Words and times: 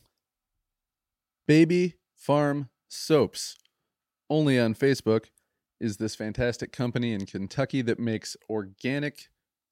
Baby 1.48 1.94
Farm 2.14 2.68
Soaps, 2.88 3.56
only 4.28 4.60
on 4.60 4.74
Facebook, 4.74 5.26
is 5.80 5.96
this 5.96 6.14
fantastic 6.14 6.70
company 6.70 7.12
in 7.12 7.24
Kentucky 7.24 7.80
that 7.82 7.98
makes 7.98 8.36
organic 8.50 9.28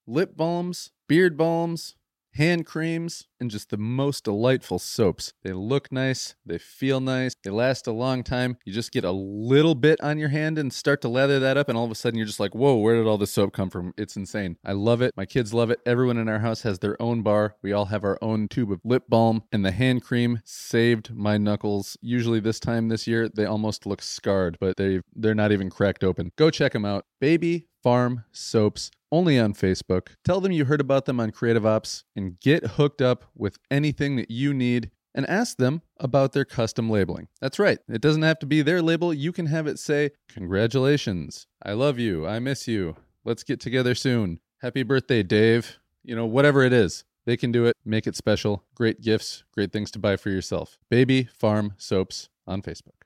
lip 0.06 0.36
balms, 0.36 0.92
beard 1.08 1.36
balms, 1.36 1.96
hand 2.34 2.66
creams, 2.66 3.27
and 3.40 3.50
just 3.50 3.70
the 3.70 3.77
most 3.77 4.24
delightful 4.24 4.78
soaps. 4.78 5.32
They 5.42 5.52
look 5.52 5.92
nice, 5.92 6.34
they 6.44 6.58
feel 6.58 7.00
nice, 7.00 7.34
they 7.42 7.50
last 7.50 7.86
a 7.86 7.92
long 7.92 8.22
time. 8.22 8.56
You 8.64 8.72
just 8.72 8.92
get 8.92 9.04
a 9.04 9.12
little 9.12 9.74
bit 9.74 10.00
on 10.00 10.18
your 10.18 10.28
hand 10.28 10.58
and 10.58 10.72
start 10.72 11.00
to 11.02 11.08
lather 11.08 11.38
that 11.41 11.56
up, 11.56 11.68
and 11.68 11.76
all 11.76 11.84
of 11.84 11.91
a 11.91 11.94
sudden 11.94 12.18
you're 12.18 12.26
just 12.26 12.41
like, 12.41 12.54
whoa, 12.54 12.74
where 12.74 12.96
did 12.96 13.06
all 13.06 13.19
this 13.19 13.32
soap 13.32 13.53
come 13.53 13.70
from? 13.70 13.94
It's 13.97 14.16
insane. 14.16 14.56
I 14.64 14.72
love 14.72 15.03
it. 15.03 15.14
My 15.16 15.26
kids 15.26 15.54
love 15.54 15.70
it. 15.70 15.81
Everyone 15.86 16.19
in 16.19 16.28
our 16.28 16.38
house 16.41 16.62
has 16.62 16.78
their 16.78 17.00
own 17.00 17.22
bar. 17.22 17.56
We 17.62 17.72
all 17.72 17.86
have 17.86 18.04
our 18.04 18.19
own 18.22 18.48
tube 18.48 18.72
of 18.72 18.80
lip 18.84 19.04
balm, 19.09 19.44
and 19.53 19.64
the 19.64 19.72
hand 19.72 20.03
cream 20.03 20.41
saved 20.44 21.14
my 21.14 21.38
knuckles. 21.38 21.97
Usually 22.00 22.41
this 22.41 22.60
time 22.60 22.88
this 22.88 23.06
year, 23.06 23.28
they 23.28 23.47
almost 23.47 23.86
look 23.86 24.03
scarred, 24.03 24.56
but 24.60 24.76
they 24.76 25.00
they're 25.14 25.34
not 25.34 25.53
even 25.53 25.70
cracked 25.70 26.04
open. 26.04 26.32
Go 26.36 26.50
check 26.50 26.72
them 26.72 26.84
out. 26.84 27.06
Baby 27.20 27.66
Farm 27.82 28.25
Soaps 28.32 28.91
only 29.14 29.38
on 29.38 29.54
Facebook. 29.54 30.08
Tell 30.25 30.41
them 30.41 30.50
you 30.50 30.64
heard 30.64 30.80
about 30.80 31.04
them 31.04 31.20
on 31.20 31.30
Creative 31.30 31.64
Ops 31.64 32.02
and 32.16 32.41
get 32.41 32.66
hooked 32.66 33.00
up 33.00 33.25
with 33.36 33.58
anything 33.70 34.16
that 34.16 34.28
you 34.28 34.52
need 34.52 34.91
and 35.14 35.25
ask 35.30 35.56
them 35.56 35.82
about 36.00 36.32
their 36.32 36.44
custom 36.44 36.91
labeling. 36.91 37.28
That's 37.41 37.60
right, 37.60 37.78
it 37.88 38.00
doesn't 38.00 38.22
have 38.22 38.41
to 38.41 38.47
be 38.47 38.60
their 38.60 38.82
label. 38.82 39.14
You 39.14 39.30
can 39.30 39.47
have 39.47 39.69
it 39.69 39.78
say, 39.78 40.10
Congratulations, 40.28 41.47
I 41.62 41.74
love 41.74 42.00
you, 42.00 42.26
I 42.26 42.41
miss 42.41 42.66
you, 42.66 42.97
let's 43.24 43.44
get 43.44 43.60
together 43.60 43.94
soon, 43.94 44.41
happy 44.62 44.82
birthday, 44.82 45.22
Dave. 45.22 45.78
You 46.03 46.16
know, 46.16 46.26
whatever 46.26 46.64
it 46.64 46.72
is. 46.72 47.04
They 47.24 47.36
can 47.38 47.53
do 47.53 47.64
it, 47.66 47.76
make 47.84 48.06
it 48.08 48.16
special. 48.16 48.64
Great 48.74 49.00
gifts, 49.00 49.44
great 49.53 49.72
things 49.72 49.91
to 49.92 49.98
buy 49.98 50.16
for 50.16 50.28
yourself. 50.28 50.76
Baby 50.91 51.24
Farm 51.24 51.74
Soaps 51.78 52.28
on 52.47 52.60
Facebook. 52.62 53.04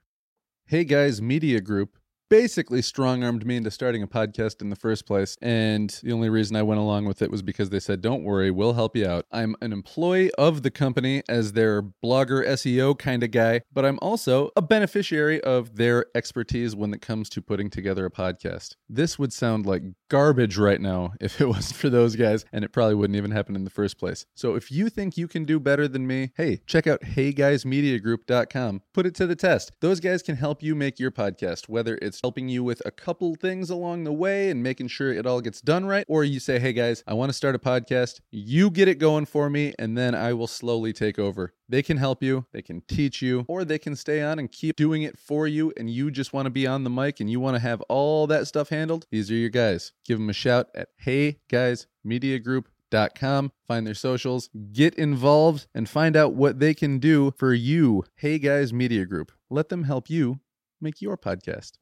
Hey 0.65 0.83
Guys 0.83 1.21
Media 1.21 1.61
Group 1.61 1.98
basically 2.29 2.81
strong 2.81 3.23
armed 3.23 3.45
me 3.45 3.57
into 3.57 3.71
starting 3.71 4.03
a 4.03 4.07
podcast 4.07 4.61
in 4.61 4.69
the 4.69 4.75
first 4.75 5.05
place. 5.05 5.35
And 5.41 5.89
the 6.03 6.11
only 6.11 6.29
reason 6.29 6.55
I 6.55 6.63
went 6.63 6.79
along 6.79 7.05
with 7.05 7.21
it 7.21 7.31
was 7.31 7.41
because 7.41 7.69
they 7.69 7.79
said, 7.79 8.01
don't 8.01 8.23
worry, 8.23 8.51
we'll 8.51 8.73
help 8.73 8.95
you 8.95 9.07
out. 9.07 9.25
I'm 9.31 9.55
an 9.61 9.73
employee 9.73 10.31
of 10.37 10.61
the 10.61 10.71
company 10.71 11.23
as 11.27 11.53
their 11.53 11.81
blogger 11.81 12.45
SEO 12.45 12.97
kind 12.97 13.23
of 13.23 13.31
guy, 13.31 13.61
but 13.73 13.85
I'm 13.85 13.99
also 14.01 14.51
a 14.55 14.61
beneficiary 14.61 15.41
of 15.41 15.75
their 15.75 16.05
expertise 16.15 16.75
when 16.75 16.93
it 16.93 17.01
comes 17.01 17.29
to 17.29 17.41
putting 17.41 17.69
together 17.69 18.05
a 18.05 18.11
podcast. 18.11 18.75
This 18.87 19.17
would 19.17 19.33
sound 19.33 19.65
like 19.65 19.83
garbage 20.09 20.57
right 20.57 20.81
now 20.81 21.13
if 21.21 21.41
it 21.41 21.47
wasn't 21.47 21.77
for 21.77 21.89
those 21.89 22.15
guys, 22.15 22.45
and 22.51 22.63
it 22.63 22.71
probably 22.71 22.95
wouldn't 22.95 23.17
even 23.17 23.31
happen 23.31 23.55
in 23.55 23.63
the 23.63 23.69
first 23.69 23.97
place. 23.97 24.25
So 24.35 24.55
if 24.55 24.71
you 24.71 24.89
think 24.89 25.17
you 25.17 25.27
can 25.27 25.45
do 25.45 25.59
better 25.59 25.87
than 25.87 26.05
me, 26.05 26.31
hey, 26.35 26.61
check 26.67 26.85
out 26.85 27.01
heyguysmediagroup.com. 27.01 28.81
Put 28.93 29.05
it 29.05 29.15
to 29.15 29.27
the 29.27 29.35
test. 29.35 29.71
Those 29.81 29.99
guys 29.99 30.21
can 30.21 30.35
help 30.35 30.61
you 30.61 30.75
make 30.75 30.99
your 30.99 31.11
podcast, 31.11 31.67
whether 31.67 31.97
it's 32.01 32.18
helping 32.23 32.49
you 32.49 32.63
with 32.63 32.81
a 32.85 32.91
couple 32.91 33.35
things 33.35 33.69
along 33.69 34.03
the 34.03 34.13
way 34.13 34.49
and 34.49 34.61
making 34.61 34.87
sure 34.87 35.11
it 35.11 35.25
all 35.25 35.41
gets 35.41 35.61
done 35.61 35.85
right, 35.85 36.05
or 36.07 36.23
you 36.23 36.39
say, 36.39 36.59
hey 36.59 36.73
guys, 36.73 37.03
I 37.07 37.13
want 37.13 37.29
to 37.29 37.33
start 37.33 37.55
a 37.55 37.59
podcast. 37.59 38.19
You 38.31 38.69
get 38.69 38.87
it 38.87 38.95
going 38.95 39.25
for 39.25 39.49
me, 39.49 39.73
and 39.79 39.97
then 39.97 40.13
I 40.15 40.33
will 40.33 40.47
slowly 40.47 40.93
take 40.93 41.17
over. 41.17 41.53
They 41.67 41.81
can 41.81 41.97
help 41.97 42.23
you, 42.23 42.45
they 42.51 42.61
can 42.61 42.81
teach 42.81 43.21
you, 43.21 43.45
or 43.47 43.63
they 43.63 43.77
can 43.77 43.95
stay 43.95 44.21
on 44.21 44.39
and 44.39 44.51
keep 44.51 44.75
doing 44.75 45.03
it 45.03 45.17
for 45.17 45.47
you, 45.47 45.71
and 45.77 45.89
you 45.89 46.11
just 46.11 46.33
want 46.33 46.45
to 46.45 46.51
be 46.51 46.67
on 46.67 46.83
the 46.83 46.89
mic 46.89 47.19
and 47.19 47.29
you 47.29 47.39
want 47.39 47.55
to 47.55 47.61
have 47.61 47.81
all 47.83 48.27
that 48.27 48.47
stuff 48.47 48.69
handled. 48.69 49.05
These 49.11 49.31
are 49.31 49.35
your 49.35 49.49
guys. 49.49 49.93
Give 50.05 50.17
them 50.17 50.29
a 50.29 50.33
shout 50.33 50.67
at 50.75 50.89
Hey 50.97 51.39
Guys 51.49 51.87
Media 52.03 52.39
Group 52.39 52.69
dot 52.91 53.13
com. 53.13 53.51
Find 53.67 53.85
their 53.85 53.93
socials, 53.93 54.49
get 54.71 54.95
involved, 54.95 55.67
and 55.75 55.87
find 55.87 56.15
out 56.15 56.33
what 56.33 56.59
they 56.59 56.73
can 56.73 56.97
do 56.97 57.33
for 57.37 57.53
you. 57.53 58.03
Hey 58.15 58.39
Guys 58.39 58.73
Media 58.73 59.05
Group. 59.05 59.31
Let 59.49 59.69
them 59.69 59.83
help 59.83 60.09
you 60.09 60.39
make 60.81 61.01
your 61.01 61.17
podcast. 61.17 61.73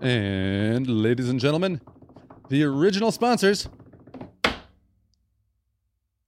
And 0.00 0.88
ladies 0.88 1.28
and 1.28 1.38
gentlemen, 1.38 1.80
the 2.48 2.64
original 2.64 3.12
sponsors 3.12 3.68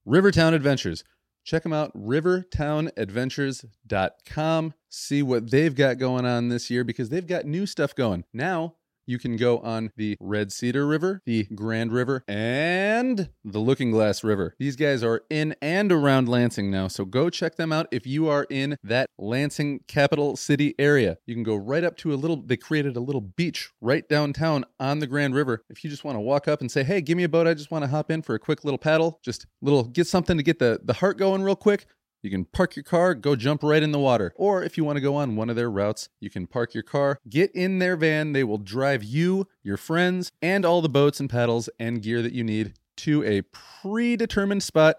Rivertown 0.05 0.55
Adventures. 0.55 1.03
Check 1.43 1.65
them 1.65 1.73
out, 1.73 1.93
rivertownadventures.com. 1.97 4.75
See 4.89 5.23
what 5.23 5.51
they've 5.51 5.75
got 5.75 5.99
going 5.99 6.25
on 6.25 6.49
this 6.49 6.71
year 6.71 6.85
because 6.85 7.09
they've 7.09 7.27
got 7.27 7.45
new 7.45 7.67
stuff 7.67 7.93
going. 7.95 8.25
Now, 8.33 8.77
you 9.07 9.19
can 9.19 9.37
go 9.37 9.59
on 9.59 9.93
the 9.97 10.17
Red 10.21 10.53
Cedar 10.53 10.87
River, 10.87 11.23
the 11.25 11.45
Grand 11.55 11.93
River, 11.93 12.25
and 12.27 13.31
the 13.45 13.59
Looking 13.59 13.91
Glass 13.91 14.25
River. 14.25 14.55
These 14.59 14.77
guys 14.77 15.03
are 15.03 15.23
in 15.31 15.55
and 15.63 15.93
around 15.93 16.29
Lansing 16.29 16.71
now, 16.71 16.89
so 16.89 17.05
go 17.05 17.31
check 17.31 17.57
them 17.57 17.73
out 17.73 17.87
if 17.91 18.07
you 18.07 18.29
are 18.29 18.47
in 18.51 18.77
that 18.83 19.11
Lansing 19.19 19.81
capital 19.87 20.37
city 20.37 20.75
area. 20.79 21.19
You 21.27 21.35
can 21.35 21.45
go 21.45 21.57
right 21.57 21.85
up 21.85 21.97
to 21.99 22.13
a 22.13 22.17
little, 22.17 22.37
they 22.37 22.57
created 22.57 22.97
a 22.97 23.01
little 23.01 23.21
beach 23.21 23.71
right 23.81 24.09
downtown 24.09 24.65
on 24.81 24.99
the 24.99 25.07
Grand 25.07 25.35
River. 25.35 25.63
If 25.71 25.85
you 25.85 25.91
just 25.91 26.05
want 26.05 26.17
to 26.17 26.21
walk 26.21 26.49
up 26.49 26.61
and 26.61 26.71
say, 26.71 26.83
hey, 26.83 27.01
give 27.01 27.17
me 27.17 27.25
a 27.25 27.29
boat, 27.29 27.47
I 27.47 27.55
just 27.55 27.71
want 27.71 27.85
to 27.85 27.91
hop 27.91 28.11
in 28.11 28.23
for 28.23 28.35
a 28.35 28.39
quick 28.39 28.65
little 28.65 28.79
paddle, 28.79 29.21
just 29.23 29.47
little, 29.63 29.85
get 29.85 30.07
something 30.07 30.37
to 30.37 30.43
get 30.43 30.59
the, 30.59 30.81
the 30.83 30.95
heart 30.95 31.19
going 31.19 31.43
real 31.43 31.57
quick. 31.57 31.87
You 32.27 32.33
can 32.33 32.45
park 32.45 32.75
your 32.75 32.83
car, 32.83 33.15
go 33.15 33.37
jump 33.37 33.63
right 33.63 33.81
in 33.81 33.93
the 33.93 34.01
water. 34.01 34.33
Or 34.35 34.65
if 34.65 34.77
you 34.77 34.83
want 34.83 34.97
to 34.97 35.01
go 35.01 35.15
on 35.15 35.37
one 35.37 35.49
of 35.49 35.55
their 35.55 35.71
routes, 35.71 36.09
you 36.19 36.29
can 36.29 36.49
park 36.49 36.75
your 36.75 36.83
car, 36.83 37.21
get 37.29 37.53
in 37.55 37.79
their 37.79 37.97
van. 37.97 38.33
They 38.33 38.43
will 38.43 38.59
drive 38.59 39.05
you, 39.05 39.47
your 39.63 39.77
friends, 39.77 40.33
and 40.43 40.65
all 40.65 40.83
the 40.83 40.89
boats 40.89 41.21
and 41.21 41.31
paddles 41.31 41.69
and 41.79 42.03
gear 42.03 42.23
that 42.23 42.33
you 42.33 42.43
need 42.43 42.75
to 42.97 43.23
a 43.23 43.43
predetermined 43.43 44.65
spot. 44.65 44.97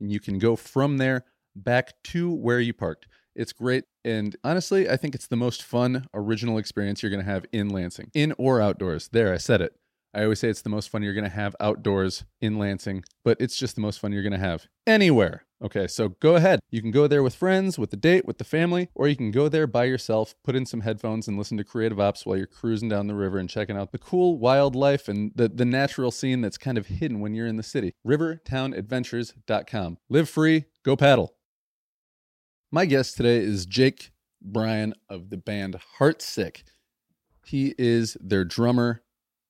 And 0.00 0.12
you 0.12 0.20
can 0.20 0.38
go 0.38 0.54
from 0.54 0.98
there 0.98 1.24
back 1.54 1.94
to 2.04 2.30
where 2.30 2.60
you 2.60 2.74
parked. 2.74 3.06
It's 3.34 3.54
great. 3.54 3.84
And 4.04 4.36
honestly, 4.44 4.86
I 4.86 4.98
think 4.98 5.14
it's 5.14 5.28
the 5.28 5.36
most 5.36 5.62
fun, 5.62 6.08
original 6.12 6.58
experience 6.58 7.02
you're 7.02 7.08
going 7.08 7.24
to 7.24 7.30
have 7.30 7.46
in 7.52 7.70
Lansing, 7.70 8.10
in 8.12 8.34
or 8.36 8.60
outdoors. 8.60 9.08
There, 9.08 9.32
I 9.32 9.38
said 9.38 9.62
it. 9.62 9.72
I 10.14 10.22
always 10.22 10.40
say 10.40 10.48
it's 10.48 10.62
the 10.62 10.70
most 10.70 10.88
fun 10.88 11.02
you're 11.02 11.14
going 11.14 11.24
to 11.24 11.30
have 11.30 11.54
outdoors 11.60 12.24
in 12.40 12.58
Lansing, 12.58 13.04
but 13.24 13.36
it's 13.40 13.56
just 13.56 13.74
the 13.74 13.82
most 13.82 14.00
fun 14.00 14.12
you're 14.12 14.22
going 14.22 14.32
to 14.32 14.38
have 14.38 14.66
anywhere. 14.86 15.46
Okay, 15.62 15.86
so 15.86 16.10
go 16.20 16.36
ahead. 16.36 16.60
You 16.70 16.82
can 16.82 16.90
go 16.90 17.06
there 17.06 17.22
with 17.22 17.34
friends, 17.34 17.78
with 17.78 17.90
the 17.90 17.96
date, 17.96 18.26
with 18.26 18.36
the 18.36 18.44
family, 18.44 18.90
or 18.94 19.08
you 19.08 19.16
can 19.16 19.30
go 19.30 19.48
there 19.48 19.66
by 19.66 19.84
yourself, 19.84 20.34
put 20.44 20.54
in 20.54 20.66
some 20.66 20.82
headphones 20.82 21.28
and 21.28 21.38
listen 21.38 21.56
to 21.56 21.64
Creative 21.64 21.98
Ops 21.98 22.26
while 22.26 22.36
you're 22.36 22.46
cruising 22.46 22.90
down 22.90 23.06
the 23.06 23.14
river 23.14 23.38
and 23.38 23.48
checking 23.48 23.76
out 23.76 23.90
the 23.90 23.98
cool 23.98 24.38
wildlife 24.38 25.08
and 25.08 25.32
the, 25.34 25.48
the 25.48 25.64
natural 25.64 26.10
scene 26.10 26.42
that's 26.42 26.58
kind 26.58 26.76
of 26.76 26.86
hidden 26.86 27.20
when 27.20 27.34
you're 27.34 27.46
in 27.46 27.56
the 27.56 27.62
city. 27.62 27.94
Rivertownadventures.com. 28.06 29.98
Live 30.10 30.28
free, 30.28 30.64
go 30.82 30.94
paddle. 30.94 31.34
My 32.70 32.84
guest 32.84 33.16
today 33.16 33.38
is 33.38 33.64
Jake 33.64 34.10
Bryan 34.42 34.92
of 35.08 35.30
the 35.30 35.38
band 35.38 35.76
Heartsick. 35.98 36.64
He 37.46 37.74
is 37.78 38.16
their 38.20 38.44
drummer 38.44 39.02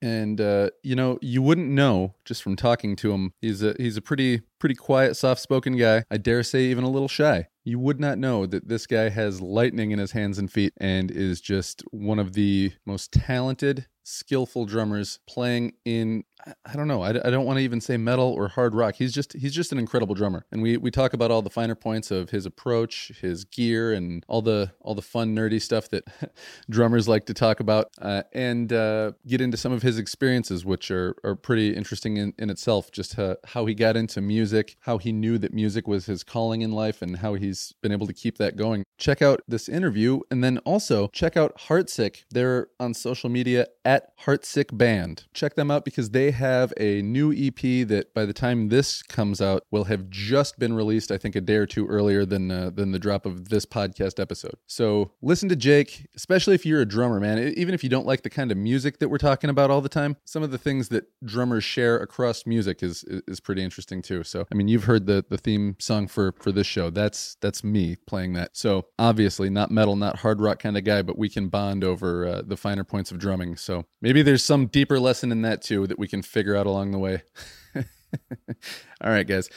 and 0.06 0.40
uh, 0.40 0.70
you 0.82 0.94
know 0.94 1.18
you 1.20 1.42
wouldn't 1.42 1.68
know 1.68 2.14
just 2.24 2.42
from 2.42 2.54
talking 2.54 2.94
to 2.96 3.12
him. 3.12 3.32
He's 3.40 3.62
a 3.62 3.74
he's 3.78 3.96
a 3.96 4.02
pretty 4.02 4.42
pretty 4.60 4.76
quiet 4.76 5.16
soft-spoken 5.16 5.76
guy. 5.76 6.04
I 6.10 6.16
dare 6.16 6.42
say 6.42 6.64
even 6.66 6.84
a 6.84 6.90
little 6.90 7.08
shy. 7.08 7.48
You 7.64 7.80
would 7.80 7.98
not 7.98 8.16
know 8.16 8.46
that 8.46 8.68
this 8.68 8.86
guy 8.86 9.08
has 9.08 9.40
lightning 9.40 9.90
in 9.90 9.98
his 9.98 10.12
hands 10.12 10.38
and 10.38 10.50
feet 10.50 10.72
and 10.76 11.10
is 11.10 11.40
just 11.40 11.82
one 11.90 12.20
of 12.20 12.34
the 12.34 12.72
most 12.86 13.10
talented 13.10 13.86
skillful 14.06 14.66
drummers 14.66 15.18
playing 15.26 15.72
in 15.84 16.22
I 16.64 16.76
don't 16.76 16.86
know 16.86 17.02
I, 17.02 17.10
I 17.10 17.30
don't 17.30 17.44
want 17.44 17.58
to 17.58 17.64
even 17.64 17.80
say 17.80 17.96
metal 17.96 18.32
or 18.32 18.46
hard 18.46 18.74
rock. 18.74 18.94
He's 18.94 19.12
just 19.12 19.32
he's 19.32 19.54
just 19.54 19.72
an 19.72 19.78
incredible 19.78 20.14
drummer. 20.14 20.46
And 20.52 20.62
we 20.62 20.76
we 20.76 20.92
talk 20.92 21.12
about 21.12 21.30
all 21.32 21.42
the 21.42 21.50
finer 21.50 21.74
points 21.74 22.10
of 22.10 22.30
his 22.30 22.46
approach 22.46 23.10
his 23.20 23.44
gear 23.44 23.92
and 23.92 24.24
all 24.28 24.42
the 24.42 24.70
all 24.80 24.94
the 24.94 25.02
fun 25.02 25.34
nerdy 25.34 25.60
stuff 25.60 25.88
that 25.90 26.04
drummers 26.70 27.08
like 27.08 27.26
to 27.26 27.34
talk 27.34 27.58
about 27.58 27.88
uh, 28.00 28.22
and 28.32 28.72
uh, 28.72 29.12
get 29.26 29.40
into 29.40 29.56
some 29.56 29.72
of 29.72 29.82
his 29.82 29.98
experiences 29.98 30.64
which 30.64 30.90
are 30.90 31.16
are 31.24 31.34
pretty 31.34 31.74
interesting 31.74 32.16
in, 32.16 32.32
in 32.38 32.48
itself. 32.48 32.92
Just 32.92 33.16
how 33.16 33.66
he 33.66 33.74
got 33.74 33.96
into 33.96 34.20
music 34.20 34.76
how 34.80 34.98
he 34.98 35.10
knew 35.10 35.38
that 35.38 35.52
music 35.52 35.88
was 35.88 36.06
his 36.06 36.22
calling 36.22 36.62
in 36.62 36.70
life 36.70 37.02
and 37.02 37.16
how 37.16 37.34
he's 37.34 37.74
been 37.82 37.92
able 37.92 38.06
to 38.06 38.14
keep 38.14 38.38
that 38.38 38.56
going. 38.56 38.84
Check 38.98 39.20
out 39.20 39.40
this 39.48 39.68
interview 39.68 40.20
and 40.30 40.44
then 40.44 40.58
also 40.58 41.08
check 41.08 41.36
out 41.36 41.58
Heartsick. 41.58 42.24
They're 42.30 42.68
on 42.78 42.94
social 42.94 43.30
media 43.30 43.66
at 43.84 43.95
at 43.96 44.16
Heartsick 44.18 44.76
Band. 44.76 45.24
Check 45.32 45.54
them 45.54 45.70
out 45.70 45.84
because 45.84 46.10
they 46.10 46.30
have 46.30 46.72
a 46.76 47.00
new 47.02 47.32
EP 47.32 47.88
that 47.88 48.12
by 48.14 48.26
the 48.26 48.32
time 48.34 48.68
this 48.68 49.02
comes 49.02 49.40
out 49.40 49.64
will 49.70 49.84
have 49.84 50.10
just 50.10 50.58
been 50.58 50.74
released. 50.74 51.10
I 51.10 51.16
think 51.18 51.34
a 51.34 51.40
day 51.40 51.56
or 51.56 51.66
two 51.66 51.86
earlier 51.86 52.26
than 52.26 52.50
uh, 52.50 52.70
than 52.70 52.92
the 52.92 52.98
drop 52.98 53.24
of 53.24 53.48
this 53.48 53.64
podcast 53.64 54.20
episode. 54.20 54.56
So 54.66 55.12
listen 55.22 55.48
to 55.48 55.56
Jake, 55.56 56.06
especially 56.14 56.54
if 56.54 56.66
you're 56.66 56.82
a 56.82 56.86
drummer, 56.86 57.18
man. 57.20 57.54
Even 57.56 57.74
if 57.74 57.82
you 57.82 57.88
don't 57.88 58.06
like 58.06 58.22
the 58.22 58.30
kind 58.30 58.52
of 58.52 58.58
music 58.58 58.98
that 58.98 59.08
we're 59.08 59.18
talking 59.18 59.48
about 59.48 59.70
all 59.70 59.80
the 59.80 59.88
time, 59.88 60.16
some 60.24 60.42
of 60.42 60.50
the 60.50 60.58
things 60.58 60.88
that 60.90 61.04
drummers 61.24 61.64
share 61.64 61.96
across 61.96 62.44
music 62.44 62.82
is 62.82 63.02
is 63.26 63.40
pretty 63.40 63.62
interesting 63.62 64.02
too. 64.02 64.22
So 64.24 64.46
I 64.52 64.54
mean, 64.54 64.68
you've 64.68 64.84
heard 64.84 65.06
the 65.06 65.24
the 65.28 65.38
theme 65.38 65.76
song 65.78 66.06
for 66.06 66.32
for 66.32 66.52
this 66.52 66.66
show. 66.66 66.90
That's 66.90 67.36
that's 67.40 67.64
me 67.64 67.96
playing 68.06 68.34
that. 68.34 68.56
So 68.56 68.88
obviously 68.98 69.48
not 69.48 69.70
metal, 69.70 69.96
not 69.96 70.18
hard 70.18 70.40
rock 70.40 70.58
kind 70.58 70.76
of 70.76 70.84
guy, 70.84 71.00
but 71.00 71.16
we 71.16 71.30
can 71.30 71.48
bond 71.48 71.82
over 71.82 72.26
uh, 72.26 72.42
the 72.44 72.58
finer 72.58 72.84
points 72.84 73.10
of 73.10 73.18
drumming. 73.18 73.56
So 73.56 73.85
maybe 74.00 74.22
there's 74.22 74.44
some 74.44 74.66
deeper 74.66 74.98
lesson 74.98 75.32
in 75.32 75.42
that 75.42 75.62
too 75.62 75.86
that 75.86 75.98
we 75.98 76.08
can 76.08 76.22
figure 76.22 76.56
out 76.56 76.66
along 76.66 76.90
the 76.90 76.98
way. 76.98 77.22
All 77.76 79.10
right, 79.10 79.26
guys. 79.26 79.48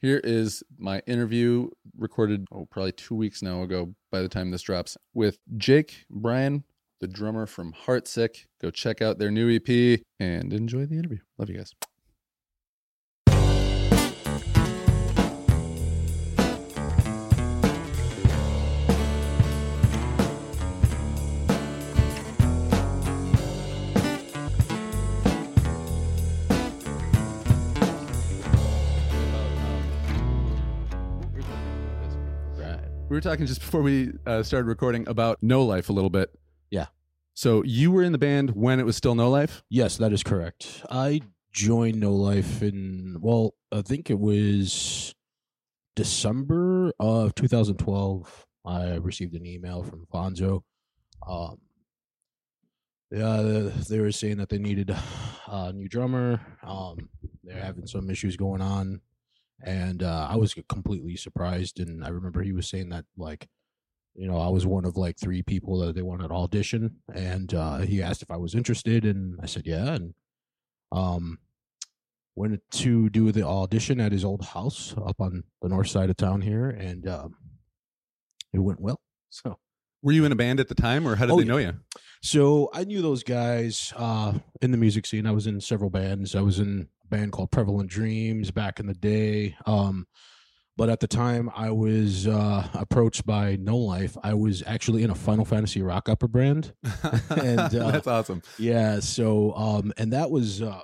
Here 0.00 0.20
is 0.24 0.64
my 0.78 1.00
interview 1.06 1.70
recorded, 1.96 2.46
oh, 2.50 2.66
probably 2.68 2.90
two 2.90 3.14
weeks 3.14 3.40
now 3.40 3.62
ago 3.62 3.94
by 4.10 4.20
the 4.20 4.28
time 4.28 4.50
this 4.50 4.62
drops 4.62 4.96
with 5.14 5.38
Jake 5.56 6.04
Bryan, 6.10 6.64
the 7.00 7.06
drummer 7.06 7.46
from 7.46 7.72
Heartsick. 7.72 8.46
Go 8.60 8.70
check 8.70 9.00
out 9.00 9.18
their 9.18 9.30
new 9.30 9.48
EP 9.54 10.00
and 10.18 10.52
enjoy 10.52 10.86
the 10.86 10.98
interview. 10.98 11.18
Love 11.38 11.50
you 11.50 11.58
guys. 11.58 11.72
We 33.12 33.16
were 33.18 33.20
talking 33.20 33.44
just 33.44 33.60
before 33.60 33.82
we 33.82 34.10
uh, 34.24 34.42
started 34.42 34.66
recording 34.66 35.06
about 35.06 35.42
No 35.42 35.66
Life 35.66 35.90
a 35.90 35.92
little 35.92 36.08
bit. 36.08 36.30
Yeah. 36.70 36.86
So 37.34 37.62
you 37.62 37.92
were 37.92 38.02
in 38.02 38.12
the 38.12 38.16
band 38.16 38.52
when 38.52 38.80
it 38.80 38.86
was 38.86 38.96
still 38.96 39.14
No 39.14 39.28
Life? 39.28 39.62
Yes, 39.68 39.98
that 39.98 40.14
is 40.14 40.22
correct. 40.22 40.82
I 40.90 41.20
joined 41.52 42.00
No 42.00 42.14
Life 42.14 42.62
in, 42.62 43.18
well, 43.20 43.52
I 43.70 43.82
think 43.82 44.08
it 44.08 44.18
was 44.18 45.14
December 45.94 46.94
of 46.98 47.34
2012. 47.34 48.46
I 48.64 48.94
received 48.94 49.34
an 49.34 49.44
email 49.44 49.82
from 49.82 50.06
Fonzo. 50.10 50.62
Um, 51.28 51.58
yeah, 53.10 53.68
they 53.90 54.00
were 54.00 54.10
saying 54.10 54.38
that 54.38 54.48
they 54.48 54.56
needed 54.56 54.96
a 55.48 55.70
new 55.74 55.86
drummer. 55.86 56.40
Um, 56.62 57.10
they're 57.44 57.62
having 57.62 57.86
some 57.86 58.08
issues 58.08 58.38
going 58.38 58.62
on 58.62 59.02
and 59.62 60.02
uh, 60.02 60.28
I 60.30 60.36
was 60.36 60.54
completely 60.68 61.16
surprised. 61.16 61.80
And 61.80 62.04
I 62.04 62.08
remember 62.08 62.42
he 62.42 62.52
was 62.52 62.68
saying 62.68 62.90
that 62.90 63.04
like, 63.16 63.48
you 64.14 64.26
know, 64.26 64.38
I 64.38 64.48
was 64.48 64.66
one 64.66 64.84
of 64.84 64.96
like 64.96 65.18
three 65.18 65.42
people 65.42 65.78
that 65.80 65.94
they 65.94 66.02
wanted 66.02 66.28
to 66.28 66.34
audition, 66.34 66.96
and 67.14 67.52
uh, 67.54 67.78
he 67.78 68.02
asked 68.02 68.22
if 68.22 68.30
I 68.30 68.36
was 68.36 68.54
interested, 68.54 69.04
and 69.04 69.38
I 69.42 69.46
said 69.46 69.66
yeah, 69.66 69.94
and 69.94 70.14
um, 70.90 71.38
went 72.36 72.60
to 72.72 73.08
do 73.08 73.32
the 73.32 73.46
audition 73.46 74.00
at 74.00 74.12
his 74.12 74.24
old 74.24 74.44
house 74.44 74.94
up 75.06 75.20
on 75.20 75.44
the 75.62 75.68
north 75.68 75.88
side 75.88 76.10
of 76.10 76.16
town 76.18 76.42
here, 76.42 76.68
and 76.68 77.08
um, 77.08 77.36
it 78.52 78.58
went 78.58 78.80
well. 78.80 79.00
So. 79.30 79.58
Were 80.02 80.12
you 80.12 80.24
in 80.24 80.32
a 80.32 80.36
band 80.36 80.58
at 80.58 80.66
the 80.66 80.74
time, 80.74 81.06
or 81.06 81.14
how 81.14 81.26
did 81.26 81.32
oh, 81.32 81.38
they 81.38 81.44
know 81.44 81.58
you? 81.58 81.74
So 82.22 82.70
I 82.74 82.82
knew 82.82 83.02
those 83.02 83.22
guys 83.22 83.92
uh, 83.96 84.34
in 84.60 84.72
the 84.72 84.76
music 84.76 85.06
scene. 85.06 85.26
I 85.26 85.30
was 85.30 85.46
in 85.46 85.60
several 85.60 85.90
bands. 85.90 86.34
I 86.34 86.40
was 86.40 86.58
in 86.58 86.88
band 87.12 87.30
called 87.30 87.50
Prevalent 87.50 87.90
Dreams 87.90 88.50
back 88.50 88.80
in 88.80 88.86
the 88.86 88.94
day. 88.94 89.54
Um, 89.66 90.06
but 90.78 90.88
at 90.88 91.00
the 91.00 91.06
time 91.06 91.50
I 91.54 91.70
was 91.70 92.26
uh, 92.26 92.66
approached 92.72 93.26
by 93.26 93.56
No 93.56 93.76
Life, 93.76 94.16
I 94.22 94.32
was 94.32 94.62
actually 94.66 95.02
in 95.02 95.10
a 95.10 95.14
Final 95.14 95.44
Fantasy 95.44 95.82
rock 95.82 96.08
opera 96.08 96.30
band, 96.30 96.72
and 97.30 97.60
uh, 97.60 97.90
that's 97.90 98.06
awesome. 98.06 98.42
Yeah, 98.58 99.00
so 99.00 99.54
um, 99.54 99.92
and 99.98 100.14
that 100.14 100.30
was 100.30 100.62
uh, 100.62 100.80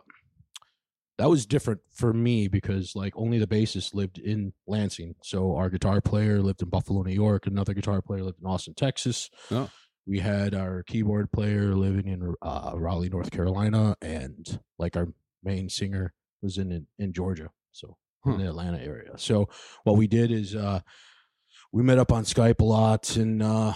that 1.16 1.30
was 1.30 1.46
different 1.46 1.80
for 1.90 2.12
me 2.12 2.48
because 2.48 2.94
like 2.94 3.14
only 3.16 3.38
the 3.38 3.46
bassist 3.46 3.94
lived 3.94 4.18
in 4.18 4.52
Lansing, 4.66 5.14
so 5.22 5.56
our 5.56 5.70
guitar 5.70 6.02
player 6.02 6.42
lived 6.42 6.60
in 6.60 6.68
Buffalo, 6.68 7.02
New 7.02 7.14
York. 7.14 7.46
Another 7.46 7.72
guitar 7.72 8.02
player 8.02 8.22
lived 8.22 8.40
in 8.40 8.46
Austin, 8.46 8.74
Texas. 8.74 9.30
Oh. 9.50 9.70
We 10.06 10.18
had 10.18 10.54
our 10.54 10.82
keyboard 10.82 11.32
player 11.32 11.74
living 11.74 12.06
in 12.06 12.34
uh, 12.42 12.72
Raleigh, 12.74 13.08
North 13.08 13.30
Carolina, 13.30 13.96
and 14.02 14.60
like 14.78 14.96
our 14.96 15.08
main 15.42 15.70
singer 15.70 16.12
was 16.42 16.58
in 16.58 16.86
in 16.98 17.12
Georgia, 17.12 17.50
so 17.72 17.96
in 18.26 18.38
the 18.38 18.48
Atlanta 18.48 18.80
area. 18.80 19.12
So 19.16 19.48
what 19.84 19.96
we 19.96 20.06
did 20.06 20.30
is 20.30 20.54
uh, 20.54 20.80
we 21.72 21.82
met 21.82 21.98
up 21.98 22.12
on 22.12 22.24
Skype 22.24 22.60
a 22.60 22.64
lot, 22.64 23.16
and 23.16 23.42
uh, 23.42 23.72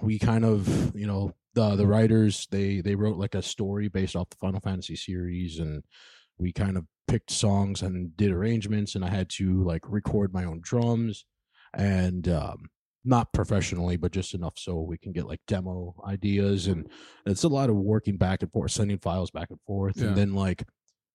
we 0.00 0.18
kind 0.18 0.44
of 0.44 0.94
you 0.94 1.06
know 1.06 1.32
the 1.54 1.76
the 1.76 1.86
writers 1.86 2.46
they 2.50 2.80
they 2.80 2.94
wrote 2.94 3.16
like 3.16 3.34
a 3.34 3.42
story 3.42 3.88
based 3.88 4.16
off 4.16 4.30
the 4.30 4.36
Final 4.36 4.60
Fantasy 4.60 4.96
series, 4.96 5.58
and 5.58 5.82
we 6.38 6.52
kind 6.52 6.76
of 6.76 6.84
picked 7.08 7.30
songs 7.30 7.82
and 7.82 8.16
did 8.16 8.30
arrangements, 8.30 8.94
and 8.94 9.04
I 9.04 9.10
had 9.10 9.28
to 9.30 9.62
like 9.64 9.82
record 9.86 10.32
my 10.32 10.44
own 10.44 10.60
drums 10.62 11.24
and 11.74 12.28
um, 12.28 12.68
not 13.04 13.32
professionally, 13.32 13.96
but 13.96 14.12
just 14.12 14.34
enough 14.34 14.54
so 14.56 14.80
we 14.80 14.98
can 14.98 15.12
get 15.12 15.26
like 15.26 15.40
demo 15.48 15.94
ideas. 16.06 16.66
And 16.66 16.88
it's 17.26 17.44
a 17.44 17.48
lot 17.48 17.70
of 17.70 17.76
working 17.76 18.16
back 18.16 18.42
and 18.42 18.52
forth, 18.52 18.70
sending 18.70 18.98
files 18.98 19.30
back 19.30 19.50
and 19.50 19.60
forth. 19.66 19.96
Yeah. 19.96 20.08
And 20.08 20.16
then 20.16 20.34
like 20.34 20.64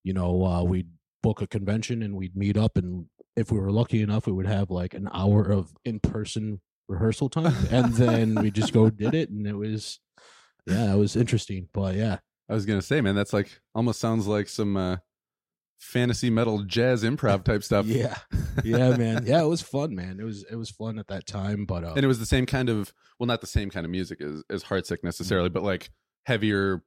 you 0.08 0.14
know, 0.14 0.46
uh, 0.46 0.64
we'd 0.64 0.88
book 1.22 1.42
a 1.42 1.48
convention 1.48 2.02
and 2.02 2.16
we'd 2.16 2.34
meet 2.34 2.56
up, 2.56 2.78
and 2.78 3.08
if 3.36 3.52
we 3.52 3.60
were 3.60 3.72
lucky 3.72 4.02
enough, 4.02 4.26
we 4.26 4.32
would 4.32 4.48
have 4.48 4.72
like 4.72 4.94
an 4.94 5.10
hour 5.14 5.44
of 5.52 5.74
in 5.84 6.00
person 6.00 6.62
rehearsal 6.88 7.28
time, 7.30 7.54
and 7.72 7.94
then 7.96 8.36
we 8.36 8.50
just 8.50 8.72
go 8.72 8.90
did 8.90 9.14
it, 9.14 9.30
and 9.30 9.46
it 9.46 9.56
was, 9.56 10.00
yeah, 10.66 10.94
it 10.94 10.98
was 10.98 11.18
interesting. 11.18 11.68
But 11.74 11.96
yeah, 11.96 12.20
I 12.50 12.54
was 12.54 12.66
gonna 12.66 12.82
say, 12.82 13.02
man, 13.02 13.16
that's 13.16 13.34
like 13.34 13.60
almost 13.76 14.00
sounds 14.00 14.28
like 14.28 14.48
some 14.48 14.78
uh, 14.78 14.98
fantasy 15.78 16.30
metal 16.30 16.64
jazz 16.64 17.04
improv 17.04 17.44
type 17.44 17.64
stuff. 17.66 17.86
yeah, 17.86 18.16
yeah, 18.64 18.96
man. 18.96 19.26
Yeah, 19.26 19.42
it 19.42 19.48
was 19.48 19.62
fun, 19.62 19.94
man. 19.94 20.22
It 20.22 20.24
was 20.24 20.46
it 20.50 20.56
was 20.56 20.70
fun 20.70 21.00
at 21.00 21.08
that 21.08 21.28
time, 21.28 21.66
but 21.66 21.84
uh, 21.84 21.96
and 21.98 22.06
it 22.06 22.08
was 22.08 22.20
the 22.20 22.26
same 22.26 22.46
kind 22.46 22.70
of 22.70 22.94
well, 23.20 23.28
not 23.28 23.42
the 23.42 23.48
same 23.48 23.70
kind 23.70 23.86
of 23.86 23.92
music 23.92 24.22
as 24.22 24.42
as 24.50 24.64
Heartsick 24.64 25.04
necessarily, 25.04 25.50
mm-hmm. 25.50 25.56
but 25.56 25.64
like 25.64 25.90
heavier 26.26 26.82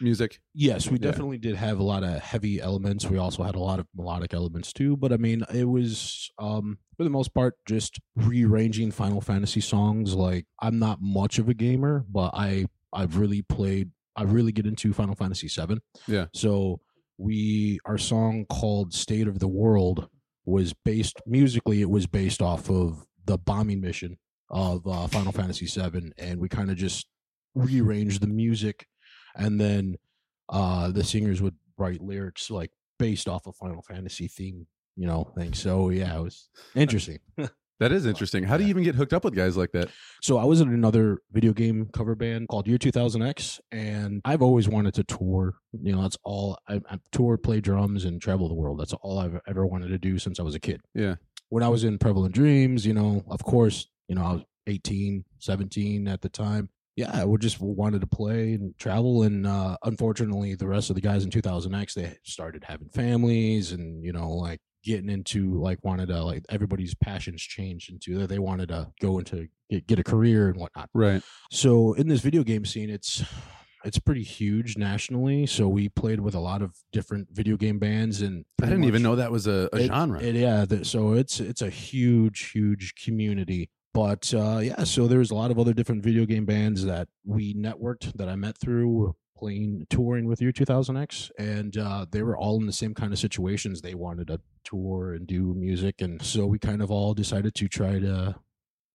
music. 0.00 0.40
Yes, 0.54 0.90
we 0.90 0.98
definitely 0.98 1.38
did 1.38 1.56
have 1.56 1.78
a 1.78 1.82
lot 1.82 2.02
of 2.04 2.20
heavy 2.20 2.60
elements. 2.60 3.06
We 3.06 3.18
also 3.18 3.42
had 3.42 3.54
a 3.54 3.60
lot 3.60 3.78
of 3.78 3.86
melodic 3.94 4.34
elements 4.34 4.72
too, 4.72 4.96
but 4.96 5.12
I 5.12 5.16
mean, 5.16 5.44
it 5.52 5.64
was 5.64 6.30
um 6.38 6.78
for 6.96 7.04
the 7.04 7.10
most 7.10 7.34
part 7.34 7.54
just 7.66 7.98
rearranging 8.14 8.90
Final 8.90 9.20
Fantasy 9.20 9.60
songs. 9.60 10.14
Like 10.14 10.46
I'm 10.60 10.78
not 10.78 10.98
much 11.00 11.38
of 11.38 11.48
a 11.48 11.54
gamer, 11.54 12.04
but 12.08 12.30
I 12.34 12.66
I've 12.92 13.16
really 13.16 13.42
played 13.42 13.90
I 14.16 14.22
really 14.22 14.52
get 14.52 14.66
into 14.66 14.92
Final 14.92 15.14
Fantasy 15.14 15.48
7. 15.48 15.80
Yeah. 16.06 16.26
So 16.34 16.80
we 17.18 17.78
our 17.84 17.98
song 17.98 18.46
called 18.48 18.94
"State 18.94 19.28
of 19.28 19.38
the 19.38 19.48
World" 19.48 20.08
was 20.44 20.72
based 20.84 21.20
musically. 21.26 21.82
It 21.82 21.90
was 21.90 22.06
based 22.06 22.40
off 22.40 22.70
of 22.70 23.04
the 23.24 23.36
bombing 23.36 23.80
mission 23.80 24.16
of 24.48 24.86
uh, 24.86 25.06
Final 25.08 25.32
Fantasy 25.32 25.66
7 25.66 26.12
and 26.18 26.40
we 26.40 26.48
kind 26.48 26.70
of 26.70 26.76
just 26.76 27.08
rearranged 27.56 28.20
the 28.20 28.28
music, 28.28 28.86
and 29.36 29.60
then 29.60 29.96
uh, 30.48 30.90
the 30.90 31.04
singers 31.04 31.42
would 31.42 31.54
write 31.78 32.00
lyrics 32.00 32.50
like 32.50 32.70
based 32.98 33.28
off 33.28 33.46
of 33.46 33.56
Final 33.56 33.82
Fantasy 33.82 34.28
theme, 34.28 34.66
you 34.96 35.06
know, 35.06 35.30
thing. 35.36 35.52
So 35.54 35.90
yeah, 35.90 36.16
it 36.16 36.22
was 36.22 36.48
interesting. 36.74 37.18
That 37.78 37.92
is 37.92 38.06
interesting. 38.06 38.44
How 38.44 38.56
do 38.56 38.64
you 38.64 38.70
even 38.70 38.84
get 38.84 38.94
hooked 38.94 39.12
up 39.12 39.24
with 39.24 39.34
guys 39.34 39.56
like 39.56 39.72
that? 39.72 39.90
So 40.22 40.38
I 40.38 40.44
was 40.44 40.62
in 40.62 40.72
another 40.72 41.18
video 41.30 41.52
game 41.52 41.90
cover 41.92 42.14
band 42.14 42.48
called 42.48 42.66
Year 42.66 42.78
2000X, 42.78 43.60
and 43.70 44.22
I've 44.24 44.40
always 44.40 44.66
wanted 44.66 44.94
to 44.94 45.04
tour. 45.04 45.56
You 45.82 45.94
know, 45.94 46.00
that's 46.00 46.16
all 46.24 46.58
I, 46.68 46.80
I 46.88 46.98
tour, 47.12 47.36
play 47.36 47.60
drums, 47.60 48.06
and 48.06 48.20
travel 48.20 48.48
the 48.48 48.54
world. 48.54 48.80
That's 48.80 48.94
all 48.94 49.18
I've 49.18 49.38
ever 49.46 49.66
wanted 49.66 49.88
to 49.88 49.98
do 49.98 50.18
since 50.18 50.40
I 50.40 50.42
was 50.42 50.54
a 50.54 50.60
kid. 50.60 50.80
Yeah. 50.94 51.16
When 51.50 51.62
I 51.62 51.68
was 51.68 51.84
in 51.84 51.98
Prevalent 51.98 52.34
Dreams, 52.34 52.86
you 52.86 52.94
know, 52.94 53.22
of 53.28 53.44
course, 53.44 53.88
you 54.08 54.14
know, 54.14 54.24
I 54.24 54.32
was 54.32 54.42
18, 54.66 55.24
17 55.38 56.08
at 56.08 56.22
the 56.22 56.30
time. 56.30 56.70
Yeah, 56.96 57.24
we 57.24 57.36
just 57.38 57.60
wanted 57.60 58.00
to 58.00 58.06
play 58.06 58.54
and 58.54 58.76
travel, 58.78 59.22
and 59.22 59.46
uh, 59.46 59.76
unfortunately, 59.84 60.54
the 60.54 60.66
rest 60.66 60.88
of 60.88 60.96
the 60.96 61.02
guys 61.02 61.24
in 61.24 61.30
2000X 61.30 61.92
they 61.94 62.16
started 62.24 62.64
having 62.66 62.88
families, 62.88 63.72
and 63.72 64.02
you 64.02 64.12
know, 64.12 64.30
like 64.30 64.60
getting 64.82 65.10
into 65.10 65.60
like 65.60 65.78
wanted 65.84 66.08
to 66.08 66.22
like 66.24 66.44
everybody's 66.48 66.94
passions 66.94 67.42
changed 67.42 67.90
into 67.92 68.16
that 68.18 68.28
they 68.28 68.38
wanted 68.38 68.68
to 68.68 68.88
go 69.00 69.18
into 69.18 69.48
get, 69.68 69.86
get 69.86 69.98
a 69.98 70.04
career 70.04 70.48
and 70.48 70.56
whatnot. 70.58 70.88
Right. 70.94 71.22
So 71.50 71.92
in 71.94 72.08
this 72.08 72.20
video 72.20 72.42
game 72.44 72.64
scene, 72.64 72.88
it's 72.88 73.22
it's 73.84 73.98
pretty 73.98 74.22
huge 74.22 74.78
nationally. 74.78 75.44
So 75.46 75.68
we 75.68 75.88
played 75.90 76.20
with 76.20 76.34
a 76.34 76.40
lot 76.40 76.62
of 76.62 76.74
different 76.92 77.28
video 77.30 77.56
game 77.58 77.78
bands, 77.78 78.22
and 78.22 78.44
I 78.62 78.66
didn't 78.66 78.84
even 78.84 79.02
know 79.02 79.16
that 79.16 79.30
was 79.30 79.46
a, 79.46 79.68
a 79.72 79.76
it- 79.76 79.86
genre. 79.88 80.20
it- 80.22 80.34
yeah, 80.34 80.64
the, 80.64 80.84
so 80.84 81.12
it's 81.12 81.40
it's 81.40 81.60
a 81.62 81.68
huge, 81.70 82.52
huge 82.52 82.94
community. 83.04 83.68
But 83.96 84.34
uh, 84.34 84.58
yeah, 84.62 84.84
so 84.84 85.06
there's 85.06 85.30
a 85.30 85.34
lot 85.34 85.50
of 85.50 85.58
other 85.58 85.72
different 85.72 86.04
video 86.04 86.26
game 86.26 86.44
bands 86.44 86.84
that 86.84 87.08
we 87.24 87.54
networked 87.54 88.12
that 88.18 88.28
I 88.28 88.36
met 88.36 88.58
through 88.58 89.16
playing 89.38 89.86
touring 89.88 90.26
with 90.26 90.42
you 90.42 90.52
2000X, 90.52 91.30
and 91.38 91.74
uh, 91.78 92.04
they 92.10 92.22
were 92.22 92.36
all 92.36 92.60
in 92.60 92.66
the 92.66 92.74
same 92.74 92.92
kind 92.92 93.14
of 93.14 93.18
situations. 93.18 93.80
They 93.80 93.94
wanted 93.94 94.26
to 94.26 94.40
tour 94.64 95.14
and 95.14 95.26
do 95.26 95.54
music, 95.54 96.02
and 96.02 96.20
so 96.20 96.44
we 96.44 96.58
kind 96.58 96.82
of 96.82 96.90
all 96.90 97.14
decided 97.14 97.54
to 97.54 97.68
try 97.68 97.98
to 97.98 98.34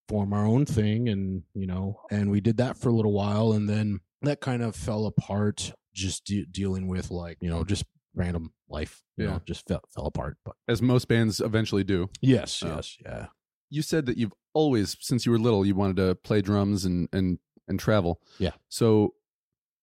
form 0.08 0.32
our 0.32 0.46
own 0.46 0.66
thing, 0.66 1.08
and 1.08 1.42
you 1.52 1.66
know, 1.66 1.98
and 2.12 2.30
we 2.30 2.40
did 2.40 2.56
that 2.58 2.76
for 2.76 2.88
a 2.88 2.94
little 2.94 3.12
while, 3.12 3.50
and 3.52 3.68
then 3.68 3.98
that 4.22 4.40
kind 4.40 4.62
of 4.62 4.76
fell 4.76 5.06
apart. 5.06 5.72
Just 5.92 6.24
de- 6.26 6.46
dealing 6.46 6.86
with 6.86 7.10
like 7.10 7.38
you 7.40 7.50
know 7.50 7.64
just 7.64 7.84
random 8.14 8.52
life, 8.68 9.02
you 9.16 9.24
Yeah. 9.24 9.30
know, 9.32 9.40
just 9.44 9.66
fell 9.66 9.82
fell 9.92 10.06
apart. 10.06 10.36
But 10.44 10.54
as 10.68 10.80
most 10.80 11.08
bands 11.08 11.40
eventually 11.40 11.82
do. 11.82 12.08
Yes, 12.20 12.62
Oh. 12.62 12.76
yes, 12.76 12.96
yeah. 13.04 13.26
You 13.68 13.82
said 13.82 14.06
that 14.06 14.16
you've 14.16 14.32
always, 14.54 14.96
since 15.00 15.24
you 15.26 15.32
were 15.32 15.38
little, 15.38 15.64
you 15.66 15.74
wanted 15.74 15.96
to 15.96 16.14
play 16.14 16.40
drums 16.42 16.84
and 16.84 17.08
and 17.12 17.38
and 17.68 17.78
travel. 17.80 18.20
Yeah. 18.38 18.52
So, 18.68 19.14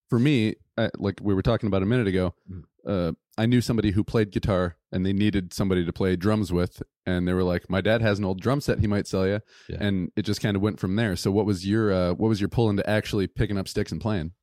for 0.09 0.19
me, 0.19 0.55
uh, 0.77 0.89
like 0.97 1.19
we 1.21 1.33
were 1.33 1.41
talking 1.41 1.67
about 1.67 1.83
a 1.83 1.85
minute 1.85 2.07
ago, 2.07 2.33
Mhm. 2.51 2.63
uh, 2.85 3.11
I 3.37 3.45
knew 3.45 3.61
somebody 3.61 3.91
who 3.91 4.03
played 4.03 4.31
guitar, 4.31 4.75
and 4.91 5.05
they 5.05 5.13
needed 5.13 5.53
somebody 5.53 5.85
to 5.85 5.93
play 5.93 6.15
drums 6.17 6.51
with, 6.51 6.83
and 7.05 7.25
they 7.27 7.33
were 7.33 7.43
like, 7.43 7.69
"My 7.69 7.79
dad 7.81 8.01
has 8.01 8.19
an 8.19 8.25
old 8.25 8.41
drum 8.41 8.59
set; 8.61 8.79
he 8.79 8.87
might 8.87 9.07
sell 9.07 9.25
you." 9.27 9.39
Yeah. 9.69 9.77
And 9.79 10.11
it 10.17 10.23
just 10.23 10.41
kind 10.41 10.55
of 10.57 10.61
went 10.61 10.79
from 10.79 10.95
there. 10.97 11.15
So, 11.15 11.31
what 11.31 11.45
was 11.45 11.65
your 11.65 11.91
uh, 11.93 12.13
what 12.13 12.27
was 12.27 12.41
your 12.41 12.49
pull 12.49 12.69
into 12.69 12.87
actually 12.89 13.27
picking 13.27 13.57
up 13.57 13.67
sticks 13.67 13.91
and 13.91 14.01
playing? 14.01 14.33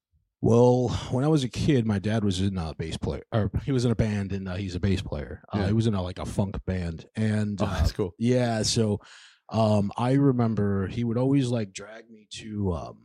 Well, 0.42 0.88
when 1.10 1.24
I 1.24 1.28
was 1.28 1.44
a 1.44 1.48
kid, 1.48 1.86
my 1.86 1.98
dad 1.98 2.22
was 2.22 2.40
in 2.40 2.56
a 2.58 2.74
bass 2.74 2.96
player, 2.98 3.24
or 3.32 3.50
he 3.64 3.72
was 3.72 3.84
in 3.84 3.90
a 3.90 3.96
band, 3.96 4.32
and 4.32 4.46
uh, 4.48 4.54
he's 4.54 4.74
a 4.74 4.80
bass 4.80 5.00
player. 5.02 5.42
Uh, 5.52 5.58
Yeah. 5.60 5.66
He 5.68 5.72
was 5.72 5.86
in 5.86 5.94
a, 5.94 6.02
like 6.02 6.18
a 6.18 6.26
funk 6.26 6.62
band, 6.66 7.06
and 7.16 7.60
Oh, 7.60 7.64
uh, 7.66 7.78
that's 7.78 7.92
cool. 7.92 8.14
yeah. 8.18 8.62
So, 8.62 9.00
um, 9.48 9.92
I 9.96 10.12
remember 10.12 10.86
he 10.86 11.04
would 11.04 11.18
always 11.18 11.48
like 11.48 11.72
drag 11.72 12.10
me 12.10 12.26
to 12.38 12.72
um, 12.72 12.98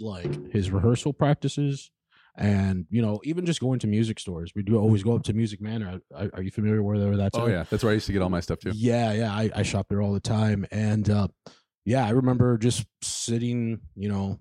like 0.00 0.52
his 0.52 0.70
rehearsal 0.70 1.12
practices, 1.12 1.90
and 2.36 2.86
you 2.90 3.02
know, 3.02 3.20
even 3.24 3.44
just 3.44 3.60
going 3.60 3.78
to 3.80 3.86
music 3.86 4.18
stores. 4.18 4.52
We 4.54 4.62
do 4.62 4.78
always 4.78 5.02
go 5.02 5.14
up 5.14 5.22
to 5.24 5.32
Music 5.32 5.60
Manor. 5.60 6.00
Are, 6.14 6.30
are 6.34 6.42
you 6.42 6.50
familiar 6.50 6.82
where 6.82 7.16
that's? 7.16 7.36
Oh 7.36 7.46
yeah, 7.46 7.64
that's 7.68 7.82
where 7.82 7.90
I 7.90 7.94
used 7.94 8.06
to 8.06 8.12
get 8.12 8.22
all 8.22 8.30
my 8.30 8.40
stuff 8.40 8.60
too. 8.60 8.72
Yeah, 8.74 9.12
yeah. 9.12 9.32
I, 9.32 9.50
I 9.54 9.62
shop 9.62 9.86
there 9.88 10.00
all 10.02 10.12
the 10.12 10.20
time. 10.20 10.66
And 10.70 11.08
uh 11.10 11.28
yeah, 11.84 12.06
I 12.06 12.10
remember 12.10 12.58
just 12.58 12.86
sitting, 13.02 13.80
you 13.96 14.08
know, 14.08 14.38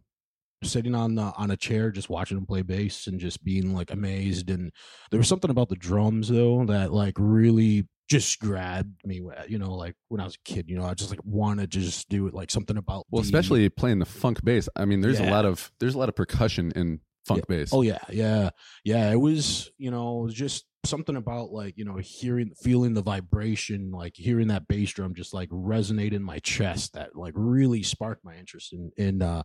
sitting 0.64 0.94
on 0.94 1.16
the, 1.16 1.24
on 1.24 1.50
a 1.50 1.58
chair 1.58 1.92
just 1.92 2.10
watching 2.10 2.38
him 2.38 2.46
play 2.46 2.62
bass 2.62 3.08
and 3.08 3.20
just 3.20 3.44
being 3.44 3.74
like 3.74 3.90
amazed 3.90 4.50
and 4.52 4.72
there 5.10 5.18
was 5.18 5.28
something 5.28 5.50
about 5.50 5.70
the 5.70 5.76
drums 5.76 6.28
though 6.28 6.64
that 6.66 6.94
like 6.94 7.16
really 7.18 7.88
just 8.12 8.40
grabbed 8.40 8.94
me 9.06 9.22
you 9.48 9.58
know 9.58 9.74
like 9.74 9.96
when 10.10 10.20
i 10.20 10.26
was 10.26 10.36
a 10.36 10.44
kid 10.52 10.66
you 10.70 10.76
know 10.78 10.84
i 10.86 10.94
just 10.94 11.10
like 11.12 11.24
wanted 11.24 11.72
to 11.72 11.80
just 11.80 12.10
do 12.10 12.28
it 12.28 12.34
like 12.34 12.52
something 12.52 12.78
about 12.78 13.06
Well, 13.10 13.22
the- 13.22 13.26
especially 13.28 13.70
playing 13.70 14.00
the 14.00 14.06
funk 14.06 14.44
bass. 14.44 14.68
I 14.76 14.84
mean, 14.86 15.00
there's 15.02 15.20
a 15.20 15.30
lot 15.32 15.46
of 15.46 15.72
there's 15.80 15.96
a 15.96 15.98
lot 15.98 16.10
of 16.10 16.16
percussion 16.16 16.72
in 16.76 17.00
funk 17.26 17.48
bass. 17.48 17.70
Oh 17.72 17.84
yeah, 17.84 18.00
yeah, 18.10 18.50
yeah. 18.84 19.12
It 19.12 19.20
was, 19.30 19.72
you 19.78 19.92
know, 19.92 20.28
just 20.32 20.66
something 20.86 21.16
about 21.16 21.52
like, 21.52 21.78
you 21.78 21.86
know, 21.86 21.98
hearing, 21.98 22.52
feeling 22.64 22.94
the 22.96 23.04
vibration, 23.04 23.92
like 23.92 24.14
hearing 24.16 24.48
that 24.48 24.68
bass 24.68 24.92
drum 24.92 25.14
just 25.14 25.32
like 25.34 25.50
resonate 25.50 26.14
in 26.14 26.24
my 26.24 26.40
chest. 26.40 26.94
That 26.94 27.16
like 27.16 27.34
really 27.36 27.84
sparked 27.84 28.26
my 28.26 28.36
interest 28.36 28.74
in 28.74 28.92
in 28.98 29.22
uh 29.22 29.44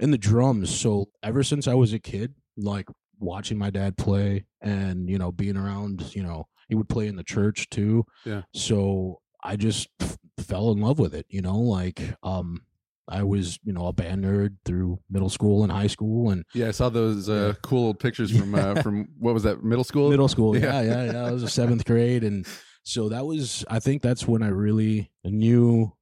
in 0.00 0.10
the 0.12 0.18
drums. 0.18 0.70
So 0.70 1.06
ever 1.22 1.42
since 1.42 1.66
I 1.68 1.74
was 1.74 1.92
a 1.92 1.98
kid, 1.98 2.34
like 2.56 2.86
watching 3.22 3.56
my 3.58 3.70
dad 3.70 3.96
play 3.96 4.44
and 4.60 5.08
you 5.08 5.18
know 5.18 5.32
being 5.32 5.56
around, 5.56 6.14
you 6.14 6.22
know, 6.22 6.46
he 6.68 6.74
would 6.74 6.88
play 6.88 7.06
in 7.06 7.16
the 7.16 7.24
church 7.24 7.68
too. 7.70 8.04
Yeah. 8.24 8.42
So 8.54 9.20
I 9.42 9.56
just 9.56 9.88
f- 10.00 10.18
fell 10.38 10.70
in 10.72 10.80
love 10.80 10.98
with 10.98 11.14
it. 11.14 11.26
You 11.28 11.42
know, 11.42 11.58
like 11.58 12.00
um. 12.22 12.62
I 13.08 13.24
was, 13.24 13.58
you 13.64 13.72
know, 13.72 13.88
a 13.88 13.92
band 13.92 14.24
nerd 14.24 14.56
through 14.64 15.00
middle 15.10 15.28
school 15.28 15.64
and 15.64 15.72
high 15.72 15.88
school, 15.88 16.30
and 16.30 16.44
Yeah, 16.54 16.68
I 16.68 16.70
saw 16.70 16.88
those 16.88 17.28
uh, 17.28 17.48
Yeah. 17.48 17.52
cool 17.60 17.86
old 17.88 17.98
pictures 17.98 18.30
from 18.38 18.54
uh, 18.54 18.80
from 18.80 19.08
what 19.18 19.34
was 19.34 19.42
that 19.42 19.62
middle 19.64 19.82
school? 19.84 20.08
middle 20.08 20.28
school. 20.28 20.56
Yeah. 20.56 20.80
Yeah, 20.80 21.04
yeah, 21.06 21.12
yeah. 21.12 21.26
I 21.26 21.32
was 21.32 21.42
a 21.42 21.48
seventh 21.50 21.84
grade, 21.84 22.22
and 22.22 22.46
so 22.84 23.08
that 23.08 23.26
was. 23.26 23.64
I 23.68 23.80
think 23.80 24.02
that's 24.02 24.26
when 24.28 24.42
I 24.42 24.48
really 24.48 25.10
knew 25.24 25.92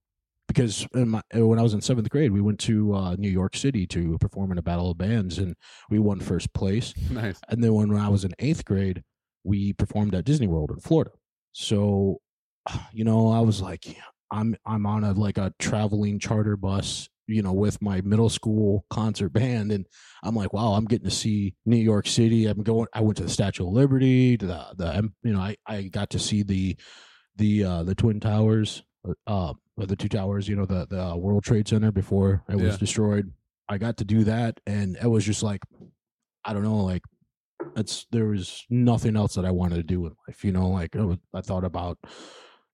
because 0.51 0.85
in 0.95 1.11
my, 1.11 1.23
when 1.33 1.61
I 1.61 1.63
was 1.63 1.75
in 1.75 1.81
seventh 1.81 2.11
grade, 2.11 2.33
we 2.33 2.41
went 2.41 2.59
to 2.61 2.93
uh, 2.93 3.15
New 3.15 3.29
York 3.29 3.55
City 3.55 3.87
to 3.87 4.19
perform 4.19 4.51
in 4.51 4.59
a 4.59 4.63
battle 4.63 4.91
of 4.91 4.99
bands, 4.99 5.39
and 5.39 5.55
we 5.91 6.01
won 6.01 6.19
first 6.19 6.53
place. 6.53 6.93
nice. 7.11 7.41
And 7.49 7.63
then 7.63 7.73
when 7.73 7.97
I 7.97 8.09
was 8.09 8.25
in 8.25 8.33
eighth 8.41 8.65
grade, 8.65 9.05
we 9.45 9.73
performed 9.75 10.13
at 10.13 10.25
Disney 10.25 10.49
World 10.49 10.73
in 10.73 10.81
Florida. 10.81 11.13
So, 11.53 12.19
you 12.93 13.05
know, 13.05 13.31
I 13.31 13.39
was 13.41 13.63
like, 13.63 13.97
I'm 14.33 14.57
I'm 14.67 14.87
on 14.87 15.05
a 15.05 15.13
like 15.13 15.39
a 15.39 15.55
traveling 15.61 16.19
charter 16.19 16.57
bus, 16.57 17.09
you 17.29 17.43
know, 17.43 17.53
with 17.53 17.81
my 17.81 18.01
middle 18.01 18.29
school 18.29 18.85
concert 18.91 19.29
band, 19.29 19.71
and 19.71 19.87
I'm 20.25 20.35
like, 20.35 20.53
wow, 20.53 20.73
I'm 20.73 20.85
getting 20.85 21.09
to 21.09 21.15
see 21.15 21.55
New 21.65 21.77
York 21.77 22.09
City. 22.09 22.47
I'm 22.47 22.65
going. 22.65 22.89
I 22.93 23.03
went 23.03 23.19
to 23.19 23.23
the 23.23 23.31
Statue 23.31 23.69
of 23.69 23.73
Liberty. 23.73 24.37
To 24.37 24.47
the 24.47 24.67
the 24.77 25.11
you 25.23 25.33
know, 25.33 25.41
I 25.41 25.57
I 25.65 25.83
got 25.83 26.11
to 26.11 26.19
see 26.19 26.43
the 26.43 26.77
the 27.37 27.63
uh 27.63 27.83
the 27.85 27.95
twin 27.95 28.19
towers, 28.19 28.83
uh, 29.29 29.55
or 29.70 29.70
the 29.87 29.97
two 29.97 30.09
towers. 30.09 30.49
You 30.49 30.57
know, 30.57 30.67
the 30.67 30.87
the 30.89 31.17
World 31.17 31.45
Trade 31.45 31.69
Center 31.69 31.93
before 31.93 32.43
it 32.49 32.57
was 32.57 32.79
destroyed. 32.79 33.33
I 33.69 33.79
got 33.79 33.97
to 33.99 34.05
do 34.05 34.25
that, 34.25 34.61
and 34.67 34.97
it 35.01 35.07
was 35.07 35.25
just 35.25 35.43
like, 35.43 35.61
I 36.45 36.53
don't 36.53 36.65
know, 36.65 36.79
like 36.79 37.03
it's 37.77 38.07
there 38.11 38.27
was 38.27 38.65
nothing 38.71 39.17
else 39.17 39.35
that 39.35 39.45
I 39.45 39.51
wanted 39.51 39.77
to 39.77 39.83
do 39.83 40.07
in 40.07 40.13
life. 40.27 40.45
You 40.45 40.53
know, 40.53 40.69
like 40.69 40.97
I, 40.97 41.05
was, 41.05 41.19
I 41.35 41.41
thought 41.41 41.65
about, 41.65 41.99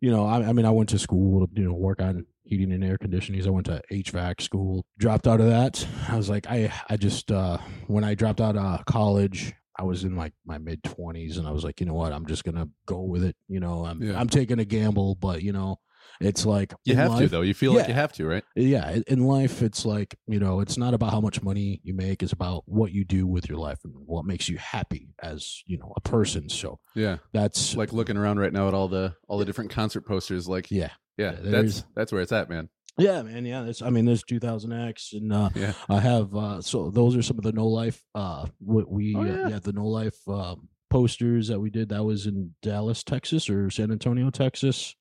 you 0.00 0.10
know, 0.10 0.24
I, 0.26 0.36
I 0.48 0.52
mean, 0.52 0.64
I 0.64 0.70
went 0.70 0.88
to 0.90 0.98
school 0.98 1.46
to 1.46 1.52
you 1.60 1.68
know 1.68 1.74
work 1.74 2.00
on 2.00 2.26
heating 2.44 2.72
and 2.72 2.84
air 2.84 2.96
conditionings. 2.96 3.46
I 3.46 3.50
went 3.50 3.66
to 3.66 3.82
HVAC 3.92 4.40
school. 4.40 4.86
Dropped 4.98 5.26
out 5.26 5.40
of 5.40 5.48
that. 5.48 5.86
I 6.08 6.16
was 6.16 6.30
like, 6.30 6.46
I 6.48 6.72
I 6.88 6.96
just 6.96 7.30
uh 7.30 7.58
when 7.88 8.04
I 8.04 8.14
dropped 8.14 8.40
out 8.40 8.56
of 8.56 8.84
college. 8.86 9.54
I 9.78 9.82
was 9.82 10.04
in 10.04 10.16
like 10.16 10.32
my 10.46 10.56
mid 10.56 10.82
twenties, 10.82 11.36
and 11.36 11.46
I 11.46 11.50
was 11.50 11.62
like, 11.62 11.80
you 11.80 11.86
know 11.86 11.92
what? 11.92 12.10
I'm 12.10 12.24
just 12.24 12.44
gonna 12.44 12.68
go 12.86 13.02
with 13.02 13.22
it. 13.22 13.36
You 13.48 13.60
know, 13.60 13.84
I'm 13.84 14.02
Yeah. 14.02 14.18
I'm 14.18 14.28
taking 14.28 14.58
a 14.58 14.64
gamble, 14.64 15.16
but 15.16 15.42
you 15.42 15.52
know, 15.52 15.76
it's 16.20 16.46
like 16.46 16.72
You 16.84 16.94
have 16.96 17.18
to 17.18 17.28
though. 17.28 17.42
You 17.42 17.54
feel 17.54 17.72
like 17.74 17.88
you 17.88 17.94
have 17.94 18.12
to, 18.14 18.26
right? 18.26 18.44
yeah 18.54 18.98
in- 19.06 19.24
life 19.26 19.62
it's 19.62 19.84
like 19.84 20.16
you 20.26 20.38
know 20.38 20.60
it's 20.60 20.76
not 20.78 20.94
about 20.94 21.10
how 21.10 21.20
much 21.20 21.42
money 21.42 21.80
you 21.82 21.94
make 21.94 22.22
it's 22.22 22.32
about 22.32 22.62
what 22.66 22.92
you 22.92 23.04
do 23.04 23.26
with 23.26 23.48
your 23.48 23.58
life 23.58 23.78
and 23.84 23.92
what 24.06 24.24
makes 24.24 24.48
you 24.48 24.56
happy 24.58 25.08
as 25.22 25.62
you 25.66 25.76
know 25.78 25.92
a 25.96 26.00
person 26.00 26.48
so 26.48 26.78
Yeah. 26.94 27.16
that's 27.32 27.74
Like 27.76 27.92
looking 27.92 28.16
around 28.16 28.38
right 28.38 28.52
now 28.52 28.68
at 28.68 28.74
all 28.74 28.88
the 28.88 29.14
all 29.28 29.38
the 29.38 29.44
different 29.44 29.70
concert 29.70 30.06
posters. 30.06 30.48
Like, 30.48 30.70
yeah 30.70 30.90
yeah, 31.18 31.32
Yeah, 31.42 31.50
that's 31.50 31.84
that's 31.94 32.12
where 32.12 32.20
it's 32.22 32.32
at, 32.32 32.48
man. 32.50 32.68
yeah 32.98 33.22
man 33.22 33.44
yeah 33.44 33.62
there's 33.62 33.82
i 33.82 33.90
mean 33.90 34.04
there's 34.06 34.22
2000x 34.24 35.12
and 35.14 35.32
uh 35.32 35.50
Yeah. 35.54 35.72
i 35.88 35.98
have 36.00 36.34
uh 36.34 36.60
so 36.62 36.90
those 36.90 37.16
are 37.16 37.22
some 37.22 37.36
of 37.38 37.44
the 37.44 37.52
no 37.52 37.66
life 37.66 38.02
uh 38.14 38.46
what 38.58 38.90
we 38.90 39.14
Oh, 39.16 39.20
uh, 39.20 39.24
yeah. 39.24 39.48
yeah 39.48 39.58
the 39.58 39.72
no 39.72 39.86
life 39.86 40.16
um 40.28 40.68
posters 40.88 41.48
that 41.48 41.60
we 41.60 41.68
did 41.70 41.88
that 41.90 42.04
was 42.04 42.26
in 42.26 42.54
dallas 42.62 43.02
texas 43.02 43.50
or 43.50 43.70
san 43.70 43.90
antonio 43.90 44.30
texas 44.30 44.94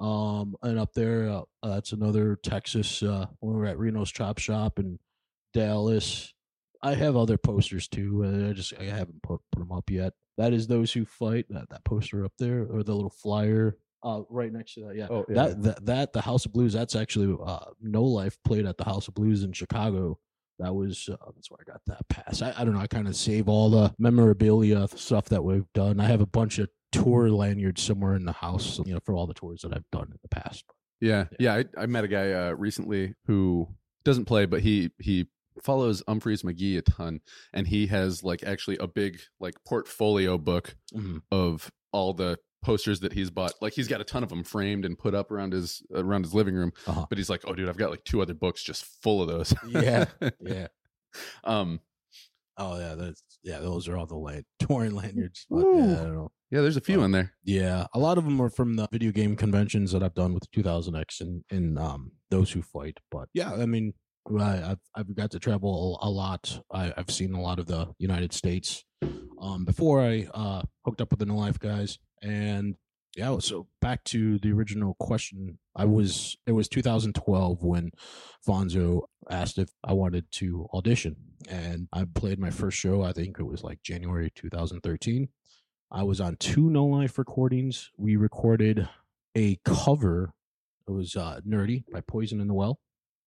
um 0.00 0.56
and 0.62 0.78
up 0.78 0.92
there 0.94 1.28
uh, 1.28 1.42
that's 1.62 1.92
another 1.92 2.36
texas 2.42 3.02
uh 3.02 3.26
when 3.40 3.54
we 3.54 3.60
we're 3.60 3.66
at 3.66 3.78
reno's 3.78 4.10
chop 4.10 4.38
shop 4.38 4.78
in 4.78 4.98
dallas 5.52 6.32
I 6.82 6.94
have 6.94 7.16
other 7.16 7.36
posters 7.36 7.88
too. 7.88 8.24
Uh, 8.24 8.50
I 8.50 8.52
just 8.52 8.72
I 8.80 8.84
haven't 8.84 9.22
put 9.22 9.40
put 9.52 9.58
them 9.58 9.72
up 9.72 9.90
yet. 9.90 10.14
That 10.38 10.52
is 10.52 10.66
those 10.66 10.92
who 10.92 11.04
fight. 11.04 11.46
That 11.50 11.68
that 11.70 11.84
poster 11.84 12.24
up 12.24 12.32
there, 12.38 12.66
or 12.70 12.82
the 12.82 12.94
little 12.94 13.10
flyer 13.10 13.76
uh, 14.02 14.22
right 14.30 14.52
next 14.52 14.74
to 14.74 14.86
that. 14.86 14.96
Yeah, 14.96 15.08
Oh, 15.10 15.26
that, 15.28 15.62
that 15.62 15.86
that 15.86 16.12
the 16.12 16.22
House 16.22 16.46
of 16.46 16.52
Blues. 16.52 16.72
That's 16.72 16.96
actually 16.96 17.36
uh, 17.44 17.66
No 17.82 18.02
Life 18.04 18.38
played 18.44 18.64
at 18.64 18.78
the 18.78 18.84
House 18.84 19.08
of 19.08 19.14
Blues 19.14 19.42
in 19.42 19.52
Chicago. 19.52 20.18
That 20.58 20.74
was 20.74 21.08
uh, 21.10 21.16
that's 21.34 21.50
where 21.50 21.58
I 21.60 21.70
got 21.70 21.82
that 21.86 22.08
pass. 22.08 22.40
I, 22.40 22.54
I 22.56 22.64
don't 22.64 22.72
know. 22.74 22.80
I 22.80 22.86
kind 22.86 23.08
of 23.08 23.16
save 23.16 23.48
all 23.48 23.68
the 23.68 23.94
memorabilia 23.98 24.88
stuff 24.96 25.26
that 25.26 25.44
we've 25.44 25.70
done. 25.74 26.00
I 26.00 26.06
have 26.06 26.20
a 26.22 26.26
bunch 26.26 26.58
of 26.58 26.70
tour 26.92 27.30
lanyard 27.30 27.78
somewhere 27.78 28.14
in 28.14 28.24
the 28.24 28.32
house, 28.32 28.78
you 28.84 28.92
know, 28.94 29.00
for 29.04 29.14
all 29.14 29.26
the 29.26 29.34
tours 29.34 29.62
that 29.62 29.72
I've 29.74 29.88
done 29.92 30.08
in 30.10 30.18
the 30.22 30.28
past. 30.28 30.64
Yeah, 31.00 31.26
yeah. 31.38 31.54
I, 31.54 31.64
I 31.82 31.86
met 31.86 32.04
a 32.04 32.08
guy 32.08 32.32
uh, 32.32 32.50
recently 32.52 33.14
who 33.26 33.68
doesn't 34.04 34.26
play, 34.26 34.44
but 34.46 34.60
he 34.60 34.90
he 34.98 35.28
follows 35.62 36.02
Umphrey's 36.08 36.42
McGee 36.42 36.78
a 36.78 36.82
ton, 36.82 37.20
and 37.52 37.66
he 37.66 37.86
has 37.88 38.22
like 38.22 38.42
actually 38.42 38.76
a 38.78 38.86
big 38.86 39.20
like 39.40 39.54
portfolio 39.64 40.36
book 40.38 40.76
Mhm. 40.94 41.22
of 41.30 41.70
all 41.92 42.12
the 42.14 42.38
posters 42.62 43.00
that 43.00 43.14
he's 43.14 43.30
bought. 43.30 43.52
Like 43.62 43.72
he's 43.72 43.88
got 43.88 44.00
a 44.02 44.04
ton 44.04 44.22
of 44.22 44.28
them 44.28 44.44
framed 44.44 44.84
and 44.84 44.98
put 44.98 45.14
up 45.14 45.30
around 45.30 45.52
his 45.54 45.82
around 45.94 46.24
his 46.24 46.34
living 46.34 46.54
room. 46.54 46.72
Uh-huh. 46.86 47.06
But 47.08 47.16
he's 47.18 47.30
like, 47.30 47.42
"Oh, 47.46 47.54
dude, 47.54 47.68
I've 47.70 47.76
got 47.78 47.90
like 47.90 48.04
two 48.04 48.20
other 48.20 48.34
books 48.34 48.62
just 48.62 48.84
full 49.02 49.22
of 49.22 49.28
those." 49.28 49.54
Yeah. 49.68 50.04
Yeah. 50.40 50.66
um. 51.44 51.80
Oh 52.60 52.78
yeah, 52.78 52.94
that's 52.94 53.22
yeah. 53.42 53.58
Those 53.58 53.88
are 53.88 53.96
all 53.96 54.06
the 54.06 54.16
land 54.16 54.44
torn 54.60 54.94
lanyards. 54.94 55.46
But, 55.48 55.64
yeah, 55.64 56.00
I 56.00 56.04
don't 56.04 56.14
know. 56.14 56.30
Yeah, 56.50 56.60
there's 56.60 56.76
a 56.76 56.82
few 56.82 57.02
in 57.02 57.12
there. 57.12 57.32
Yeah, 57.42 57.86
a 57.94 57.98
lot 57.98 58.18
of 58.18 58.24
them 58.24 58.40
are 58.40 58.50
from 58.50 58.76
the 58.76 58.86
video 58.92 59.12
game 59.12 59.34
conventions 59.34 59.92
that 59.92 60.02
I've 60.02 60.14
done 60.14 60.34
with 60.34 60.50
2000X 60.50 61.20
and 61.20 61.42
and 61.50 61.78
um 61.78 62.12
those 62.30 62.52
who 62.52 62.60
fight. 62.60 62.98
But 63.10 63.28
yeah, 63.32 63.52
I 63.54 63.64
mean, 63.66 63.94
I, 64.38 64.72
I've 64.72 64.80
I've 64.94 65.16
got 65.16 65.30
to 65.30 65.38
travel 65.38 65.98
a, 66.02 66.08
a 66.08 66.10
lot. 66.10 66.60
I, 66.70 66.92
I've 66.96 67.10
seen 67.10 67.32
a 67.34 67.40
lot 67.40 67.58
of 67.58 67.66
the 67.66 67.88
United 67.98 68.32
States 68.34 68.84
um 69.40 69.64
before 69.64 70.02
I 70.02 70.28
uh 70.34 70.62
hooked 70.84 71.00
up 71.00 71.10
with 71.10 71.20
the 71.20 71.26
No 71.26 71.36
Life 71.36 71.58
guys, 71.58 71.98
and 72.22 72.74
yeah. 73.16 73.38
So 73.38 73.68
back 73.80 74.04
to 74.04 74.38
the 74.38 74.52
original 74.52 74.96
question, 75.00 75.58
I 75.74 75.86
was 75.86 76.36
it 76.46 76.52
was 76.52 76.68
2012 76.68 77.62
when 77.62 77.90
Fonzo 78.46 79.02
asked 79.28 79.58
if 79.58 79.70
I 79.84 79.92
wanted 79.92 80.30
to 80.32 80.66
audition, 80.72 81.16
and 81.48 81.88
I 81.92 82.04
played 82.04 82.38
my 82.38 82.50
first 82.50 82.78
show. 82.78 83.02
I 83.02 83.12
think 83.12 83.38
it 83.38 83.44
was 83.44 83.62
like 83.62 83.82
January 83.82 84.30
2013. 84.34 85.28
I 85.90 86.02
was 86.04 86.20
on 86.20 86.36
two 86.36 86.70
No 86.70 86.84
Life 86.86 87.18
recordings. 87.18 87.90
We 87.96 88.16
recorded 88.16 88.88
a 89.36 89.58
cover. 89.64 90.32
It 90.88 90.92
was 90.92 91.16
uh, 91.16 91.40
Nerdy 91.46 91.84
by 91.92 92.00
Poison 92.00 92.40
in 92.40 92.48
the 92.48 92.54
Well. 92.54 92.78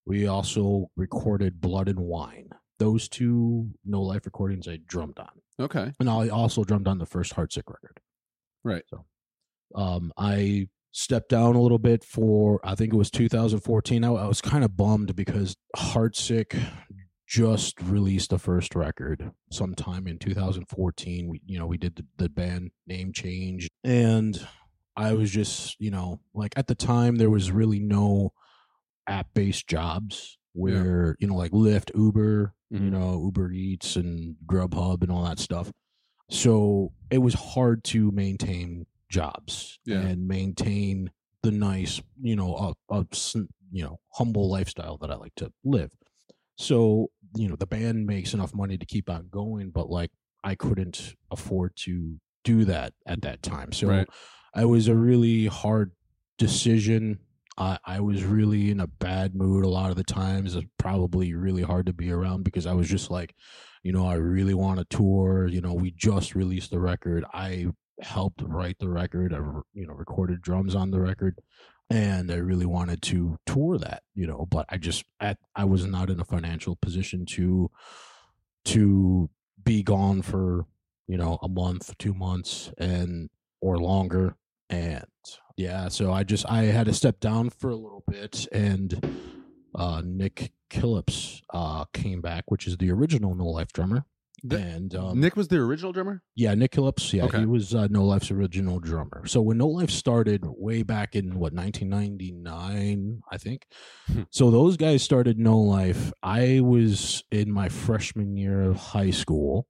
We 0.05 0.27
also 0.27 0.89
recorded 0.95 1.61
Blood 1.61 1.87
and 1.87 1.99
Wine. 1.99 2.49
Those 2.79 3.07
two 3.07 3.69
No 3.85 4.01
Life 4.01 4.25
recordings 4.25 4.67
I 4.67 4.79
drummed 4.85 5.19
on. 5.19 5.29
Okay. 5.59 5.91
And 5.99 6.09
I 6.09 6.29
also 6.29 6.63
drummed 6.63 6.87
on 6.87 6.97
the 6.97 7.05
first 7.05 7.35
Heartsick 7.35 7.63
record. 7.67 7.99
Right. 8.63 8.83
So 8.89 9.05
um, 9.75 10.11
I 10.17 10.67
stepped 10.93 11.27
down 11.29 11.55
a 11.55 11.61
little 11.61 11.79
bit 11.79 12.03
for, 12.03 12.61
I 12.63 12.75
think 12.75 12.93
it 12.93 12.97
was 12.97 13.11
2014. 13.11 14.03
I, 14.03 14.07
I 14.09 14.27
was 14.27 14.39
kind 14.41 14.63
of 14.63 14.77
bummed 14.77 15.15
because 15.15 15.55
Heartsick 15.75 16.57
just 17.27 17.81
released 17.81 18.29
the 18.29 18.37
first 18.37 18.75
record 18.75 19.31
sometime 19.51 20.07
in 20.07 20.19
2014. 20.19 21.27
We, 21.27 21.41
you 21.45 21.57
know, 21.59 21.65
we 21.65 21.77
did 21.77 21.95
the, 21.95 22.05
the 22.17 22.29
band 22.29 22.71
name 22.87 23.11
change 23.11 23.67
and 23.83 24.39
I 24.95 25.13
was 25.13 25.31
just, 25.31 25.75
you 25.79 25.89
know, 25.89 26.19
like 26.35 26.53
at 26.55 26.67
the 26.67 26.75
time 26.75 27.15
there 27.15 27.31
was 27.31 27.51
really 27.51 27.79
no 27.79 28.33
app 29.07 29.33
based 29.33 29.67
jobs 29.67 30.37
where, 30.53 31.15
you 31.19 31.27
know, 31.27 31.35
like 31.35 31.51
Lyft, 31.51 31.89
Uber, 31.95 32.53
you 32.69 32.79
Mhm. 32.79 32.91
know, 32.91 33.21
Uber 33.25 33.51
Eats 33.51 33.95
and 33.95 34.35
Grubhub 34.45 35.01
and 35.01 35.11
all 35.11 35.23
that 35.23 35.39
stuff. 35.39 35.71
So 36.29 36.91
it 37.09 37.17
was 37.19 37.33
hard 37.33 37.83
to 37.85 38.11
maintain 38.11 38.85
jobs 39.13 39.79
Yeah. 39.85 40.01
and 40.01 40.27
maintain 40.27 41.11
the 41.43 41.51
nice, 41.51 42.01
you 42.21 42.35
know, 42.35 42.55
uh, 42.55 42.73
uh, 42.89 43.03
s- 43.11 43.35
you 43.71 43.83
know, 43.83 43.99
humble 44.13 44.49
lifestyle 44.49 44.97
that 44.99 45.11
I 45.11 45.15
like 45.15 45.35
to 45.35 45.51
live. 45.63 45.91
So, 46.57 47.09
you 47.35 47.47
know, 47.49 47.55
the 47.55 47.65
band 47.67 48.05
makes 48.05 48.33
enough 48.33 48.53
money 48.53 48.77
to 48.77 48.85
keep 48.85 49.09
on 49.09 49.27
going, 49.29 49.71
but 49.71 49.89
like 49.89 50.11
I 50.43 50.55
couldn't 50.55 51.15
afford 51.31 51.71
to 51.85 52.19
do 52.43 52.65
that 52.65 52.93
at 53.07 53.21
that 53.21 53.41
time. 53.41 53.71
So 53.71 53.87
Right. 53.87 54.07
it 54.55 54.65
was 54.65 54.87
a 54.87 54.95
really 54.95 55.47
hard 55.47 55.91
decision. 56.37 57.19
I, 57.57 57.77
I 57.85 57.99
was 57.99 58.23
really 58.23 58.71
in 58.71 58.79
a 58.79 58.87
bad 58.87 59.35
mood 59.35 59.63
a 59.65 59.69
lot 59.69 59.89
of 59.91 59.95
the 59.95 60.03
times. 60.03 60.55
It's 60.55 60.67
probably 60.77 61.33
really 61.33 61.61
hard 61.63 61.85
to 61.85 61.93
be 61.93 62.11
around 62.11 62.43
because 62.43 62.65
I 62.65 62.73
was 62.73 62.89
just 62.89 63.09
like, 63.11 63.33
you 63.83 63.91
know, 63.91 64.07
I 64.07 64.15
really 64.15 64.53
want 64.55 64.79
to 64.79 64.85
tour. 64.97 65.47
You 65.47 65.61
know, 65.61 65.73
we 65.73 65.91
just 65.91 66.35
released 66.35 66.71
the 66.71 66.79
record. 66.79 67.23
I 67.33 67.67
helped 68.01 68.41
write 68.41 68.79
the 68.79 68.89
record. 68.89 69.33
I, 69.33 69.37
you 69.73 69.87
know, 69.87 69.93
recorded 69.93 70.41
drums 70.41 70.75
on 70.75 70.91
the 70.91 70.99
record, 70.99 71.39
and 71.89 72.31
I 72.31 72.35
really 72.35 72.65
wanted 72.65 73.01
to 73.03 73.37
tour 73.45 73.77
that. 73.77 74.03
You 74.15 74.27
know, 74.27 74.47
but 74.49 74.65
I 74.69 74.77
just 74.77 75.03
at 75.19 75.37
I 75.55 75.65
was 75.65 75.85
not 75.85 76.09
in 76.09 76.19
a 76.19 76.25
financial 76.25 76.75
position 76.75 77.25
to 77.27 77.69
to 78.65 79.29
be 79.63 79.83
gone 79.83 80.21
for 80.21 80.65
you 81.07 81.17
know 81.17 81.39
a 81.41 81.49
month, 81.49 81.97
two 81.97 82.13
months, 82.13 82.71
and 82.77 83.29
or 83.61 83.77
longer. 83.77 84.35
And 84.69 85.05
yeah, 85.57 85.89
so 85.89 86.11
I 86.11 86.23
just 86.23 86.45
I 86.49 86.63
had 86.63 86.85
to 86.87 86.93
step 86.93 87.19
down 87.19 87.49
for 87.49 87.69
a 87.69 87.75
little 87.75 88.03
bit, 88.07 88.47
and 88.51 89.15
uh, 89.75 90.01
Nick 90.03 90.51
Killips 90.69 91.41
uh, 91.53 91.85
came 91.93 92.21
back, 92.21 92.45
which 92.47 92.67
is 92.67 92.77
the 92.77 92.91
original 92.91 93.35
No 93.35 93.45
Life 93.45 93.71
drummer. 93.71 94.05
The- 94.45 94.57
and 94.57 94.93
um, 94.95 95.19
Nick 95.21 95.37
was 95.37 95.47
the 95.47 95.57
original 95.57 95.93
drummer. 95.93 96.21
yeah, 96.35 96.53
Nick 96.53 96.71
Killips. 96.71 97.13
Yeah, 97.13 97.23
Okay. 97.25 97.39
he 97.39 97.45
was 97.45 97.73
uh, 97.73 97.87
No 97.89 98.03
Life's 98.03 98.29
original 98.29 98.79
drummer. 98.79 99.25
So 99.25 99.41
when 99.41 99.57
No 99.57 99.67
Life 99.67 99.89
started 99.89 100.43
way 100.45 100.83
back 100.83 101.15
in 101.15 101.39
what 101.39 101.53
1999, 101.53 103.21
I 103.31 103.37
think. 103.37 103.65
Hmm. 104.11 104.23
so 104.29 104.51
those 104.51 104.77
guys 104.77 105.01
started 105.03 105.39
No 105.39 105.57
Life. 105.59 106.11
I 106.21 106.59
was 106.61 107.23
in 107.31 107.51
my 107.51 107.69
freshman 107.69 108.35
year 108.37 108.61
of 108.63 108.75
high 108.77 109.11
school, 109.11 109.67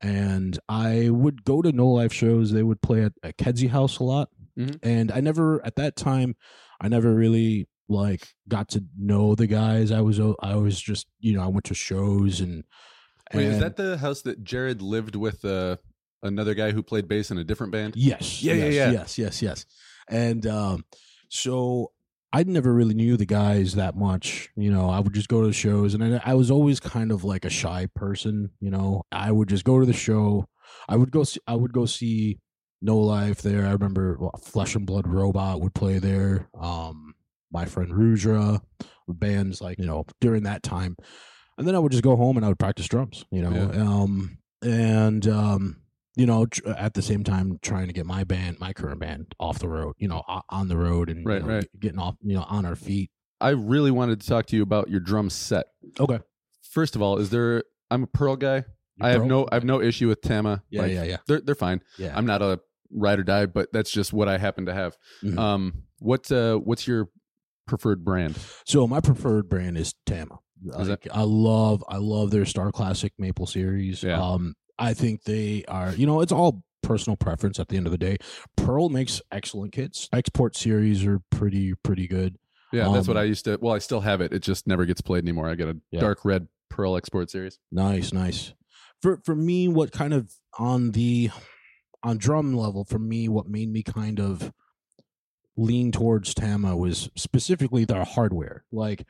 and 0.00 0.58
I 0.68 1.10
would 1.10 1.44
go 1.44 1.62
to 1.62 1.72
No 1.72 1.88
Life 1.88 2.12
shows. 2.12 2.52
They 2.52 2.62
would 2.62 2.80
play 2.80 3.04
at, 3.04 3.12
at 3.22 3.36
Kedzie 3.36 3.68
House 3.68 3.98
a 3.98 4.04
lot, 4.04 4.30
Mhm. 4.58 4.78
and 4.82 5.12
I 5.12 5.20
never 5.20 5.64
at 5.66 5.76
that 5.76 5.96
time, 5.96 6.36
I 6.80 6.88
never 6.88 7.14
really 7.14 7.68
like 7.90 8.28
got 8.48 8.68
to 8.70 8.84
know 8.98 9.34
the 9.34 9.46
guys. 9.46 9.90
I 9.92 10.00
was 10.00 10.20
I 10.40 10.54
was 10.56 10.80
just 10.80 11.06
you 11.20 11.34
know 11.34 11.42
I 11.42 11.48
went 11.48 11.64
to 11.66 11.74
shows 11.74 12.40
and. 12.40 12.64
Wait, 13.34 13.46
is 13.46 13.58
that 13.58 13.76
the 13.76 13.98
house 13.98 14.22
that 14.22 14.42
Jared 14.42 14.80
lived 14.82 15.16
with 15.16 15.44
uh, 15.44 15.76
another 16.22 16.54
guy 16.54 16.70
who 16.72 16.82
played 16.82 17.08
bass 17.08 17.30
in 17.30 17.38
a 17.38 17.44
different 17.44 17.72
band? 17.72 17.94
Yes. 17.96 18.42
Yeah, 18.42 18.54
yeah, 18.54 18.64
yes, 18.64 18.74
yeah. 18.74 18.90
Yes, 18.90 19.18
yes, 19.18 19.42
yes. 19.42 19.66
And 20.08 20.46
um, 20.46 20.84
so 21.28 21.92
I 22.32 22.42
never 22.42 22.72
really 22.72 22.94
knew 22.94 23.16
the 23.16 23.26
guys 23.26 23.74
that 23.74 23.96
much. 23.96 24.50
You 24.56 24.70
know, 24.70 24.90
I 24.90 25.00
would 25.00 25.14
just 25.14 25.28
go 25.28 25.40
to 25.40 25.46
the 25.46 25.52
shows, 25.52 25.94
and 25.94 26.16
I, 26.16 26.20
I 26.24 26.34
was 26.34 26.50
always 26.50 26.80
kind 26.80 27.10
of 27.12 27.24
like 27.24 27.44
a 27.44 27.50
shy 27.50 27.88
person. 27.94 28.50
You 28.60 28.70
know, 28.70 29.02
I 29.12 29.30
would 29.32 29.48
just 29.48 29.64
go 29.64 29.80
to 29.80 29.86
the 29.86 29.92
show. 29.92 30.46
I 30.88 30.96
would 30.96 31.10
go. 31.10 31.24
See, 31.24 31.40
I 31.46 31.54
would 31.54 31.72
go 31.72 31.86
see 31.86 32.38
No 32.82 32.98
Life 32.98 33.42
there. 33.42 33.66
I 33.66 33.72
remember 33.72 34.18
Flesh 34.42 34.74
and 34.74 34.86
Blood 34.86 35.06
Robot 35.06 35.60
would 35.60 35.74
play 35.74 35.98
there. 35.98 36.48
Um, 36.58 37.14
my 37.50 37.64
friend 37.64 37.94
Rudra, 37.94 38.60
bands 39.08 39.60
like 39.60 39.78
you 39.78 39.86
know 39.86 40.04
during 40.20 40.42
that 40.42 40.62
time, 40.62 40.96
and 41.58 41.66
then 41.68 41.74
I 41.74 41.78
would 41.78 41.92
just 41.92 42.04
go 42.04 42.16
home 42.16 42.36
and 42.36 42.46
I 42.46 42.48
would 42.48 42.58
practice 42.58 42.86
drums. 42.88 43.24
You 43.30 43.42
know, 43.42 43.50
Yeah. 43.50 43.82
um, 43.82 44.38
and 44.62 45.26
um, 45.28 45.76
you 46.16 46.26
know, 46.26 46.46
tr- 46.46 46.68
at 46.70 46.94
the 46.94 47.02
same 47.02 47.22
time 47.24 47.58
trying 47.62 47.86
to 47.88 47.92
get 47.92 48.06
my 48.06 48.24
band, 48.24 48.58
my 48.58 48.72
current 48.72 49.00
band, 49.00 49.34
off 49.38 49.58
the 49.58 49.68
road. 49.68 49.94
You 49.98 50.08
know, 50.08 50.22
o- 50.28 50.40
on 50.48 50.68
the 50.68 50.76
road 50.76 51.08
and 51.10 51.20
you 51.20 51.26
Right, 51.26 51.42
know, 51.42 51.54
right. 51.56 51.68
getting 51.78 51.98
off, 51.98 52.16
you 52.22 52.34
know, 52.34 52.44
on 52.48 52.64
our 52.64 52.74
feet. 52.76 53.10
I 53.40 53.50
really 53.50 53.90
wanted 53.92 54.20
to 54.20 54.26
talk 54.26 54.46
to 54.46 54.56
you 54.56 54.62
about 54.62 54.88
your 54.90 55.00
drum 55.00 55.30
set. 55.30 55.66
Okay, 56.00 56.18
First 56.62 56.96
of 56.96 57.02
all, 57.02 57.18
is 57.18 57.30
there? 57.30 57.62
I'm 57.90 58.02
a 58.02 58.06
Pearl 58.08 58.36
guy. 58.36 58.64
I 59.00 59.10
have 59.10 59.24
no. 59.24 59.46
I 59.52 59.54
have 59.54 59.64
no 59.64 59.80
issue 59.80 60.08
with 60.08 60.20
Tama. 60.22 60.62
Yeah, 60.70 60.82
Like, 60.82 60.92
yeah, 60.92 61.04
yeah, 61.04 61.16
They're 61.28 61.40
they're 61.40 61.54
fine. 61.54 61.82
yeah. 61.98 62.12
I'm 62.16 62.26
not 62.26 62.42
a 62.42 62.58
ride 62.90 63.20
or 63.20 63.22
die, 63.22 63.46
but 63.46 63.68
that's 63.72 63.90
just 63.92 64.12
what 64.12 64.28
I 64.28 64.38
happen 64.38 64.66
to 64.66 64.74
have. 64.74 64.96
Mhm. 65.22 65.38
Um, 65.38 65.82
what 66.00 66.30
uh, 66.32 66.56
what's 66.56 66.88
your 66.88 67.08
preferred 67.66 68.04
brand? 68.04 68.36
So 68.66 68.88
my 68.88 68.98
preferred 69.00 69.48
brand 69.48 69.78
is 69.78 69.94
Tama. 70.04 70.40
Like, 70.64 71.06
I 71.12 71.22
love 71.22 71.84
I 71.88 71.96
love 71.98 72.30
their 72.30 72.44
Star 72.46 72.72
Classic 72.72 73.12
Maple 73.18 73.46
series. 73.46 74.02
Yeah. 74.02 74.20
Um 74.22 74.54
I 74.78 74.94
think 74.94 75.24
they 75.24 75.64
are 75.68 75.92
you 75.92 76.06
know, 76.06 76.20
it's 76.20 76.32
all 76.32 76.62
personal 76.82 77.16
preference 77.16 77.58
at 77.58 77.68
the 77.68 77.76
end 77.76 77.86
of 77.86 77.92
the 77.92 77.98
day. 77.98 78.16
Pearl 78.56 78.88
makes 78.88 79.20
excellent 79.32 79.72
kits. 79.72 80.08
Export 80.12 80.56
series 80.56 81.04
are 81.04 81.20
pretty 81.30 81.74
pretty 81.82 82.06
good. 82.06 82.36
Yeah, 82.72 82.90
that's 82.92 83.08
what 83.08 83.16
Um, 83.16 83.22
I 83.22 83.24
used 83.24 83.44
to. 83.46 83.58
Well, 83.60 83.74
I 83.74 83.78
still 83.78 84.00
have 84.00 84.20
it. 84.20 84.32
It 84.32 84.40
just 84.40 84.66
never 84.66 84.84
gets 84.84 85.00
played 85.00 85.24
anymore. 85.24 85.48
I 85.48 85.54
got 85.54 85.68
a 85.68 85.76
Yeah. 85.90 86.00
dark 86.00 86.24
red 86.24 86.48
Pearl 86.68 86.96
Export 86.96 87.30
series. 87.30 87.58
Nice, 87.72 88.12
nice. 88.12 88.52
For 89.00 89.20
for 89.24 89.34
me, 89.34 89.68
what 89.68 89.90
kind 89.92 90.12
of 90.12 90.32
on 90.58 90.90
the 90.92 91.30
on 92.02 92.18
drum 92.18 92.52
level, 92.54 92.84
for 92.84 92.98
me, 92.98 93.28
what 93.28 93.48
made 93.48 93.70
me 93.72 93.82
kind 93.82 94.20
of 94.20 94.52
lean 95.56 95.90
towards 95.90 96.34
Tama 96.34 96.76
was 96.76 97.10
specifically 97.16 97.84
their 97.84 98.04
hardware, 98.04 98.64
like 98.70 99.04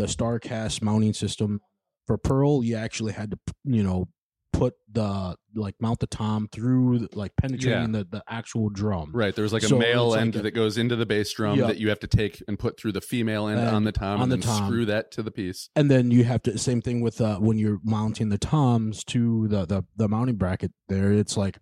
the 0.00 0.06
Starcast 0.06 0.82
mounting 0.82 1.12
system 1.14 1.60
for 2.06 2.16
Pearl, 2.18 2.64
you 2.64 2.76
actually 2.76 3.12
had 3.12 3.30
to 3.32 3.38
you 3.64 3.82
know 3.82 4.08
put 4.52 4.74
the 4.92 5.36
like 5.54 5.74
mount 5.80 6.00
the 6.00 6.06
tom 6.08 6.48
through 6.50 7.08
like 7.14 7.32
penetrating 7.40 7.92
the 7.92 8.04
the 8.10 8.22
actual 8.28 8.68
drum. 8.68 9.10
Right. 9.14 9.34
There's 9.34 9.52
like 9.52 9.62
a 9.62 9.68
So 9.68 9.78
male 9.78 10.06
it's 10.08 10.12
like 10.16 10.20
end 10.22 10.36
a- 10.36 10.42
that 10.42 10.50
goes 10.50 10.76
into 10.76 10.96
the 10.96 11.06
bass 11.06 11.32
drum 11.32 11.58
Yeah. 11.58 11.68
that 11.68 11.78
you 11.78 11.88
have 11.88 12.00
to 12.00 12.06
take 12.08 12.42
and 12.48 12.58
put 12.58 12.78
through 12.78 12.92
the 12.92 13.00
female 13.00 13.46
end 13.46 13.60
And 13.60 13.68
on 13.76 13.84
the 13.84 13.92
tom 13.92 14.16
on 14.20 14.22
and 14.24 14.32
the 14.32 14.36
then 14.36 14.46
tom. 14.46 14.66
screw 14.66 14.84
that 14.86 15.12
to 15.12 15.22
the 15.22 15.30
piece. 15.30 15.70
and 15.76 15.88
then 15.90 16.10
you 16.10 16.24
have 16.24 16.42
to 16.42 16.58
same 16.58 16.82
thing 16.82 17.00
with 17.00 17.20
uh 17.20 17.38
when 17.38 17.58
you're 17.58 17.78
mounting 17.84 18.28
the 18.28 18.38
toms 18.38 19.04
to 19.04 19.46
the 19.48 19.64
the, 19.66 19.84
the 19.96 20.08
mounting 20.08 20.36
bracket 20.36 20.72
there 20.88 21.12
it's 21.12 21.36
like 21.36 21.58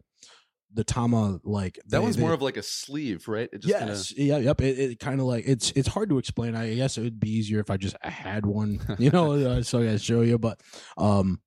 the 0.74 0.84
tama 0.84 1.40
like 1.44 1.76
That 1.86 1.90
they- 1.90 1.98
one's 1.98 2.16
they- 2.16 2.22
more 2.22 2.32
of 2.34 2.42
like 2.42 2.56
a 2.56 2.62
sleeve, 2.62 3.26
right? 3.28 3.48
It 3.52 3.62
just 3.62 3.74
kinda- 3.78 3.92
yes 3.94 4.12
yeah 4.16 4.36
yep 4.38 4.60
it, 4.60 4.78
it 4.78 4.98
kind 4.98 5.20
of 5.20 5.26
like 5.26 5.44
it's 5.46 5.70
it's 5.72 5.88
hard 5.88 6.08
to 6.10 6.18
explain 6.18 6.54
i 6.54 6.74
guess 6.74 6.98
it 6.98 7.02
would 7.02 7.18
be 7.18 7.30
easier 7.30 7.58
if 7.60 7.70
i 7.70 7.76
just 7.78 7.96
had 8.02 8.44
one 8.44 8.80
you 8.98 9.10
know 9.10 9.32
uh, 9.32 9.62
so 9.62 9.80
i 9.80 9.96
show 9.96 10.20
you 10.20 10.38
but 10.38 10.60
um 10.98 11.40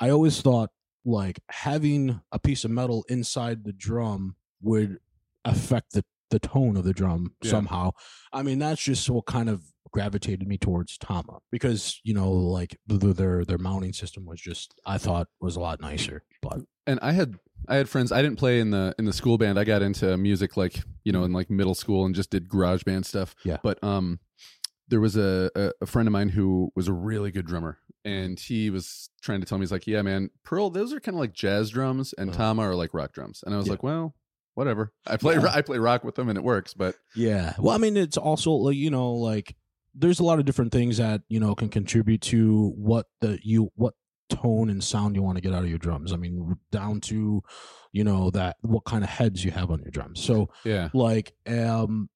i 0.00 0.08
always 0.10 0.40
thought 0.40 0.70
like 1.04 1.38
having 1.50 2.20
a 2.32 2.38
piece 2.38 2.64
of 2.64 2.70
metal 2.70 3.04
inside 3.08 3.64
the 3.64 3.72
drum 3.72 4.36
would 4.62 4.98
affect 5.44 5.92
the 5.92 6.04
the 6.30 6.38
tone 6.40 6.76
of 6.76 6.84
the 6.84 6.92
drum 6.94 7.34
Yeah. 7.42 7.50
somehow 7.50 7.90
i 8.32 8.42
mean 8.42 8.58
that's 8.58 8.82
just 8.82 9.08
what 9.10 9.26
kind 9.26 9.48
of 9.48 9.62
gravitated 9.92 10.46
me 10.48 10.58
towards 10.58 10.98
tama 10.98 11.38
because 11.52 12.00
you 12.04 12.12
know 12.14 12.30
like 12.32 12.76
the, 12.86 12.96
their 12.98 13.44
their 13.44 13.58
mounting 13.58 13.92
system 13.92 14.24
was 14.26 14.40
just 14.40 14.74
i 14.84 14.98
thought 14.98 15.28
was 15.40 15.56
a 15.56 15.60
lot 15.60 15.80
nicer 15.80 16.22
but 16.42 16.60
and 16.88 16.98
I 17.02 17.12
had 17.12 17.34
I 17.68 17.76
had 17.76 17.88
friends. 17.88 18.12
I 18.12 18.22
didn't 18.22 18.38
play 18.38 18.60
in 18.60 18.70
the 18.70 18.94
in 18.98 19.04
the 19.04 19.12
school 19.12 19.38
band. 19.38 19.58
I 19.58 19.64
got 19.64 19.82
into 19.82 20.16
music 20.16 20.56
like 20.56 20.82
you 21.04 21.12
know 21.12 21.24
in 21.24 21.32
like 21.32 21.50
middle 21.50 21.74
school 21.74 22.04
and 22.04 22.14
just 22.14 22.30
did 22.30 22.48
garage 22.48 22.84
band 22.84 23.06
stuff. 23.06 23.34
Yeah. 23.44 23.58
But 23.62 23.82
um, 23.82 24.20
there 24.88 25.00
was 25.00 25.16
a, 25.16 25.50
a 25.56 25.72
a 25.82 25.86
friend 25.86 26.06
of 26.08 26.12
mine 26.12 26.28
who 26.30 26.70
was 26.76 26.88
a 26.88 26.92
really 26.92 27.30
good 27.30 27.46
drummer, 27.46 27.78
and 28.04 28.38
he 28.38 28.70
was 28.70 29.10
trying 29.22 29.40
to 29.40 29.46
tell 29.46 29.58
me 29.58 29.62
he's 29.62 29.72
like, 29.72 29.86
yeah, 29.86 30.02
man, 30.02 30.30
Pearl, 30.44 30.70
those 30.70 30.92
are 30.92 31.00
kind 31.00 31.14
of 31.16 31.20
like 31.20 31.32
jazz 31.32 31.70
drums, 31.70 32.14
and 32.16 32.30
Uh-huh. 32.30 32.38
Tama 32.38 32.62
are 32.62 32.74
like 32.74 32.94
rock 32.94 33.12
drums. 33.12 33.42
And 33.44 33.54
I 33.54 33.58
was 33.58 33.66
Yeah. 33.66 33.72
like, 33.72 33.82
well, 33.82 34.14
whatever. 34.54 34.92
I 35.06 35.16
play 35.16 35.34
Yeah. 35.34 35.50
I 35.52 35.62
play 35.62 35.78
rock 35.78 36.04
with 36.04 36.14
them, 36.14 36.28
and 36.28 36.38
it 36.38 36.44
works. 36.44 36.72
But 36.74 36.94
Yeah. 37.16 37.54
Well, 37.58 37.74
I 37.74 37.78
mean, 37.78 37.96
it's 37.96 38.16
also 38.16 38.52
like 38.52 38.76
you 38.76 38.90
know, 38.90 39.12
like 39.14 39.56
there's 39.98 40.20
a 40.20 40.24
lot 40.24 40.38
of 40.38 40.44
different 40.44 40.72
things 40.72 40.98
that 40.98 41.22
you 41.28 41.40
know 41.40 41.54
can 41.54 41.68
contribute 41.68 42.20
to 42.20 42.72
what 42.76 43.06
the 43.20 43.38
you 43.42 43.70
what 43.74 43.94
tone 44.28 44.70
and 44.70 44.82
sound 44.82 45.14
you 45.16 45.22
want 45.22 45.36
to 45.36 45.42
get 45.42 45.52
out 45.54 45.62
of 45.62 45.68
your 45.68 45.78
drums. 45.78 46.12
I 46.12 46.16
mean, 46.16 46.56
down 46.70 47.00
to 47.02 47.42
you 47.92 48.04
know 48.04 48.30
that 48.30 48.56
what 48.62 48.84
kind 48.84 49.02
of 49.04 49.10
heads 49.10 49.44
you 49.44 49.50
have 49.52 49.70
on 49.70 49.80
your 49.80 49.90
drums. 49.90 50.22
So 50.22 50.50
yeah, 50.64 50.88
like 50.92 51.32
um 51.46 52.08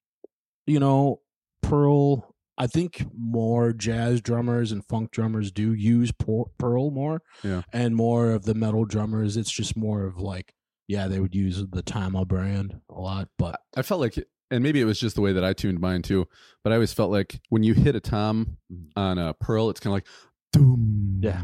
you 0.67 0.79
know 0.79 1.21
pearl 1.63 2.35
i 2.57 2.67
think 2.67 3.05
more 3.17 3.71
jazz 3.71 4.19
drummers 4.21 4.71
and 4.71 4.83
funk 4.87 5.11
drummers 5.11 5.51
do 5.51 5.73
use 5.73 6.11
pearl 6.11 6.91
more 6.91 7.21
Yeah. 7.43 7.61
and 7.71 7.95
more 7.95 8.31
of 8.31 8.45
the 8.45 8.53
metal 8.55 8.85
drummers 8.85 9.37
it's 9.37 9.51
just 9.51 9.77
more 9.77 10.05
of 10.05 10.17
like 10.17 10.53
yeah 10.87 11.07
they 11.07 11.19
would 11.19 11.33
use 11.35 11.63
the 11.71 11.81
tama 11.81 12.25
brand 12.25 12.79
a 12.89 12.99
lot 12.99 13.29
but 13.37 13.59
I 13.75 13.81
felt 13.83 14.01
like, 14.01 14.15
and 14.49 14.63
maybe 14.63 14.81
it 14.81 14.85
was 14.85 14.99
just 14.99 15.15
the 15.15 15.21
way 15.21 15.33
that 15.33 15.43
I 15.45 15.53
tuned 15.53 15.79
mine 15.79 16.01
too. 16.01 16.27
But 16.63 16.73
I 16.73 16.75
always 16.75 16.91
felt 16.93 17.09
like 17.09 17.39
when 17.49 17.63
you 17.63 17.73
hit 17.73 17.95
a 17.95 17.99
tom 18.01 18.57
on 18.97 19.17
a 19.17 19.33
Pearl, 19.33 19.69
it's 19.69 19.79
kind 19.79 19.91
of 19.91 19.95
like, 19.95 20.07
doom. 20.51 21.19
Yeah. 21.23 21.43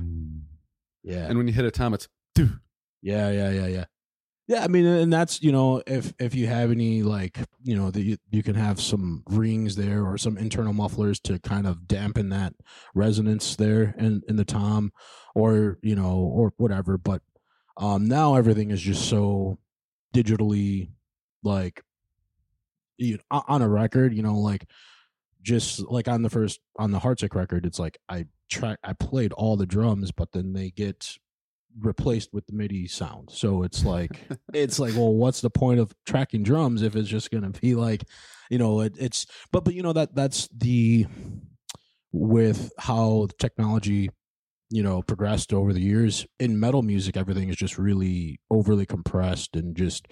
Yeah 1.08 1.28
And 1.28 1.38
when 1.38 1.48
you 1.48 1.54
hit 1.54 1.66
a 1.66 1.72
tom, 1.72 1.94
it's 1.94 2.08
doo. 2.36 2.50
Yeah, 3.02 3.30
yeah, 3.30 3.50
yeah, 3.52 3.68
yeah. 3.68 3.86
Yeah, 4.48 4.64
I 4.64 4.70
mean, 4.70 4.86
and 4.86 5.12
that's 5.12 5.42
you 5.44 5.52
know, 5.52 5.84
if 5.86 6.14
if 6.20 6.34
you 6.34 6.48
have 6.48 6.72
any 6.72 7.04
like 7.04 7.38
you 7.64 7.76
know, 7.76 7.92
that 7.92 8.02
you, 8.02 8.18
you 8.32 8.44
can 8.44 8.56
have 8.56 8.80
some 8.80 9.24
rings 9.28 9.76
there 9.76 10.06
or 10.06 10.18
some 10.18 10.38
internal 10.38 10.72
mufflers 10.72 11.20
to 11.22 11.38
kind 11.40 11.68
of 11.68 11.86
dampen 11.86 12.30
that 12.30 12.54
resonance 12.96 13.58
there 13.58 13.94
in 13.98 14.22
in 14.30 14.38
the 14.38 14.46
tom, 14.46 14.94
or 15.36 15.78
you 15.82 15.96
know, 15.96 16.16
or 16.16 16.54
whatever. 16.58 16.98
But 16.98 17.22
um 17.76 18.08
now 18.08 18.36
everything 18.36 18.72
is 18.72 18.82
just 18.82 19.10
so 19.10 19.60
digitally 20.16 20.92
like 21.44 21.84
you 22.98 23.20
on 23.32 23.44
on 23.48 23.62
a 23.62 23.70
record, 23.70 24.14
you 24.14 24.24
know, 24.24 24.38
like 24.40 24.66
just 25.42 25.80
like 25.90 26.08
on 26.08 26.22
the 26.22 26.30
first 26.30 26.60
on 26.78 26.92
the 26.92 27.00
Heartsick 27.00 27.36
record, 27.36 27.66
it's 27.66 27.80
like 27.80 27.98
I 28.10 28.26
track 28.50 28.80
I 28.84 28.94
played 28.94 29.34
all 29.34 29.58
the 29.58 29.66
drums, 29.66 30.12
but 30.12 30.32
then 30.32 30.54
they 30.54 30.70
get 30.70 31.18
replaced 31.80 32.34
with 32.34 32.48
the 32.48 32.54
MIDI 32.54 32.88
sound. 32.88 33.30
So 33.32 33.64
it's 33.64 33.86
like 33.86 34.20
it's 34.54 34.80
like, 34.80 34.94
well, 34.96 35.14
what's 35.14 35.42
the 35.42 35.50
point 35.50 35.80
of 35.80 35.94
tracking 36.06 36.44
drums 36.44 36.82
if 36.82 36.96
it's 36.96 37.10
just 37.10 37.32
gonna 37.32 37.52
be 37.52 37.76
like, 37.76 38.04
you 38.50 38.58
know, 38.58 38.82
it, 38.82 38.96
it's 38.98 39.26
but 39.52 39.64
but 39.64 39.74
you 39.74 39.84
know 39.84 39.94
that 39.94 40.16
that's 40.16 40.48
the 40.56 41.06
with 42.12 42.72
how 42.80 43.28
technology 43.38 44.10
you 44.70 44.84
know 44.84 45.02
progressed 45.02 45.54
over 45.54 45.74
the 45.74 45.82
years 45.82 46.26
in 46.40 46.60
metal 46.60 46.82
music 46.82 47.16
everything 47.16 47.50
is 47.50 47.56
just 47.56 47.78
really 47.78 48.40
overly 48.50 48.86
compressed 48.86 49.56
and 49.56 49.76
just 49.76 50.08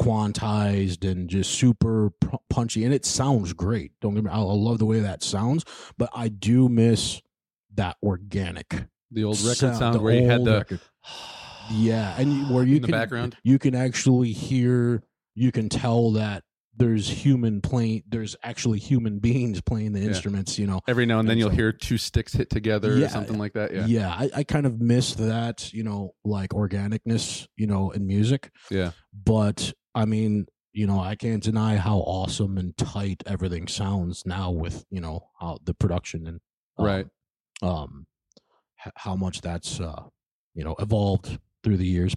quantized 0.00 1.08
and 1.08 1.28
just 1.28 1.50
super 1.50 2.12
punchy 2.48 2.84
and 2.84 2.94
it 2.94 3.04
sounds 3.04 3.52
great 3.52 3.92
don't 4.00 4.14
get 4.14 4.22
me 4.22 4.30
I, 4.30 4.38
I 4.38 4.42
love 4.42 4.78
the 4.78 4.86
way 4.86 5.00
that 5.00 5.22
sounds 5.24 5.64
but 5.96 6.08
i 6.14 6.28
do 6.28 6.68
miss 6.68 7.20
that 7.78 7.96
organic 8.02 8.68
The 9.10 9.24
old 9.24 9.40
record 9.40 9.56
sound, 9.56 9.76
sound, 9.78 10.02
where 10.02 10.14
you 10.14 10.28
had 10.28 10.44
the 10.44 10.52
record. 10.58 10.80
yeah 11.72 12.14
and 12.18 12.32
you- 12.32 12.44
where 12.54 12.64
you 12.70 12.76
in 12.76 12.82
the 12.82 12.88
can 12.88 12.92
background. 12.92 13.36
you 13.42 13.58
can 13.58 13.74
actually 13.74 14.32
hear 14.32 15.02
you 15.34 15.52
can 15.52 15.68
tell 15.68 16.12
that 16.12 16.42
there's 16.76 17.08
human 17.08 17.60
playing 17.60 18.02
there's 18.08 18.36
actually 18.42 18.78
human 18.78 19.18
beings 19.28 19.60
playing 19.60 19.92
the 19.92 20.00
Yeah. 20.00 20.08
instruments 20.08 20.58
you 20.58 20.66
know 20.66 20.80
Every 20.86 21.06
now 21.06 21.18
and 21.18 21.28
then 21.28 21.32
And 21.32 21.40
you'll 21.40 21.50
so- 21.50 21.56
hear 21.56 21.72
two 21.72 21.98
sticks 21.98 22.32
hit 22.32 22.50
together 22.50 22.96
Yeah, 22.96 23.06
or 23.06 23.08
something 23.08 23.38
like 23.38 23.54
that. 23.54 23.72
Yeah. 23.72 23.86
yeah, 23.86 24.10
I, 24.10 24.30
I 24.36 24.44
kind 24.44 24.66
of 24.66 24.80
miss 24.80 25.14
that 25.14 25.72
you 25.72 25.82
know 25.84 26.14
like 26.24 26.50
organicness 26.50 27.46
you 27.56 27.66
know 27.66 27.90
in 27.90 28.06
music 28.06 28.50
Yeah. 28.70 28.90
but 29.12 29.72
i 29.94 30.04
mean 30.04 30.46
you 30.72 30.86
know 30.86 31.00
i 31.00 31.14
can't 31.16 31.42
deny 31.42 31.76
how 31.76 31.98
awesome 31.98 32.58
and 32.58 32.76
tight 32.76 33.22
everything 33.26 33.66
sounds 33.66 34.24
now 34.26 34.50
with 34.50 34.84
you 34.90 35.00
know 35.00 35.28
how 35.40 35.58
the 35.64 35.74
production 35.74 36.26
and 36.26 36.40
um, 36.78 36.84
Right. 36.86 37.06
Um 37.62 38.06
h- 38.84 38.92
how 38.96 39.14
much 39.16 39.40
that's 39.40 39.80
uh 39.80 40.02
you 40.54 40.64
know 40.64 40.74
evolved 40.78 41.38
through 41.62 41.76
the 41.76 41.86
years 41.86 42.14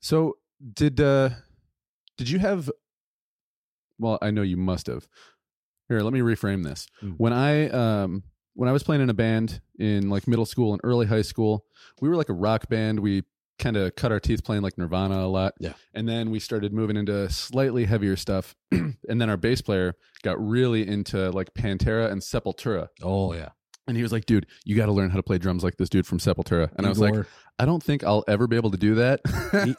So 0.00 0.36
did 0.74 1.00
uh 1.00 1.30
did 2.18 2.28
you 2.30 2.38
have 2.38 2.70
well, 3.98 4.18
I 4.20 4.30
know 4.30 4.42
you 4.42 4.56
must 4.56 4.86
have. 4.88 5.08
Here, 5.88 6.00
let 6.00 6.12
me 6.12 6.20
reframe 6.20 6.64
this. 6.64 6.86
Mm. 7.02 7.14
When 7.16 7.32
I 7.32 7.68
um 7.70 8.22
when 8.54 8.68
I 8.68 8.72
was 8.72 8.82
playing 8.82 9.02
in 9.02 9.10
a 9.10 9.14
band 9.14 9.60
in 9.78 10.10
like 10.10 10.26
middle 10.26 10.46
school 10.46 10.72
and 10.72 10.80
early 10.84 11.06
high 11.06 11.22
school, 11.22 11.64
we 12.00 12.08
were 12.08 12.16
like 12.16 12.28
a 12.28 12.34
rock 12.34 12.68
band. 12.68 13.00
We 13.00 13.22
kind 13.58 13.76
of 13.76 13.94
cut 13.96 14.12
our 14.12 14.20
teeth 14.20 14.44
playing 14.44 14.62
like 14.62 14.76
Nirvana 14.76 15.20
a 15.20 15.28
lot. 15.28 15.54
Yeah. 15.60 15.72
And 15.94 16.08
then 16.08 16.30
we 16.30 16.40
started 16.40 16.72
moving 16.74 16.96
into 16.96 17.30
slightly 17.30 17.84
heavier 17.84 18.16
stuff. 18.16 18.54
and 18.72 18.96
then 19.08 19.30
our 19.30 19.36
bass 19.36 19.62
player 19.62 19.94
got 20.22 20.38
really 20.38 20.86
into 20.86 21.30
like 21.30 21.54
Pantera 21.54 22.10
and 22.10 22.20
Sepultura. 22.20 22.88
oh 23.02 23.32
yeah 23.32 23.50
And 23.88 23.96
he 23.96 24.02
was 24.02 24.12
like, 24.12 24.26
dude, 24.26 24.46
you 24.64 24.76
got 24.76 24.86
to 24.86 24.92
learn 24.92 25.10
how 25.10 25.16
to 25.16 25.22
play 25.22 25.38
drums 25.38 25.62
like 25.62 25.76
this 25.76 25.88
dude 25.88 26.06
from 26.06 26.18
Sepultura. 26.18 26.70
And 26.76 26.86
I 26.86 26.88
was 26.88 26.98
like, 26.98 27.14
I 27.58 27.64
don't 27.64 27.82
think 27.82 28.02
I'll 28.02 28.24
ever 28.26 28.46
be 28.46 28.56
able 28.56 28.72
to 28.72 28.76
do 28.76 28.96
that. 28.96 29.20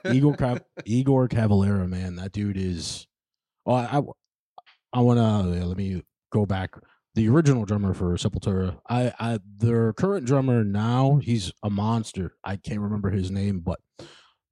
Igor 0.13 0.35
Cav- 0.35 0.63
Igor 0.85 1.27
Cavalera, 1.27 1.87
man, 1.87 2.15
that 2.15 2.31
dude 2.31 2.57
is. 2.57 3.05
Oh, 3.65 3.73
I, 3.73 4.01
I, 4.93 5.01
want 5.01 5.19
to 5.19 5.23
oh, 5.23 5.65
let 5.65 5.77
me 5.77 6.03
go 6.31 6.45
back. 6.45 6.75
The 7.15 7.27
original 7.27 7.65
drummer 7.65 7.93
for 7.93 8.15
Sepultura, 8.15 8.79
I, 8.89 9.11
I, 9.19 9.39
their 9.57 9.91
current 9.91 10.25
drummer 10.25 10.63
now, 10.63 11.19
he's 11.21 11.51
a 11.63 11.69
monster. 11.69 12.35
I 12.43 12.55
can't 12.55 12.79
remember 12.79 13.09
his 13.09 13.29
name, 13.29 13.59
but 13.59 13.79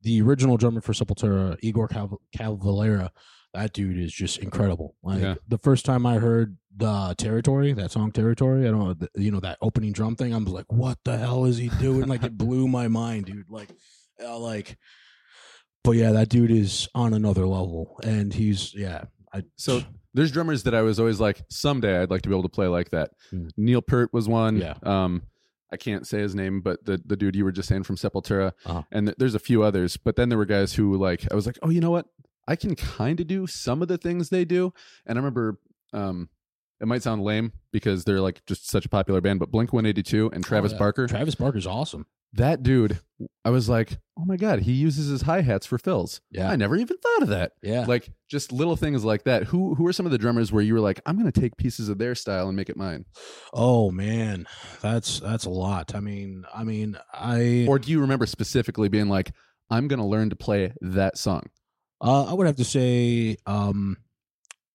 the 0.01 0.21
original 0.21 0.57
drummer 0.57 0.81
for 0.81 0.91
Sepultura, 0.91 1.57
Igor 1.61 1.87
Cav- 1.87 2.17
Cavalera, 2.35 3.09
that 3.55 3.73
dude 3.73 3.97
is 3.97 4.13
just 4.13 4.37
incredible. 4.39 4.95
Like 5.03 5.21
Yeah. 5.21 5.35
the 5.47 5.57
first 5.57 5.85
time 5.85 6.05
I 6.05 6.17
heard 6.19 6.57
the 6.77 7.15
Territory, 7.17 7.73
that 7.73 7.91
song 7.91 8.11
Territory, 8.11 8.67
I 8.67 8.71
don't 8.71 8.99
know, 9.01 9.07
you 9.15 9.31
know 9.31 9.39
that 9.39 9.57
opening 9.61 9.91
drum 9.93 10.15
thing. 10.15 10.33
I 10.33 10.37
was 10.37 10.47
like, 10.49 10.71
what 10.71 10.97
the 11.05 11.17
hell 11.17 11.45
is 11.45 11.57
he 11.57 11.69
doing? 11.79 12.07
like 12.07 12.23
it 12.23 12.37
blew 12.37 12.67
my 12.67 12.87
mind, 12.87 13.25
dude. 13.25 13.49
Like, 13.49 13.69
uh, 14.23 14.37
like 14.37 14.77
but 15.83 15.91
yeah, 15.91 16.11
that 16.13 16.29
dude 16.29 16.51
is 16.51 16.87
on 16.95 17.13
another 17.13 17.45
level, 17.47 17.99
and 18.03 18.33
he's 18.33 18.73
yeah. 18.73 19.05
I 19.33 19.43
So 19.55 19.81
there's 20.13 20.31
drummers 20.31 20.63
that 20.63 20.73
I 20.73 20.81
was 20.81 20.99
always 20.99 21.19
like, 21.19 21.43
someday 21.49 22.01
I'd 22.01 22.09
like 22.09 22.21
to 22.23 22.29
be 22.29 22.35
able 22.35 22.43
to 22.43 22.49
play 22.49 22.67
like 22.67 22.89
that. 22.91 23.11
Hmm. 23.29 23.47
Neil 23.57 23.81
Peart 23.81 24.11
was 24.13 24.27
one. 24.29 24.57
Yeah. 24.57 24.75
Um, 24.83 25.23
I 25.71 25.77
can't 25.77 26.07
say 26.07 26.19
his 26.19 26.33
name, 26.35 26.61
but 26.61 26.85
the 26.85 27.01
the 27.05 27.15
dude 27.17 27.35
you 27.35 27.43
were 27.43 27.51
just 27.51 27.67
saying 27.67 27.83
from 27.83 27.97
Sepultura, 27.97 28.53
Uh-huh. 28.65 28.83
and 28.91 29.07
th- 29.07 29.17
there's 29.17 29.35
a 29.35 29.39
few 29.39 29.61
others. 29.63 29.97
But 29.97 30.15
then 30.15 30.29
there 30.29 30.37
were 30.37 30.45
guys 30.45 30.73
who 30.73 30.95
like 30.95 31.25
I 31.31 31.35
was 31.35 31.45
like, 31.45 31.57
oh, 31.61 31.69
you 31.69 31.81
know 31.81 31.91
what? 31.91 32.05
I 32.47 32.55
can 32.55 32.75
kind 32.75 33.19
of 33.19 33.27
do 33.27 33.47
some 33.47 33.81
of 33.81 33.87
the 33.87 33.97
things 33.97 34.29
they 34.29 34.45
do. 34.45 34.73
And 35.05 35.17
I 35.17 35.19
remember 35.19 35.59
um, 35.93 36.29
it 36.79 36.87
might 36.87 37.01
sound 37.03 37.23
lame 37.23 37.53
because 37.71 38.03
they're 38.03 38.21
like 38.21 38.45
just 38.45 38.69
such 38.69 38.85
a 38.85 38.89
popular 38.89 39.21
band, 39.21 39.39
but 39.39 39.49
Blink 39.51 39.73
182 39.73 40.31
and 40.33 40.43
Travis 40.43 40.71
Oh, 40.71 40.75
yeah. 40.75 40.79
Barker, 40.79 41.07
Travis 41.07 41.35
Barker's 41.35 41.65
awesome. 41.65 42.05
that 42.33 42.61
dude, 42.63 42.99
I 43.45 43.49
was 43.49 43.69
like, 43.69 43.97
oh 44.19 44.25
my 44.25 44.35
God, 44.35 44.59
he 44.59 44.73
uses 44.73 45.07
his 45.07 45.21
hi 45.21 45.39
hats 45.41 45.65
for 45.65 45.77
fills. 45.77 46.19
Yeah. 46.31 46.49
I 46.51 46.55
never 46.57 46.75
even 46.75 46.97
thought 46.97 47.21
of 47.23 47.29
that. 47.29 47.53
Yeah. 47.63 47.85
Like 47.87 48.09
just 48.29 48.51
little 48.51 48.75
things 48.75 49.05
like 49.05 49.23
that. 49.23 49.43
Who 49.45 49.73
who 49.75 49.87
are 49.87 49.93
some 49.93 50.05
of 50.05 50.11
the 50.11 50.17
drummers 50.17 50.51
where 50.51 50.61
you 50.63 50.73
were 50.73 50.81
like, 50.81 50.99
I'm 51.05 51.17
gonna 51.17 51.31
take 51.31 51.55
pieces 51.57 51.87
of 51.87 51.97
their 51.97 52.13
style 52.13 52.47
and 52.49 52.55
make 52.57 52.69
it 52.69 52.75
mine? 52.77 53.05
oh 53.53 53.89
man, 53.89 54.45
that's 54.81 55.19
that's 55.21 55.45
a 55.45 55.49
lot. 55.49 55.95
I 55.95 56.01
mean, 56.01 56.43
I 56.53 56.63
mean, 56.65 56.97
I 57.13 57.65
Or 57.69 57.79
do 57.79 57.89
you 57.89 58.01
remember 58.01 58.25
specifically 58.25 58.89
being 58.89 59.07
like, 59.07 59.31
I'm 59.69 59.87
gonna 59.87 60.05
learn 60.07 60.29
to 60.31 60.35
play 60.35 60.73
that 60.81 61.17
song? 61.17 61.43
Uh, 62.05 62.25
I 62.25 62.33
would 62.33 62.47
have 62.47 62.55
to 62.57 62.63
say 62.65 63.35
um 63.45 63.97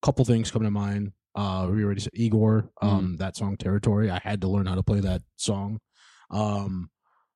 couple 0.03 0.25
things 0.27 0.51
come 0.51 0.63
to 0.65 0.71
mind. 0.71 1.13
Uh 1.35 1.69
we 1.71 1.85
already 1.85 2.01
said 2.01 2.13
Igor, 2.15 2.71
Mm. 2.83 2.87
um 2.89 3.17
that 3.19 3.37
song 3.37 3.57
Territory. 3.57 4.11
I 4.11 4.19
had 4.23 4.41
to 4.43 4.49
learn 4.49 4.67
how 4.67 4.75
to 4.75 4.83
play 4.83 5.01
that 5.01 5.23
song. 5.37 5.79
Um 6.31 6.91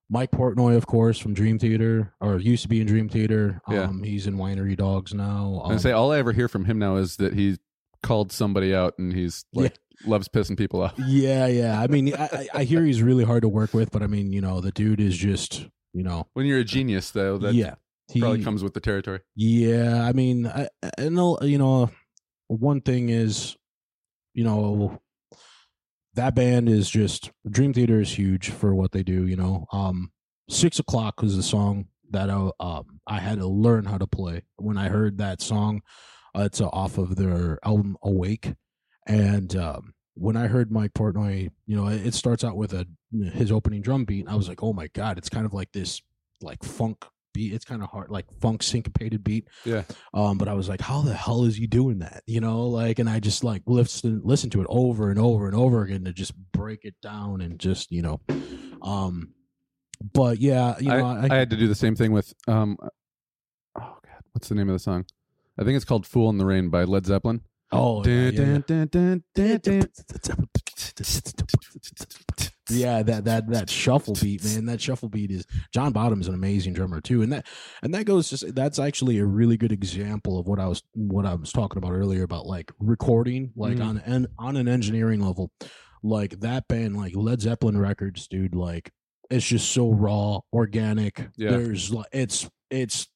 Mike 0.09 0.29
Portnoy, 0.31 0.75
of 0.77 0.85
course, 0.85 1.17
from 1.17 1.33
Dream 1.33 1.57
Theater, 1.57 2.13
or 2.21 2.37
used 2.37 2.61
to 2.61 2.69
be 2.69 2.79
in 2.79 2.85
Dream 2.85 3.09
Theater. 3.09 3.59
Yeah. 3.67 3.85
Um, 3.85 4.03
he's 4.03 4.27
in 4.27 4.35
Winery 4.37 4.77
Dogs 4.77 5.15
now. 5.15 5.61
Um, 5.65 5.79
say 5.79 5.91
all 5.93 6.11
I 6.11 6.19
ever 6.19 6.31
hear 6.31 6.47
from 6.47 6.65
him 6.65 6.77
now 6.77 6.97
is 6.97 7.15
that 7.15 7.33
he 7.33 7.57
called 8.03 8.31
somebody 8.31 8.75
out 8.75 8.93
and 8.99 9.11
he's 9.11 9.45
like 9.51 9.73
loves 10.05 10.27
pissing 10.27 10.55
people 10.57 10.83
off. 10.83 10.93
yeah, 11.07 11.47
yeah. 11.47 11.81
I 11.81 11.87
mean, 11.93 12.13
I, 12.13 12.25
I 12.25 12.47
I 12.59 12.63
hear 12.65 12.83
he's 12.85 13.01
really 13.01 13.23
hard 13.23 13.41
to 13.41 13.49
work 13.49 13.73
with, 13.73 13.89
but 13.91 14.03
I 14.03 14.07
mean, 14.07 14.31
you 14.31 14.41
know, 14.41 14.61
the 14.61 14.71
dude 14.71 14.99
is 15.01 15.17
just, 15.17 15.65
you 15.91 16.03
know, 16.03 16.27
When 16.33 16.45
you're 16.45 16.59
a 16.59 16.63
genius, 16.63 17.09
though, 17.09 17.39
that 17.39 17.55
yeah. 17.55 17.75
He, 18.11 18.19
probably 18.19 18.43
comes 18.43 18.63
with 18.63 18.73
the 18.73 18.79
territory. 18.79 19.21
Yeah, 19.35 20.03
I 20.03 20.13
mean, 20.13 20.47
I, 20.47 20.69
I 20.97 21.09
know 21.09 21.39
you 21.41 21.57
know, 21.57 21.89
one 22.47 22.81
thing 22.81 23.09
is, 23.09 23.55
you 24.33 24.43
know, 24.43 25.01
that 26.13 26.35
band 26.35 26.69
is 26.69 26.89
just 26.89 27.31
Dream 27.49 27.73
Theater 27.73 27.99
is 27.99 28.17
huge 28.17 28.49
for 28.49 28.75
what 28.75 28.91
they 28.91 29.03
do. 29.03 29.27
You 29.27 29.35
know, 29.35 29.65
um, 29.71 30.11
Six 30.49 30.79
O'clock 30.79 31.21
was 31.21 31.35
the 31.35 31.43
song 31.43 31.87
that 32.11 32.29
I 32.29 32.49
um 32.59 32.99
I 33.07 33.19
had 33.19 33.39
to 33.39 33.47
learn 33.47 33.85
how 33.85 33.97
to 33.97 34.07
play 34.07 34.43
when 34.57 34.77
I 34.77 34.89
heard 34.89 35.17
that 35.17 35.41
song. 35.41 35.81
Uh, 36.35 36.43
it's 36.43 36.61
uh, 36.61 36.67
off 36.67 36.97
of 36.97 37.15
their 37.15 37.59
album 37.63 37.97
Awake, 38.03 38.53
and 39.07 39.55
um, 39.55 39.93
when 40.15 40.35
I 40.35 40.47
heard 40.47 40.71
Mike 40.71 40.93
Portnoy, 40.93 41.49
you 41.65 41.75
know, 41.75 41.87
it, 41.87 42.07
it 42.07 42.13
starts 42.13 42.43
out 42.43 42.57
with 42.57 42.73
a 42.73 42.85
his 43.33 43.51
opening 43.51 43.81
drum 43.81 44.05
beat. 44.05 44.21
And 44.21 44.29
I 44.29 44.35
was 44.35 44.49
like, 44.49 44.63
oh 44.63 44.73
my 44.73 44.87
god, 44.87 45.17
it's 45.17 45.29
kind 45.29 45.45
of 45.45 45.53
like 45.53 45.71
this 45.71 46.01
like 46.41 46.63
funk 46.63 47.05
beat. 47.35 47.53
It's 47.53 47.65
kind 47.65 47.83
of 47.83 47.89
hard, 47.89 48.09
like 48.09 48.25
funk 48.41 48.63
syncopated 48.63 49.23
beat. 49.23 49.47
Yeah. 49.65 49.83
Um, 50.13 50.37
but 50.37 50.47
I 50.47 50.53
was 50.53 50.67
like, 50.69 50.81
how 50.81 51.01
the 51.01 51.13
hell 51.13 51.43
is 51.43 51.57
he 51.57 51.67
doing 51.67 51.99
that? 51.99 52.23
You 52.25 52.39
know, 52.39 52.67
like, 52.67 52.97
and 52.99 53.09
I 53.09 53.19
just 53.19 53.43
like 53.43 53.61
listen 53.67 54.21
listen 54.23 54.49
to 54.51 54.61
it 54.61 54.67
over 54.69 55.09
and 55.11 55.19
over 55.19 55.45
and 55.45 55.55
over 55.55 55.83
again 55.83 56.05
to 56.05 56.13
just 56.13 56.33
break 56.53 56.85
it 56.85 56.95
down 57.01 57.41
and 57.41 57.59
just 57.59 57.91
you 57.91 58.01
know, 58.01 58.21
um, 58.81 59.33
but 60.13 60.39
yeah, 60.39 60.75
you 60.79 60.89
know, 60.89 61.05
I, 61.05 61.27
I 61.29 61.35
had 61.35 61.49
to 61.51 61.57
do 61.57 61.67
the 61.67 61.75
same 61.75 61.95
thing 61.95 62.11
with 62.11 62.33
um 62.47 62.77
oh 62.81 62.89
god, 63.75 64.21
what's 64.31 64.47
the 64.47 64.55
name 64.55 64.69
of 64.69 64.73
the 64.73 64.79
song? 64.79 65.05
I 65.59 65.63
think 65.63 65.75
it's 65.75 65.85
called 65.85 66.07
"Fool 66.07 66.29
in 66.29 66.37
the 66.37 66.45
Rain" 66.45 66.69
by 66.69 66.83
Led 66.85 67.05
Zeppelin. 67.05 67.41
oh 67.71 68.05
yeah, 68.05 68.13
yeah, 68.13 68.29
yeah. 68.29 68.59
Dun, 68.65 68.87
dun, 68.87 69.23
dun, 69.35 69.59
dun, 69.59 69.59
dun, 69.59 69.89
yeah 72.69 73.03
that 73.03 73.25
that 73.25 73.47
that 73.49 73.69
shuffle 73.69 74.15
beat 74.21 74.43
man 74.43 74.65
that 74.65 74.81
shuffle 74.81 75.09
beat 75.09 75.31
is 75.31 75.45
John 75.71 75.91
Bonham's 75.91 76.27
an 76.27 76.33
amazing 76.33 76.73
drummer 76.73 77.01
too 77.01 77.21
and 77.21 77.31
that 77.33 77.45
and 77.83 77.93
that 77.93 78.05
goes 78.05 78.29
just 78.29 78.55
that's 78.55 78.79
actually 78.79 79.19
a 79.19 79.25
really 79.25 79.57
good 79.57 79.71
example 79.71 80.39
of 80.39 80.47
what 80.47 80.59
i 80.59 80.67
was 80.67 80.81
what 80.93 81.25
i 81.25 81.33
was 81.35 81.51
talking 81.51 81.77
about 81.77 81.91
earlier 81.93 82.23
about 82.23 82.45
like 82.45 82.71
recording 82.79 83.51
like 83.55 83.77
Mm. 83.77 83.85
on 83.85 83.97
an 83.99 84.27
on 84.39 84.57
an 84.57 84.67
engineering 84.67 85.19
level 85.21 85.51
like 86.03 86.39
that 86.41 86.67
band 86.67 86.95
like 86.97 87.13
led 87.15 87.41
zeppelin 87.41 87.77
records 87.77 88.27
dude 88.27 88.55
like 88.55 88.91
it's 89.29 89.45
just 89.47 89.71
so 89.71 89.91
raw 89.91 90.39
organic 90.53 91.29
Yeah. 91.37 91.51
there's 91.51 91.91
like 91.91 92.07
it's 92.11 92.49
it's 92.69 93.07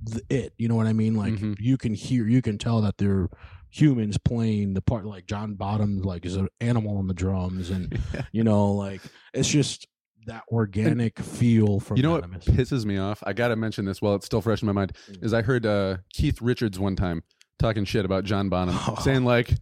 the, 0.00 0.22
it 0.30 0.52
you 0.58 0.68
know 0.68 0.76
what 0.76 0.86
i 0.86 0.92
mean 0.92 1.14
like 1.14 1.34
Mhm. 1.34 1.56
you 1.58 1.76
can 1.76 1.92
hear 1.94 2.26
you 2.28 2.40
can 2.42 2.56
tell 2.58 2.80
that 2.82 2.98
they're 2.98 3.28
humans 3.70 4.16
playing 4.18 4.74
the 4.74 4.80
part 4.82 5.04
like 5.04 5.26
John 5.26 5.54
Bonham 5.54 6.02
like 6.02 6.24
is 6.24 6.36
an 6.36 6.48
animal 6.60 6.98
on 6.98 7.06
the 7.06 7.14
drums 7.14 7.70
and 7.70 7.98
you 8.32 8.42
know 8.44 8.72
like 8.72 9.00
it's 9.34 9.48
just 9.48 9.86
that 10.26 10.42
organic 10.50 11.18
feel 11.18 11.80
from 11.80 11.96
You 11.96 12.02
know 12.02 12.12
what 12.12 12.30
pisses 12.42 12.84
me 12.84 12.98
off? 12.98 13.22
I 13.26 13.32
got 13.32 13.48
to 13.48 13.56
mention 13.56 13.84
this 13.86 14.02
while 14.02 14.14
it's 14.14 14.26
still 14.26 14.42
fresh 14.42 14.60
in 14.62 14.66
my 14.66 14.72
mind. 14.72 14.92
Mm. 15.10 15.24
Is 15.24 15.32
I 15.32 15.40
heard 15.42 15.64
uh, 15.64 15.98
Keith 16.12 16.42
Richards 16.42 16.78
one 16.78 16.96
time 16.96 17.22
talking 17.58 17.84
shit 17.86 18.04
about 18.04 18.24
John 18.24 18.48
Bonham, 18.50 18.76
Oh. 18.86 18.96
saying 19.00 19.24
like 19.24 19.54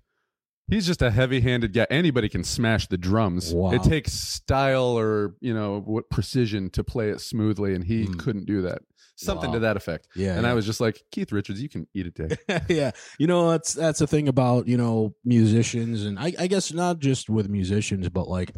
he's 0.68 0.84
just 0.86 1.02
a 1.02 1.10
heavy-handed 1.12 1.72
guy. 1.72 1.86
Anybody 1.88 2.28
can 2.28 2.42
smash 2.42 2.88
the 2.88 2.98
drums. 2.98 3.54
Wow. 3.54 3.70
It 3.70 3.84
takes 3.84 4.12
style 4.12 4.98
or 4.98 5.36
you 5.40 5.54
know 5.54 5.82
what 5.84 6.10
precision 6.10 6.70
to 6.70 6.82
play 6.82 7.10
it 7.10 7.20
smoothly, 7.20 7.74
and 7.74 7.84
he 7.84 8.06
Mm. 8.06 8.18
couldn't 8.18 8.46
do 8.46 8.62
that. 8.62 8.82
Something 9.18 9.48
Wow. 9.50 9.54
to 9.54 9.60
that 9.60 9.76
effect. 9.76 10.08
yeah 10.14 10.34
And 10.34 10.42
yeah. 10.44 10.50
I 10.50 10.54
was 10.54 10.66
just 10.66 10.80
like, 10.80 11.02
Keith 11.10 11.32
Richards, 11.32 11.60
you 11.62 11.68
can 11.68 11.86
eat 11.94 12.06
a 12.06 12.10
dick. 12.10 12.38
yeah 12.68 12.90
you 13.18 13.26
know 13.26 13.50
that's 13.50 13.72
that's 13.72 13.98
the 13.98 14.06
thing 14.06 14.28
about 14.28 14.68
you 14.68 14.76
know 14.76 15.14
musicians 15.24 16.04
and 16.04 16.18
i, 16.18 16.32
I 16.38 16.46
guess 16.46 16.72
not 16.72 16.98
just 16.98 17.28
with 17.30 17.48
musicians 17.48 18.08
but 18.10 18.28
like 18.28 18.52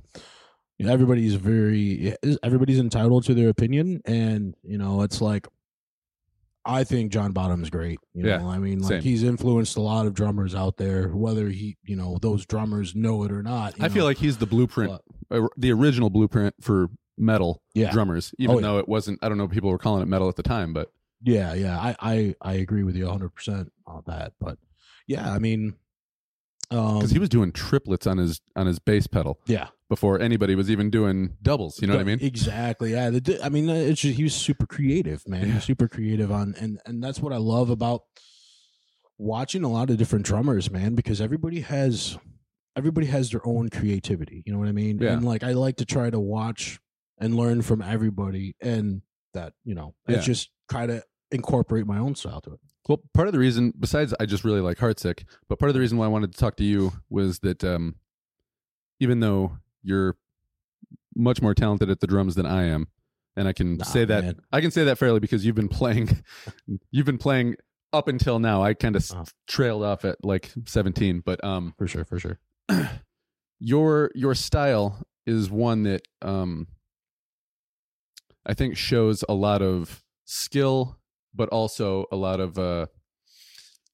you 0.79 0.87
know, 0.87 0.93
everybody's 0.93 1.35
very 1.35 2.15
everybody's 2.43 2.79
entitled 2.79 3.25
to 3.25 3.35
their 3.35 3.49
opinion 3.49 4.01
and 4.05 4.55
you 4.63 4.79
know 4.79 5.03
it's 5.03 5.21
like 5.21 5.47
i 6.65 6.85
think 6.85 7.13
John 7.13 7.33
Bonham's 7.33 7.71
great 7.71 7.99
you 8.15 8.23
know 8.25 8.29
Yeah, 8.31 8.47
i 8.47 8.59
mean 8.59 8.81
like 8.81 8.89
same. 8.89 9.03
he's 9.03 9.23
influenced 9.23 9.77
a 9.77 9.81
lot 9.81 10.07
of 10.07 10.15
drummers 10.15 10.55
out 10.55 10.77
there 10.77 11.09
whether 11.09 11.49
he 11.49 11.77
you 11.85 11.97
know 11.97 12.19
those 12.21 12.45
drummers 12.47 12.95
know 12.95 13.23
it 13.25 13.33
or 13.33 13.43
not 13.43 13.75
I 13.81 13.89
feel 13.89 14.05
like 14.05 14.19
he's 14.19 14.37
the 14.39 14.47
blueprint, 14.47 14.93
but- 15.29 15.43
the 15.57 15.73
original 15.73 16.11
blueprint 16.11 16.55
for 16.61 16.89
metal 17.19 17.63
yeah 17.75 17.91
drummers. 17.91 18.35
Even 18.39 18.57
Oh, 18.57 18.59
yeah. 18.59 18.67
though 18.67 18.79
it 18.79 18.89
wasn't, 18.89 19.19
I 19.23 19.29
don't 19.29 19.39
know, 19.39 19.45
if 19.45 19.51
people 19.51 19.71
were 19.71 19.79
calling 19.79 20.03
it 20.03 20.07
metal 20.07 20.29
at 20.29 20.37
the 20.37 20.43
time, 20.43 20.73
but 20.73 20.93
Yeah, 21.23 21.55
yeah, 21.55 21.79
I 21.79 21.97
I, 22.01 22.35
I 22.41 22.53
agree 22.55 22.83
with 22.85 22.97
you 22.97 23.05
100 23.05 23.31
percent 23.35 23.73
on 23.87 24.03
that. 24.07 24.33
But 24.41 24.59
yeah, 25.07 25.33
I 25.33 25.39
mean, 25.39 25.75
um, 26.71 26.99
because 26.99 27.11
he 27.13 27.19
was 27.19 27.29
doing 27.31 27.51
triplets 27.53 28.07
on 28.07 28.19
his 28.19 28.41
on 28.55 28.67
his 28.67 28.79
bass 28.79 29.07
pedal 29.07 29.41
yeah, 29.47 29.69
before 29.89 30.21
anybody 30.21 30.55
was 30.55 30.71
even 30.71 30.91
doing 30.91 31.37
doubles. 31.43 31.81
You 31.81 31.87
know 31.89 31.95
what 31.95 32.01
I 32.01 32.05
mean? 32.05 32.19
Exactly. 32.21 32.93
Yeah, 32.93 33.09
the, 33.11 33.41
I 33.43 33.49
mean, 33.49 33.69
it's 33.71 34.03
just, 34.03 34.17
he 34.17 34.23
was 34.23 34.35
super 34.35 34.67
creative, 34.67 35.27
man. 35.27 35.43
He 35.45 35.49
Yeah. 35.49 35.55
was 35.55 35.65
super 35.65 35.89
creative 35.89 36.31
on, 36.31 36.55
and 36.61 36.79
and 36.85 37.03
that's 37.03 37.21
what 37.21 37.33
I 37.33 37.39
love 37.39 37.71
about 37.71 38.03
watching 39.17 39.65
a 39.65 39.69
lot 39.69 39.91
of 39.91 39.97
different 39.97 40.25
drummers, 40.27 40.71
man, 40.71 40.95
because 40.95 41.21
everybody 41.21 41.61
has 41.63 42.19
everybody 42.77 43.07
has 43.07 43.31
their 43.31 43.45
own 43.47 43.69
creativity. 43.71 44.43
You 44.47 44.53
know 44.53 44.59
what 44.59 44.69
I 44.69 44.73
mean? 44.73 44.99
Yeah. 45.01 45.13
And 45.15 45.25
like, 45.25 45.43
I 45.43 45.53
like 45.53 45.77
to 45.79 45.85
try 45.85 46.11
to 46.11 46.21
watch 46.21 46.79
and 47.21 47.35
learn 47.37 47.63
from 47.63 47.83
everybody, 47.83 48.55
and 48.61 49.03
that 49.35 49.53
you 49.65 49.75
know, 49.75 49.95
Yeah. 50.09 50.17
it's 50.17 50.27
just 50.27 50.51
try 50.71 50.87
to 50.87 51.03
incorporate 51.31 51.87
my 51.87 51.99
own 51.99 52.15
style 52.15 52.41
to 52.43 52.53
it. 52.55 52.61
Well, 52.89 53.03
part 53.13 53.29
of 53.29 53.33
the 53.33 53.39
reason, 53.39 53.73
besides 53.79 54.15
I 54.19 54.25
just 54.27 54.45
really 54.45 54.61
like 54.63 54.79
Heartsick, 54.79 55.25
but 55.49 55.59
part 55.59 55.69
of 55.69 55.75
the 55.75 55.81
reason 55.81 55.99
why 55.99 56.07
I 56.07 56.09
wanted 56.09 56.33
to 56.33 56.39
talk 56.39 56.57
to 56.57 56.65
you 56.65 56.93
was 57.11 57.41
that 57.41 57.63
um, 57.63 57.97
even 59.01 59.21
though 59.21 59.59
you're 59.83 60.17
much 61.15 61.43
more 61.43 61.55
talented 61.55 61.91
at 61.91 62.01
the 62.01 62.07
drums 62.07 62.35
than 62.35 62.47
I 62.47 62.65
am, 62.65 62.87
and 63.37 63.47
I 63.47 63.53
can 63.53 63.77
Nah, 63.77 63.85
say 63.85 64.05
that 64.07 64.25
man. 64.25 64.41
I 64.53 64.61
can 64.63 64.71
say 64.71 64.85
that 64.85 64.97
fairly 64.99 65.21
because 65.21 65.45
you've 65.45 65.55
been 65.55 65.69
playing, 65.69 66.23
you've 66.91 67.07
been 67.07 67.19
playing 67.19 67.57
up 67.93 68.09
until 68.09 68.39
now. 68.39 68.63
I 68.63 68.73
kind 68.75 68.97
of 68.97 69.11
Oh. 69.15 69.25
trailed 69.47 69.83
off 69.85 70.05
at 70.07 70.25
like 70.25 70.51
17, 70.67 71.21
but 71.25 71.43
um, 71.45 71.75
For 71.77 71.87
sure, 71.87 72.05
for 72.05 72.19
sure. 72.19 72.39
your 73.61 74.11
your 74.15 74.35
style 74.35 75.03
is 75.27 75.51
one 75.51 75.83
that 75.83 76.03
um 76.23 76.67
I 78.49 78.55
think 78.55 78.77
shows 78.77 79.23
a 79.29 79.35
lot 79.35 79.61
of 79.63 80.03
skill, 80.25 80.99
but 81.35 81.49
also 81.51 82.07
a 82.11 82.17
lot 82.17 82.41
of 82.41 82.59
uh 82.59 82.87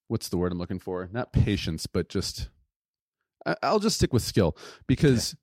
what's 0.09 0.29
the 0.29 0.37
word 0.37 0.53
I'm 0.53 0.59
looking 0.59 0.79
for? 0.79 1.09
Not 1.13 1.33
patience, 1.33 1.87
but 1.87 2.09
just 2.09 2.49
I, 3.47 3.57
I'll 3.63 3.81
just 3.81 3.97
stick 3.97 4.13
with 4.13 4.23
skill 4.23 4.57
because 4.87 5.35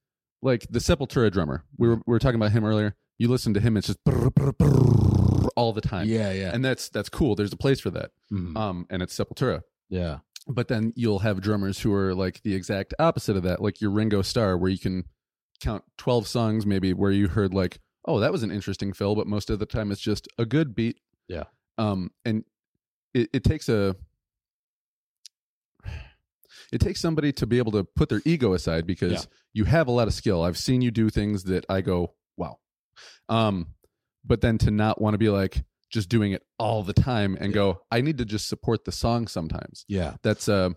like 0.41 0.65
the 0.69 0.79
Sepultura 0.79 1.31
drummer, 1.31 1.65
we 1.77 1.87
were 1.87 1.95
we 1.97 2.01
were 2.11 2.19
talking 2.19 2.35
about 2.39 2.51
him 2.51 2.63
earlier. 2.65 2.95
You 3.19 3.27
listen 3.27 3.53
to 3.53 3.59
him, 3.59 3.77
it's 3.77 3.87
just 3.87 4.03
brr, 4.03 4.29
brr, 4.31 4.51
brr 4.53 5.49
all 5.55 5.73
the 5.73 5.81
time, 5.81 6.07
Yeah, 6.07 6.31
yeah, 6.31 6.51
and 6.53 6.63
that's 6.65 6.89
that's 6.89 7.09
cool. 7.09 7.35
There's 7.35 7.53
a 7.53 7.57
place 7.57 7.79
for 7.79 7.91
that, 7.91 8.11
Mhm. 8.31 8.55
um, 8.57 8.85
and 8.89 9.03
it's 9.03 9.15
Sepultura 9.15 9.61
yeah. 9.89 10.19
but 10.47 10.69
then 10.69 10.93
you'll 10.95 11.19
have 11.19 11.41
drummers 11.41 11.79
who 11.81 11.93
are 11.93 12.15
like 12.15 12.41
the 12.43 12.55
exact 12.55 12.93
opposite 12.99 13.35
of 13.35 13.43
that 13.43 13.61
like 13.61 13.81
your 13.81 13.91
ringo 13.91 14.21
starr 14.21 14.57
where 14.57 14.71
you 14.71 14.79
can 14.79 15.03
count 15.59 15.83
12 15.97 16.25
songs 16.27 16.65
maybe 16.65 16.93
where 16.93 17.11
you 17.11 17.27
heard 17.27 17.53
like 17.53 17.79
oh 18.05 18.19
that 18.19 18.31
was 18.31 18.43
an 18.43 18.51
interesting 18.51 18.93
fill 18.93 19.15
but 19.15 19.27
most 19.27 19.49
of 19.49 19.59
the 19.59 19.65
time 19.65 19.91
it's 19.91 20.01
just 20.01 20.27
a 20.37 20.45
good 20.45 20.73
beat 20.75 20.99
Yeah. 21.27 21.43
um 21.77 22.11
and 22.25 22.43
it, 23.13 23.29
it 23.33 23.43
takes 23.43 23.69
a 23.69 23.95
it 26.71 26.79
takes 26.79 26.99
somebody 27.01 27.31
to 27.33 27.45
be 27.47 27.57
able 27.57 27.71
to 27.73 27.83
put 27.83 28.09
their 28.09 28.21
ego 28.25 28.53
aside 28.53 28.85
because 28.87 29.11
Yeah. 29.11 29.21
you 29.53 29.65
have 29.65 29.87
a 29.87 29.91
lot 29.91 30.07
of 30.07 30.13
skill 30.13 30.43
i've 30.43 30.57
seen 30.57 30.81
you 30.81 30.91
do 30.91 31.09
things 31.09 31.43
that 31.45 31.65
i 31.69 31.81
go 31.81 32.13
wow 32.37 32.59
um 33.29 33.67
but 34.25 34.41
then 34.41 34.57
to 34.59 34.71
not 34.71 35.01
want 35.01 35.13
to 35.13 35.17
be 35.17 35.29
like 35.29 35.63
just 35.91 36.07
doing 36.09 36.31
it 36.31 36.43
all 36.57 36.83
the 36.83 36.93
time 36.93 37.35
and 37.39 37.51
Yeah. 37.51 37.55
go 37.55 37.81
i 37.91 38.01
need 38.01 38.17
to 38.19 38.25
just 38.25 38.47
support 38.47 38.85
the 38.85 38.91
song 38.91 39.27
sometimes 39.27 39.85
Yeah. 39.87 40.15
that's 40.21 40.47
uh 40.49 40.69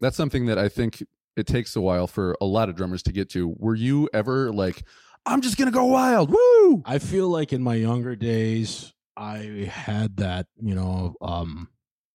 that's 0.00 0.16
something 0.16 0.46
that 0.46 0.58
I 0.58 0.68
think 0.68 1.02
it 1.36 1.46
takes 1.46 1.76
a 1.76 1.80
while 1.80 2.06
for 2.06 2.36
a 2.40 2.44
lot 2.44 2.68
of 2.68 2.74
drummers 2.76 3.02
to 3.04 3.12
get 3.12 3.30
to. 3.30 3.54
Were 3.58 3.76
you 3.76 4.08
ever 4.12 4.52
like, 4.52 4.82
I'm 5.26 5.40
just 5.40 5.56
gonna 5.56 5.70
go 5.70 5.86
wild, 5.86 6.30
woo? 6.30 6.82
I 6.84 6.98
feel 6.98 7.28
like 7.28 7.52
in 7.52 7.62
my 7.62 7.74
younger 7.74 8.14
days, 8.14 8.92
I 9.16 9.70
had 9.72 10.18
that, 10.18 10.46
you 10.60 10.74
know, 10.74 11.14
um, 11.20 11.68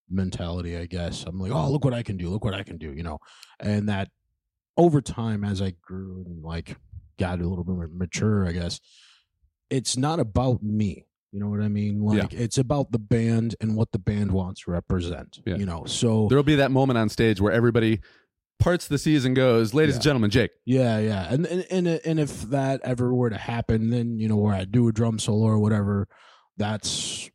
mentality. 0.09 0.77
I 0.77 0.85
guess 0.85 1.23
I'm 1.25 1.39
like, 1.39 1.51
oh, 1.51 1.71
look 1.71 1.83
what 1.85 1.93
I 1.93 2.03
can 2.03 2.17
do, 2.17 2.29
look 2.29 2.43
what 2.43 2.53
I 2.53 2.63
can 2.63 2.77
do, 2.77 2.93
you 2.93 3.03
know, 3.03 3.19
and 3.59 3.89
that 3.89 4.09
over 4.77 5.01
time 5.01 5.43
as 5.43 5.61
I 5.61 5.73
grew 5.81 6.23
and 6.25 6.43
like 6.43 6.77
got 7.17 7.39
a 7.39 7.47
little 7.47 7.63
bit 7.63 7.75
more 7.75 7.89
mature, 7.91 8.47
I 8.47 8.51
guess 8.51 8.79
it's 9.69 9.97
not 9.97 10.19
about 10.19 10.63
me. 10.63 11.05
You 11.31 11.39
know 11.39 11.49
what 11.49 11.61
I 11.61 11.67
mean? 11.67 12.01
Yeah. 12.01 12.21
Like 12.21 12.33
it's 12.33 12.57
about 12.57 12.91
the 12.91 12.97
band 12.97 13.55
and 13.61 13.75
what 13.75 13.91
the 13.91 13.99
band 13.99 14.31
wants 14.31 14.63
to 14.63 14.71
represent. 14.71 15.41
Yeah. 15.45 15.57
You 15.57 15.65
know, 15.65 15.85
so 15.85 16.27
There'll 16.27 16.43
be 16.43 16.55
that 16.55 16.71
moment 16.71 16.97
on 16.97 17.09
stage 17.09 17.39
where 17.39 17.53
everybody 17.53 17.99
parts 18.59 18.85
of 18.85 18.89
the 18.89 18.97
season 18.97 19.33
goes, 19.33 19.73
ladies 19.73 19.95
and 19.95 20.03
gentlemen, 20.03 20.29
Jake. 20.29 20.51
Yeah, 20.65 20.99
yeah, 20.99 21.27
and 21.31 21.45
and 21.45 21.65
and 21.71 21.87
and 21.87 22.19
if 22.19 22.41
that 22.43 22.81
ever 22.83 23.13
were 23.13 23.29
to 23.29 23.37
happen, 23.37 23.89
then 23.89 24.19
you 24.19 24.27
know 24.27 24.35
where 24.37 24.53
I 24.53 24.65
do 24.65 24.87
a 24.87 24.91
drum 24.91 25.19
solo 25.19 25.45
or 25.47 25.59
whatever, 25.59 26.07
that's 26.57 27.29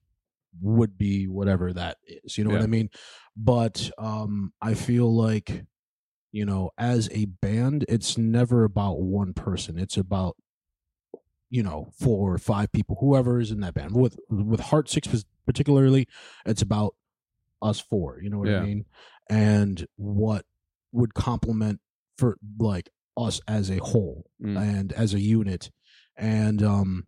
would 0.60 0.96
be 0.96 1.26
whatever 1.26 1.72
that 1.72 1.98
is. 2.06 2.38
You 2.38 2.44
know 2.44 2.50
what 2.50 2.62
I 2.62 2.66
mean? 2.66 2.90
But 3.36 3.90
um, 3.98 4.52
I 4.62 4.74
feel 4.74 5.14
like 5.14 5.64
you 6.30 6.44
know, 6.44 6.70
as 6.76 7.08
a 7.12 7.26
band, 7.26 7.84
it's 7.88 8.18
never 8.18 8.64
about 8.64 9.00
one 9.00 9.32
person. 9.34 9.78
It's 9.78 9.96
about 9.96 10.36
you 11.50 11.62
know 11.62 11.90
four 11.98 12.34
or 12.34 12.38
five 12.38 12.72
people, 12.72 12.96
whoever 13.00 13.40
is 13.40 13.50
in 13.50 13.60
that 13.60 13.74
band. 13.74 13.94
With 13.96 14.18
with 14.28 14.60
Heartsick 14.60 15.24
particularly, 15.46 16.08
it's 16.46 16.62
about 16.62 16.94
us 17.62 17.80
four. 17.80 18.20
You 18.22 18.30
know 18.30 18.38
what 18.38 18.48
Yeah. 18.48 18.60
I 18.60 18.64
mean? 18.64 18.84
And 19.30 19.86
what 19.96 20.44
would 20.94 21.12
complement 21.14 21.80
for 22.18 22.36
like 22.58 22.88
us 23.16 23.40
as 23.46 23.70
a 23.70 23.78
whole 23.78 24.24
Mm. 24.42 24.56
and 24.58 24.92
as 24.92 25.14
a 25.14 25.20
unit 25.20 25.70
and 26.16 26.62
um 26.62 27.06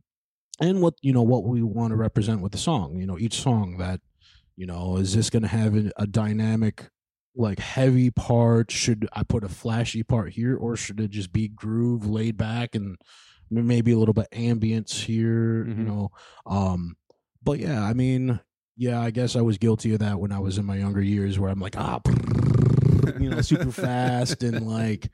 and 0.60 0.80
what 0.82 0.94
you 1.02 1.12
know 1.12 1.22
what 1.22 1.44
we 1.44 1.62
want 1.62 1.90
to 1.92 1.96
represent 1.96 2.40
with 2.40 2.52
the 2.52 2.58
song 2.58 2.96
you 3.00 3.06
know 3.06 3.18
each 3.18 3.40
song 3.40 3.76
that 3.78 4.00
you 4.56 4.66
know 4.66 4.96
is 4.96 5.14
this 5.14 5.30
going 5.30 5.42
to 5.42 5.48
have 5.48 5.76
a, 5.76 5.90
a 5.96 6.06
dynamic 6.06 6.88
like 7.36 7.58
heavy 7.58 8.10
part 8.10 8.70
should 8.70 9.06
i 9.12 9.22
put 9.22 9.44
a 9.44 9.48
flashy 9.48 10.02
part 10.02 10.32
here 10.32 10.56
or 10.56 10.76
should 10.76 10.98
it 11.00 11.10
just 11.10 11.32
be 11.32 11.48
groove 11.48 12.06
laid 12.06 12.36
back 12.36 12.74
and 12.74 12.96
maybe 13.50 13.92
a 13.92 13.98
little 13.98 14.14
bit 14.14 14.28
ambience 14.32 15.04
here 15.04 15.66
you 15.66 15.74
Mhm. 15.74 15.86
know 15.86 16.08
um 16.46 16.96
but 17.42 17.58
yeah 17.58 17.82
i 17.84 17.92
mean 17.92 18.40
yeah 18.76 19.00
i 19.00 19.10
guess 19.10 19.36
i 19.36 19.40
was 19.42 19.58
guilty 19.58 19.92
of 19.92 19.98
that 20.00 20.18
when 20.20 20.32
i 20.32 20.38
was 20.38 20.56
in 20.58 20.64
my 20.64 20.76
younger 20.76 21.02
years 21.02 21.38
where 21.38 21.50
i'm 21.50 21.60
like 21.60 21.76
ah 21.76 22.00
you 23.20 23.30
know 23.30 23.40
super 23.40 23.70
fast 23.72 24.42
and 24.42 24.66
like 24.66 25.08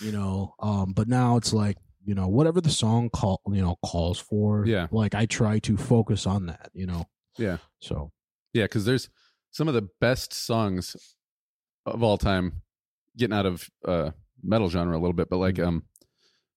you 0.00 0.12
know 0.12 0.54
um 0.60 0.92
but 0.92 1.08
now 1.08 1.36
it's 1.36 1.52
like 1.52 1.76
you 2.04 2.14
know 2.14 2.28
whatever 2.28 2.60
the 2.60 2.70
song 2.70 3.08
call 3.10 3.40
you 3.50 3.62
know 3.62 3.76
calls 3.84 4.18
for 4.18 4.66
Yeah. 4.66 4.88
like 4.90 5.14
i 5.14 5.24
try 5.26 5.58
to 5.60 5.76
focus 5.76 6.26
on 6.26 6.46
that 6.46 6.70
you 6.74 6.86
know 6.86 7.06
Yeah. 7.38 7.58
so 7.80 8.10
Yeah, 8.52 8.64
because 8.64 8.84
there's 8.84 9.08
some 9.50 9.68
of 9.68 9.74
the 9.74 9.88
best 10.00 10.34
songs 10.34 10.96
of 11.86 12.02
all 12.02 12.18
time, 12.18 12.62
getting 13.16 13.36
out 13.36 13.46
of 13.46 13.68
uh 13.86 14.10
metal 14.42 14.68
genre 14.68 14.96
a 14.96 15.00
little 15.00 15.12
bit, 15.14 15.28
but 15.30 15.38
like 15.38 15.54
Mm-hmm. 15.56 15.68
um 15.68 15.84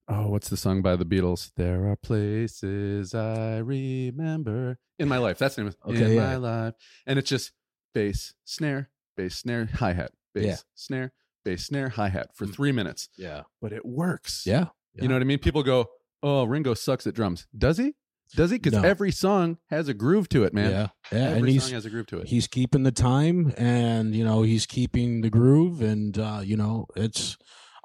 oh, 0.10 0.30
what's 0.30 0.50
the 0.50 0.58
song 0.58 0.82
by 0.82 0.96
the 0.96 1.06
Beatles? 1.06 1.52
There 1.58 1.86
are 1.90 1.96
places 1.98 3.14
I 3.14 3.58
remember 3.58 4.80
in 5.00 5.08
my 5.08 5.18
life. 5.18 5.38
That's 5.38 5.56
the 5.56 5.64
name 5.64 5.68
of 5.84 5.94
Okay, 5.96 6.06
in 6.06 6.14
yeah. 6.14 6.22
my 6.26 6.36
life. 6.38 6.74
And 7.06 7.20
it's 7.20 7.30
just 7.30 7.52
bass, 7.94 8.34
snare, 8.46 8.90
bass, 9.16 9.36
snare, 9.38 9.68
hi 9.76 9.94
hat, 9.94 10.12
bass, 10.40 10.46
Yeah. 10.46 10.56
snare, 10.76 11.14
bass, 11.46 11.66
snare, 11.66 11.90
hi 11.90 12.10
hat 12.10 12.30
for 12.36 12.46
Mm. 12.46 12.54
three 12.54 12.72
minutes. 12.72 13.10
yeah 13.18 13.44
But 13.62 13.74
it 13.74 13.86
works. 13.86 14.44
yeah 14.46 14.68
You 14.96 15.08
know 15.08 15.16
what 15.16 15.22
I 15.22 15.26
mean? 15.26 15.40
People 15.40 15.64
go, 15.64 15.88
Oh, 16.24 16.44
Ringo 16.46 16.74
sucks 16.74 17.06
at 17.06 17.14
drums. 17.14 17.46
Does 17.56 17.78
he? 17.78 17.94
Does 18.36 18.50
he? 18.50 18.58
Because 18.58 18.74
No. 18.74 18.82
every 18.82 19.12
song 19.12 19.58
has 19.70 19.88
a 19.88 19.94
groove 19.94 20.28
to 20.30 20.44
it, 20.44 20.54
man. 20.54 20.72
yeah 20.72 20.88
yeah 21.12 21.20
Every 21.30 21.38
and 21.40 21.50
he's 21.50 21.64
song 21.64 21.74
has 21.74 21.86
a 21.86 21.90
groove 21.90 22.08
to 22.08 22.18
it. 22.20 22.28
he's 22.28 22.48
keeping 22.48 22.84
the 22.84 22.92
time 22.92 23.54
and 23.58 24.16
you 24.16 24.26
know 24.26 24.42
he's 24.42 24.66
keeping 24.66 25.22
the 25.22 25.30
groove 25.30 25.82
and 25.82 26.18
uh 26.18 26.42
you 26.44 26.58
know 26.58 26.88
it's 26.96 27.38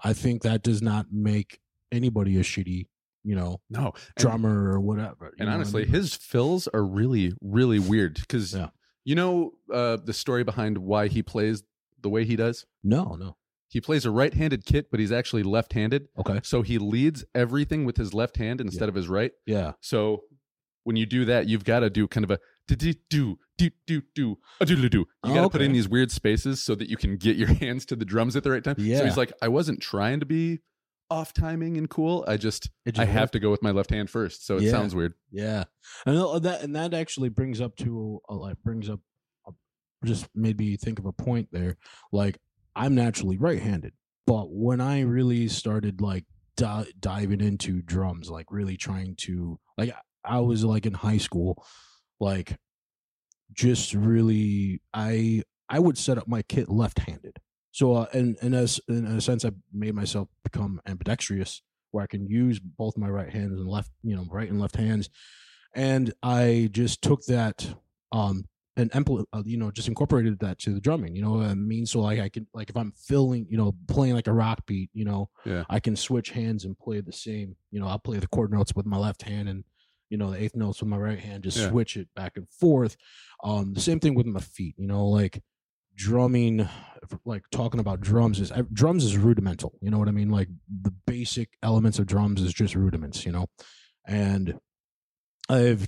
i 0.02 0.12
think 0.12 0.42
that 0.42 0.62
does 0.62 0.80
not 0.82 1.06
make 1.12 1.60
anybody 1.92 2.38
a 2.38 2.42
shitty 2.42 2.88
you 3.22 3.36
know 3.36 3.60
No. 3.70 3.86
And- 3.94 3.94
drummer 4.16 4.72
or 4.72 4.80
whatever 4.80 5.26
And 5.38 5.46
what 5.46 5.52
I 5.52 5.54
honestly, 5.54 5.82
mean? 5.84 5.92
his 5.92 6.14
fills 6.16 6.66
are 6.68 6.84
really, 6.84 7.34
really 7.42 7.78
weird 7.78 8.14
because 8.14 8.52
Yeah. 8.54 8.70
you 9.04 9.14
know 9.14 9.52
uh, 9.72 9.98
the 10.04 10.12
story 10.14 10.42
behind 10.42 10.78
why 10.78 11.06
he 11.08 11.22
plays 11.22 11.62
the 12.02 12.10
way 12.10 12.24
he 12.24 12.36
does. 12.36 12.66
no 12.82 13.14
no 13.16 13.36
He 13.68 13.80
plays 13.80 14.04
a 14.04 14.10
right-handed 14.10 14.64
kit, 14.66 14.90
but 14.90 15.00
he's 15.00 15.12
actually 15.12 15.42
left-handed. 15.42 16.08
okay 16.18 16.40
So 16.44 16.62
he 16.62 16.78
leads 16.78 17.24
everything 17.34 17.84
with 17.84 17.96
his 17.96 18.12
left 18.14 18.36
hand 18.36 18.60
instead 18.60 18.88
of 18.88 18.94
his 18.94 19.08
right. 19.08 19.32
yeah 19.46 19.72
So 19.80 20.24
when 20.84 20.96
you 20.96 21.06
do 21.06 21.24
that, 21.26 21.48
you've 21.48 21.64
got 21.64 21.80
to 21.80 21.90
do 21.90 22.08
kind 22.08 22.24
of 22.24 22.30
a 22.32 22.38
do 22.68 22.74
do 22.76 22.92
do 23.10 23.38
do 23.58 23.70
do 23.86 24.02
do 24.66 24.76
do 24.76 24.88
do. 24.88 24.98
You 24.98 25.06
Oh, 25.24 25.34
got 25.34 25.42
to 25.42 25.48
put 25.50 25.62
in 25.62 25.72
these 25.72 25.88
weird 25.88 26.10
spaces 26.10 26.62
so 26.62 26.74
that 26.74 26.88
you 26.88 26.96
can 26.96 27.16
get 27.16 27.36
your 27.36 27.48
hands 27.64 27.86
to 27.86 27.96
the 27.96 28.04
drums 28.04 28.34
at 28.36 28.42
the 28.44 28.50
right 28.50 28.62
time. 28.64 28.76
Yeah. 28.78 28.98
So 28.98 29.02
Yeah. 29.04 29.08
he's 29.08 29.16
like, 29.16 29.32
I 29.40 29.48
wasn't 29.48 29.80
trying 29.80 30.20
to 30.20 30.26
be 30.26 30.60
off 31.10 31.32
timing 31.34 31.76
and 31.76 31.88
cool. 31.90 32.24
I 32.26 32.36
just 32.36 32.70
It 32.86 32.98
I 32.98 33.04
have 33.04 33.30
to 33.32 33.38
go 33.40 33.50
with 33.50 33.62
my 33.62 33.70
left 33.70 33.90
hand 33.90 34.10
first. 34.10 34.44
So 34.46 34.56
it 34.56 34.62
Yeah. 34.64 34.70
sounds 34.72 34.94
weird. 34.94 35.14
Yeah, 35.30 35.64
and 36.06 36.16
uh, 36.18 36.38
that 36.40 36.62
and 36.62 36.74
that 36.74 36.94
actually 36.94 37.28
brings 37.28 37.60
up 37.60 37.76
to 37.76 38.20
uh, 38.28 38.34
like 38.34 38.56
brings 38.64 38.88
up 38.88 39.00
just 40.04 40.28
made 40.34 40.58
me 40.58 40.76
think 40.76 40.98
of 40.98 41.06
a 41.06 41.12
point 41.12 41.48
there. 41.52 41.76
Like 42.12 42.38
I'm 42.76 42.94
naturally 42.94 43.38
right-handed, 43.38 43.92
but 44.26 44.46
when 44.50 44.80
I 44.80 45.00
really 45.00 45.48
started 45.48 46.00
like 46.00 46.24
di- 46.56 46.92
diving 47.00 47.40
into 47.40 47.82
drums, 47.82 48.30
like 48.30 48.46
really 48.50 48.76
trying 48.76 49.16
to 49.22 49.58
like 49.78 49.94
I 50.24 50.40
was 50.40 50.64
like 50.64 50.86
in 50.86 50.94
high 50.94 51.18
school, 51.18 51.64
like 52.20 52.56
just 53.52 53.94
really 53.94 54.80
I 54.94 55.42
I 55.68 55.78
would 55.78 55.98
set 55.98 56.18
up 56.18 56.28
my 56.28 56.42
kit 56.42 56.68
left-handed. 56.68 57.38
So 57.72 57.94
uh, 57.94 58.06
and 58.12 58.36
in 58.42 58.54
a, 58.54 58.64
s- 58.64 58.80
in 58.88 59.06
a 59.06 59.20
sense, 59.20 59.44
I 59.44 59.52
made 59.72 59.94
myself 59.94 60.28
become 60.44 60.80
ambidextrous, 60.86 61.62
where 61.90 62.04
I 62.04 62.06
can 62.06 62.26
use 62.26 62.60
both 62.60 62.98
my 62.98 63.08
right 63.08 63.30
hands 63.30 63.58
and 63.58 63.66
left, 63.68 63.90
you 64.02 64.14
know, 64.14 64.26
right 64.30 64.50
and 64.50 64.60
left 64.60 64.76
hands. 64.76 65.08
And 65.74 66.12
I 66.22 66.68
just 66.72 67.02
took 67.02 67.22
that 67.26 67.74
um 68.12 68.44
and 68.76 68.90
uh, 68.94 69.42
you 69.44 69.56
know 69.58 69.70
just 69.70 69.88
incorporated 69.88 70.38
that 70.40 70.58
to 70.60 70.72
the 70.74 70.80
drumming. 70.80 71.14
You 71.14 71.22
know 71.22 71.32
what 71.32 71.46
I 71.46 71.54
mean? 71.54 71.84
So 71.86 72.00
like 72.00 72.18
I 72.20 72.28
can 72.28 72.46
like 72.54 72.70
if 72.70 72.76
I'm 72.76 72.92
filling, 72.92 73.46
you 73.50 73.56
know, 73.58 73.74
playing 73.88 74.14
like 74.14 74.26
a 74.28 74.32
rock 74.32 74.64
beat, 74.66 74.90
you 74.94 75.04
know, 75.04 75.28
Yeah. 75.44 75.64
I 75.68 75.78
can 75.80 75.94
switch 75.96 76.30
hands 76.30 76.64
and 76.64 76.78
play 76.78 77.00
the 77.00 77.12
same. 77.12 77.56
You 77.70 77.80
know, 77.80 77.86
I'll 77.86 77.98
play 77.98 78.18
the 78.18 78.28
chord 78.28 78.52
notes 78.52 78.74
with 78.74 78.86
my 78.86 78.96
left 78.98 79.22
hand 79.22 79.48
and 79.48 79.64
you 80.08 80.18
know 80.18 80.30
the 80.30 80.42
eighth 80.42 80.56
notes 80.56 80.80
with 80.80 80.88
my 80.88 80.96
right 80.98 81.18
hand. 81.18 81.44
Just 81.44 81.58
Yeah. 81.58 81.70
switch 81.70 81.96
it 81.96 82.08
back 82.14 82.36
and 82.36 82.48
forth. 82.48 82.96
Um, 83.44 83.74
the 83.74 83.80
same 83.80 84.00
thing 84.00 84.14
with 84.14 84.26
my 84.26 84.40
feet. 84.40 84.74
You 84.78 84.86
know, 84.86 85.06
like 85.06 85.42
drumming 85.94 86.66
like 87.26 87.42
talking 87.50 87.78
about 87.80 88.00
drums 88.00 88.40
is 88.40 88.50
drums 88.72 89.04
is 89.04 89.18
rudimental 89.18 89.74
you 89.82 89.90
know 89.90 89.98
what 89.98 90.08
i 90.08 90.10
mean 90.10 90.30
like 90.30 90.48
the 90.80 90.90
basic 91.06 91.50
elements 91.62 91.98
of 91.98 92.06
drums 92.06 92.40
is 92.40 92.54
just 92.54 92.74
rudiments 92.74 93.26
you 93.26 93.32
know 93.32 93.44
and 94.06 94.58
i've 95.50 95.86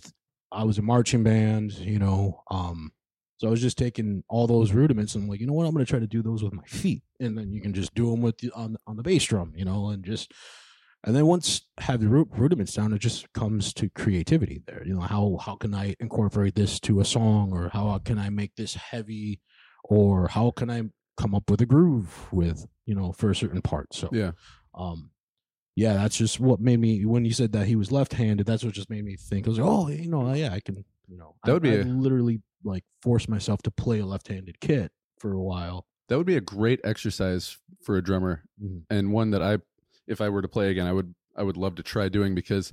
i 0.52 0.64
was 0.64 0.78
a 0.78 0.82
marching 0.82 1.22
band 1.22 1.72
you 1.72 1.98
know 1.98 2.42
um 2.50 2.92
so 3.38 3.46
i 3.46 3.50
was 3.50 3.60
just 3.60 3.78
taking 3.78 4.22
all 4.28 4.46
those 4.46 4.72
rudiments 4.72 5.14
and 5.14 5.24
I'm 5.24 5.30
like 5.30 5.40
you 5.40 5.46
know 5.46 5.52
what 5.52 5.66
i'm 5.66 5.72
going 5.72 5.84
to 5.84 5.90
try 5.90 5.98
to 5.98 6.06
do 6.06 6.22
those 6.22 6.42
with 6.42 6.52
my 6.52 6.64
feet 6.64 7.02
and 7.20 7.36
then 7.36 7.52
you 7.52 7.60
can 7.60 7.72
just 7.72 7.94
do 7.94 8.10
them 8.10 8.20
with 8.20 8.38
the, 8.38 8.50
on 8.52 8.76
on 8.86 8.96
the 8.96 9.02
bass 9.02 9.24
drum 9.24 9.52
you 9.56 9.64
know 9.64 9.88
and 9.90 10.04
just 10.04 10.32
and 11.06 11.14
then 11.14 11.26
once 11.26 11.62
have 11.78 12.00
the 12.00 12.08
rudiments 12.08 12.72
down 12.74 12.92
it 12.92 12.98
just 12.98 13.30
comes 13.32 13.72
to 13.74 13.90
creativity 13.90 14.62
there 14.66 14.82
you 14.86 14.94
know 14.94 15.00
how 15.00 15.38
how 15.40 15.56
can 15.56 15.74
i 15.74 15.94
incorporate 16.00 16.54
this 16.54 16.80
to 16.80 17.00
a 17.00 17.04
song 17.04 17.52
or 17.52 17.68
how 17.70 17.98
can 17.98 18.18
i 18.18 18.30
make 18.30 18.54
this 18.56 18.74
heavy 18.74 19.40
or 19.84 20.28
how 20.28 20.50
can 20.50 20.70
I 20.70 20.82
come 21.16 21.34
up 21.34 21.48
with 21.50 21.60
a 21.60 21.66
groove 21.66 22.32
with 22.32 22.66
you 22.86 22.94
know 22.94 23.12
for 23.12 23.30
a 23.30 23.36
certain 23.36 23.62
part. 23.62 23.94
So 23.94 24.08
Yeah. 24.12 24.32
um, 24.74 25.10
yeah, 25.76 25.94
that's 25.94 26.16
just 26.16 26.38
what 26.40 26.60
made 26.60 26.78
me 26.80 27.04
when 27.04 27.24
you 27.24 27.32
said 27.32 27.52
that 27.52 27.66
he 27.66 27.76
was 27.76 27.90
left-handed. 27.92 28.46
That's 28.46 28.64
what 28.64 28.74
just 28.74 28.90
made 28.90 29.04
me 29.04 29.16
think. 29.16 29.46
I 29.46 29.50
was 29.50 29.58
like, 29.58 29.68
oh, 29.68 29.88
you 29.88 30.08
know, 30.08 30.32
yeah, 30.34 30.52
I 30.52 30.60
can. 30.60 30.84
You 31.08 31.18
know, 31.18 31.34
That 31.44 31.50
I- 31.50 31.54
would 31.54 31.62
be 31.62 31.70
I 31.70 31.74
a- 31.80 31.84
literally 31.84 32.40
like 32.62 32.84
force 33.02 33.28
myself 33.28 33.60
to 33.62 33.70
play 33.70 33.98
a 34.00 34.06
left-handed 34.06 34.60
kit 34.60 34.90
for 35.18 35.32
a 35.32 35.42
while. 35.42 35.86
That 36.08 36.16
would 36.18 36.26
be 36.26 36.36
a 36.36 36.40
great 36.40 36.80
exercise 36.84 37.58
for 37.82 37.96
a 37.96 38.02
drummer 38.02 38.42
Mhm. 38.62 38.82
and 38.90 39.12
one 39.12 39.30
that 39.32 39.42
I 39.42 39.58
if 40.06 40.20
I 40.20 40.28
were 40.28 40.42
to 40.42 40.48
play 40.48 40.70
again, 40.70 40.86
I 40.86 40.92
would 40.92 41.14
I 41.36 41.42
would 41.42 41.56
love 41.56 41.74
to 41.76 41.82
try 41.82 42.08
doing 42.08 42.34
because 42.34 42.72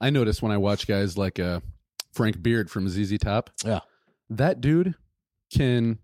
I 0.00 0.10
notice 0.10 0.42
when 0.42 0.52
I 0.52 0.58
watch 0.58 0.86
guys 0.86 1.16
like 1.16 1.38
uh 1.40 1.60
Frank 2.12 2.42
Beard 2.42 2.70
from 2.70 2.88
ZZ 2.88 3.18
Top. 3.18 3.50
Yeah. 3.64 3.80
That 4.30 4.60
dude 4.60 4.94
can 5.52 5.98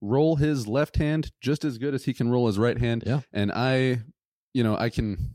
roll 0.00 0.36
his 0.36 0.66
left 0.66 0.96
hand 0.96 1.30
just 1.40 1.64
as 1.64 1.78
good 1.78 1.94
as 1.94 2.04
he 2.04 2.12
can 2.12 2.28
roll 2.28 2.46
his 2.48 2.58
right 2.58 2.78
hand. 2.78 3.04
Yeah. 3.06 3.20
And 3.32 3.50
I 3.52 4.02
you 4.52 4.62
know, 4.62 4.76
I 4.76 4.88
can 4.90 5.34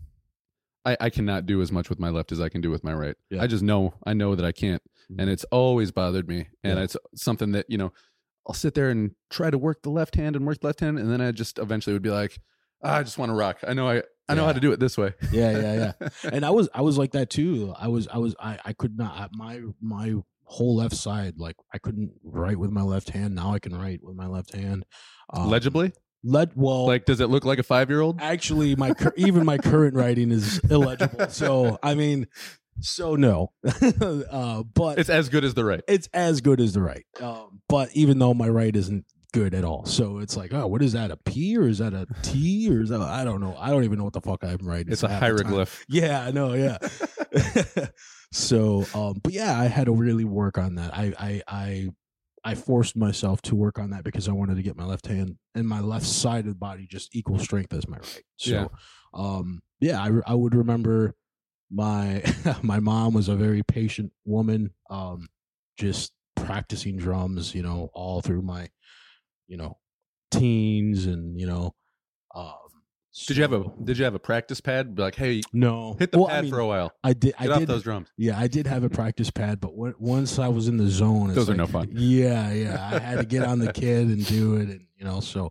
I, 0.86 0.98
I 1.00 1.10
cannot 1.10 1.46
do 1.46 1.62
as 1.62 1.72
much 1.72 1.90
with 1.90 2.00
my 2.00 2.10
left 2.10 2.32
as 2.32 2.40
I 2.40 2.50
can 2.50 2.62
do 2.62 2.72
with 2.72 2.84
my 2.84 2.94
right. 2.94 3.16
Yeah. 3.30 3.42
I 3.42 3.48
just 3.48 3.64
know 3.64 3.94
I 4.06 4.14
know 4.14 4.36
that 4.36 4.46
I 4.46 4.52
can't. 4.52 4.82
And 5.10 5.28
Mhm. 5.30 5.34
it's 5.34 5.44
always 5.46 5.92
bothered 5.92 6.28
me. 6.28 6.48
And 6.64 6.78
Yeah. 6.78 6.84
it's 6.84 6.96
something 7.16 7.52
that, 7.54 7.66
you 7.70 7.78
know, 7.78 7.92
I'll 8.48 8.54
sit 8.56 8.74
there 8.76 8.90
and 8.90 9.12
try 9.30 9.50
to 9.50 9.58
work 9.58 9.82
the 9.82 9.90
left 9.90 10.16
hand 10.16 10.36
and 10.36 10.46
work 10.46 10.60
the 10.62 10.68
left 10.68 10.80
hand, 10.80 10.98
and 10.98 11.12
then 11.12 11.22
I 11.22 11.32
just 11.32 11.60
eventually 11.60 11.94
would 11.94 12.02
be 12.02 12.10
like, 12.10 12.40
"Ah, 12.84 12.96
I 12.98 13.04
just 13.04 13.18
want 13.18 13.30
to 13.30 13.36
rock. 13.36 13.60
I 13.68 13.74
know 13.74 13.88
I 13.88 14.04
I 14.28 14.36
know 14.36 14.42
Yeah. 14.44 14.48
how 14.48 14.54
to 14.54 14.60
do 14.60 14.72
it 14.72 14.80
this 14.80 14.98
way. 14.98 15.14
Yeah, 15.32 15.52
yeah, 15.60 15.94
yeah. 16.02 16.10
and 16.34 16.46
I 16.46 16.50
was 16.52 16.70
I 16.74 16.82
was 16.82 16.98
like 16.98 17.12
that 17.12 17.30
too. 17.30 17.74
I 17.78 17.88
was 17.90 18.08
I 18.08 18.18
was 18.18 18.36
I 18.40 18.60
I 18.66 18.74
could 18.74 18.98
not 18.98 19.32
my 19.36 19.62
my 19.82 20.16
whole 20.46 20.76
left 20.78 20.96
side 20.96 21.36
like 21.38 21.56
I 21.74 21.78
couldn't 21.78 22.14
write 22.24 22.58
with 22.58 22.72
my 22.72 22.82
left 22.82 23.10
hand. 23.10 23.36
Now 23.36 23.54
I 23.54 23.60
can 23.60 23.76
write 23.76 24.00
with 24.04 24.16
my 24.16 24.26
left 24.28 24.56
hand. 24.56 24.84
Um, 25.32 25.50
Legibly? 25.50 25.92
Let 26.24 26.56
well 26.58 26.86
Like, 26.88 27.06
does 27.06 27.20
it 27.22 27.30
look 27.30 27.46
like 27.46 27.60
a 27.60 27.64
five 27.64 27.90
year 27.90 28.02
old? 28.02 28.20
actually 28.22 28.76
my 28.76 28.94
cur- 28.94 29.14
even 29.16 29.46
my 29.46 29.58
current 29.58 29.96
writing 30.02 30.32
is 30.32 30.60
illegible. 30.70 31.30
So 31.30 31.80
I 31.82 31.96
mean, 31.96 32.28
so 32.82 33.16
no, 33.16 33.52
uh, 34.30 34.64
but 34.64 35.00
It's 35.00 35.10
as 35.10 35.30
good 35.30 35.44
as 35.44 35.54
the 35.54 35.64
right. 35.66 35.82
it's 35.88 36.08
as 36.14 36.42
good 36.42 36.60
as 36.62 36.74
the 36.74 36.82
right. 36.82 37.06
Um, 37.22 37.62
but 37.70 37.90
even 37.94 38.20
though 38.20 38.34
my 38.34 38.50
right 38.50 38.76
isn't 38.76 39.06
good 39.32 39.54
at 39.54 39.64
all, 39.64 39.86
so 39.86 40.18
it's 40.20 40.36
like, 40.36 40.54
oh, 40.54 40.66
what 40.68 40.82
is 40.82 40.94
that? 40.94 41.12
A 41.12 41.18
P 41.18 41.56
or 41.58 41.68
is 41.68 41.78
that 41.80 41.94
a 41.94 42.08
T 42.24 42.70
or 42.72 42.82
is 42.82 42.90
that? 42.90 43.00
I 43.02 43.24
don't 43.24 43.42
know. 43.42 43.56
I 43.60 43.70
don't 43.70 43.84
even 43.84 43.98
know 44.00 44.06
what 44.06 44.14
the 44.14 44.22
fuck 44.22 44.44
I'm 44.44 44.58
writing. 44.64 44.92
It's 44.92 45.04
a 45.04 45.08
half 45.10 45.22
the 45.22 45.28
time. 45.28 45.36
hieroglyph. 45.38 45.86
Yeah, 45.88 46.22
I 46.24 46.32
know. 46.32 46.54
Yeah. 46.54 46.78
so, 48.32 48.86
um, 48.94 49.20
but 49.24 49.34
yeah, 49.34 49.60
I 49.60 49.66
had 49.66 49.86
to 49.86 49.94
really 49.94 50.26
work 50.26 50.58
on 50.58 50.76
that. 50.76 50.96
I, 50.96 51.14
I, 51.20 51.42
I, 51.48 51.90
I 52.44 52.56
forced 52.56 52.96
myself 52.96 53.42
to 53.44 53.56
work 53.56 53.78
on 53.80 53.90
that 53.92 54.04
because 54.04 54.28
I 54.30 54.32
wanted 54.32 54.56
to 54.56 54.64
get 54.64 54.78
my 54.78 54.86
left 54.86 55.08
hand 55.08 55.38
and 55.56 55.68
my 55.68 55.80
left 55.82 56.06
side 56.06 56.40
of 56.46 56.54
the 56.54 56.56
body 56.56 56.88
just 56.88 57.16
equal 57.16 57.40
strength 57.40 57.74
as 57.74 57.88
my 57.88 57.98
right. 57.98 58.24
So, 58.38 58.52
Yeah. 58.52 58.68
um, 59.14 59.62
yeah, 59.80 60.02
I, 60.02 60.32
I 60.32 60.34
would 60.36 60.56
remember 60.56 61.16
my 61.72 62.24
my 62.62 62.80
mom 62.80 63.14
was 63.14 63.28
a 63.30 63.36
very 63.36 63.64
patient 63.64 64.12
woman. 64.26 64.74
Um, 64.90 65.28
just 65.78 66.14
practicing 66.36 66.98
drums, 66.98 67.54
you 67.54 67.62
know, 67.62 67.90
all 67.94 68.22
through 68.22 68.42
my, 68.42 68.70
you 69.48 69.58
know, 69.58 69.78
teens 70.32 71.06
and 71.06 71.40
you 71.40 71.48
know, 71.48 71.74
um. 72.36 72.54
Did 73.28 73.38
you 73.38 73.44
have 73.44 73.54
a 73.54 73.64
Did 73.84 73.98
you 73.98 74.04
have 74.06 74.16
a 74.16 74.20
practice 74.20 74.62
pad? 74.62 74.96
Be 74.96 75.02
like, 75.02 75.16
hey, 75.16 75.42
no? 75.54 75.96
hit 76.00 76.12
the 76.12 76.20
Well, 76.20 76.28
pad 76.28 76.40
I 76.40 76.42
mean, 76.44 76.52
for 76.52 76.60
a 76.60 76.68
while. 76.68 76.92
I 77.04 77.14
did. 77.14 77.36
Get 77.38 77.50
I 77.50 77.54
off 77.54 77.60
did. 77.60 77.68
those 77.68 77.84
drums. 77.84 78.10
Yeah, 78.18 78.40
I 78.40 78.48
did 78.48 78.68
have 78.68 78.84
a 78.84 78.90
practice 78.90 79.30
pad, 79.32 79.60
but 79.60 79.76
when, 79.76 79.94
once 80.00 80.40
I 80.40 80.48
was 80.48 80.68
in 80.68 80.78
the 80.78 80.88
zone, 80.88 81.34
Those 81.34 81.50
are 81.50 81.56
no 81.56 81.68
fun. 81.68 81.90
Yeah, 81.92 82.52
yeah, 82.52 82.90
I 82.92 83.00
had 83.00 83.20
to 83.20 83.26
get 83.26 83.44
on 83.44 83.60
the 83.60 83.74
kid 83.74 84.08
and 84.08 84.26
do 84.26 84.56
it, 84.56 84.70
and 84.70 84.86
you 84.98 85.06
know, 85.06 85.20
so, 85.20 85.50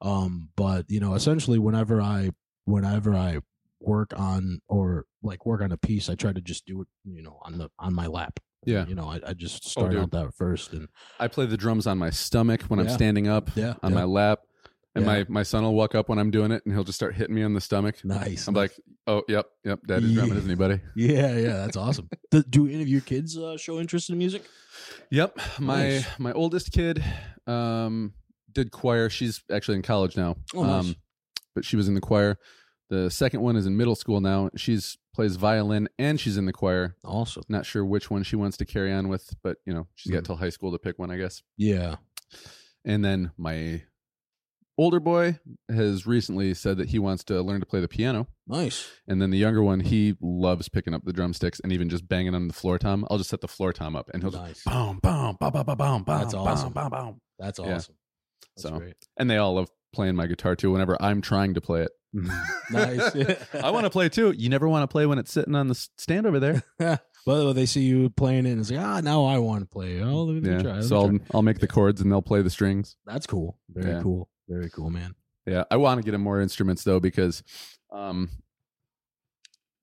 um, 0.00 0.48
but 0.56 0.90
you 0.90 1.00
know, 1.00 1.14
essentially, 1.14 1.58
whenever 1.58 2.00
I, 2.00 2.30
whenever 2.64 3.14
I 3.14 3.38
work 3.80 4.12
on 4.16 4.60
or 4.68 5.06
like 5.22 5.44
work 5.46 5.60
on 5.60 5.72
a 5.72 5.76
piece, 5.76 6.08
I 6.08 6.14
try 6.14 6.32
to 6.32 6.40
just 6.40 6.66
do 6.66 6.82
it, 6.82 6.88
you 7.04 7.22
know, 7.22 7.38
on 7.42 7.58
the 7.58 7.70
on 7.78 7.94
my 7.94 8.06
lap. 8.06 8.38
Yeah. 8.64 8.86
you 8.86 8.94
know, 8.94 9.08
I, 9.08 9.20
I 9.26 9.32
just 9.34 9.68
start 9.68 9.90
dude. 9.90 10.00
out 10.00 10.10
that 10.12 10.34
first, 10.34 10.72
and 10.72 10.88
I 11.18 11.26
play 11.26 11.46
the 11.46 11.56
drums 11.56 11.86
on 11.86 11.98
my 11.98 12.10
stomach 12.10 12.62
when 12.68 12.78
I'm 12.78 12.88
standing 12.88 13.26
up, 13.26 13.50
yeah, 13.56 13.74
on 13.82 13.90
yeah. 13.90 13.98
my 13.98 14.04
lap, 14.04 14.40
and 14.94 15.04
Yeah. 15.04 15.12
my 15.12 15.26
my 15.28 15.42
son 15.42 15.62
will 15.62 15.74
walk 15.74 15.94
up 15.94 16.08
when 16.08 16.18
I'm 16.18 16.30
doing 16.30 16.50
it, 16.52 16.62
and 16.64 16.74
he'll 16.74 16.84
just 16.84 16.96
start 16.98 17.14
hitting 17.14 17.34
me 17.34 17.42
on 17.42 17.54
the 17.54 17.60
stomach. 17.60 18.04
nice. 18.04 18.46
I'm 18.48 18.54
like, 18.54 18.72
oh, 19.06 19.22
yep, 19.28 19.46
yep, 19.64 19.80
daddy's 19.86 20.12
drumming, 20.14 20.36
isn't 20.36 20.48
he, 20.48 20.54
buddy? 20.56 20.80
yeah, 20.96 21.36
yeah, 21.36 21.52
that's 21.58 21.76
awesome. 21.76 22.08
do, 22.30 22.42
do 22.42 22.66
any 22.66 22.82
of 22.82 22.88
your 22.88 23.00
kids 23.00 23.36
uh, 23.36 23.56
show 23.56 23.78
interest 23.80 24.10
in 24.10 24.18
music? 24.18 24.42
Yep. 25.10 25.38
My 25.60 25.82
Nice. 25.88 26.06
my 26.18 26.32
oldest 26.32 26.72
kid 26.72 27.02
um 27.46 28.12
did 28.52 28.70
choir. 28.70 29.08
She's 29.10 29.42
actually 29.50 29.76
in 29.76 29.82
college 29.82 30.16
now. 30.16 30.36
Oh, 30.54 30.62
nice. 30.64 30.84
Um 30.88 30.96
but 31.54 31.64
she 31.64 31.76
was 31.76 31.88
in 31.88 31.94
the 31.94 32.00
choir. 32.00 32.38
The 32.90 33.10
second 33.10 33.40
one 33.40 33.56
is 33.56 33.64
in 33.66 33.76
middle 33.76 33.94
school 33.94 34.20
now. 34.20 34.50
She's 34.56 34.98
plays 35.14 35.36
violin 35.36 35.88
and 35.98 36.18
she's 36.20 36.36
in 36.38 36.46
the 36.46 36.52
choir. 36.52 36.96
Awesome. 37.04 37.42
Not 37.48 37.64
sure 37.66 37.84
which 37.84 38.10
one 38.10 38.22
she 38.22 38.36
wants 38.36 38.56
to 38.58 38.64
carry 38.66 38.92
on 38.92 39.08
with, 39.08 39.34
but 39.42 39.56
you 39.66 39.72
know, 39.74 39.86
she's 39.94 40.12
got 40.12 40.22
Mhm. 40.22 40.26
till 40.26 40.36
high 40.36 40.50
school 40.50 40.72
to 40.72 40.78
pick 40.78 40.98
one, 40.98 41.10
I 41.10 41.16
guess. 41.18 41.42
Yeah. 41.56 41.96
And 42.84 43.04
then 43.04 43.32
my 43.38 43.82
older 44.82 45.00
boy 45.00 45.38
has 45.70 46.06
recently 46.06 46.52
said 46.54 46.76
that 46.78 46.88
he 46.88 46.98
wants 46.98 47.22
to 47.24 47.40
learn 47.42 47.60
to 47.60 47.66
play 47.66 47.80
the 47.80 47.88
piano. 47.88 48.26
Nice. 48.46 48.88
And 49.06 49.22
then 49.22 49.30
the 49.30 49.38
younger 49.38 49.62
one, 49.62 49.80
he 49.80 50.16
loves 50.20 50.68
picking 50.68 50.92
up 50.94 51.04
the 51.04 51.12
drumsticks 51.12 51.60
and 51.60 51.72
even 51.72 51.88
just 51.88 52.08
banging 52.08 52.34
on 52.34 52.48
the 52.48 52.54
floor 52.54 52.78
tom. 52.78 53.06
I'll 53.10 53.18
just 53.18 53.30
set 53.30 53.40
the 53.40 53.48
floor 53.48 53.72
tom 53.72 53.94
up 53.96 54.10
and 54.12 54.22
he'll 54.22 54.32
just 54.32 54.42
Nice. 54.42 54.64
boom, 54.64 54.98
boom, 55.02 55.36
boom, 55.40 55.50
boom, 55.52 55.64
boom, 55.64 55.76
boom, 55.76 56.04
That's 56.06 56.34
boom, 56.34 56.42
awesome. 56.46 56.72
boom, 56.72 56.90
boom. 56.90 57.20
That's 57.38 57.58
Yeah. 57.58 57.76
awesome. 57.76 57.94
That's 58.56 58.62
So, 58.68 58.78
great. 58.78 58.96
And 59.16 59.30
they 59.30 59.36
all 59.36 59.54
love 59.54 59.70
playing 59.94 60.16
my 60.16 60.26
guitar 60.26 60.56
too 60.56 60.72
whenever 60.72 60.96
I'm 61.00 61.20
trying 61.22 61.54
to 61.54 61.60
play 61.60 61.82
it. 61.82 61.92
nice. 62.70 63.14
I 63.54 63.70
want 63.70 63.84
to 63.84 63.90
play 63.90 64.08
too. 64.08 64.32
You 64.32 64.48
never 64.48 64.68
want 64.68 64.82
to 64.82 64.92
play 64.92 65.06
when 65.06 65.18
it's 65.18 65.32
sitting 65.32 65.54
on 65.54 65.68
the 65.68 65.74
stand 65.74 66.26
over 66.26 66.40
there. 66.40 66.62
But 67.24 67.52
they 67.52 67.66
see 67.66 67.82
you 67.82 68.10
playing 68.10 68.46
it 68.46 68.50
and 68.50 68.60
it's 68.60 68.68
like, 68.72 68.80
ah, 68.80 69.00
now 69.00 69.24
I 69.26 69.38
want 69.38 69.60
to 69.62 69.66
play. 69.68 70.02
Oh, 70.02 70.24
let 70.24 70.42
me 70.42 70.50
yeah. 70.50 70.60
try. 70.60 70.72
let 70.72 70.82
me 70.82 70.88
so 70.88 70.96
I'll, 70.96 71.08
try. 71.08 71.18
I'll 71.32 71.42
make 71.42 71.60
the 71.60 71.68
chords 71.68 72.00
and 72.00 72.10
they'll 72.10 72.20
play 72.20 72.42
the 72.42 72.50
strings. 72.50 72.96
That's 73.06 73.28
cool. 73.28 73.60
Very 73.70 73.92
Yeah. 73.92 74.02
cool. 74.02 74.28
Very 74.48 74.70
cool, 74.70 74.90
man. 74.90 75.14
Yeah. 75.46 75.64
I 75.70 75.76
want 75.76 75.98
to 75.98 76.04
get 76.04 76.14
him 76.14 76.20
more 76.22 76.40
instruments 76.40 76.84
though 76.84 77.00
because 77.00 77.42
um 77.90 78.30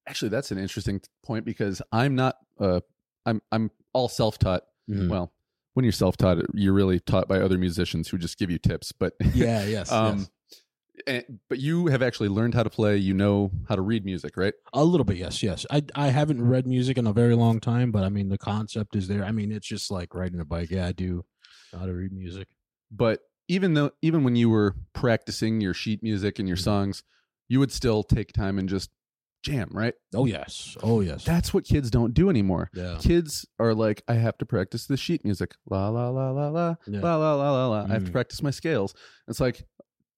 actually 0.07 0.29
that's 0.29 0.51
an 0.51 0.57
interesting 0.57 1.01
point 1.23 1.45
because 1.45 1.81
I'm 1.91 2.15
not 2.15 2.37
uh 2.59 2.79
I'm 3.25 3.41
I'm 3.51 3.71
all 3.93 4.07
self-taught. 4.09 4.63
Mhm. 4.89 5.09
Well, 5.09 5.31
when 5.73 5.83
you're 5.83 5.91
self-taught, 5.91 6.37
you're 6.53 6.73
really 6.73 6.99
taught 6.99 7.27
by 7.27 7.39
other 7.39 7.57
musicians 7.57 8.07
who 8.09 8.17
just 8.17 8.37
give 8.37 8.49
you 8.49 8.57
tips, 8.57 8.91
but 8.91 9.13
yeah, 9.33 9.63
yes, 9.65 9.91
um 9.91 10.17
yes. 10.19 10.29
and- 11.27 11.39
but 11.47 11.59
you 11.59 11.87
have 11.87 12.01
actually 12.01 12.29
learned 12.29 12.53
how 12.53 12.63
to 12.63 12.69
play, 12.69 12.97
you 12.97 13.13
know 13.13 13.51
how 13.67 13.75
to 13.75 13.81
read 13.81 14.03
music, 14.05 14.35
right? 14.35 14.53
A 14.73 14.83
little 14.83 15.05
bit, 15.05 15.17
yes, 15.17 15.41
yes. 15.43 15.65
I 15.69 15.83
I 15.95 16.09
haven't 16.09 16.41
read 16.45 16.65
music 16.67 16.97
in 16.97 17.05
a 17.07 17.13
very 17.13 17.35
long 17.35 17.59
time, 17.59 17.91
but 17.91 18.03
I 18.03 18.09
mean 18.09 18.29
the 18.29 18.37
concept 18.37 18.95
is 18.95 19.07
there. 19.07 19.23
I 19.23 19.31
mean 19.31 19.51
it's 19.51 19.67
just 19.67 19.91
like 19.91 20.13
riding 20.15 20.39
a 20.39 20.45
bike. 20.45 20.69
Yeah, 20.71 20.87
I 20.87 20.91
do 20.91 21.23
know 21.73 21.79
how 21.79 21.85
to 21.85 21.93
read 21.93 22.11
music. 22.11 22.47
but 22.91 23.21
even 23.49 23.73
though 23.73 23.91
even 24.01 24.23
when 24.23 24.35
you 24.37 24.49
were 24.49 24.75
practicing 24.93 25.59
your 25.59 25.73
sheet 25.73 26.01
music 26.01 26.39
and 26.39 26.47
your 26.47 26.55
Mhm. 26.57 26.63
songs 26.63 27.03
you 27.49 27.59
would 27.59 27.71
still 27.71 28.03
take 28.03 28.31
time 28.31 28.57
and 28.59 28.69
just 28.69 28.89
jam 29.41 29.69
right 29.73 29.93
Oh 30.13 30.25
yes. 30.25 30.77
Oh 30.83 30.99
yes. 31.01 31.23
that's 31.25 31.53
what 31.53 31.63
kids 31.63 31.89
don't 31.89 32.13
do 32.13 32.29
anymore 32.29 32.69
yeah. 32.73 32.97
kids 33.01 33.45
are 33.57 33.73
like 33.73 34.03
i 34.07 34.13
have 34.15 34.37
to 34.39 34.45
practice 34.45 34.85
the 34.85 34.97
sheet 34.97 35.23
music 35.25 35.55
la 35.69 35.89
la 35.89 36.09
la 36.09 36.29
la 36.31 36.49
la 36.49 36.75
Yeah. 36.87 36.99
la 37.01 37.15
la 37.15 37.35
la 37.35 37.51
la 37.51 37.67
la 37.67 37.85
i 37.85 37.87
have 37.93 38.03
to 38.03 38.09
Mm. 38.09 38.13
practice 38.13 38.41
my 38.43 38.51
scales 38.51 38.93
it's 39.27 39.39
like 39.39 39.65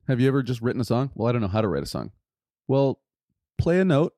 have 0.08 0.20
you 0.20 0.28
ever 0.28 0.42
just 0.44 0.62
written 0.62 0.82
a 0.82 0.86
song 0.86 1.12
well 1.16 1.28
i 1.28 1.32
don't 1.32 1.42
know 1.42 1.48
how 1.48 1.62
to 1.62 1.68
write 1.68 1.84
a 1.84 1.88
song 1.88 2.12
well 2.68 3.00
play 3.58 3.80
a 3.80 3.86
note 3.86 4.14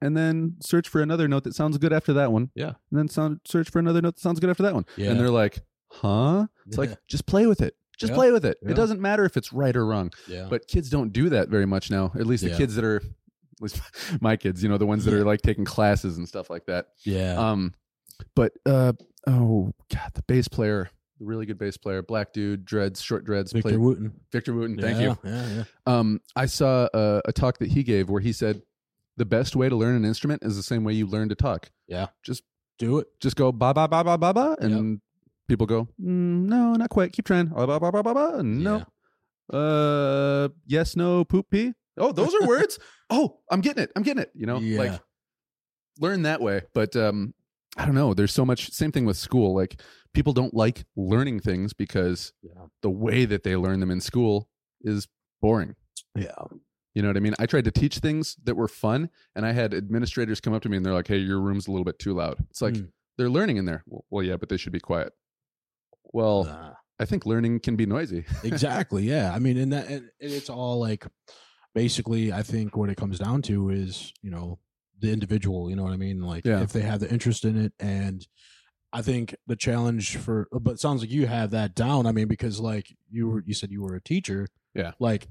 and 0.00 0.16
then 0.16 0.56
search 0.60 0.88
for 0.88 1.00
another 1.02 1.28
note 1.28 1.44
that 1.44 1.54
sounds 1.54 1.76
good 1.78 1.92
after 1.92 2.14
that 2.14 2.32
one 2.32 2.50
Yeah. 2.54 2.72
and 2.90 2.98
then 2.98 3.08
sound 3.08 3.40
search 3.46 3.68
for 3.70 3.78
another 3.78 4.00
note 4.02 4.16
that 4.16 4.22
sounds 4.22 4.40
good 4.40 4.50
after 4.50 4.62
that 4.64 4.74
one 4.74 4.86
Yeah. 4.96 5.10
and 5.10 5.20
they're 5.20 5.30
like 5.30 5.58
huh 5.90 6.46
it's 6.66 6.78
like 6.78 6.96
just 7.08 7.26
play 7.26 7.46
with 7.46 7.60
it 7.60 7.76
just 7.96 8.10
Yeah. 8.10 8.16
play 8.16 8.32
with 8.32 8.44
it 8.44 8.58
Yeah. 8.62 8.70
it 8.70 8.74
doesn't 8.74 9.00
matter 9.00 9.24
if 9.24 9.36
it's 9.36 9.52
right 9.52 9.74
or 9.76 9.86
wrong 9.86 10.12
yeah. 10.28 10.46
but 10.50 10.66
kids 10.68 10.88
don't 10.90 11.12
do 11.12 11.28
that 11.30 11.48
very 11.48 11.66
much 11.66 11.90
now 11.90 12.12
at 12.18 12.26
least 12.26 12.44
the 12.44 12.50
kids 12.50 12.74
that 12.76 12.84
are 12.84 12.96
at 12.96 13.02
least 13.60 13.80
my 14.20 14.36
kids 14.36 14.62
you 14.62 14.68
know 14.68 14.78
the 14.78 14.86
ones 14.86 15.04
that 15.04 15.14
are 15.14 15.24
like 15.24 15.42
taking 15.42 15.64
classes 15.64 16.16
and 16.18 16.28
stuff 16.28 16.50
like 16.50 16.66
that 16.66 16.88
yeah. 17.04 17.34
um 17.38 17.74
but 18.34 18.52
uh 18.66 18.92
oh 19.26 19.72
god 19.92 20.10
the 20.14 20.22
bass 20.26 20.48
player 20.48 20.90
the 21.18 21.24
really 21.24 21.46
good 21.46 21.58
bass 21.58 21.76
player 21.78 22.02
black 22.02 22.32
dude 22.32 22.64
dreads 22.64 23.00
short 23.00 23.24
dreads 23.24 23.52
Victor 23.52 23.70
played- 23.70 23.80
Wooten. 23.80 24.12
victor 24.32 24.52
wooten 24.54 24.78
thank 24.78 25.00
you 25.00 25.16
Yeah, 25.24 25.46
yeah. 25.56 25.64
um 25.86 26.20
i 26.36 26.44
saw 26.46 26.88
a, 26.92 27.22
a 27.24 27.32
talk 27.32 27.58
that 27.58 27.70
he 27.70 27.82
gave 27.82 28.10
where 28.10 28.20
he 28.20 28.32
said 28.32 28.62
the 29.16 29.24
best 29.24 29.56
way 29.56 29.70
to 29.70 29.74
learn 29.76 29.96
an 29.96 30.04
instrument 30.04 30.42
is 30.44 30.56
the 30.56 30.62
same 30.62 30.84
way 30.84 30.92
you 30.92 31.06
learn 31.06 31.30
to 31.30 31.34
talk 31.34 31.70
Yeah. 31.88 32.08
just 32.22 32.42
Do 32.78 32.98
it. 32.98 33.06
just 33.22 33.36
go 33.36 33.50
ba 33.52 33.72
ba 33.72 33.88
ba 33.88 34.04
ba 34.04 34.18
ba 34.18 34.34
ba 34.34 34.56
and 34.60 35.00
people 35.48 35.66
go 35.66 35.84
mm, 36.00 36.46
no 36.46 36.74
not 36.74 36.90
quite. 36.90 37.12
Keep 37.12 37.26
trying. 37.26 37.46
Ba 37.46 37.66
ba 37.66 37.78
ba 37.80 37.90
ba 37.92 38.02
ba 38.02 38.14
ba. 38.14 38.42
No. 38.42 38.84
Uh 39.52 40.48
yes 40.66 40.96
no 40.96 41.24
poop 41.24 41.46
pee. 41.50 41.72
Oh 41.96 42.12
those 42.12 42.34
are 42.34 42.46
words? 42.46 42.78
Oh 43.08 43.38
i'm 43.52 43.60
getting 43.60 43.84
it. 43.84 43.92
I'm 43.94 44.02
getting 44.02 44.22
it. 44.24 44.32
You 44.34 44.46
know 44.46 44.58
Yeah. 44.58 44.78
like 44.80 45.00
learn 46.00 46.22
that 46.22 46.40
way. 46.40 46.62
But 46.74 46.96
um 46.96 47.34
i 47.76 47.84
don't 47.86 47.94
know. 47.94 48.14
There's 48.14 48.32
so 48.34 48.44
much 48.44 48.70
same 48.72 48.90
thing 48.90 49.04
with 49.04 49.16
school. 49.16 49.54
Like 49.54 49.80
people 50.12 50.32
don't 50.32 50.52
like 50.52 50.84
learning 50.96 51.38
things 51.40 51.72
because 51.72 52.32
Yeah. 52.42 52.66
the 52.82 52.90
way 52.90 53.24
that 53.26 53.44
they 53.44 53.54
learn 53.54 53.78
them 53.78 53.92
in 53.92 54.00
school 54.00 54.48
is 54.82 55.06
boring. 55.40 55.76
Yeah. 56.16 56.32
you 56.94 57.02
know 57.02 57.08
what 57.08 57.16
i 57.16 57.20
mean? 57.20 57.34
I 57.38 57.46
tried 57.46 57.66
to 57.66 57.70
teach 57.70 57.98
things 57.98 58.36
that 58.42 58.56
were 58.56 58.66
fun 58.68 59.08
and 59.36 59.46
i 59.46 59.52
had 59.52 59.72
administrators 59.72 60.40
come 60.40 60.52
up 60.54 60.62
to 60.62 60.68
me 60.68 60.76
and 60.78 60.84
they're 60.84 60.92
like 60.94 61.06
hey 61.06 61.18
your 61.18 61.38
room's 61.40 61.68
a 61.68 61.70
little 61.70 61.84
bit 61.84 62.00
too 62.00 62.14
loud. 62.14 62.38
It's 62.50 62.60
like 62.62 62.74
Mm. 62.74 62.88
they're 63.18 63.30
learning 63.30 63.56
in 63.58 63.66
there. 63.66 63.84
Well, 63.86 64.04
well 64.10 64.24
yeah 64.24 64.36
but 64.36 64.48
they 64.48 64.56
should 64.56 64.72
be 64.72 64.80
quiet 64.80 65.12
well 66.12 66.44
Nah. 66.44 66.72
i 66.98 67.04
think 67.04 67.26
learning 67.26 67.60
can 67.60 67.76
be 67.76 67.86
noisy 67.86 68.24
exactly 68.44 69.04
yeah 69.04 69.32
i 69.34 69.38
mean 69.38 69.56
and 69.58 69.72
that 69.72 69.88
and 69.88 70.10
it's 70.20 70.48
all 70.50 70.78
like 70.80 71.06
basically 71.74 72.32
i 72.32 72.42
think 72.42 72.76
what 72.76 72.88
it 72.90 72.96
comes 72.96 73.18
down 73.18 73.42
to 73.42 73.70
is 73.70 74.12
you 74.22 74.30
know 74.30 74.58
the 75.00 75.12
individual 75.12 75.68
you 75.68 75.76
know 75.76 75.82
what 75.82 75.92
i 75.92 75.96
mean 75.96 76.20
like 76.22 76.44
Yeah. 76.44 76.62
if 76.62 76.72
they 76.72 76.80
have 76.82 77.00
the 77.00 77.10
interest 77.10 77.44
in 77.44 77.56
it 77.56 77.72
and 77.78 78.26
i 78.92 79.02
think 79.02 79.34
the 79.46 79.56
challenge 79.56 80.16
for 80.16 80.48
but 80.52 80.72
it 80.72 80.80
sounds 80.80 81.02
like 81.02 81.10
you 81.10 81.26
have 81.26 81.50
that 81.50 81.74
down 81.74 82.06
i 82.06 82.12
mean 82.12 82.28
because 82.28 82.60
like 82.60 82.86
you 83.10 83.28
were 83.28 83.42
you 83.46 83.52
said 83.54 83.70
you 83.70 83.82
were 83.82 83.94
a 83.94 84.00
teacher 84.02 84.46
Yeah. 84.74 84.92
like 84.98 85.28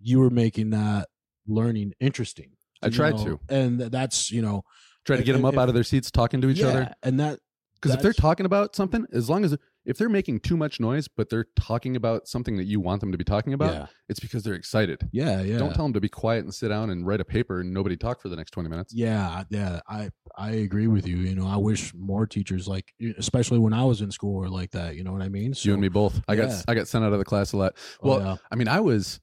you 0.00 0.20
were 0.20 0.30
making 0.30 0.70
that 0.70 1.08
learning 1.46 1.92
interesting 2.00 2.52
I 2.82 2.88
tried 2.90 3.16
know? 3.16 3.24
to. 3.24 3.40
and 3.48 3.80
that's 3.80 4.30
you 4.30 4.40
know 4.42 4.62
try 5.04 5.16
to 5.16 5.20
If- 5.22 5.26
get 5.26 5.32
them 5.34 5.44
up 5.44 5.54
if- 5.54 5.60
out 5.60 5.68
of 5.68 5.74
their 5.74 5.84
seats 5.84 6.10
talking 6.10 6.40
to 6.40 6.48
each 6.48 6.58
yeah, 6.58 6.66
other 6.68 6.94
and 7.02 7.20
that 7.20 7.40
because 7.74 7.94
if 7.96 8.02
they're 8.02 8.14
talking 8.14 8.46
about 8.46 8.74
something 8.74 9.06
as 9.12 9.28
long 9.28 9.44
as 9.44 9.54
if 9.86 9.98
they're 9.98 10.08
making 10.08 10.40
too 10.40 10.56
much 10.56 10.80
noise, 10.80 11.08
but 11.08 11.28
they're 11.28 11.46
talking 11.56 11.94
about 11.96 12.26
something 12.26 12.56
that 12.56 12.64
you 12.64 12.80
want 12.80 13.00
them 13.00 13.12
to 13.12 13.18
be 13.18 13.24
talking 13.24 13.52
about, 13.52 13.72
yeah, 13.74 13.86
it's 14.08 14.18
because 14.20 14.42
they're 14.42 14.54
excited. 14.54 15.08
yeah, 15.12 15.42
yeah. 15.42 15.58
Don't 15.58 15.74
tell 15.74 15.84
them 15.84 15.92
to 15.92 16.00
be 16.00 16.08
quiet 16.08 16.44
and 16.44 16.54
sit 16.54 16.68
down 16.68 16.88
and 16.90 17.06
write 17.06 17.20
a 17.20 17.24
paper 17.24 17.60
and 17.60 17.72
nobody 17.74 17.96
talk 17.96 18.20
for 18.22 18.28
the 18.28 18.36
next 18.36 18.52
20 18.52 18.68
minutes. 18.68 18.94
Yeah, 18.94 19.44
yeah, 19.50 19.80
I 19.88 20.10
I 20.38 20.52
agree 20.52 20.86
with 20.86 21.06
you. 21.06 21.16
You 21.16 21.34
know, 21.34 21.46
I 21.46 21.56
wish 21.56 21.92
more 21.94 22.26
teachers 22.26 22.66
like, 22.66 22.92
especially 23.18 23.58
when 23.58 23.72
I 23.72 23.84
was 23.84 24.00
in 24.00 24.10
school, 24.10 24.34
were 24.34 24.48
like 24.48 24.70
that. 24.70 24.96
You 24.96 25.04
know 25.04 25.12
what 25.12 25.22
I 25.22 25.28
mean? 25.28 25.52
So, 25.54 25.66
you 25.68 25.72
and 25.74 25.82
me 25.82 25.88
both. 25.88 26.20
I 26.28 26.32
Yeah. 26.34 26.46
got 26.46 26.64
I 26.68 26.74
got 26.74 26.88
sent 26.88 27.04
out 27.04 27.12
of 27.12 27.18
the 27.18 27.24
class 27.24 27.52
a 27.52 27.56
lot. 27.58 27.74
oh, 28.02 28.08
Well, 28.08 28.20
yeah. 28.20 28.36
I 28.50 28.56
mean, 28.56 28.68
I 28.68 28.80
was, 28.80 29.20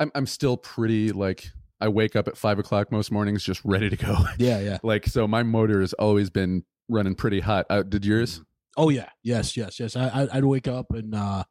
I'm, 0.00 0.10
I'm 0.14 0.26
still 0.26 0.56
pretty 0.56 1.12
like, 1.12 1.46
I 1.80 1.88
wake 1.88 2.16
up 2.16 2.28
at 2.28 2.36
five 2.36 2.58
o'clock 2.58 2.90
most 2.92 3.10
mornings 3.10 3.42
just 3.42 3.60
ready 3.64 3.88
to 3.90 3.96
go. 3.96 4.16
yeah, 4.38 4.60
yeah. 4.60 4.78
like, 4.82 5.06
so 5.06 5.26
my 5.26 5.42
motor 5.42 5.80
has 5.80 5.92
always 5.94 6.30
been 6.30 6.64
running 6.88 7.14
pretty 7.14 7.40
hot. 7.40 7.66
Uh, 7.70 7.82
did 7.82 8.04
yours? 8.04 8.42
Oh 8.76 8.88
yeah, 8.88 9.08
yes, 9.22 9.56
yes, 9.56 9.78
yes. 9.78 9.96
I, 9.96 10.28
I'd 10.32 10.44
wake 10.44 10.68
up 10.68 10.86
and 10.90 11.14
uh, 11.14 11.44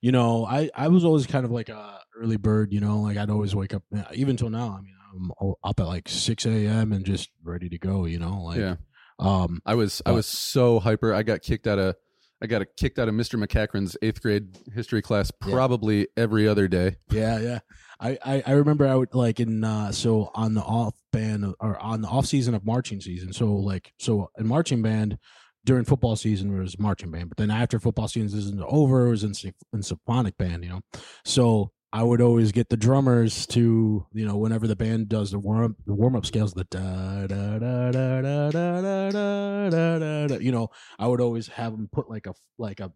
you 0.00 0.12
know, 0.12 0.46
I 0.46 0.70
I 0.74 0.88
was 0.88 1.04
always 1.04 1.26
kind 1.26 1.44
of 1.44 1.50
like 1.50 1.68
a 1.68 2.00
early 2.16 2.36
bird. 2.36 2.72
You 2.72 2.80
know, 2.80 3.00
like 3.00 3.16
I'd 3.16 3.30
always 3.30 3.54
wake 3.54 3.74
up, 3.74 3.82
yeah, 3.90 4.06
even 4.14 4.36
till 4.36 4.50
now. 4.50 4.76
I 4.78 4.82
mean, 4.82 4.94
I'm 5.14 5.54
up 5.64 5.80
at 5.80 5.86
like 5.86 6.08
six 6.08 6.46
a.m. 6.46 6.92
and 6.92 7.04
just 7.04 7.30
ready 7.42 7.68
to 7.68 7.78
go. 7.78 8.04
You 8.04 8.18
know, 8.18 8.42
like 8.42 8.58
yeah. 8.58 8.76
um, 9.18 9.60
I 9.66 9.74
was, 9.74 10.02
I 10.06 10.12
was 10.12 10.26
so 10.26 10.78
hyper. 10.80 11.14
I 11.14 11.22
got 11.22 11.42
kicked 11.42 11.66
out 11.66 11.78
of, 11.78 11.96
I 12.42 12.46
got 12.46 12.62
kicked 12.76 12.98
out 12.98 13.08
of 13.08 13.14
Mr. 13.14 13.42
McCachran's 13.42 13.96
eighth 14.02 14.22
grade 14.22 14.56
history 14.74 15.02
class 15.02 15.32
Yeah. 15.44 15.54
probably 15.54 16.08
every 16.16 16.46
other 16.46 16.68
day. 16.68 16.96
yeah, 17.10 17.38
yeah. 17.40 17.58
I, 18.00 18.18
I 18.24 18.42
I 18.46 18.52
remember 18.52 18.86
I 18.86 18.94
would 18.94 19.12
like 19.14 19.40
in 19.40 19.64
uh 19.64 19.90
so 19.90 20.30
on 20.34 20.54
the 20.54 20.62
off 20.62 20.94
band 21.12 21.52
or 21.58 21.76
on 21.80 22.02
the 22.02 22.08
off 22.08 22.26
season 22.26 22.54
of 22.54 22.64
marching 22.64 23.00
season. 23.00 23.32
So 23.32 23.52
like 23.54 23.92
so 23.98 24.30
in 24.38 24.46
marching 24.46 24.82
band 24.82 25.18
during 25.64 25.84
football 25.84 26.16
season 26.16 26.56
it 26.56 26.60
was 26.60 26.78
marching 26.78 27.10
band, 27.10 27.28
but 27.28 27.36
then 27.36 27.50
after 27.50 27.78
football 27.78 28.08
season 28.08 28.38
is 28.38 28.52
over, 28.68 29.06
it 29.06 29.10
was 29.10 29.24
in, 29.24 29.32
in 29.72 29.82
symphonic 29.82 30.36
band. 30.38 30.64
You 30.64 30.70
know, 30.70 30.80
so 31.24 31.72
I 31.92 32.02
would 32.02 32.20
always 32.20 32.52
get 32.52 32.68
the 32.68 32.76
drummers 32.76 33.46
to 33.48 34.06
you 34.12 34.26
know 34.26 34.36
whenever 34.36 34.66
the 34.66 34.76
band 34.76 35.08
does 35.08 35.30
the 35.30 35.38
warm 35.38 35.76
the 35.86 35.94
warm 35.94 36.16
up 36.16 36.26
scales 36.26 36.52
the 36.52 36.64
da 36.64 37.26
da 37.26 37.58
da 37.58 37.90
da 37.90 38.20
da 38.20 38.50
da 38.50 39.10
da 39.10 39.10
da 39.10 39.68
da 39.70 39.98
da 39.98 40.26
da. 40.26 40.36
You 40.36 40.52
know, 40.52 40.68
I 40.98 41.06
would 41.06 41.20
always 41.20 41.48
have 41.48 41.72
them 41.72 41.88
put 41.90 42.10
like 42.10 42.26
a 42.26 42.34
like 42.58 42.80
a 42.80 42.92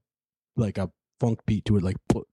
like 0.57 0.79
a 0.79 0.91
funk 1.21 1.41
beat 1.47 1.65
to 1.67 1.77
it, 1.77 1.83
like 1.83 1.97
put 2.09 2.27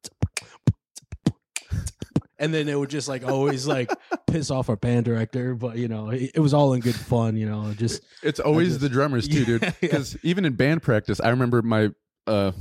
and 2.40 2.54
then 2.54 2.68
it 2.70 2.78
would 2.80 2.90
just 2.90 3.08
like 3.08 3.24
always 3.26 3.68
like 3.68 3.92
piss 4.28 4.50
off 4.50 4.70
our 4.70 4.76
band 4.76 5.06
director 5.06 5.54
but 5.56 5.78
you 5.78 5.88
know 5.88 6.10
it, 6.10 6.32
it 6.36 6.40
was 6.40 6.54
all 6.54 6.74
in 6.74 6.80
good 6.80 6.96
fun 6.96 7.36
you 7.38 7.48
know 7.48 7.74
just 7.74 8.02
It's 8.24 8.40
always 8.40 8.70
just- 8.70 8.82
the 8.82 8.90
drummers 8.90 9.28
too, 9.28 9.46
dude. 9.46 9.62
Yeah, 9.64 9.68
yeah. 9.70 9.74
Because 9.82 10.18
even 10.24 10.46
in 10.46 10.54
band 10.54 10.82
practice, 10.82 11.20
I 11.20 11.30
remember 11.30 11.62
my 11.62 11.90
uh, 12.28 12.52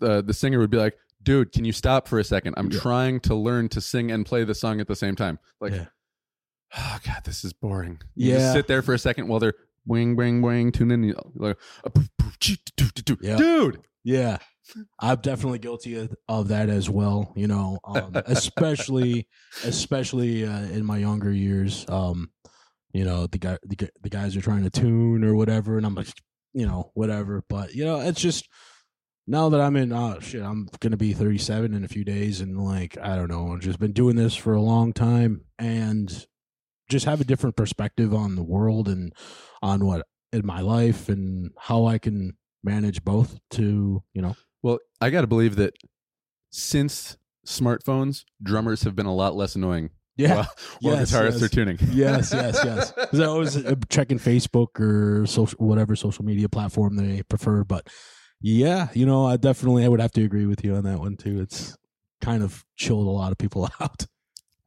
uh, 0.00 0.20
the 0.22 0.32
singer 0.34 0.58
would 0.58 0.70
be 0.70 0.76
like, 0.78 0.94
"Dude, 1.22 1.52
can 1.52 1.64
you 1.64 1.72
stop 1.72 2.08
for 2.08 2.18
a 2.18 2.24
second? 2.24 2.54
I'm 2.56 2.70
Yeah. 2.70 2.80
trying 2.80 3.20
to 3.20 3.34
learn 3.34 3.68
to 3.70 3.80
sing 3.80 4.10
and 4.10 4.24
play 4.26 4.44
the 4.44 4.54
song 4.54 4.80
at 4.80 4.86
the 4.88 4.96
same 4.96 5.14
time." 5.16 5.38
Like, 5.60 5.72
oh 6.76 6.98
god, 7.06 7.22
this 7.24 7.44
is 7.44 7.52
boring. 7.52 8.00
You 8.14 8.32
Yeah. 8.32 8.38
just 8.38 8.52
sit 8.54 8.66
there 8.68 8.82
for 8.82 8.94
a 8.94 8.98
second 8.98 9.28
while 9.28 9.38
they're 9.40 9.54
wing, 9.86 10.14
wing, 10.16 10.40
wing, 10.42 10.72
tune 10.72 10.90
in. 10.90 11.14
Like, 11.34 11.56
uh. 11.84 11.90
Yeah. 13.20 13.36
dude. 13.36 13.82
yeah 14.04 14.38
i'm 15.00 15.18
definitely 15.20 15.58
guilty 15.58 15.96
of, 15.96 16.14
of 16.28 16.48
that 16.48 16.68
as 16.68 16.88
well 16.88 17.32
you 17.36 17.46
know 17.46 17.78
um, 17.84 18.12
especially 18.26 19.28
especially 19.64 20.44
uh, 20.44 20.62
in 20.62 20.84
my 20.84 20.98
younger 20.98 21.32
years 21.32 21.84
um 21.88 22.30
you 22.92 23.04
know 23.04 23.26
the 23.26 23.38
guy 23.38 23.58
the, 23.64 23.88
the 24.02 24.10
guys 24.10 24.36
are 24.36 24.42
trying 24.42 24.62
to 24.62 24.70
tune 24.70 25.24
or 25.24 25.34
whatever 25.34 25.76
and 25.76 25.86
i'm 25.86 25.94
like 25.94 26.08
you 26.52 26.66
know 26.66 26.90
whatever 26.94 27.42
but 27.48 27.74
you 27.74 27.84
know 27.84 28.00
it's 28.00 28.20
just 28.20 28.48
now 29.26 29.48
that 29.48 29.60
i'm 29.60 29.76
in 29.76 29.92
oh 29.92 30.18
shit 30.20 30.42
i'm 30.42 30.68
gonna 30.80 30.96
be 30.96 31.12
37 31.12 31.74
in 31.74 31.84
a 31.84 31.88
few 31.88 32.04
days 32.04 32.40
and 32.40 32.58
like 32.58 32.96
i 32.98 33.16
don't 33.16 33.30
know 33.30 33.52
i've 33.52 33.60
just 33.60 33.78
been 33.78 33.92
doing 33.92 34.16
this 34.16 34.34
for 34.34 34.54
a 34.54 34.62
long 34.62 34.92
time 34.92 35.42
and 35.58 36.26
just 36.88 37.06
have 37.06 37.20
a 37.20 37.24
different 37.24 37.56
perspective 37.56 38.12
on 38.12 38.36
the 38.36 38.42
world 38.42 38.88
and 38.88 39.14
on 39.62 39.86
what 39.86 40.06
in 40.32 40.44
my 40.44 40.60
life 40.60 41.08
and 41.08 41.50
how 41.58 41.86
i 41.86 41.98
can 41.98 42.36
manage 42.62 43.02
both 43.04 43.38
to 43.50 44.02
you 44.12 44.22
know 44.22 44.36
Well, 44.62 44.78
I 45.00 45.10
got 45.10 45.22
to 45.22 45.26
believe 45.26 45.56
that 45.56 45.74
since 46.50 47.16
smartphones, 47.46 48.24
drummers 48.42 48.82
have 48.84 48.94
been 48.94 49.06
a 49.06 49.14
lot 49.14 49.34
less 49.34 49.56
annoying. 49.56 49.90
yeah 50.16 50.34
while, 50.34 50.48
while 50.80 50.94
Yes, 50.96 51.12
guitarists 51.12 51.32
yes. 51.32 51.42
are 51.42 51.48
tuning. 51.48 51.78
yes 51.90 52.32
yes 52.34 52.60
yes 52.64 52.92
i 53.20 53.26
was 53.28 53.56
uh, 53.56 53.74
checking 53.88 54.18
facebook 54.18 54.78
or 54.78 55.24
social 55.26 55.58
whatever 55.58 55.96
social 55.96 56.22
media 56.24 56.48
platform 56.50 56.96
they 56.96 57.22
prefer 57.22 57.64
but 57.64 57.88
yeah 58.42 58.88
you 58.92 59.06
know 59.06 59.24
i 59.26 59.38
definitely 59.38 59.84
i 59.86 59.88
would 59.88 60.00
have 60.00 60.10
to 60.12 60.22
agree 60.22 60.44
with 60.44 60.62
you 60.62 60.74
on 60.74 60.84
that 60.84 60.98
one 60.98 61.16
too 61.16 61.40
it's 61.40 61.74
kind 62.20 62.42
of 62.42 62.62
chilled 62.76 63.06
a 63.06 63.10
lot 63.10 63.32
of 63.32 63.38
people 63.38 63.64
out 63.80 64.06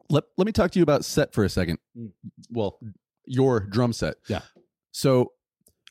let, 0.10 0.24
let 0.36 0.46
me 0.48 0.52
talk 0.52 0.72
to 0.72 0.80
you 0.80 0.84
about 0.84 1.06
set 1.06 1.32
for 1.34 1.44
a 1.44 1.50
second. 1.50 1.78
Mm. 1.98 2.12
Well, 2.52 2.78
your 3.26 3.60
drum 3.60 3.92
set. 3.92 4.18
Yeah. 4.28 4.42
So, 4.92 5.32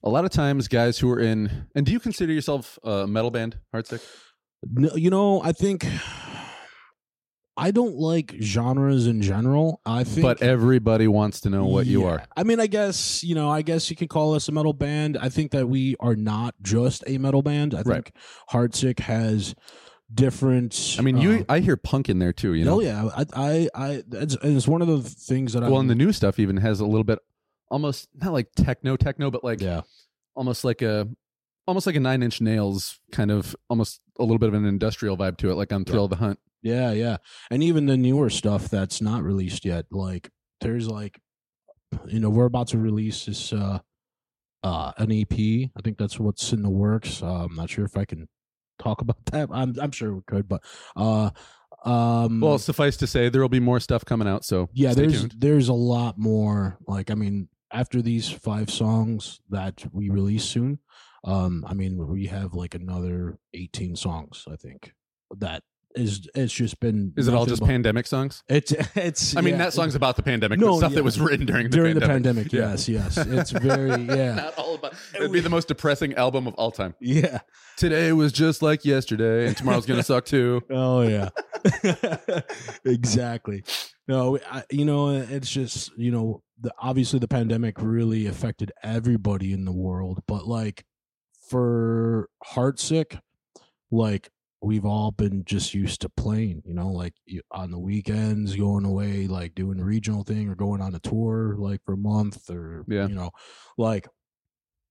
a 0.05 0.09
lot 0.11 0.25
of 0.25 0.31
times, 0.31 0.69
guys 0.69 0.99
who 0.99 1.11
are 1.11 1.19
in, 1.19 1.67
and 1.75 1.85
do 1.85 1.91
you 1.93 1.99
consider 1.99 2.33
yourself 2.33 2.79
a 2.85 3.07
metal 3.09 3.31
band, 3.33 3.59
Heartsick? 3.75 4.01
no, 4.73 4.95
you 4.95 5.11
know 5.11 5.43
i 5.43 5.53
think 5.53 5.85
i 7.57 7.71
don't 7.71 7.97
like 7.97 8.35
genres 8.41 9.07
in 9.07 9.21
general 9.23 9.81
i 9.85 10.03
think 10.05 10.23
But 10.23 10.43
everybody 10.43 11.07
wants 11.07 11.41
to 11.43 11.51
know 11.51 11.67
what 11.67 11.87
you 11.87 12.05
are. 12.07 12.25
I 12.37 12.43
mean, 12.45 12.61
I 12.61 12.67
guess 12.67 13.23
you 13.23 13.35
know. 13.35 13.51
I 13.51 13.63
guess 13.63 13.91
you 13.91 13.97
could 13.97 14.09
call 14.09 14.35
us 14.35 14.49
a 14.49 14.53
metal 14.53 14.73
band. 14.73 15.17
I 15.21 15.29
think 15.29 15.51
that 15.53 15.69
we 15.69 15.97
are 16.01 16.17
not 16.17 16.55
just 16.63 17.05
a 17.07 17.19
metal 17.19 17.43
band. 17.43 17.75
I 17.75 17.83
Right. 17.83 18.05
think 18.05 18.13
Heartsick 18.51 19.01
has 19.01 19.55
different. 20.13 20.97
I 20.99 21.03
mean, 21.03 21.19
you. 21.19 21.45
uh, 21.49 21.53
I 21.55 21.61
hear 21.61 21.77
punk 21.77 22.09
in 22.09 22.19
there 22.19 22.33
too. 22.33 22.55
You 22.55 22.65
know. 22.65 22.77
oh 22.77 22.81
yeah, 22.81 23.09
I, 23.17 23.25
I, 23.35 23.69
I 23.75 24.03
it's, 24.13 24.37
it's 24.43 24.67
one 24.69 24.83
of 24.83 24.89
the 24.89 25.03
things 25.03 25.53
that 25.53 25.63
I. 25.63 25.69
Well, 25.69 25.81
and 25.81 25.91
the 25.91 25.95
new 25.95 26.13
stuff 26.13 26.39
even 26.39 26.57
has 26.59 26.81
a 26.81 26.87
little 26.87 27.05
bit, 27.05 27.19
almost 27.75 28.09
not 28.15 28.33
like 28.33 28.53
techno, 28.57 28.97
techno, 28.97 29.33
but 29.33 29.43
like 29.43 29.61
yeah, 29.61 29.81
almost 30.37 30.65
like 30.65 30.81
a, 30.81 31.09
almost 31.67 31.89
like 31.89 31.97
a 31.97 32.01
Nine 32.01 32.23
Inch 32.23 32.41
Nails 32.41 33.01
kind 33.11 33.33
of, 33.33 33.57
almost 33.69 34.01
a 34.21 34.23
little 34.23 34.39
bit 34.39 34.49
of 34.49 34.55
an 34.55 34.65
industrial 34.65 35.17
vibe 35.17 35.37
to 35.39 35.51
it, 35.51 35.57
like 35.57 35.73
on 35.73 35.85
Thrill 35.85 36.05
of 36.05 36.11
the 36.11 36.17
Hunt. 36.17 36.39
yeah, 36.63 36.93
yeah, 36.93 37.17
and 37.51 37.65
even 37.65 37.87
the 37.87 37.97
newer 37.97 38.31
stuff 38.31 38.69
that's 38.69 39.01
not 39.03 39.25
released 39.25 39.65
yet. 39.65 39.87
Like 39.91 40.31
there's 40.61 40.89
like, 40.89 41.21
you 42.07 42.21
know, 42.21 42.31
we're 42.31 42.47
about 42.47 42.69
to 42.69 42.79
release 42.79 43.25
this 43.27 43.53
uh, 43.53 43.81
uh, 44.63 44.93
an 44.97 45.11
EP. 45.11 45.33
I 45.77 45.81
think 45.83 45.99
that's 45.99 46.21
what's 46.21 46.53
in 46.53 46.63
the 46.63 46.71
works. 46.71 47.23
Uh, 47.25 47.45
I'm 47.45 47.57
not 47.57 47.71
sure 47.71 47.85
if 47.85 47.97
I 47.97 48.05
can 48.05 48.29
talk 48.79 49.01
about 49.01 49.19
that. 49.33 49.49
I'm 49.53 49.75
I'm 49.81 49.91
sure 49.91 50.15
we 50.15 50.23
could, 50.29 50.49
but 50.49 50.63
uh, 50.95 51.31
um, 51.85 52.41
Well, 52.41 52.59
suffice 52.59 52.97
to 52.99 53.07
say, 53.09 53.29
there 53.29 53.43
will 53.43 53.49
be 53.51 53.61
more 53.61 53.81
stuff 53.81 54.05
coming 54.05 54.29
out. 54.29 54.45
So 54.45 54.71
yeah 54.73 54.95
there's 54.95 55.23
tuned. 55.23 55.35
there's 55.39 55.69
a 55.69 55.75
lot 55.75 56.17
more 56.17 56.79
like 56.87 57.11
i 57.11 57.15
mean 57.15 57.49
after 57.75 58.01
these 58.01 58.31
five 58.31 58.71
songs 58.71 59.41
that 59.51 59.85
we 59.93 60.09
release 60.09 60.45
soon 60.45 60.79
um 61.25 61.65
i 61.69 61.75
mean 61.75 62.07
we 62.09 62.27
have 62.27 62.55
like 62.55 62.75
another 62.75 63.39
18 63.53 63.97
songs 63.97 64.45
i 64.51 64.57
think 64.57 64.93
that 65.37 65.63
is 65.95 66.29
it's 66.35 66.53
just 66.53 66.81
been 66.81 67.13
Is 67.17 67.29
it 67.29 67.35
all 67.35 67.47
just 67.47 67.61
but- 67.61 67.67
pandemic 67.69 68.07
songs? 68.07 68.43
it's 68.49 68.73
it's 68.97 69.37
I 69.37 69.41
mean, 69.41 69.53
yeah, 69.53 69.59
that 69.59 69.73
song's 69.73 69.95
about 69.95 70.17
the 70.17 70.23
pandemic, 70.23 70.59
No, 70.59 70.77
stuff 70.79 70.91
yeah. 70.91 70.97
that 70.97 71.05
was 71.05 71.21
written 71.21 71.47
during 71.47 71.71
the 71.71 71.77
during 71.77 71.95
pandemic. 72.01 72.51
the 72.51 72.51
pandemic 72.51 72.53
Yeah. 72.53 72.71
yes 72.71 72.89
yes 72.89 73.17
it's 73.19 73.51
very 73.51 73.91
yeah 74.05 74.35
Not 74.35 74.59
all 74.59 74.75
about. 74.75 74.95
It'd 75.15 75.31
be 75.33 75.41
the 75.41 75.51
most 75.51 75.69
depressing 75.69 76.15
album 76.15 76.47
of 76.47 76.55
all 76.55 76.71
time. 76.71 76.95
yeah 77.01 77.41
Today 77.77 78.13
was 78.13 78.33
just 78.33 78.63
like 78.63 78.85
yesterday, 78.85 79.49
and 79.49 79.57
tomorrow's 79.57 79.85
gonna 79.87 80.03
suck 80.05 80.25
too. 80.27 80.63
Oh 80.71 81.03
yeah, 81.03 81.31
exactly. 82.85 83.65
No, 84.07 84.39
I, 84.51 84.63
you 84.71 84.85
know, 84.85 85.11
it's 85.11 85.51
just 85.51 85.91
you 85.97 86.11
know, 86.11 86.43
the 86.61 86.73
obviously 86.79 87.19
the 87.19 87.29
pandemic 87.29 87.77
really 87.81 88.27
affected 88.27 88.73
everybody 88.83 89.53
in 89.53 89.65
the 89.65 89.73
world, 89.73 90.23
but 90.27 90.47
like 90.47 90.85
for 91.49 92.29
Heartsick, 92.47 93.21
like 93.91 94.31
we've 94.65 94.85
all 94.85 95.11
been 95.11 95.45
just 95.45 95.75
used 95.75 96.01
to 96.01 96.09
playing, 96.09 96.63
you 96.65 96.75
know, 96.75 96.89
like 96.89 97.15
on 97.51 97.71
the 97.71 97.79
weekends, 97.79 98.57
going 98.57 98.85
away, 98.85 99.27
like 99.27 99.55
doing 99.55 99.79
a 99.81 99.85
regional 99.85 100.25
thing 100.25 100.49
or 100.49 100.55
going 100.55 100.81
on 100.81 100.95
a 100.95 100.99
tour, 101.01 101.57
like 101.59 101.81
for 101.85 101.95
a 101.95 101.97
month 101.99 102.51
or 102.51 102.85
Yeah. 102.89 103.07
you 103.07 103.15
know, 103.15 103.31
like. 103.79 104.09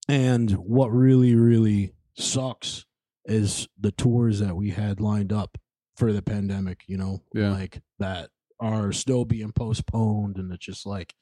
And 0.08 0.50
what 0.52 0.88
really, 0.92 1.34
really 1.34 1.94
sucks 2.14 2.84
is 3.24 3.66
the 3.80 3.90
tours 3.92 4.38
that 4.40 4.54
we 4.54 4.70
had 4.70 5.00
lined 5.00 5.32
up 5.32 5.56
for 5.96 6.12
the 6.12 6.20
pandemic, 6.22 6.82
you 6.86 6.98
know, 6.98 7.22
Yeah. 7.34 7.52
like 7.52 7.80
that 7.98 8.28
are 8.60 8.92
still 8.92 9.24
being 9.24 9.52
postponed. 9.52 10.36
And 10.36 10.52
it's 10.52 10.64
just 10.66 10.84
like, 10.86 11.14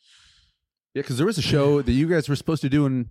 Yeah, 0.94 1.02
because 1.02 1.16
there 1.16 1.26
was 1.26 1.38
a 1.38 1.42
show 1.54 1.80
that 1.80 1.92
you 1.92 2.08
guys 2.08 2.28
were 2.28 2.34
supposed 2.36 2.62
to 2.62 2.68
do 2.68 2.86
in 2.86 3.10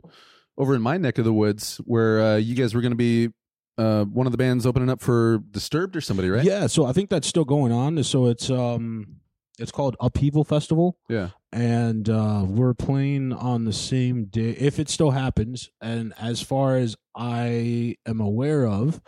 over 0.57 0.75
in 0.75 0.81
my 0.81 0.97
neck 0.97 1.17
of 1.17 1.23
the 1.25 1.33
woods, 1.33 1.77
where 1.85 2.21
uh, 2.21 2.35
you 2.35 2.53
guys 2.55 2.75
were 2.75 2.81
going 2.81 2.91
to 2.91 2.97
be 2.97 3.29
uh, 3.77 4.03
one 4.05 4.25
of 4.27 4.31
the 4.31 4.37
bands 4.37 4.65
opening 4.65 4.89
up 4.89 5.01
for 5.01 5.39
Disturbed 5.51 5.95
or 5.95 6.01
somebody, 6.01 6.29
right? 6.29 6.43
yeah. 6.43 6.67
So 6.67 6.85
I 6.85 6.93
think 6.93 7.09
that's 7.09 7.27
still 7.27 7.45
going 7.45 7.71
on. 7.71 8.03
So 8.03 8.27
it's, 8.27 8.49
um, 8.49 9.17
it's 9.59 9.71
called 9.71 9.95
Upheaval 9.99 10.43
Festival. 10.43 10.97
Yeah. 11.09 11.29
and 11.51 12.09
uh, 12.09 12.45
we're 12.47 12.73
playing 12.73 13.33
on 13.33 13.65
the 13.65 13.73
same 13.73 14.25
day 14.25 14.51
if 14.51 14.79
it 14.79 14.89
still 14.89 15.11
happens. 15.11 15.69
And 15.81 16.13
as 16.19 16.41
far 16.41 16.77
as 16.77 16.95
I 17.15 17.97
am 18.05 18.19
aware 18.21 18.65
of, 18.65 19.01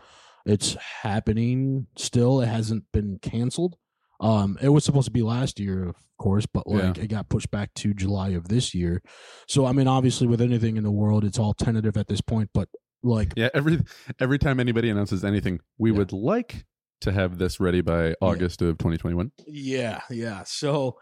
it's 0.45 0.75
happening 1.01 1.87
still. 1.97 2.41
It 2.41 2.47
hasn't 2.47 2.83
been 2.91 3.17
canceled. 3.21 3.77
Um, 4.19 4.57
it 4.61 4.69
was 4.69 4.83
supposed 4.85 5.05
to 5.05 5.11
be 5.11 5.21
last 5.21 5.59
year, 5.59 5.83
of 5.85 5.95
course, 6.17 6.45
but 6.45 6.67
like 6.67 6.97
it 6.97 7.07
got 7.07 7.29
pushed 7.29 7.49
back 7.51 7.73
to 7.75 7.93
July 7.93 8.29
of 8.29 8.47
this 8.47 8.73
year. 8.73 9.01
So 9.47 9.65
I 9.65 9.71
mean, 9.71 9.87
obviously, 9.87 10.27
with 10.27 10.41
anything 10.41 10.77
in 10.77 10.83
the 10.83 10.91
world, 10.91 11.23
it's 11.25 11.39
all 11.39 11.53
tentative 11.53 11.97
at 11.97 12.07
this 12.07 12.21
point. 12.21 12.49
But 12.53 12.69
like, 13.03 13.33
Yeah, 13.35 13.49
every 13.53 13.79
every 14.19 14.39
time 14.39 14.59
anybody 14.59 14.89
announces 14.89 15.23
anything, 15.23 15.59
we 15.77 15.91
Yeah. 15.91 15.97
would 15.99 16.13
like 16.13 16.65
to 17.01 17.11
have 17.11 17.37
this 17.37 17.59
ready 17.59 17.81
by 17.81 18.15
August 18.21 18.61
of 18.61 18.77
2021. 18.77 19.31
Yeah, 19.47 20.01
yeah. 20.09 20.43
So 20.45 20.97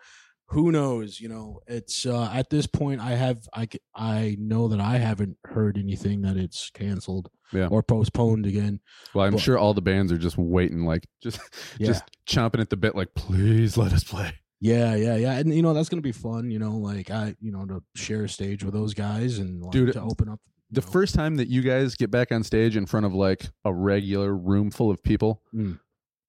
who 0.48 0.72
knows? 0.72 1.20
You 1.22 1.30
know, 1.30 1.60
it's 1.68 2.06
uh, 2.06 2.30
at 2.34 2.50
this 2.50 2.68
point. 2.68 3.00
I 3.02 3.12
have 3.12 3.48
I 3.54 3.68
I 3.96 4.36
know 4.40 4.68
that 4.70 4.82
I 4.82 4.98
haven't 4.98 5.38
heard 5.46 5.78
anything 5.78 6.24
that 6.24 6.36
it's 6.38 6.70
canceled 6.72 7.30
Yeah. 7.54 7.68
or 7.68 7.84
postponed 7.84 8.46
again. 8.46 8.80
Well, 9.14 9.26
I'm 9.26 9.34
Well- 9.34 9.40
sure 9.40 9.58
all 9.58 9.74
the 9.74 9.82
bands 9.82 10.12
are 10.12 10.18
just 10.18 10.38
waiting, 10.38 10.86
like 10.86 11.08
just 11.22 11.40
Yeah. 11.80 11.88
just 11.88 12.04
chomping 12.28 12.60
at 12.62 12.70
the 12.70 12.78
bit, 12.78 12.96
like 12.96 13.14
please 13.14 13.78
let 13.78 13.94
us 13.94 14.04
play. 14.04 14.34
Yeah, 14.60 14.96
yeah, 14.96 15.16
yeah. 15.16 15.38
And 15.40 15.54
you 15.56 15.62
know 15.62 15.74
that's 15.74 15.88
gonna 15.90 16.02
be 16.02 16.12
fun. 16.12 16.52
You 16.52 16.60
know, 16.60 16.76
like 16.78 17.10
I, 17.10 17.36
you 17.40 17.52
know, 17.52 17.66
to 17.68 17.82
share 17.96 18.24
a 18.26 18.30
stage 18.30 18.64
with 18.64 18.74
those 18.74 18.94
guys 18.94 19.38
and 19.40 19.62
like, 19.62 19.72
Dude, 19.72 19.94
to 19.94 20.02
open 20.02 20.30
up. 20.30 20.40
You 20.72 20.76
The 20.76 20.82
first 20.82 21.14
time 21.16 21.36
that 21.36 21.48
you 21.48 21.62
guys 21.62 21.96
get 21.96 22.10
back 22.12 22.32
on 22.32 22.44
stage 22.44 22.76
in 22.76 22.86
front 22.86 23.06
of 23.06 23.14
like 23.14 23.50
a 23.66 23.74
regular 23.74 24.36
room 24.36 24.72
full 24.72 24.90
of 24.90 25.04
people, 25.04 25.42
Mm. 25.54 25.80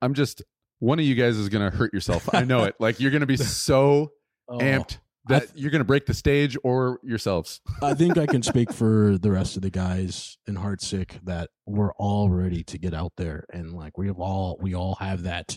I'm 0.01 0.15
just 0.15 0.43
one 0.81 0.99
of 0.99 1.05
you 1.05 1.15
guys 1.15 1.37
is 1.37 1.49
gonna 1.49 1.71
hurt 1.71 1.95
yourself. 1.95 2.29
I 2.35 2.45
know 2.45 2.65
it. 2.65 2.75
Like 2.81 2.99
you're 3.01 3.13
gonna 3.13 3.27
be 3.27 3.37
so 3.39 4.13
Oh, 4.49 4.59
amped 4.59 4.99
that 5.27 5.47
you're 5.57 5.71
gonna 5.71 5.85
break 5.85 6.07
the 6.07 6.15
stage 6.15 6.57
or 6.65 6.99
yourselves. 7.05 7.61
I 7.81 7.95
think 7.95 8.19
I 8.19 8.27
can 8.27 8.43
speak 8.43 8.73
for 8.81 9.17
the 9.17 9.31
rest 9.31 9.55
of 9.55 9.63
the 9.63 9.71
guys 9.71 10.37
in 10.49 10.57
Heartsick 10.57 11.25
that 11.25 11.51
we're 11.65 11.93
all 11.93 12.29
ready 12.29 12.65
to 12.65 12.79
get 12.79 12.93
out 12.95 13.13
there 13.17 13.47
and 13.53 13.73
like 13.73 13.97
we 13.97 14.09
have 14.09 14.19
all 14.19 14.59
we 14.61 14.75
all 14.75 14.97
have 14.97 15.23
that. 15.23 15.57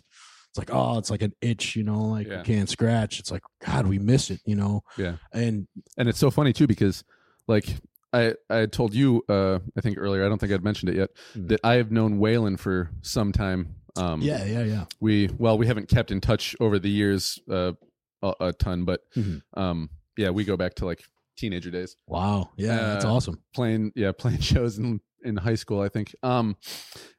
It's 0.50 0.58
like 0.60 0.70
oh, 0.72 1.00
it's 1.00 1.10
like 1.10 1.24
an 1.24 1.34
itch, 1.42 1.76
you 1.76 1.84
know, 1.84 2.04
like 2.04 2.28
Yeah. 2.28 2.38
we 2.38 2.44
can't 2.44 2.70
scratch. 2.70 3.20
It's 3.20 3.32
like 3.32 3.42
God, 3.66 3.88
we 3.88 3.98
miss 3.98 4.30
it, 4.30 4.40
you 4.46 4.56
know. 4.56 4.84
Yeah. 4.96 5.16
And 5.34 5.68
and 5.98 6.08
it's 6.08 6.20
so 6.20 6.30
funny 6.30 6.54
too 6.54 6.68
because 6.68 7.04
like 7.48 7.66
I 8.14 8.34
I 8.50 8.66
told 8.68 8.94
you 8.94 9.24
uh 9.30 9.60
I 9.78 9.82
think 9.82 9.98
earlier 9.98 10.26
I 10.26 10.30
don't 10.30 10.38
think 10.40 10.52
I'd 10.54 10.64
mentioned 10.64 10.90
it 10.90 10.96
yet 10.98 11.10
Hmm. 11.34 11.48
that 11.48 11.60
I 11.64 11.76
have 11.76 11.92
known 11.92 12.20
Waylon 12.20 12.58
for 12.60 12.90
some 13.02 13.32
time. 13.32 13.76
Um, 13.98 14.22
yeah, 14.22 14.44
yeah, 14.44 14.64
yeah. 14.64 14.86
we 15.00 15.30
well 15.38 15.58
we 15.58 15.68
haven't 15.68 15.88
kept 15.88 16.12
in 16.12 16.20
touch 16.22 16.56
over 16.60 16.80
the 16.80 16.90
years 16.90 17.40
uh, 17.50 17.74
a, 18.22 18.34
a 18.40 18.54
ton, 18.54 18.84
but 18.86 19.02
Mhm. 19.16 19.42
um 19.56 19.90
yeah 20.18 20.30
we 20.32 20.44
go 20.46 20.58
back 20.58 20.76
to 20.76 20.86
like 20.86 21.04
teenager 21.38 21.70
days 21.72 21.98
Wow. 22.08 22.52
Yeah, 22.58 22.78
that's 22.78 23.06
Uh, 23.06 23.14
awesome. 23.14 23.42
playing 23.54 23.92
yeah 23.96 24.12
playing 24.18 24.40
shows 24.40 24.78
in 24.78 25.02
in 25.24 25.38
high 25.38 25.56
school 25.56 25.82
I 25.82 25.90
think 25.90 26.14
um 26.24 26.56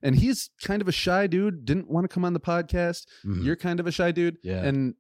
and 0.02 0.14
he's 0.16 0.50
kind 0.62 0.80
of 0.80 0.88
a 0.88 0.92
shy 0.92 1.26
dude 1.26 1.64
didn't 1.64 1.90
want 1.90 2.04
to 2.04 2.08
come 2.08 2.24
on 2.24 2.32
the 2.34 2.40
podcast 2.40 3.06
Mhm. 3.24 3.44
you're 3.44 3.56
kind 3.56 3.80
of 3.80 3.86
a 3.86 3.92
shy 3.92 4.12
dude 4.12 4.38
yeah. 4.42 4.62
and 4.64 4.94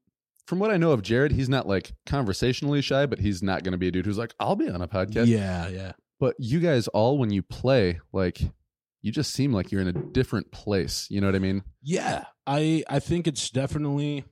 from 0.46 0.58
what 0.58 0.70
I 0.70 0.76
know 0.76 0.92
of 0.92 1.02
Jared 1.02 1.32
he's 1.32 1.48
not 1.48 1.66
like 1.66 1.92
conversationally 2.06 2.80
shy 2.82 3.06
but 3.06 3.18
he's 3.18 3.42
not 3.42 3.62
going 3.64 3.72
to 3.72 3.78
be 3.78 3.88
a 3.88 3.90
dude 3.90 4.06
who's 4.06 4.18
like 4.18 4.34
I'll 4.40 4.56
be 4.56 4.68
on 4.68 4.80
a 4.82 4.88
podcast 4.88 5.26
yeah, 5.26 5.68
yeah. 5.68 5.92
but 6.20 6.34
you 6.38 6.60
guys 6.60 6.88
all 6.88 7.18
when 7.18 7.30
you 7.30 7.42
play 7.42 8.00
like 8.12 8.40
you 9.02 9.12
just 9.12 9.32
seem 9.32 9.52
like 9.52 9.70
you're 9.70 9.80
in 9.80 9.88
a 9.88 9.92
different 9.92 10.50
place 10.50 11.06
you 11.10 11.20
know 11.20 11.28
what 11.28 11.36
i 11.36 11.38
mean 11.38 11.62
Yeah. 11.82 12.24
I 12.46 12.82
I 12.88 12.98
think 13.00 13.26
it's 13.28 13.50
definitely 13.50 14.24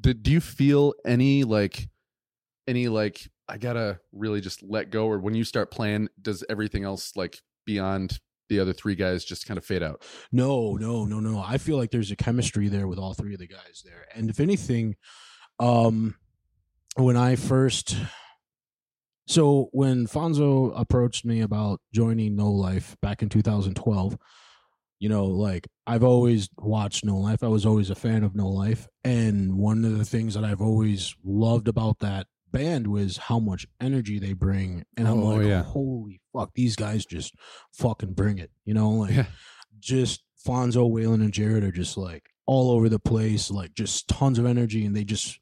do, 0.00 0.14
do 0.14 0.30
you 0.32 0.40
feel 0.40 0.94
any 1.04 1.44
like 1.44 1.88
any 2.68 2.88
like 2.88 3.28
i 3.48 3.56
gotta 3.58 4.00
really 4.12 4.40
just 4.40 4.62
let 4.62 4.90
go 4.90 5.06
or 5.06 5.18
when 5.18 5.34
you 5.34 5.44
start 5.44 5.70
playing 5.70 6.08
does 6.20 6.44
everything 6.48 6.84
else 6.84 7.12
like 7.16 7.38
beyond 7.64 8.18
the 8.48 8.60
other 8.60 8.72
three 8.72 8.94
guys 8.94 9.24
just 9.24 9.46
kind 9.46 9.58
of 9.58 9.64
fade 9.64 9.82
out 9.82 10.04
No, 10.30 10.74
no, 10.76 11.04
no, 11.04 11.18
no. 11.18 11.40
I 11.44 11.58
feel 11.58 11.76
like 11.76 11.90
there's 11.90 12.12
a 12.12 12.16
chemistry 12.16 12.68
there 12.68 12.86
with 12.86 12.98
all 12.98 13.14
three 13.14 13.34
of 13.34 13.40
the 13.40 13.48
guys 13.48 13.82
there. 13.84 14.06
And 14.14 14.30
if 14.30 14.38
anything, 14.38 14.94
um 15.58 16.14
when 16.96 17.16
I 17.16 17.36
first 17.36 17.96
so 19.28 19.68
when 19.72 20.06
Fonzo 20.06 20.72
approached 20.78 21.24
me 21.24 21.40
about 21.40 21.80
joining 21.92 22.36
No 22.36 22.50
Life 22.50 22.96
back 23.02 23.22
in 23.22 23.28
2012, 23.28 24.16
you 25.00 25.08
know, 25.08 25.24
like 25.24 25.66
I've 25.86 26.04
always 26.04 26.48
watched 26.58 27.04
No 27.04 27.16
Life. 27.16 27.42
I 27.42 27.48
was 27.48 27.66
always 27.66 27.90
a 27.90 27.96
fan 27.96 28.22
of 28.22 28.36
No 28.36 28.48
Life. 28.48 28.86
And 29.02 29.54
one 29.58 29.84
of 29.84 29.98
the 29.98 30.04
things 30.04 30.34
that 30.34 30.44
I've 30.44 30.60
always 30.60 31.14
loved 31.24 31.66
about 31.66 31.98
that 31.98 32.28
band 32.52 32.86
was 32.86 33.16
how 33.16 33.40
much 33.40 33.66
energy 33.80 34.20
they 34.20 34.32
bring. 34.32 34.84
And 34.96 35.08
I'm 35.08 35.18
Oh, 35.20 35.26
like, 35.34 35.46
yeah. 35.46 35.64
holy 35.64 36.20
fuck, 36.32 36.52
these 36.54 36.76
guys 36.76 37.04
just 37.04 37.34
fucking 37.72 38.12
bring 38.12 38.38
it. 38.38 38.52
You 38.64 38.74
know, 38.74 38.90
like 38.90 39.10
Yeah. 39.14 39.26
just 39.80 40.22
Fonzo, 40.46 40.88
Waylon, 40.88 41.14
and 41.14 41.32
Jared 41.32 41.64
are 41.64 41.72
just 41.72 41.96
like 41.96 42.30
all 42.46 42.70
over 42.70 42.88
the 42.88 43.00
place, 43.00 43.50
like 43.50 43.74
just 43.74 44.06
tons 44.06 44.38
of 44.38 44.46
energy, 44.46 44.84
and 44.86 44.94
they 44.94 45.02
just 45.02 45.40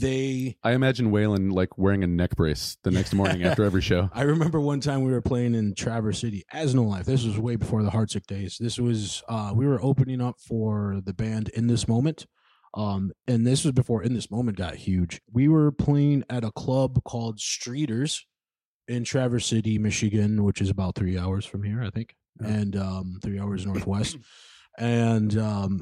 they. 0.00 0.56
i 0.62 0.72
imagine 0.72 1.10
waylon 1.10 1.52
like 1.52 1.76
wearing 1.78 2.02
a 2.02 2.06
neck 2.06 2.34
brace 2.36 2.76
the 2.82 2.90
next 2.98 3.12
morning 3.14 3.42
after 3.44 3.64
every 3.64 3.80
show 3.82 4.08
I 4.14 4.22
remember 4.22 4.60
one 4.60 4.80
time 4.80 5.02
we 5.04 5.12
were 5.12 5.20
playing 5.22 5.54
in 5.54 5.74
Traverse 5.74 6.20
City 6.20 6.44
as 6.52 6.74
No 6.74 6.82
Life. 6.84 7.06
This 7.06 7.24
was 7.24 7.38
way 7.38 7.56
before 7.56 7.82
the 7.82 7.90
Heartsick 7.90 8.26
days. 8.26 8.56
This 8.58 8.78
was 8.78 9.22
uh 9.28 9.52
we 9.54 9.66
were 9.66 9.82
opening 9.82 10.20
up 10.20 10.36
for 10.40 11.00
the 11.04 11.12
band 11.14 11.48
In 11.50 11.66
This 11.66 11.86
Moment. 11.88 12.26
Um 12.74 13.12
and 13.26 13.46
this 13.46 13.64
was 13.64 13.72
before 13.72 14.02
In 14.02 14.14
This 14.14 14.30
Moment 14.30 14.56
got 14.56 14.76
huge. 14.76 15.20
We 15.32 15.48
were 15.48 15.70
playing 15.72 16.24
at 16.30 16.44
a 16.44 16.52
club 16.52 17.02
called 17.04 17.38
Streeters 17.38 18.20
in 18.88 19.04
Traverse 19.04 19.46
City, 19.46 19.78
Michigan, 19.78 20.42
which 20.44 20.60
is 20.60 20.70
about 20.70 20.94
3 20.96 21.18
hours 21.18 21.44
from 21.46 21.62
here, 21.62 21.82
I 21.82 21.90
think. 21.90 22.14
Yeah. 22.40 22.48
And 22.48 22.76
um 22.76 23.18
3 23.22 23.38
hours 23.40 23.66
northwest. 23.66 24.16
and 24.78 25.36
um 25.36 25.80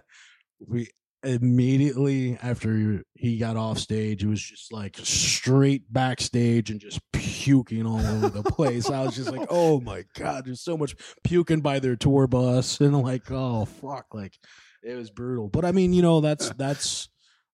we 0.66 0.88
immediately 1.24 2.38
after 2.42 3.02
he 3.14 3.38
got 3.38 3.56
off 3.56 3.78
stage 3.78 4.22
it 4.22 4.28
was 4.28 4.40
just 4.40 4.72
like 4.72 4.96
straight 5.02 5.82
backstage 5.92 6.70
and 6.70 6.80
just 6.80 7.00
puking 7.12 7.84
all 7.84 8.04
over 8.06 8.28
the 8.28 8.42
place 8.44 8.88
i 8.88 9.02
was 9.02 9.16
just 9.16 9.30
like 9.30 9.46
oh 9.50 9.80
my 9.80 10.04
god 10.16 10.44
there's 10.46 10.60
so 10.60 10.76
much 10.76 10.94
puking 11.24 11.60
by 11.60 11.80
their 11.80 11.96
tour 11.96 12.26
bus 12.28 12.80
and 12.80 12.96
like 13.02 13.30
oh 13.30 13.64
fuck 13.64 14.06
like 14.14 14.38
it 14.82 14.94
was 14.94 15.10
brutal 15.10 15.48
but 15.48 15.64
i 15.64 15.72
mean 15.72 15.92
you 15.92 16.02
know 16.02 16.20
that's 16.20 16.50
that's 16.50 17.08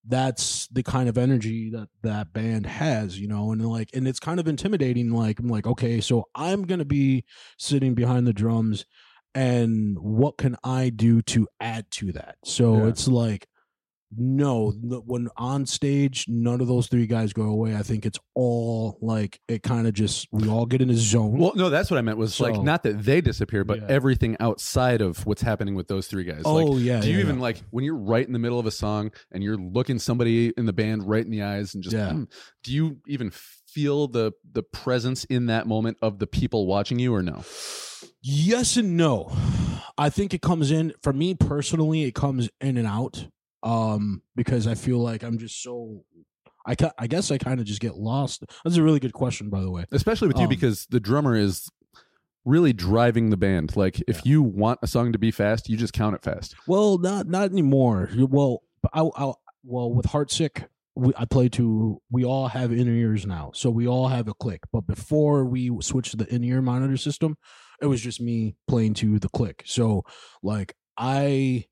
that's 0.06 0.66
the 0.68 0.82
kind 0.82 1.08
of 1.08 1.16
energy 1.16 1.70
that 1.70 1.88
that 2.02 2.34
band 2.34 2.66
has 2.66 3.18
you 3.18 3.26
know 3.26 3.50
and 3.52 3.66
like 3.66 3.88
and 3.94 4.06
it's 4.06 4.20
kind 4.20 4.38
of 4.38 4.46
intimidating 4.46 5.10
like 5.10 5.38
i'm 5.38 5.48
like 5.48 5.66
okay 5.66 6.02
so 6.02 6.24
i'm 6.34 6.64
gonna 6.66 6.84
be 6.84 7.24
sitting 7.58 7.94
behind 7.94 8.26
the 8.26 8.32
drums 8.34 8.84
and 9.36 9.98
what 9.98 10.38
can 10.38 10.56
I 10.62 10.90
do 10.90 11.20
to 11.22 11.48
add 11.58 11.90
to 11.92 12.12
that? 12.12 12.36
So 12.44 12.76
Yeah. 12.76 12.86
it's 12.86 13.08
like, 13.08 13.48
no, 14.16 14.70
when 14.72 15.28
on 15.36 15.66
stage, 15.66 16.26
none 16.28 16.60
of 16.60 16.66
those 16.68 16.86
three 16.88 17.06
guys 17.06 17.32
go 17.32 17.42
away. 17.44 17.74
I 17.74 17.82
think 17.82 18.04
it's 18.06 18.18
all 18.34 18.98
like 19.00 19.40
it 19.48 19.62
kind 19.62 19.86
of 19.86 19.94
just 19.94 20.26
we 20.32 20.48
all 20.48 20.66
get 20.66 20.80
in 20.82 20.90
a 20.90 20.94
zone. 20.96 21.38
well 21.38 21.52
no 21.54 21.70
that's 21.70 21.88
what 21.90 21.98
i 21.98 22.00
meant 22.02 22.18
was 22.18 22.40
like 22.40 22.60
not 22.60 22.82
that 22.82 23.04
they 23.04 23.20
disappear 23.20 23.62
but 23.64 23.78
Yeah. 23.80 23.86
everything 23.88 24.36
outside 24.40 25.00
of 25.00 25.24
what's 25.24 25.40
happening 25.42 25.76
with 25.76 25.86
those 25.86 26.08
three 26.08 26.24
guys 26.24 26.44
like 26.44 26.66
oh 26.66 26.76
yeah, 26.78 27.00
do 27.00 27.08
you 27.08 27.14
yeah, 27.16 27.20
even 27.22 27.36
yeah. 27.36 27.42
like 27.42 27.62
when 27.70 27.84
you're 27.84 27.96
right 27.96 28.26
in 28.26 28.32
the 28.32 28.38
middle 28.40 28.58
of 28.58 28.66
a 28.66 28.70
song 28.72 29.12
and 29.30 29.42
you're 29.44 29.56
looking 29.56 29.98
somebody 30.00 30.48
in 30.56 30.66
the 30.66 30.72
band 30.72 31.08
right 31.08 31.24
in 31.24 31.30
the 31.30 31.42
eyes 31.42 31.74
and 31.74 31.82
just 31.84 31.94
Yeah. 31.94 32.10
"Hmm," 32.12 32.24
do 32.64 32.72
you 32.72 32.96
even 33.06 33.30
feel 33.30 34.08
the 34.08 34.32
the 34.52 34.62
presence 34.64 35.24
in 35.26 35.46
that 35.46 35.66
moment 35.68 35.96
of 36.02 36.18
the 36.18 36.26
people 36.26 36.66
watching 36.66 36.98
you 36.98 37.14
or 37.14 37.22
no 37.22 37.44
Yes 38.26 38.76
and 38.76 38.96
no. 38.96 39.30
I 39.98 40.08
think 40.10 40.32
it 40.34 40.40
comes 40.42 40.70
in 40.70 40.92
for 41.02 41.12
me 41.12 41.34
personally. 41.34 42.04
It 42.04 42.14
comes 42.14 42.48
in 42.60 42.76
and 42.78 42.86
out 42.86 43.26
um, 43.64 44.22
because 44.36 44.66
I 44.68 44.74
feel 44.74 44.98
like 44.98 45.24
I'm 45.24 45.38
just 45.38 45.60
so. 45.62 46.04
I 46.66 46.74
ca- 46.76 46.92
I 46.98 47.08
guess 47.08 47.30
I 47.30 47.36
kind 47.38 47.60
of 47.60 47.66
just 47.66 47.80
get 47.80 47.96
lost. 47.96 48.42
That's 48.64 48.76
a 48.76 48.82
really 48.82 49.00
good 49.00 49.12
question, 49.12 49.50
by 49.50 49.60
the 49.60 49.70
way. 49.70 49.84
especially 49.92 50.28
with 50.28 50.38
you 50.38 50.44
Um, 50.44 50.48
because 50.48 50.86
the 50.90 51.00
drummer 51.00 51.34
is 51.36 51.68
really 52.46 52.72
driving 52.74 53.30
the 53.30 53.36
band 53.38 53.74
like 53.74 54.02
if 54.06 54.26
you 54.26 54.42
want 54.42 54.78
a 54.82 54.86
song 54.86 55.12
to 55.12 55.18
be 55.18 55.30
fast 55.30 55.66
you 55.66 55.78
just 55.78 55.94
count 55.94 56.14
it 56.14 56.22
fast 56.22 56.54
Well, 56.66 56.98
not 56.98 57.26
not 57.26 57.50
anymore. 57.50 58.10
Well, 58.14 58.62
I, 58.92 59.00
I 59.00 59.32
well 59.64 59.90
with 59.92 60.06
Heartsick, 60.06 60.66
we, 60.94 61.12
I 61.16 61.24
play 61.24 61.48
to. 61.50 62.00
We 62.10 62.24
all 62.24 62.48
have 62.48 62.70
in 62.70 62.86
ears 62.86 63.26
now, 63.26 63.50
so 63.54 63.68
we 63.70 63.88
all 63.88 64.08
have 64.08 64.28
a 64.28 64.34
click. 64.34 64.60
But 64.72 64.86
before 64.86 65.44
we 65.46 65.70
switched 65.80 66.10
to 66.12 66.16
the 66.18 66.32
in 66.34 66.44
ear 66.44 66.60
monitor 66.62 66.96
system, 66.98 67.36
it 67.80 67.86
was 67.86 68.00
just 68.00 68.20
me 68.20 68.54
playing 68.68 68.94
to 68.94 69.18
the 69.18 69.28
click. 69.30 69.62
So 69.66 70.04
like 70.42 70.76
I. 70.96 71.64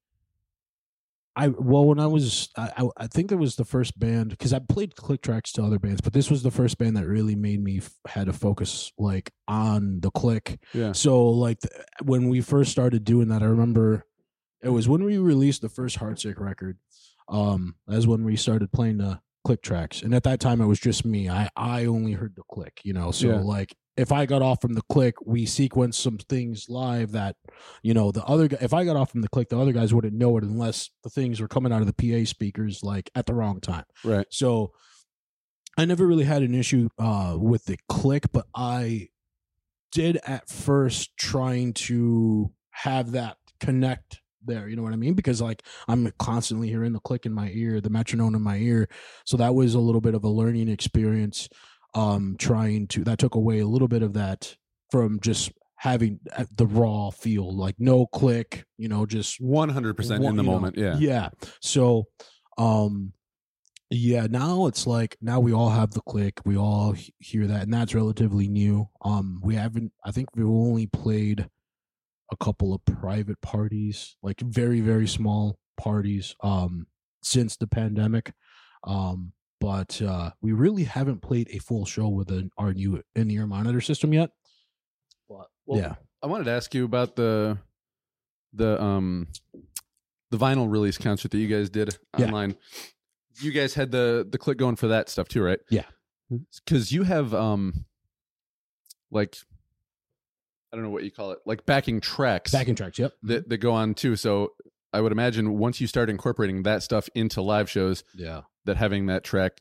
I 1.34 1.48
well 1.48 1.84
when 1.86 1.98
I 1.98 2.06
was 2.06 2.50
I 2.56 2.88
I, 2.96 3.06
think 3.06 3.32
it 3.32 3.36
was 3.36 3.56
the 3.56 3.64
first 3.64 3.98
band 3.98 4.30
because 4.30 4.52
I 4.52 4.58
played 4.58 4.96
click 4.96 5.22
tracks 5.22 5.50
to 5.52 5.62
other 5.64 5.78
bands 5.78 6.00
but 6.02 6.12
this 6.12 6.30
was 6.30 6.42
the 6.42 6.50
first 6.50 6.76
band 6.78 6.96
that 6.96 7.06
really 7.06 7.34
made 7.34 7.62
me 7.62 7.78
f- 7.78 7.92
had 8.06 8.26
to 8.26 8.32
focus 8.34 8.92
like 8.98 9.32
on 9.48 10.00
the 10.00 10.10
click 10.10 10.60
yeah 10.74 10.92
so 10.92 11.26
like 11.28 11.58
th- 11.60 11.72
when 12.02 12.28
we 12.28 12.40
first 12.42 12.70
started 12.70 13.04
doing 13.04 13.28
that, 13.28 13.42
I 13.42 13.46
remember 13.46 14.04
it 14.62 14.68
was 14.68 14.88
when 14.88 15.04
we 15.04 15.16
released 15.18 15.62
the 15.62 15.68
first 15.68 15.98
Heartsick 15.98 16.38
record. 16.38 16.78
um, 17.28 17.76
that's 17.86 18.06
when 18.06 18.24
we 18.24 18.36
started 18.36 18.70
playing 18.72 18.98
the 18.98 19.20
click 19.44 19.60
tracks. 19.62 20.02
And 20.02 20.14
at 20.14 20.22
that 20.24 20.38
time, 20.38 20.60
it 20.60 20.66
was 20.66 20.78
just 20.78 21.04
me. 21.04 21.28
I 21.28 21.48
I 21.56 21.86
only 21.86 22.12
heard 22.12 22.36
the 22.36 22.42
click, 22.48 22.80
you 22.84 22.92
know. 22.92 23.10
So 23.10 23.26
Yeah. 23.28 23.40
like, 23.40 23.74
if 23.96 24.10
I 24.10 24.26
got 24.26 24.42
off 24.42 24.62
from 24.62 24.74
the 24.74 24.82
click, 24.82 25.14
we 25.24 25.44
sequenced 25.44 25.94
some 25.94 26.18
things 26.18 26.66
live 26.68 27.12
that, 27.12 27.36
you 27.82 27.92
know, 27.92 28.10
the 28.10 28.24
other 28.24 28.48
guy. 28.48 28.58
If 28.60 28.72
I 28.72 28.84
got 28.84 28.96
off 28.96 29.10
from 29.10 29.20
the 29.20 29.28
click, 29.28 29.50
the 29.50 29.58
other 29.58 29.72
guys 29.72 29.92
wouldn't 29.92 30.14
know 30.14 30.36
it 30.38 30.44
unless 30.44 30.90
the 31.02 31.10
things 31.10 31.40
were 31.40 31.48
coming 31.48 31.72
out 31.72 31.82
of 31.82 31.86
the 31.86 31.92
PA 31.92 32.26
speakers 32.28 32.82
like 32.82 33.10
at 33.14 33.26
the 33.26 33.34
wrong 33.34 33.60
time. 33.60 33.84
Right. 34.04 34.26
So 34.30 34.72
I 35.76 35.84
never 35.84 36.06
really 36.06 36.24
had 36.24 36.42
an 36.42 36.54
issue 36.54 36.88
uh, 36.98 37.36
with 37.38 37.66
the 37.66 37.78
click, 37.88 38.26
but 38.32 38.46
I 38.54 39.08
did 39.90 40.18
at 40.26 40.48
first 40.48 41.16
trying 41.16 41.74
to 41.74 42.50
have 42.70 43.12
that 43.12 43.36
connect 43.60 44.20
there. 44.44 44.68
You 44.68 44.76
know 44.76 44.82
what 44.82 44.92
I 44.92 44.96
mean? 44.96 45.14
Because 45.14 45.40
like 45.40 45.62
I'm 45.86 46.10
constantly 46.18 46.68
hearing 46.68 46.92
the 46.92 47.00
click 47.00 47.26
in 47.26 47.32
my 47.32 47.50
ear, 47.52 47.80
the 47.80 47.90
metronome 47.90 48.34
in 48.34 48.42
my 48.42 48.56
ear. 48.56 48.88
So 49.24 49.36
that 49.36 49.54
was 49.54 49.74
a 49.74 49.80
little 49.80 50.00
bit 50.00 50.14
of 50.14 50.24
a 50.24 50.28
learning 50.28 50.68
experience. 50.68 51.48
Um, 51.94 52.36
trying 52.38 52.86
to 52.88 53.04
that 53.04 53.18
took 53.18 53.34
away 53.34 53.58
a 53.58 53.66
little 53.66 53.88
bit 53.88 54.02
of 54.02 54.14
that 54.14 54.56
from 54.90 55.20
just 55.20 55.52
having 55.76 56.20
uh, 56.36 56.46
the 56.56 56.66
raw 56.66 57.10
feel, 57.10 57.54
like 57.54 57.74
no 57.78 58.06
click. 58.06 58.64
You 58.78 58.88
know, 58.88 59.04
just 59.04 59.40
100% 59.40 60.00
in 60.00 60.20
the 60.20 60.28
you 60.28 60.32
know, 60.32 60.42
moment. 60.42 60.78
Yeah. 60.78 60.96
yeah 60.98 61.28
so 61.60 62.06
um 62.58 63.12
yeah 63.90 64.26
now 64.28 64.66
it's 64.66 64.86
like 64.86 65.16
now 65.20 65.40
we 65.40 65.52
all 65.52 65.70
have 65.70 65.90
the 65.90 66.00
click 66.02 66.40
we 66.44 66.56
all 66.56 66.94
hear 67.18 67.46
that 67.46 67.62
and 67.62 67.72
that's 67.72 67.94
relatively 67.94 68.48
new 68.48 68.88
um 69.02 69.40
we 69.42 69.54
haven't 69.54 69.92
i 70.04 70.10
think 70.10 70.28
we've 70.34 70.46
only 70.46 70.86
played 70.86 71.48
a 72.30 72.36
couple 72.36 72.72
of 72.72 72.84
private 72.84 73.40
parties 73.42 74.16
like 74.22 74.40
very 74.40 74.80
very 74.80 75.06
small 75.06 75.58
parties 75.76 76.34
um 76.42 76.86
since 77.22 77.56
the 77.56 77.66
pandemic 77.66 78.32
um 78.84 79.32
but 79.62 80.02
uh 80.02 80.30
we 80.40 80.50
really 80.52 80.82
haven't 80.84 81.22
played 81.22 81.48
a 81.52 81.58
full 81.58 81.84
show 81.84 82.08
with 82.08 82.30
an 82.30 82.50
our 82.58 82.74
new 82.74 83.00
in-ear 83.14 83.46
monitor 83.46 83.80
system 83.80 84.12
yet 84.12 84.30
but 85.28 85.46
Well, 85.66 85.80
yeah 85.80 85.94
I 86.22 86.26
wanted 86.26 86.44
to 86.44 86.50
ask 86.50 86.74
you 86.74 86.84
about 86.84 87.14
the 87.16 87.58
the 88.52 88.80
um 88.82 89.28
the 90.30 90.36
vinyl 90.38 90.70
release 90.70 90.98
concert 90.98 91.30
that 91.30 91.38
you 91.38 91.48
guys 91.48 91.68
did 91.70 91.96
Yeah. 92.18 92.26
online. 92.26 92.56
You 93.40 93.52
guys 93.52 93.74
had 93.74 93.90
the 93.90 94.26
the 94.30 94.38
click 94.38 94.58
going 94.58 94.76
for 94.76 94.88
that 94.88 95.08
stuff 95.08 95.28
too, 95.28 95.42
right? 95.42 95.58
Yeah. 95.70 95.84
Cuz 96.66 96.90
you 96.92 97.02
have 97.04 97.32
um 97.34 97.84
like 99.10 99.36
I 100.72 100.76
don't 100.76 100.84
know 100.84 100.90
what 100.90 101.04
you 101.04 101.10
call 101.10 101.32
it, 101.32 101.38
like 101.44 101.66
backing 101.66 102.00
tracks 102.00 102.50
backing 102.52 102.74
tracks 102.74 102.98
yep 102.98 103.12
that 103.24 103.48
that 103.48 103.58
go 103.58 103.72
on 103.72 103.94
too. 103.94 104.16
So 104.16 104.52
I 104.92 105.00
would 105.00 105.12
imagine 105.12 105.58
once 105.58 105.80
you 105.80 105.86
start 105.86 106.10
incorporating 106.10 106.62
that 106.64 106.82
stuff 106.82 107.08
into 107.14 107.40
live 107.42 107.68
shows, 107.70 108.04
yeah 108.14 108.42
that 108.64 108.76
having 108.76 109.06
that 109.06 109.24
track 109.24 109.60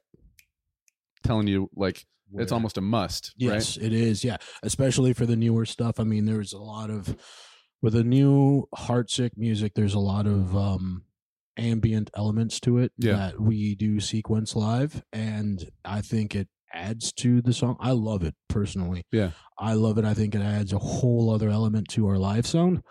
telling 1.23 1.47
you 1.47 1.69
like 1.75 2.05
it's 2.33 2.51
almost 2.51 2.77
a 2.77 2.81
must, 2.81 3.33
right? 3.41 3.53
Yes, 3.55 3.75
it 3.77 3.91
is. 3.91 4.23
Yeah, 4.23 4.37
especially 4.63 5.11
for 5.13 5.25
the 5.25 5.35
newer 5.35 5.65
stuff. 5.65 5.99
I 5.99 6.03
mean, 6.05 6.25
there's 6.25 6.53
a 6.53 6.59
lot 6.59 6.89
of 6.89 7.15
with 7.81 7.93
the 7.93 8.03
new 8.05 8.67
heartsick 8.75 9.31
music. 9.35 9.73
There's 9.75 9.93
a 9.95 9.99
lot 9.99 10.27
of 10.27 10.55
um 10.55 11.03
ambient 11.57 12.09
elements 12.15 12.59
to 12.61 12.77
it 12.77 12.93
Yeah. 12.97 13.13
that 13.17 13.41
we 13.41 13.75
do 13.75 13.99
sequence 13.99 14.55
live, 14.55 15.03
and 15.11 15.69
I 15.83 15.99
think 16.01 16.33
it 16.35 16.47
adds 16.73 17.11
to 17.13 17.41
the 17.41 17.51
song. 17.53 17.75
I 17.81 17.91
love 17.91 18.23
it 18.23 18.35
personally. 18.47 19.03
Yeah. 19.11 19.31
I 19.59 19.73
love 19.73 19.97
it. 19.97 20.05
I 20.05 20.13
think 20.13 20.33
it 20.33 20.41
adds 20.41 20.71
a 20.71 20.79
whole 20.79 21.29
other 21.29 21.49
element 21.49 21.89
to 21.89 22.07
our 22.07 22.17
live 22.17 22.47
sound. 22.47 22.81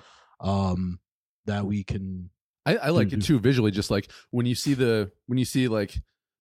Um, 0.41 0.99
that 1.47 1.67
we 1.67 1.85
can. 1.85 2.31
I, 2.67 2.77
I 2.77 2.89
like 2.91 3.13
it 3.13 3.21
Mhm. 3.21 3.25
too 3.25 3.39
visually. 3.41 3.71
Just 3.71 3.91
like 3.91 4.11
when 4.31 4.47
you 4.47 4.55
see 4.55 4.75
the 4.75 5.11
when 5.27 5.39
you 5.39 5.45
see 5.45 5.69
like 5.69 5.99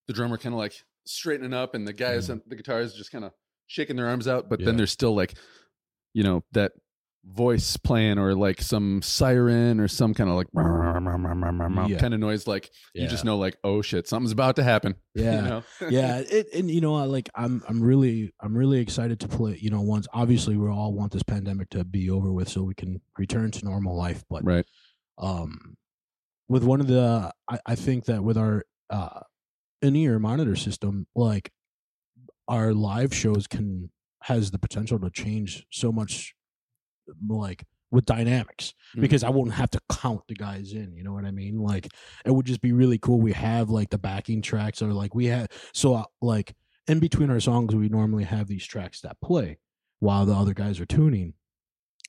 the 0.08 0.14
drummer 0.14 0.38
kind 0.38 0.54
of 0.54 0.60
like 0.60 0.74
straightening 1.06 1.54
up, 1.54 1.76
and 1.76 1.88
the 1.88 1.94
guys 1.94 2.30
on 2.30 2.42
the 2.48 2.56
guitars 2.56 2.94
just 2.94 3.12
kind 3.12 3.24
of 3.26 3.32
shaking 3.68 3.96
their 3.96 4.08
arms 4.08 4.28
out, 4.28 4.50
but 4.50 4.60
Yeah. 4.60 4.66
then 4.68 4.78
there's 4.78 4.92
still 4.92 5.16
like 5.16 5.36
you 6.14 6.24
know 6.24 6.44
that 6.52 6.72
voice 7.26 7.76
playing 7.78 8.18
or 8.18 8.34
like 8.34 8.62
some 8.62 9.02
siren 9.02 9.80
or 9.80 9.88
some 9.90 10.14
kind 10.14 10.30
of 10.30 10.36
like 10.38 10.48
Yeah. 10.56 11.98
kind 12.00 12.14
of 12.14 12.20
noise. 12.20 12.48
Like 12.48 12.70
you 12.94 13.08
just 13.08 13.26
know 13.26 13.38
like 13.38 13.58
oh 13.64 13.82
shit 13.82 14.08
something's 14.08 14.32
about 14.32 14.56
to 14.58 14.64
happen. 14.64 14.96
Yeah. 15.16 15.36
you 15.36 15.42
know? 15.50 15.64
yeah 15.90 16.18
it, 16.20 16.48
and 16.54 16.72
you 16.72 16.80
know 16.80 16.96
I 16.96 17.04
like 17.04 17.30
i'm 17.36 17.62
i'm 17.68 17.82
really 17.82 18.32
i'm 18.40 18.56
really 18.56 18.80
excited 18.80 19.20
to 19.22 19.28
play 19.28 19.58
you 19.62 19.70
know 19.70 19.82
once 19.82 20.08
obviously 20.14 20.56
we 20.56 20.70
all 20.70 20.94
want 20.94 21.12
this 21.12 21.24
pandemic 21.24 21.70
to 21.72 21.84
be 21.84 22.10
over 22.10 22.32
with 22.32 22.48
so 22.48 22.64
we 22.64 22.74
can 22.74 23.02
return 23.18 23.52
to 23.52 23.66
normal 23.66 23.98
life 23.98 24.24
but 24.30 24.46
right. 24.46 24.66
Um 25.20 25.76
with 26.48 26.64
one 26.64 26.80
of 26.82 26.88
the 26.88 27.32
i, 27.50 27.60
I 27.66 27.76
think 27.76 28.06
that 28.06 28.24
with 28.24 28.38
our 28.38 28.64
uh 28.90 29.22
in-ear 29.82 30.20
monitor 30.20 30.56
system 30.56 31.08
like 31.16 31.52
our 32.48 32.74
live 32.74 33.14
shows 33.14 33.48
can 33.48 33.92
has 34.24 34.52
the 34.52 34.60
potential 34.60 35.00
to 35.00 35.10
change 35.10 35.66
so 35.72 35.92
much 35.92 36.34
like 37.28 37.64
with 37.92 38.06
dynamics 38.06 38.74
Mhm. 38.96 39.02
because 39.02 39.24
I 39.24 39.30
won't 39.30 39.54
have 39.54 39.72
to 39.72 39.80
count 39.92 40.22
the 40.28 40.36
guys 40.36 40.74
in. 40.74 40.94
You 40.96 41.04
know 41.04 41.14
what 41.14 41.26
I 41.26 41.32
mean? 41.32 41.58
Like 41.60 41.88
it 42.26 42.32
would 42.32 42.46
just 42.46 42.62
be 42.62 42.72
really 42.72 42.98
cool. 43.00 43.20
We 43.20 43.32
have 43.34 43.70
like 43.70 43.90
the 43.90 43.98
backing 43.98 44.42
tracks, 44.44 44.82
or 44.82 44.94
like 44.94 45.16
we 45.16 45.26
have 45.28 45.48
so 45.74 45.96
uh, 45.96 46.04
like 46.22 46.54
in 46.88 47.00
between 47.00 47.30
our 47.32 47.40
songs, 47.40 47.74
we 47.76 47.90
normally 47.90 48.26
have 48.26 48.48
these 48.48 48.66
tracks 48.66 49.02
that 49.02 49.20
play 49.22 49.58
while 50.00 50.26
the 50.26 50.34
other 50.36 50.54
guys 50.54 50.80
are 50.80 50.86
tuning, 50.86 51.34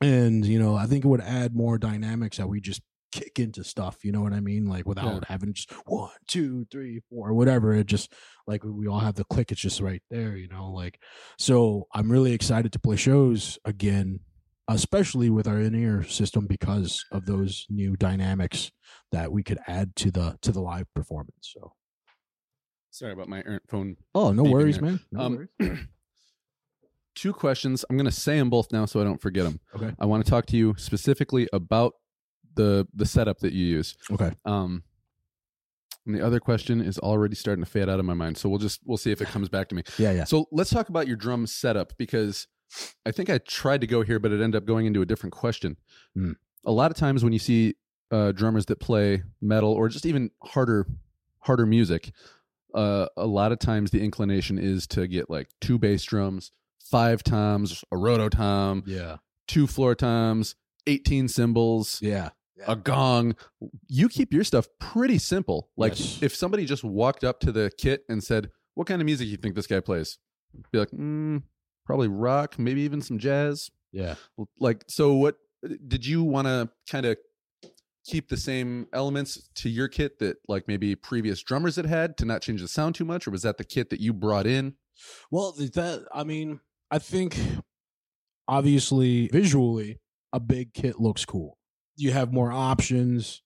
and 0.02 0.44
you 0.44 0.58
know 0.58 0.74
I 0.76 0.86
think 0.86 1.04
it 1.04 1.08
would 1.08 1.20
add 1.22 1.54
more 1.54 1.78
dynamics 1.78 2.36
that 2.38 2.48
we 2.48 2.60
just 2.60 2.82
kick 3.12 3.38
into 3.38 3.64
stuff. 3.64 3.98
You 4.04 4.12
know 4.12 4.20
what 4.22 4.32
I 4.32 4.40
mean? 4.40 4.66
Like 4.66 4.86
without 4.86 5.24
having 5.26 5.52
just 5.52 5.70
one, 5.86 6.10
two, 6.28 6.66
three, 6.70 7.00
four, 7.10 7.32
whatever. 7.32 7.72
It 7.74 7.86
just 7.86 8.12
like 8.46 8.62
we 8.64 8.86
all 8.86 9.00
have 9.00 9.14
the 9.16 9.24
click. 9.24 9.50
It's 9.52 9.60
just 9.60 9.80
right 9.80 10.02
there. 10.10 10.36
You 10.36 10.48
know, 10.48 10.70
like 10.70 11.00
so. 11.38 11.86
I'm 11.94 12.10
really 12.10 12.32
excited 12.32 12.72
to 12.72 12.78
play 12.78 12.96
shows 12.96 13.58
again 13.64 14.20
especially 14.68 15.28
with 15.28 15.48
our 15.48 15.58
in-ear 15.58 16.04
system 16.04 16.46
because 16.46 17.04
of 17.10 17.26
those 17.26 17.66
new 17.68 17.96
dynamics 17.96 18.70
that 19.10 19.32
we 19.32 19.42
could 19.42 19.58
add 19.66 19.96
to 19.96 20.12
the 20.12 20.38
to 20.42 20.52
the 20.52 20.60
live 20.60 20.86
performance 20.94 21.34
so 21.40 21.72
Sorry 22.92 23.12
about 23.12 23.28
my 23.28 23.42
phone. 23.68 23.96
oh 24.14 24.30
no 24.32 24.44
worries 24.44 24.80
man 24.80 25.00
no 25.10 25.20
Um, 25.20 25.48
worries. 25.58 25.78
Two 27.16 27.32
questions. 27.32 27.84
I'm 27.90 27.96
going 27.96 28.04
to 28.06 28.12
say 28.12 28.38
them 28.38 28.48
both 28.50 28.72
now 28.72 28.84
so 28.86 29.00
I 29.00 29.04
don't 29.04 29.20
forget 29.20 29.44
them. 29.44 29.58
okay 29.74 29.92
I 29.98 30.06
want 30.06 30.24
to 30.24 30.30
talk 30.30 30.46
to 30.46 30.56
you 30.56 30.74
specifically 30.78 31.48
about 31.52 31.94
the 32.54 32.86
the 32.94 33.06
setup 33.06 33.40
that 33.40 33.52
you 33.52 33.66
use. 33.66 33.96
okay 34.10 34.32
Um, 34.44 34.82
and 36.06 36.14
the 36.14 36.24
other 36.26 36.40
question 36.40 36.80
is 36.80 36.98
already 36.98 37.34
starting 37.34 37.64
to 37.64 37.70
fade 37.70 37.88
out 37.88 37.98
of 38.00 38.04
my 38.04 38.14
mind. 38.14 38.38
So 38.38 38.48
we'll 38.48 38.58
just 38.58 38.80
we'll 38.84 38.98
see 38.98 39.12
if 39.12 39.20
it 39.20 39.28
comes 39.28 39.48
back 39.48 39.68
to 39.68 39.74
me. 39.74 39.82
yeah 39.98 40.12
yeah 40.12 40.24
So 40.24 40.46
let's 40.50 40.70
talk 40.70 40.88
about 40.88 41.06
your 41.06 41.16
drum 41.16 41.46
setup 41.46 41.92
because 41.98 42.46
I 43.04 43.10
think 43.10 43.30
I 43.30 43.38
tried 43.38 43.80
to 43.82 43.86
go 43.86 44.02
here, 44.02 44.18
but 44.18 44.32
it 44.32 44.40
ended 44.40 44.56
up 44.56 44.66
going 44.66 44.86
into 44.86 45.02
a 45.02 45.06
different 45.06 45.32
question. 45.32 45.76
Hmm. 46.14 46.32
A 46.64 46.72
lot 46.72 46.90
of 46.90 46.96
times 46.96 47.24
when 47.24 47.32
you 47.32 47.38
see 47.38 47.74
uh, 48.10 48.32
drummers 48.32 48.66
that 48.66 48.80
play 48.80 49.22
metal 49.40 49.72
or 49.72 49.88
just 49.88 50.06
even 50.06 50.30
harder 50.42 50.86
harder 51.40 51.66
music, 51.66 52.12
uh, 52.74 53.06
a 53.16 53.26
lot 53.26 53.52
of 53.52 53.58
times 53.58 53.90
the 53.90 54.02
inclination 54.02 54.58
is 54.58 54.86
to 54.88 55.06
get 55.06 55.30
like 55.30 55.48
two 55.60 55.78
bass 55.78 56.04
drums, 56.04 56.52
five 56.82 57.22
toms, 57.22 57.84
a 57.92 57.96
rototom, 57.96 58.82
yeah 58.86 59.16
two 59.46 59.66
floor 59.66 59.94
toms, 59.94 60.54
eighteen 60.86 61.28
cymbals, 61.28 62.00
yeah 62.02 62.30
a 62.66 62.76
gong. 62.76 63.34
You 63.88 64.08
keep 64.08 64.32
your 64.32 64.44
stuff 64.44 64.68
pretty 64.78 65.18
simple. 65.18 65.70
Like 65.76 65.98
Yes. 65.98 66.22
if 66.22 66.34
somebody 66.34 66.64
just 66.66 66.84
walked 66.84 67.24
up 67.24 67.40
to 67.40 67.52
the 67.52 67.70
kit 67.78 68.04
and 68.08 68.22
said, 68.22 68.50
"What 68.74 68.86
kind 68.86 69.00
of 69.02 69.06
music 69.06 69.28
you 69.28 69.36
think 69.36 69.54
this 69.54 69.66
guy 69.66 69.80
plays?" 69.80 70.18
Be 70.72 70.78
like, 70.78 70.90
mm, 70.90 71.42
"Probably 71.86 72.08
rock, 72.08 72.58
maybe 72.58 72.82
even 72.82 73.00
some 73.02 73.18
jazz." 73.18 73.70
yeah 73.92 74.14
Like, 74.58 74.84
so 74.88 75.14
what? 75.14 75.36
Did 75.88 76.06
you 76.06 76.22
want 76.24 76.46
to 76.46 76.70
kind 76.90 77.06
of 77.06 77.18
keep 78.06 78.28
the 78.28 78.36
same 78.36 78.86
elements 78.92 79.48
to 79.56 79.68
your 79.68 79.86
kit 79.88 80.18
that 80.20 80.38
like 80.48 80.66
maybe 80.66 80.94
previous 80.96 81.42
drummers 81.42 81.76
had 81.76 81.86
had 81.86 82.16
to 82.16 82.24
not 82.24 82.40
change 82.42 82.60
the 82.62 82.68
sound 82.68 82.94
too 82.94 83.04
much, 83.04 83.26
or 83.26 83.30
was 83.30 83.42
that 83.42 83.58
the 83.58 83.64
kit 83.64 83.90
that 83.90 84.00
you 84.00 84.12
brought 84.12 84.46
in? 84.46 84.74
well 85.30 85.52
that 85.52 86.04
i 86.12 86.22
mean 86.22 86.60
i 86.90 86.98
think 86.98 87.34
obviously 88.48 89.28
visually 89.28 89.98
a 90.32 90.40
big 90.40 90.72
kit 90.74 91.00
looks 91.00 91.24
cool 91.24 91.56
you 92.00 92.10
have 92.12 92.32
more 92.32 92.50
options 92.50 93.42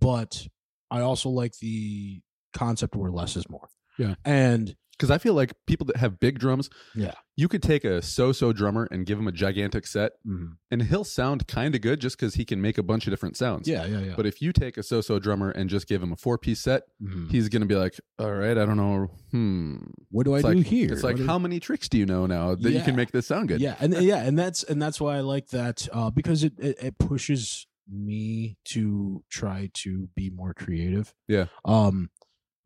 but 0.00 0.46
i 0.90 1.00
also 1.00 1.28
like 1.28 1.56
the 1.58 2.20
concept 2.52 2.94
where 2.96 3.10
less 3.10 3.36
is 3.36 3.48
more 3.48 3.68
Yeah. 3.98 4.14
and 4.24 4.76
Because 4.98 5.10
I 5.12 5.18
feel 5.18 5.34
like 5.34 5.52
people 5.66 5.86
that 5.86 5.96
have 5.98 6.18
big 6.18 6.40
drums, 6.40 6.68
Yeah. 6.92 7.12
you 7.36 7.46
could 7.46 7.62
take 7.62 7.84
a 7.84 8.02
so-so 8.02 8.52
drummer 8.52 8.88
and 8.90 9.06
give 9.06 9.16
him 9.16 9.28
a 9.28 9.32
gigantic 9.32 9.86
set, 9.86 10.12
mhm. 10.26 10.56
and 10.72 10.82
he'll 10.82 11.04
sound 11.04 11.46
kind 11.46 11.76
of 11.76 11.80
good 11.82 12.00
just 12.00 12.16
because 12.18 12.34
he 12.34 12.44
can 12.44 12.60
make 12.60 12.78
a 12.78 12.82
bunch 12.82 13.06
of 13.06 13.12
different 13.12 13.36
sounds. 13.36 13.68
yeah 13.68 13.84
yeah 13.86 14.00
yeah 14.00 14.14
But 14.16 14.26
if 14.26 14.42
you 14.42 14.52
take 14.52 14.76
a 14.76 14.82
so-so 14.82 15.20
drummer 15.20 15.50
and 15.50 15.70
just 15.70 15.86
give 15.86 16.02
him 16.02 16.10
a 16.12 16.16
four-piece 16.16 16.58
set, 16.60 16.82
Mhm. 17.00 17.30
he's 17.30 17.48
gonna 17.48 17.66
be 17.66 17.76
like, 17.76 17.94
"All 18.18 18.32
right, 18.32 18.58
I 18.58 18.64
don't 18.66 18.76
know. 18.76 19.10
Hmm. 19.30 19.76
what 20.10 20.24
do 20.26 20.34
It's 20.34 20.44
i 20.44 20.48
like, 20.48 20.56
do 20.56 20.62
here 20.64 20.92
It's 20.92 21.04
like, 21.04 21.14
What 21.16 21.22
do- 21.22 21.26
how 21.32 21.38
many 21.38 21.60
tricks 21.60 21.88
do 21.88 21.96
you 21.98 22.06
know 22.06 22.26
now 22.26 22.56
that 22.56 22.72
you 22.72 22.82
can 22.82 22.96
make 22.96 23.12
this 23.12 23.26
sound 23.28 23.46
good? 23.48 23.60
Yeah, 23.60 23.76
and 23.78 23.94
yeah, 24.02 24.26
and 24.26 24.36
that's 24.36 24.64
and 24.64 24.82
that's 24.82 25.00
why 25.00 25.16
I 25.16 25.20
like 25.20 25.48
that 25.50 25.86
uh, 25.92 26.10
because 26.10 26.42
it, 26.42 26.54
it 26.58 26.76
it 26.82 26.98
pushes 26.98 27.66
me 27.90 28.56
to 28.66 29.22
try 29.30 29.70
to 29.74 30.08
be 30.14 30.30
more 30.30 30.54
creative. 30.54 31.14
Yeah. 31.26 31.46
Um, 31.64 32.10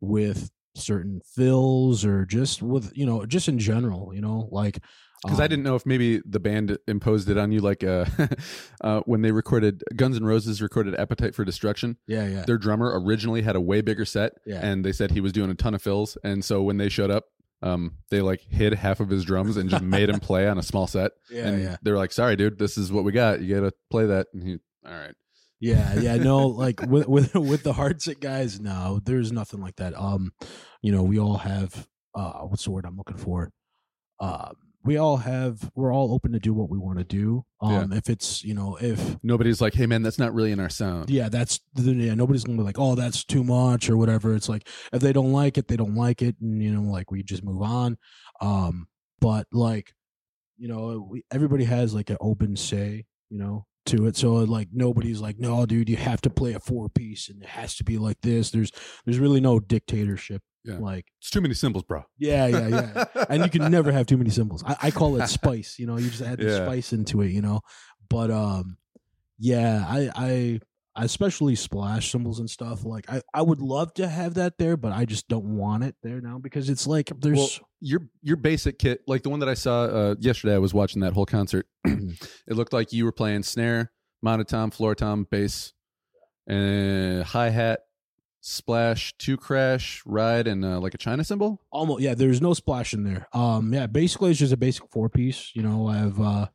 with 0.01 0.51
certain 0.75 1.21
fills 1.35 2.03
or 2.03 2.25
just 2.25 2.61
with 2.61 2.91
you 2.95 3.05
know 3.05 3.25
just 3.25 3.47
in 3.47 3.59
general, 3.59 4.13
you 4.13 4.21
know, 4.21 4.47
like 4.51 4.79
because 5.23 5.39
I 5.39 5.43
um, 5.43 5.49
didn't 5.49 5.63
know 5.63 5.75
if 5.75 5.85
maybe 5.85 6.21
the 6.25 6.39
band 6.39 6.77
imposed 6.87 7.29
it 7.29 7.37
on 7.37 7.51
you, 7.51 7.61
like 7.61 7.83
uh, 7.83 8.05
uh, 8.81 9.01
when 9.05 9.21
they 9.21 9.31
recorded 9.31 9.83
Guns 9.95 10.17
N' 10.17 10.25
Roses 10.25 10.61
recorded 10.61 10.95
"Appetite 10.95 11.33
for 11.33 11.45
Destruction." 11.45 11.97
Yeah, 12.07 12.27
yeah, 12.27 12.43
Their 12.45 12.57
drummer 12.57 12.99
originally 12.99 13.41
had 13.41 13.55
a 13.55 13.61
way 13.61 13.81
bigger 13.81 14.05
set, 14.05 14.33
yeah. 14.45 14.59
and 14.61 14.83
they 14.83 14.91
said 14.91 15.11
he 15.11 15.21
was 15.21 15.31
doing 15.31 15.49
a 15.49 15.55
ton 15.55 15.73
of 15.73 15.81
fills, 15.81 16.17
and 16.23 16.43
so 16.43 16.61
when 16.61 16.77
they 16.77 16.89
showed 16.89 17.09
up, 17.09 17.25
um, 17.61 17.95
they 18.09 18.21
like 18.21 18.41
hid 18.49 18.73
half 18.73 18.99
of 18.99 19.09
his 19.09 19.23
drums 19.23 19.55
and 19.55 19.69
just 19.69 19.83
made 19.83 20.09
him 20.09 20.19
play 20.21 20.47
on 20.47 20.57
a 20.57 20.63
small 20.63 20.87
set. 20.87 21.11
yeah, 21.31 21.47
and 21.47 21.63
yeah. 21.63 21.77
they 21.81 21.91
were 21.91 21.97
like, 21.97 22.11
"Sorry, 22.11 22.35
dude, 22.35 22.59
this 22.59 22.77
is 22.77 22.91
what 22.91 23.05
we 23.05 23.13
got. 23.13 23.41
You 23.41 23.55
got 23.55 23.61
to 23.61 23.73
play 23.89 24.05
that." 24.07 24.27
And 24.33 24.43
he, 24.43 24.57
all 24.85 24.91
right, 24.91 25.15
Yeah, 25.59 25.99
yeah, 25.99 26.17
no, 26.17 26.47
like 26.47 26.81
with 26.81 27.07
with 27.07 27.35
with 27.35 27.63
the 27.63 27.73
hard 27.73 27.99
hardset 27.99 28.19
guys, 28.19 28.59
no, 28.59 28.99
there's 29.03 29.31
nothing 29.31 29.61
like 29.61 29.75
that. 29.77 29.97
Um, 29.99 30.31
you 30.81 30.91
know, 30.91 31.03
we 31.03 31.19
all 31.19 31.37
have 31.37 31.87
uh 32.15 32.41
what's 32.41 32.65
the 32.65 32.71
word 32.71 32.85
I'm 32.85 32.97
looking 32.97 33.17
for? 33.17 33.51
Um, 34.19 34.55
we 34.83 34.97
all 34.97 35.17
have 35.17 35.71
we're 35.75 35.93
all 35.93 36.13
open 36.13 36.33
to 36.33 36.39
do 36.39 36.53
what 36.53 36.69
we 36.69 36.77
want 36.77 36.97
to 36.97 37.05
do. 37.05 37.45
Um, 37.61 37.93
if 37.93 38.09
it's 38.09 38.43
you 38.43 38.53
know, 38.53 38.77
if 38.81 39.17
nobody's 39.23 39.61
like, 39.61 39.73
"Hey, 39.73 39.85
man, 39.85 40.03
that's 40.03 40.19
not 40.19 40.33
really 40.33 40.51
in 40.51 40.59
our 40.59 40.69
sound." 40.69 41.09
yeah, 41.09 41.29
that's 41.29 41.61
yeah, 41.75 42.13
nobody's 42.13 42.43
gonna 42.43 42.57
be 42.57 42.63
like, 42.63 42.79
oh, 42.79 42.95
that's 42.95 43.23
too 43.23 43.43
much 43.43 43.89
or 43.89 43.97
whatever. 43.97 44.35
It's 44.35 44.49
like 44.49 44.67
if 44.91 45.01
they 45.01 45.13
don't 45.13 45.31
like 45.31 45.57
it, 45.57 45.67
they 45.67 45.77
don't 45.77 45.95
like 45.95 46.21
it, 46.21 46.35
and 46.41 46.61
you 46.61 46.73
know, 46.73 46.81
like 46.81 47.11
we 47.11 47.23
just 47.23 47.43
move 47.43 47.61
on. 47.61 47.97
Um, 48.41 48.87
but 49.21 49.47
like, 49.53 49.93
you 50.57 50.67
know, 50.67 51.07
we, 51.09 51.23
everybody 51.31 51.63
has 51.63 51.93
like 51.93 52.09
an 52.09 52.17
open 52.19 52.57
say, 52.57 53.05
you 53.29 53.37
know, 53.37 53.65
to 53.87 54.05
it. 54.07 54.15
So 54.15 54.33
like 54.35 54.69
nobody's 54.71 55.19
like, 55.21 55.39
no, 55.39 55.65
dude, 55.65 55.89
you 55.89 55.97
have 55.97 56.21
to 56.21 56.29
play 56.29 56.53
a 56.53 56.59
four 56.59 56.89
piece 56.89 57.29
and 57.29 57.41
it 57.43 57.49
has 57.49 57.75
to 57.75 57.83
be 57.83 57.97
like 57.97 58.21
this. 58.21 58.51
There's 58.51 58.71
there's 59.05 59.19
really 59.19 59.41
no 59.41 59.59
dictatorship. 59.59 60.41
Yeah. 60.65 60.77
Like, 60.77 61.05
It's 61.19 61.29
too 61.29 61.41
many 61.41 61.53
cymbals, 61.55 61.83
bro. 61.83 62.03
yeah, 62.17 62.47
yeah, 62.47 62.67
yeah. 62.69 63.05
and 63.29 63.43
you 63.43 63.49
can 63.49 63.69
never 63.69 63.91
have 63.91 64.05
too 64.05 64.15
many 64.17 64.29
cymbals. 64.29 64.63
I, 64.65 64.77
I 64.83 64.91
call 64.91 65.19
it 65.21 65.27
spice. 65.27 65.75
You 65.77 65.87
know, 65.87 65.97
you 65.97 66.09
just 66.09 66.21
add 66.21 66.37
the 66.39 66.45
Yeah. 66.45 66.65
spice 66.65 66.93
into 66.93 67.21
it. 67.21 67.31
You 67.31 67.41
know, 67.41 67.59
but 68.09 68.31
um, 68.31 68.77
yeah, 69.37 69.85
I 69.85 70.09
I 70.15 70.25
I 70.25 70.59
especially 70.95 71.55
splash 71.55 72.11
cymbals 72.11 72.39
and 72.39 72.49
stuff. 72.49 72.85
Like 72.85 73.09
I 73.09 73.21
I 73.33 73.41
would 73.41 73.61
love 73.61 73.93
to 73.95 74.07
have 74.07 74.35
that 74.35 74.57
there, 74.57 74.77
but 74.77 74.91
I 74.91 75.05
just 75.05 75.27
don't 75.27 75.57
want 75.57 75.83
it 75.83 75.95
there 76.03 76.21
now 76.21 76.37
because 76.37 76.69
it's 76.69 76.85
like 76.87 77.11
there's 77.19 77.37
Well, 77.37 77.49
your 77.81 78.01
your 78.21 78.37
basic 78.37 78.79
kit, 78.79 79.01
like 79.07 79.23
the 79.23 79.29
one 79.29 79.39
that 79.39 79.49
I 79.49 79.55
saw 79.55 79.83
uh, 79.85 80.15
yesterday, 80.19 80.55
I 80.55 80.59
was 80.59 80.73
watching 80.73 81.01
that 81.01 81.13
whole 81.13 81.25
concert. 81.25 81.67
Mhm. 81.87 82.13
it 82.47 82.55
looked 82.55 82.73
like 82.73 82.93
you 82.93 83.05
were 83.05 83.11
playing 83.11 83.43
snare, 83.43 83.91
monotom, 84.25 84.73
floor 84.73 84.95
tom, 84.95 85.27
bass, 85.29 85.73
and 86.47 87.23
hi 87.23 87.49
hat, 87.49 87.81
splash, 88.41 89.13
two 89.17 89.37
crash, 89.37 90.01
ride, 90.05 90.47
and 90.47 90.63
uh, 90.65 90.79
like 90.79 90.93
a 90.93 90.97
China 90.97 91.23
cymbal. 91.23 91.61
almost 91.71 92.01
yeah. 92.01 92.13
There's 92.15 92.41
no 92.41 92.53
splash 92.53 92.93
in 92.93 93.03
there. 93.03 93.27
Um, 93.33 93.73
yeah, 93.73 93.87
basically 93.87 94.31
it's 94.31 94.39
just 94.39 94.53
a 94.53 94.57
basic 94.57 94.89
four 94.91 95.09
piece. 95.09 95.51
You 95.55 95.63
know, 95.63 95.87
I 95.87 95.97
have 95.97 96.19
uh, 96.21 96.47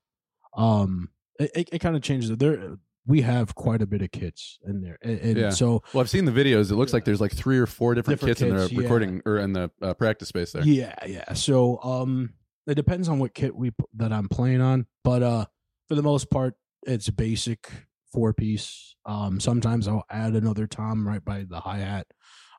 um, 0.56 1.10
it 1.38 1.50
it, 1.54 1.68
it 1.72 1.78
kind 1.80 1.96
of 1.96 2.02
changes 2.02 2.30
it. 2.30 2.38
There 2.38 2.78
we 3.08 3.22
have 3.22 3.54
quite 3.54 3.80
a 3.82 3.86
bit 3.86 4.02
of 4.02 4.10
kits 4.12 4.58
in 4.66 4.82
there, 4.82 4.98
and, 5.02 5.18
and 5.20 5.36
Yeah. 5.36 5.50
so 5.50 5.82
Well, 5.94 6.02
I've 6.02 6.10
seen 6.10 6.26
the 6.26 6.30
videos. 6.32 6.70
It 6.70 6.76
looks 6.76 6.92
Yeah. 6.92 6.96
like 6.96 7.04
there's 7.06 7.20
like 7.20 7.32
three 7.34 7.58
or 7.58 7.66
four 7.66 7.94
different, 7.94 8.20
Different 8.20 8.38
kits, 8.38 8.42
in 8.50 8.56
kits, 8.56 8.68
the 8.68 8.74
yeah. 8.76 8.80
recording 8.82 9.22
or 9.24 9.38
in 9.38 9.54
the 9.54 9.70
uh, 9.82 9.94
practice 9.94 10.28
space 10.28 10.52
there. 10.52 10.62
Yeah, 10.62 10.94
yeah. 11.06 11.32
So 11.32 11.82
um 11.82 12.34
it 12.66 12.74
depends 12.74 13.08
on 13.08 13.18
what 13.18 13.32
kit 13.34 13.56
we 13.56 13.72
that 13.94 14.12
I'm 14.12 14.28
playing 14.28 14.60
on, 14.60 14.86
but 15.02 15.22
uh 15.22 15.46
for 15.88 15.94
the 15.94 16.02
most 16.02 16.30
part 16.30 16.54
it's 16.86 17.08
basic 17.10 17.70
four 18.12 18.32
piece. 18.34 18.94
Um 19.06 19.40
sometimes 19.40 19.88
I'll 19.88 20.04
add 20.10 20.34
another 20.34 20.66
tom 20.66 21.08
right 21.08 21.24
by 21.24 21.44
the 21.48 21.60
hi-hat. 21.60 22.06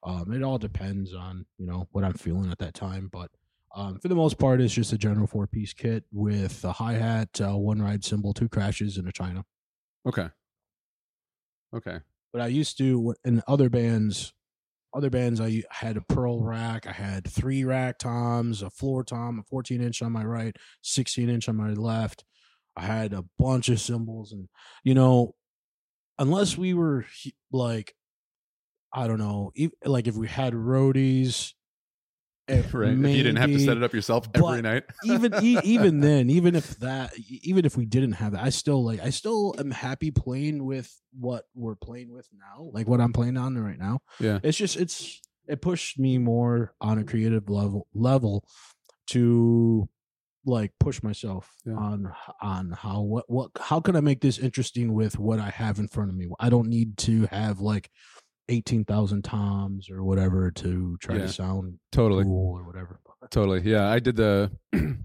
Um 0.03 0.33
it 0.33 0.41
all 0.41 0.57
depends 0.57 1.13
on, 1.13 1.45
you 1.59 1.67
know, 1.67 1.87
what 1.91 2.03
I'm 2.03 2.13
feeling 2.15 2.51
at 2.51 2.57
that 2.57 2.73
time, 2.73 3.07
but 3.11 3.29
um, 3.75 3.99
for 3.99 4.07
the 4.07 4.15
most 4.15 4.39
part, 4.39 4.61
it's 4.61 4.73
just 4.73 4.93
a 4.93 4.97
general 4.97 5.27
four 5.27 5.45
piece 5.45 5.73
kit 5.73 6.03
with 6.11 6.65
a 6.65 6.71
hi 6.71 6.93
hat, 6.93 7.39
uh, 7.39 7.55
one 7.55 7.79
ride 7.79 8.03
cymbal, 8.03 8.33
two 8.33 8.49
crashes, 8.49 8.97
and 8.97 9.07
a 9.07 9.11
China. 9.11 9.45
Okay. 10.05 10.29
Okay. 11.75 11.99
But 12.31 12.41
I 12.41 12.47
used 12.47 12.77
to 12.77 13.15
in 13.25 13.41
other 13.47 13.69
bands, 13.69 14.33
other 14.93 15.09
bands 15.09 15.41
I 15.41 15.63
had 15.71 15.97
a 15.97 16.01
pearl 16.01 16.43
rack. 16.43 16.87
I 16.87 16.91
had 16.91 17.27
three 17.27 17.63
rack 17.63 17.99
toms, 17.99 18.61
a 18.61 18.69
floor 18.69 19.03
tom, 19.03 19.39
a 19.39 19.43
14 19.43 19.81
inch 19.81 20.01
on 20.01 20.11
my 20.11 20.23
right, 20.23 20.55
16 20.83 21.29
inch 21.29 21.49
on 21.49 21.55
my 21.55 21.73
left. 21.73 22.23
I 22.75 22.83
had 22.83 23.13
a 23.13 23.25
bunch 23.37 23.69
of 23.69 23.81
cymbals, 23.81 24.31
and 24.31 24.47
you 24.83 24.93
know, 24.93 25.35
unless 26.17 26.57
we 26.57 26.73
were 26.73 27.05
like, 27.51 27.93
I 28.93 29.07
don't 29.07 29.19
know, 29.19 29.51
like 29.85 30.07
if 30.07 30.15
we 30.15 30.27
had 30.27 30.53
roadies, 30.53 31.53
eh, 32.49 32.63
Right. 32.73 32.91
If 32.93 33.15
you 33.15 33.23
didn't 33.23 33.37
have 33.37 33.49
to 33.49 33.59
set 33.59 33.77
it 33.77 33.83
up 33.83 33.93
yourself 33.93 34.27
every 34.33 34.61
night. 34.61 34.83
even 35.05 35.33
even 35.43 35.99
then, 36.01 36.29
even 36.29 36.55
if 36.55 36.77
that, 36.79 37.13
even 37.17 37.65
if 37.65 37.77
we 37.77 37.85
didn't 37.85 38.13
have 38.13 38.31
that, 38.33 38.43
I 38.43 38.49
still 38.49 38.83
like, 38.83 38.99
I 39.01 39.09
still 39.11 39.55
am 39.59 39.71
happy 39.71 40.11
playing 40.11 40.65
with 40.65 40.93
what 41.17 41.45
we're 41.55 41.75
playing 41.75 42.11
with 42.13 42.27
now, 42.33 42.69
like 42.73 42.87
what 42.87 43.01
I'm 43.01 43.13
playing 43.13 43.37
on 43.37 43.57
right 43.57 43.79
now. 43.79 43.99
Yeah. 44.19 44.39
It's 44.43 44.57
just 44.57 44.77
it's 44.77 45.21
it 45.47 45.61
pushed 45.61 45.97
me 45.99 46.17
more 46.17 46.73
on 46.81 46.99
a 46.99 47.03
creative 47.03 47.49
level 47.49 47.87
level 47.93 48.45
to 49.07 49.89
like 50.45 50.71
push 50.79 51.03
myself 51.03 51.51
Yeah. 51.65 51.73
on 51.73 52.11
on 52.41 52.71
how 52.71 53.01
what 53.01 53.25
what 53.29 53.51
how 53.59 53.79
can 53.79 53.95
I 53.95 54.01
make 54.01 54.21
this 54.21 54.37
interesting 54.39 54.93
with 54.93 55.19
what 55.19 55.39
I 55.39 55.49
have 55.49 55.79
in 55.79 55.87
front 55.87 56.09
of 56.09 56.15
me. 56.15 56.27
I 56.39 56.49
don't 56.49 56.67
need 56.69 56.97
to 56.99 57.25
have 57.31 57.59
like 57.59 57.89
eighteen 58.49 58.83
thousand 58.83 59.23
toms 59.23 59.89
or 59.89 60.03
whatever 60.03 60.51
to 60.51 60.97
try 60.99 61.15
Yeah. 61.15 61.21
to 61.21 61.27
sound 61.29 61.79
Totally. 61.91 62.23
cool 62.25 62.57
or 62.59 62.63
whatever. 62.65 62.99
Totally. 63.31 63.61
Yeah, 63.61 63.87
I 63.87 63.99
did 63.99 64.15
the 64.17 64.51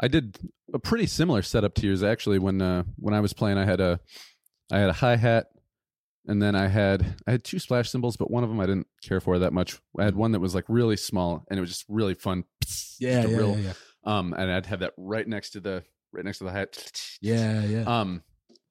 I 0.00 0.08
did 0.08 0.38
a 0.72 0.78
pretty 0.78 1.06
similar 1.06 1.42
setup 1.42 1.74
to 1.76 1.86
yours 1.86 2.02
actually 2.02 2.38
when 2.38 2.60
uh 2.62 2.84
when 2.96 3.14
I 3.14 3.20
was 3.20 3.32
playing 3.32 3.58
I 3.58 3.64
had 3.64 3.80
a 3.80 4.00
I 4.72 4.78
had 4.78 4.90
a 4.90 4.94
hi-hat 4.94 5.46
and 6.26 6.40
then 6.42 6.54
I 6.56 6.68
had 6.68 7.16
I 7.26 7.32
had 7.32 7.44
two 7.44 7.58
splash 7.58 7.90
cymbals 7.90 8.16
but 8.16 8.30
one 8.30 8.42
of 8.44 8.48
them 8.50 8.60
I 8.60 8.66
didn't 8.66 8.86
care 9.02 9.20
for 9.20 9.38
that 9.40 9.52
much. 9.52 9.78
I 9.98 10.04
had 10.04 10.16
one 10.16 10.32
that 10.32 10.40
was 10.40 10.54
like 10.54 10.64
really 10.68 10.96
small 10.96 11.44
and 11.50 11.58
it 11.58 11.60
was 11.60 11.70
just 11.70 11.84
really 11.88 12.14
fun. 12.14 12.44
Yeah, 12.98 13.26
yeah, 13.26 13.36
real- 13.36 13.58
yeah, 13.58 13.72
yeah. 14.06 14.18
Um 14.18 14.32
and 14.34 14.50
I'd 14.50 14.66
have 14.66 14.80
that 14.80 14.94
right 14.96 15.26
next 15.26 15.50
to 15.50 15.60
the 15.60 15.84
right 16.12 16.24
next 16.24 16.38
to 16.38 16.44
the 16.44 16.52
hat. 16.52 16.76
Yeah, 17.20 17.64
yeah. 17.64 17.82
Um 17.86 18.22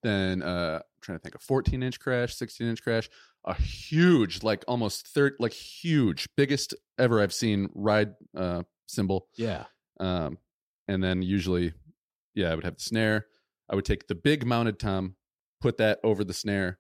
then 0.02 0.42
uh 0.44 0.80
I'm 0.84 1.02
trying 1.02 1.18
to 1.18 1.22
think 1.24 1.36
a 1.36 1.40
14 1.40 1.84
inch 1.84 2.00
crash, 2.00 2.36
16 2.36 2.68
inch 2.68 2.84
crash, 2.84 3.10
a 3.46 3.54
huge 3.56 4.44
like 4.44 4.64
almost 4.68 5.08
third 5.08 5.34
like 5.40 5.54
huge 5.54 6.28
biggest 6.38 6.74
ever 6.98 7.22
I've 7.22 7.34
seen 7.34 7.70
ride 7.74 8.14
uh 8.38 8.64
cymbal 8.88 9.28
yeah. 9.38 9.66
um, 10.00 10.38
and 10.88 11.04
then 11.04 11.22
usually, 11.22 11.74
yeah, 12.36 12.52
I 12.52 12.56
would 12.56 12.64
have 12.64 12.76
the 12.76 12.84
snare. 12.84 13.28
I 13.70 13.76
would 13.76 13.86
take 13.86 14.08
the 14.08 14.16
big 14.16 14.46
mounted 14.46 14.80
tom, 14.80 15.16
put 15.62 15.78
that 15.78 16.00
over 16.04 16.24
the 16.24 16.34
snare, 16.34 16.80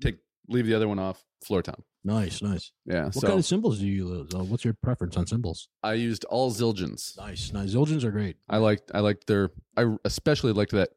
take 0.00 0.18
leave 0.48 0.66
the 0.66 0.74
other 0.74 0.88
one 0.88 0.98
off, 0.98 1.24
floor 1.44 1.62
tom. 1.62 1.82
Nice, 2.02 2.40
nice. 2.40 2.72
Yeah. 2.86 3.06
What 3.06 3.14
so 3.14 3.26
kind 3.26 3.38
of 3.38 3.44
cymbals 3.44 3.80
do 3.80 3.86
you 3.86 4.06
use? 4.06 4.34
Uh, 4.34 4.44
what's 4.44 4.64
your 4.64 4.74
preference 4.82 5.16
on 5.18 5.26
cymbals? 5.26 5.68
I 5.82 5.94
used 5.94 6.24
all 6.24 6.50
Zildjians. 6.50 7.18
Nice, 7.18 7.52
nice. 7.52 7.74
Zildjians 7.74 8.04
are 8.04 8.10
great. 8.10 8.36
I 8.48 8.56
liked 8.56 8.90
I 8.94 9.00
liked 9.00 9.26
their 9.26 9.50
I 9.76 9.96
especially 10.04 10.52
liked 10.52 10.72
that 10.72 10.90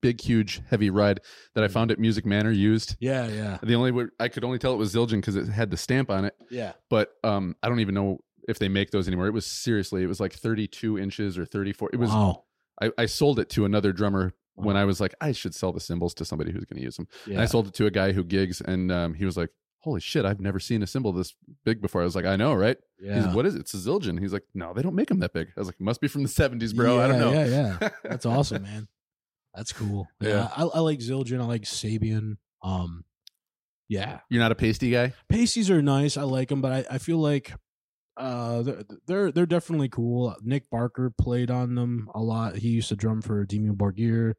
big 0.00 0.20
huge 0.20 0.62
heavy 0.68 0.90
ride 0.90 1.20
that 1.54 1.64
I 1.64 1.68
Mm. 1.68 1.72
found 1.72 1.90
at 1.90 1.98
Music 1.98 2.24
Manor 2.26 2.50
used. 2.50 2.96
Yeah, 3.00 3.26
yeah, 3.28 3.58
The 3.62 3.74
only 3.74 3.90
way 3.90 4.06
I 4.18 4.28
could 4.28 4.44
only 4.44 4.58
tell 4.58 4.72
it 4.72 4.76
was 4.78 4.94
Zildjian 4.94 5.16
because 5.16 5.36
it 5.36 5.46
had 5.48 5.70
the 5.70 5.76
stamp 5.76 6.10
on 6.10 6.24
it, 6.24 6.34
yeah. 6.50 6.72
but 6.88 7.12
um 7.24 7.56
I 7.62 7.68
don't 7.68 7.80
even 7.80 7.94
know 7.94 8.18
if 8.48 8.58
they 8.58 8.68
make 8.68 8.90
those 8.90 9.06
anymore. 9.06 9.26
It 9.26 9.34
was 9.34 9.46
seriously, 9.46 10.02
it 10.02 10.06
was 10.06 10.18
like 10.20 10.32
32 10.32 10.98
inches 10.98 11.38
or 11.38 11.44
34. 11.44 11.90
It 11.92 11.98
was 11.98 12.10
wow. 12.10 12.44
I, 12.82 12.90
I 12.96 13.06
sold 13.06 13.38
it 13.38 13.48
to 13.50 13.64
another 13.64 13.92
drummer 13.92 14.32
when 14.54 14.76
I 14.76 14.84
was 14.84 15.00
like, 15.00 15.14
I 15.20 15.32
should 15.32 15.54
sell 15.54 15.72
the 15.72 15.80
cymbals 15.80 16.14
to 16.14 16.24
somebody 16.24 16.50
who's 16.52 16.64
going 16.64 16.78
to 16.78 16.82
use 16.82 16.96
them. 16.96 17.06
Yeah. 17.26 17.34
And 17.34 17.42
I 17.42 17.46
sold 17.46 17.68
it 17.68 17.74
to 17.74 17.86
a 17.86 17.90
guy 17.90 18.12
who 18.12 18.24
gigs, 18.24 18.60
and 18.60 18.90
um, 18.90 19.14
he 19.14 19.24
was 19.24 19.36
like, 19.36 19.50
"Holy 19.80 20.00
shit, 20.00 20.24
I've 20.26 20.40
never 20.40 20.58
seen 20.60 20.82
a 20.82 20.86
cymbal 20.86 21.12
this 21.12 21.34
big 21.64 21.80
before." 21.80 22.00
I 22.00 22.04
was 22.04 22.14
like, 22.16 22.24
"I 22.26 22.36
know, 22.36 22.52
right?" 22.54 22.76
He's 22.98 23.08
yeah. 23.08 23.26
like, 23.26 23.34
what 23.36 23.46
is 23.46 23.54
it? 23.54 23.60
It's 23.60 23.74
a 23.74 23.78
Zildjian. 23.78 24.18
He's 24.20 24.32
like, 24.34 24.44
"No, 24.54 24.74
they 24.74 24.82
don't 24.82 24.94
make 24.94 25.08
them 25.08 25.20
that 25.20 25.32
big." 25.32 25.48
I 25.56 25.60
was 25.60 25.68
like, 25.68 25.80
must 25.80 26.00
be 26.00 26.08
from 26.08 26.22
the 26.24 26.28
'70s, 26.28 26.74
bro. 26.74 27.00
I 27.00 27.06
don't 27.06 27.18
know." 27.20 27.32
Yeah, 27.32 27.46
yeah, 27.46 27.76
yeah. 27.80 27.88
That's 28.04 28.26
awesome, 28.26 28.62
man. 28.64 28.88
That's 29.54 29.72
cool. 29.72 30.06
Yeah, 30.20 30.28
Yeah. 30.28 30.48
I, 30.56 30.62
I 30.62 30.78
like 30.80 31.00
Zildjian. 31.00 31.40
I 31.40 31.44
like 31.44 31.62
Sabian. 31.62 32.36
Um, 32.62 33.04
yeah, 33.88 34.20
You're 34.28 34.42
not 34.42 34.52
a 34.52 34.54
Paiste 34.54 34.82
guy. 34.82 35.12
Paistes 35.32 35.68
are 35.68 35.82
nice. 35.82 36.16
I 36.16 36.22
like 36.22 36.48
them, 36.48 36.60
but 36.60 36.72
I, 36.72 36.94
I 36.94 36.98
feel 36.98 37.18
like 37.18 37.52
uh 38.16 38.62
they're, 38.62 38.82
they're 39.06 39.32
they're 39.32 39.46
definitely 39.46 39.88
cool. 39.88 40.36
Nick 40.42 40.68
Barker 40.70 41.10
played 41.10 41.50
on 41.50 41.74
them 41.74 42.08
a 42.14 42.20
lot. 42.20 42.56
He 42.56 42.68
used 42.68 42.88
to 42.90 42.96
drum 42.96 43.20
for 43.22 43.44
Dimmu 43.44 43.72
Borgir. 43.76 44.34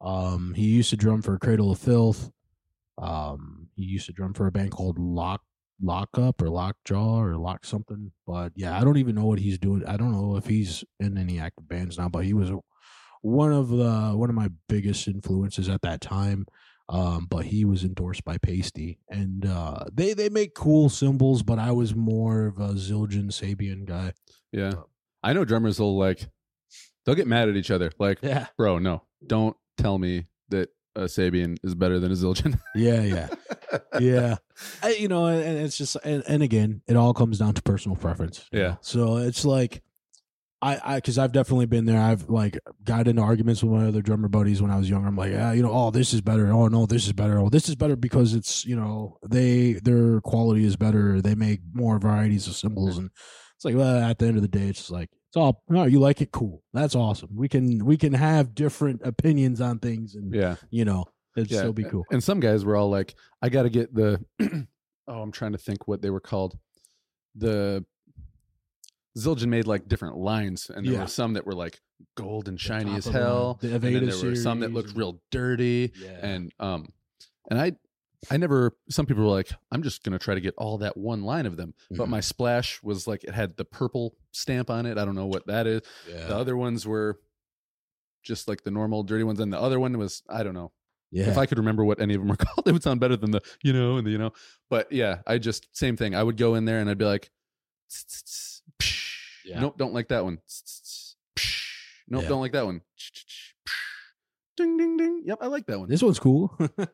Um, 0.00 0.54
he 0.54 0.66
used 0.66 0.90
to 0.90 0.96
drum 0.96 1.20
for 1.22 1.38
Cradle 1.38 1.70
of 1.70 1.78
Filth. 1.78 2.30
Um, 2.96 3.68
he 3.74 3.84
used 3.84 4.06
to 4.06 4.12
drum 4.12 4.34
for 4.34 4.46
a 4.46 4.52
band 4.52 4.70
called 4.70 4.98
Lock 4.98 5.42
Lock 5.82 6.10
Up 6.16 6.40
or 6.40 6.48
Lockjaw 6.48 7.20
or 7.20 7.36
Lock 7.36 7.64
something. 7.66 8.12
But 8.26 8.52
yeah, 8.54 8.78
I 8.78 8.84
don't 8.84 8.98
even 8.98 9.16
know 9.16 9.26
what 9.26 9.40
he's 9.40 9.58
doing. 9.58 9.84
I 9.84 9.96
don't 9.96 10.12
know 10.12 10.36
if 10.36 10.46
he's 10.46 10.84
in 11.00 11.18
any 11.18 11.40
active 11.40 11.68
bands 11.68 11.98
now. 11.98 12.08
But 12.08 12.24
he 12.24 12.32
was 12.32 12.50
one 13.24 13.52
of 13.52 13.70
the 13.70 14.12
one 14.14 14.28
of 14.28 14.36
my 14.36 14.50
biggest 14.68 15.08
influences 15.08 15.68
at 15.68 15.82
that 15.82 16.00
time. 16.00 16.46
Um, 16.86 17.26
but 17.30 17.46
he 17.46 17.64
was 17.64 17.82
endorsed 17.82 18.24
by 18.24 18.36
Paiste, 18.36 18.98
and 19.08 19.46
uh, 19.46 19.86
they 19.90 20.12
they 20.12 20.28
make 20.28 20.54
cool 20.54 20.90
cymbals. 20.90 21.42
But 21.42 21.58
I 21.58 21.72
was 21.72 21.94
more 21.94 22.46
of 22.46 22.58
a 22.58 22.74
Zildjian 22.74 23.30
Sabian 23.32 23.86
guy. 23.86 24.12
Yeah. 24.52 24.72
I 25.22 25.32
know 25.32 25.46
drummers 25.46 25.80
will 25.80 25.96
like 25.96 26.28
they'll 27.04 27.14
get 27.14 27.26
mad 27.26 27.48
at 27.48 27.56
each 27.56 27.70
other. 27.70 27.90
Like, 27.98 28.18
Yeah, 28.22 28.46
bro, 28.58 28.78
no, 28.78 29.02
don't 29.26 29.56
tell 29.78 29.98
me 29.98 30.26
that 30.50 30.68
a 30.94 31.04
Sabian 31.04 31.56
is 31.62 31.74
better 31.74 31.98
than 31.98 32.12
a 32.12 32.14
Zildjian. 32.14 32.60
yeah, 32.74 33.00
yeah, 33.00 33.28
yeah. 33.98 34.36
I, 34.82 34.90
you 34.90 35.08
know, 35.08 35.24
and, 35.26 35.42
and 35.42 35.58
it's 35.58 35.78
just, 35.78 35.96
and, 36.04 36.22
and 36.28 36.42
again, 36.42 36.82
it 36.86 36.96
all 36.96 37.14
comes 37.14 37.38
down 37.38 37.54
to 37.54 37.62
personal 37.62 37.96
preference. 37.96 38.44
Yeah. 38.52 38.60
know? 38.60 38.78
So 38.82 39.16
it's 39.16 39.46
like, 39.46 39.82
I, 40.64 40.80
I, 40.82 40.94
because 40.96 41.18
I've 41.18 41.32
definitely 41.32 41.66
been 41.66 41.84
there. 41.84 42.00
I've 42.00 42.30
like 42.30 42.58
got 42.84 43.06
into 43.06 43.20
arguments 43.20 43.62
with 43.62 43.72
my 43.72 43.86
other 43.86 44.00
drummer 44.00 44.28
buddies 44.28 44.62
when 44.62 44.70
I 44.70 44.78
was 44.78 44.88
younger. 44.88 45.06
I'm 45.08 45.16
like, 45.16 45.32
yeah, 45.32 45.52
you 45.52 45.62
know, 45.62 45.70
oh, 45.70 45.90
this 45.90 46.14
is 46.14 46.22
better. 46.22 46.50
Oh 46.50 46.68
no, 46.68 46.86
this 46.86 47.06
is 47.06 47.12
better. 47.12 47.38
Oh, 47.38 47.50
this 47.50 47.68
is 47.68 47.74
better 47.76 47.96
because 47.96 48.32
it's, 48.32 48.64
you 48.64 48.74
know, 48.74 49.18
they 49.28 49.74
their 49.74 50.22
quality 50.22 50.64
is 50.64 50.76
better. 50.76 51.20
They 51.20 51.34
make 51.34 51.60
more 51.74 51.98
varieties 51.98 52.46
of 52.46 52.54
cymbals, 52.54 52.96
and 52.96 53.10
it's 53.56 53.64
like, 53.64 53.74
well, 53.76 53.98
at 53.98 54.18
the 54.18 54.26
end 54.26 54.36
of 54.36 54.42
the 54.42 54.48
day, 54.48 54.68
it's 54.68 54.78
just 54.78 54.90
like 54.90 55.10
it's 55.28 55.36
all. 55.36 55.62
No, 55.68 55.84
you 55.84 56.00
like 56.00 56.22
it, 56.22 56.32
cool. 56.32 56.62
That's 56.72 56.94
awesome. 56.94 57.30
We 57.34 57.48
can 57.48 57.84
we 57.84 57.98
can 57.98 58.14
have 58.14 58.54
different 58.54 59.02
opinions 59.04 59.60
on 59.60 59.80
things, 59.80 60.14
and 60.14 60.34
yeah. 60.34 60.56
you 60.70 60.86
know, 60.86 61.04
it'd 61.36 61.50
Yeah. 61.50 61.58
still 61.58 61.74
be 61.74 61.84
cool. 61.84 62.04
And 62.10 62.24
some 62.24 62.40
guys 62.40 62.64
were 62.64 62.76
all 62.76 62.88
like, 62.88 63.14
I 63.42 63.50
got 63.50 63.64
to 63.64 63.70
get 63.70 63.94
the, 63.94 64.24
oh, 65.08 65.20
I'm 65.20 65.32
trying 65.32 65.52
to 65.52 65.58
think 65.58 65.86
what 65.86 66.00
they 66.00 66.08
were 66.10 66.20
called. 66.20 66.56
The 67.34 67.84
Zildjian 69.16 69.48
made 69.48 69.66
like 69.66 69.86
different 69.88 70.16
lines, 70.16 70.70
and 70.74 70.84
there 70.86 70.94
Yeah. 70.94 71.00
were 71.02 71.06
some 71.06 71.34
that 71.34 71.46
were 71.46 71.52
like 71.54 71.80
gold 72.16 72.48
and 72.48 72.60
shiny 72.60 72.94
as 72.96 73.06
of 73.06 73.12
the 73.12 73.18
line, 73.20 73.28
hell. 73.28 73.58
the 73.60 73.74
and 73.74 73.82
then 73.82 74.06
there 74.06 74.24
were 74.30 74.34
some 74.36 74.60
that 74.60 74.72
looked 74.72 74.96
real 74.96 75.20
dirty. 75.30 75.92
Yeah. 75.96 76.10
And 76.26 76.52
um, 76.58 76.88
and 77.50 77.60
I, 77.60 77.72
I 78.30 78.36
never. 78.38 78.76
Some 78.90 79.06
people 79.06 79.22
were 79.24 79.30
like, 79.30 79.50
I'm 79.70 79.82
just 79.82 80.02
gonna 80.02 80.18
try 80.18 80.34
to 80.34 80.40
get 80.40 80.54
all 80.56 80.78
that 80.78 80.96
one 80.96 81.22
line 81.22 81.46
of 81.46 81.56
them. 81.56 81.74
But 81.90 82.06
Mhm. 82.06 82.10
my 82.10 82.20
splash 82.20 82.82
was 82.82 83.06
like 83.06 83.22
it 83.22 83.30
had 83.34 83.56
the 83.56 83.64
purple 83.64 84.16
stamp 84.32 84.68
on 84.70 84.86
it. 84.86 84.98
I 84.98 85.04
don't 85.04 85.14
know 85.14 85.26
what 85.26 85.46
that 85.46 85.66
is. 85.68 85.82
yeah. 86.08 86.26
The 86.26 86.36
other 86.36 86.56
ones 86.56 86.86
were 86.86 87.20
just 88.24 88.48
like 88.48 88.64
the 88.64 88.70
normal 88.70 89.02
dirty 89.02 89.22
ones, 89.24 89.38
and 89.40 89.52
the 89.52 89.60
other 89.60 89.78
one 89.78 89.96
was 89.98 90.22
I 90.28 90.42
don't 90.42 90.54
know. 90.54 90.72
yeah. 91.12 91.28
If 91.28 91.38
I 91.38 91.46
could 91.46 91.58
remember 91.58 91.84
what 91.84 92.00
any 92.00 92.14
of 92.14 92.20
them 92.20 92.28
were 92.28 92.36
called, 92.36 92.66
it 92.66 92.72
would 92.72 92.82
sound 92.82 92.98
better 92.98 93.16
than 93.16 93.30
the 93.30 93.42
you 93.62 93.72
know 93.72 93.96
and 93.96 94.06
the 94.06 94.10
you 94.10 94.18
know. 94.18 94.32
But 94.70 94.90
yeah, 94.90 95.18
I 95.26 95.38
just 95.38 95.68
same 95.76 95.96
thing. 95.96 96.14
I 96.16 96.22
would 96.24 96.36
go 96.36 96.54
in 96.56 96.64
there 96.64 96.80
and 96.80 96.88
I'd 96.90 96.98
be 96.98 97.04
like, 97.04 97.30
"Tss, 97.90 98.04
tss. 98.24 98.53
Yeah. 99.44 99.60
nope, 99.60 99.76
don't 99.78 99.92
like 99.94 100.08
that 100.08 100.24
one. 100.24 100.38
Nope, 102.08 102.22
Yeah. 102.22 102.28
don't 102.28 102.40
like 102.40 102.52
that 102.52 102.66
one. 102.66 102.80
Ding 104.56 104.76
ding 104.76 104.96
ding. 104.96 105.22
Yep, 105.26 105.38
I 105.40 105.46
like 105.48 105.66
that 105.66 105.80
one. 105.80 105.88
This 105.88 106.02
one's 106.02 106.18
cool. 106.20 106.54
yeah, 106.78 106.86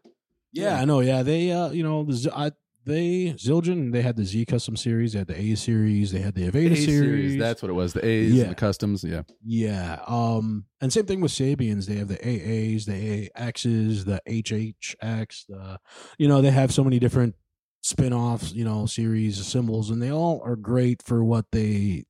Yeah. 0.53 0.81
I 0.81 0.85
know. 0.85 1.01
Yeah, 1.01 1.23
they, 1.23 1.53
uh, 1.53 1.71
you 1.71 1.83
know, 1.83 2.05
the 2.05 2.13
Z- 2.15 2.31
I, 2.35 2.53
they 2.87 3.35
Zildjian. 3.37 3.93
They 3.93 4.01
had 4.01 4.17
the 4.17 4.25
Z 4.25 4.47
custom 4.47 4.75
series. 4.77 5.13
They 5.13 5.19
had 5.19 5.29
the 5.29 5.39
A 5.39 5.55
series. 5.55 6.13
They 6.13 6.21
had 6.21 6.35
the 6.35 6.51
Avedis 6.51 6.73
A 6.73 6.77
series. 6.77 6.87
series. 6.87 7.39
That's 7.39 7.61
what 7.61 7.69
it 7.71 7.75
was. 7.75 7.93
The 7.93 8.05
A's 8.05 8.33
Yeah. 8.33 8.43
and 8.45 8.53
the 8.53 8.55
customs. 8.57 9.05
Yeah. 9.05 9.23
yeah. 9.45 10.03
Um, 10.07 10.65
and 10.81 10.91
same 10.91 11.05
thing 11.05 11.21
with 11.21 11.33
Sabians. 11.33 11.85
They 11.87 11.97
have 11.97 12.09
the 12.09 12.17
AAs, 12.17 12.87
the 12.87 13.29
AXs, 13.37 14.07
the 14.07 14.23
HHX. 14.27 15.45
The, 15.49 15.79
you 16.19 16.27
know, 16.29 16.41
they 16.41 16.51
have 16.51 16.73
so 16.73 16.83
many 16.83 16.99
different 16.99 17.35
spin-offs. 17.83 18.53
You 18.55 18.65
know, 18.65 18.87
series 18.87 19.39
of 19.39 19.45
cymbals, 19.45 19.91
and 19.91 20.01
they 20.01 20.11
all 20.11 20.41
are 20.43 20.57
great 20.57 21.03
for 21.03 21.23
what 21.23 21.45
they 21.53 22.05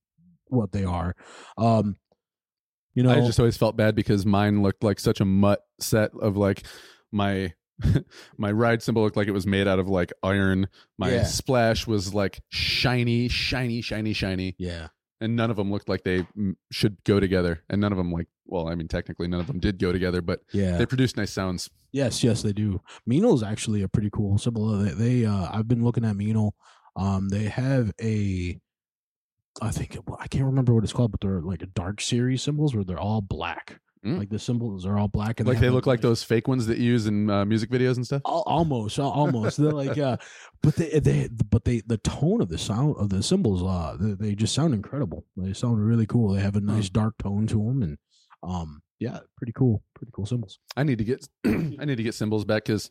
what 0.50 0.72
they 0.72 0.84
are. 0.84 1.14
Um, 1.56 1.96
you 2.94 3.02
know, 3.02 3.10
I 3.10 3.20
just 3.20 3.38
always 3.38 3.56
felt 3.56 3.76
bad 3.76 3.94
because 3.94 4.26
mine 4.26 4.62
looked 4.62 4.82
like 4.82 4.98
such 5.00 5.20
a 5.20 5.24
mutt 5.24 5.60
set 5.78 6.10
of 6.20 6.36
like 6.36 6.64
my 7.12 7.54
my 8.36 8.50
ride 8.52 8.82
cymbal 8.82 9.02
looked 9.04 9.16
like 9.16 9.28
it 9.28 9.32
was 9.32 9.46
made 9.46 9.66
out 9.68 9.78
of 9.78 9.88
like 9.88 10.12
iron. 10.22 10.68
My 10.98 11.10
Yeah. 11.12 11.24
splash 11.24 11.86
was 11.86 12.12
like 12.12 12.40
shiny, 12.50 13.28
shiny, 13.28 13.80
shiny, 13.80 14.12
shiny, 14.12 14.54
yeah. 14.58 14.88
and 15.20 15.36
none 15.36 15.50
of 15.50 15.56
them 15.56 15.70
looked 15.70 15.88
like 15.88 16.02
they 16.04 16.26
should 16.70 17.02
go 17.04 17.20
together. 17.20 17.62
And 17.70 17.80
none 17.80 17.92
of 17.92 17.98
them 17.98 18.12
like 18.12 18.26
well, 18.46 18.68
I 18.68 18.74
mean 18.74 18.88
technically 18.88 19.28
none 19.28 19.40
of 19.40 19.46
them 19.46 19.60
did 19.60 19.78
go 19.78 19.92
together, 19.92 20.20
but 20.20 20.40
Yeah. 20.52 20.76
they 20.76 20.84
produce 20.84 21.16
nice 21.16 21.32
sounds. 21.32 21.70
Yes, 21.92 22.22
yes, 22.24 22.42
they 22.42 22.52
do. 22.52 22.80
Meinl 23.08 23.34
is 23.34 23.42
actually 23.44 23.82
a 23.82 23.88
pretty 23.88 24.10
cool 24.12 24.36
cymbal. 24.38 24.76
They, 24.78 24.90
they 24.90 25.24
uh, 25.26 25.48
I've 25.52 25.68
been 25.68 25.84
looking 25.84 26.04
at 26.04 26.16
Meinl. 26.16 26.52
Um, 26.96 27.28
they 27.28 27.44
have 27.44 27.92
a, 28.02 28.60
I 29.60 29.70
think 29.70 29.98
well, 30.06 30.18
I 30.20 30.26
can't 30.26 30.44
remember 30.44 30.74
what 30.74 30.84
it's 30.84 30.92
called, 30.92 31.10
but 31.10 31.20
they're 31.20 31.40
like 31.40 31.62
a 31.62 31.66
dark 31.66 32.00
series 32.00 32.42
cymbals 32.42 32.74
where 32.74 32.84
they're 32.84 32.98
all 32.98 33.20
black. 33.20 33.80
Mm. 34.04 34.18
Like 34.18 34.30
the 34.30 34.38
cymbals 34.38 34.86
are 34.86 34.98
all 34.98 35.08
black, 35.08 35.40
and 35.40 35.46
like 35.46 35.56
have 35.56 35.62
they 35.62 35.68
look 35.68 35.86
like 35.86 36.00
those 36.00 36.22
fake 36.22 36.48
ones 36.48 36.66
that 36.68 36.78
you 36.78 36.84
use 36.84 37.06
in 37.06 37.28
uh, 37.28 37.44
music 37.44 37.68
videos 37.68 37.96
and 37.96 38.06
stuff. 38.06 38.22
Almost 38.24 38.98
almost 38.98 39.58
they're 39.58 39.72
like 39.72 39.98
uh 39.98 40.16
but 40.62 40.76
they 40.76 40.98
they 41.00 41.28
but 41.50 41.66
they 41.66 41.82
the 41.86 41.98
tone 41.98 42.40
of 42.40 42.48
the 42.48 42.56
sound 42.56 42.96
of 42.96 43.10
the 43.10 43.22
cymbals 43.22 43.62
uh 43.62 43.96
they, 44.00 44.12
they 44.12 44.34
just 44.34 44.54
sound 44.54 44.72
incredible 44.72 45.26
they 45.36 45.52
sound 45.52 45.84
really 45.84 46.06
cool 46.06 46.32
they 46.32 46.40
have 46.40 46.56
a 46.56 46.60
nice 46.60 46.88
dark 46.88 47.14
tone 47.18 47.46
to 47.46 47.56
them 47.56 47.82
and 47.82 47.98
um 48.42 48.80
yeah 49.00 49.18
pretty 49.36 49.52
cool 49.52 49.82
pretty 49.94 50.12
cool 50.14 50.24
cymbals 50.24 50.58
I 50.76 50.82
need 50.82 50.98
to 50.98 51.04
get 51.04 51.26
I 51.46 51.84
need 51.84 51.96
to 51.96 52.02
get 52.02 52.14
cymbals 52.14 52.46
back 52.46 52.64
because 52.64 52.90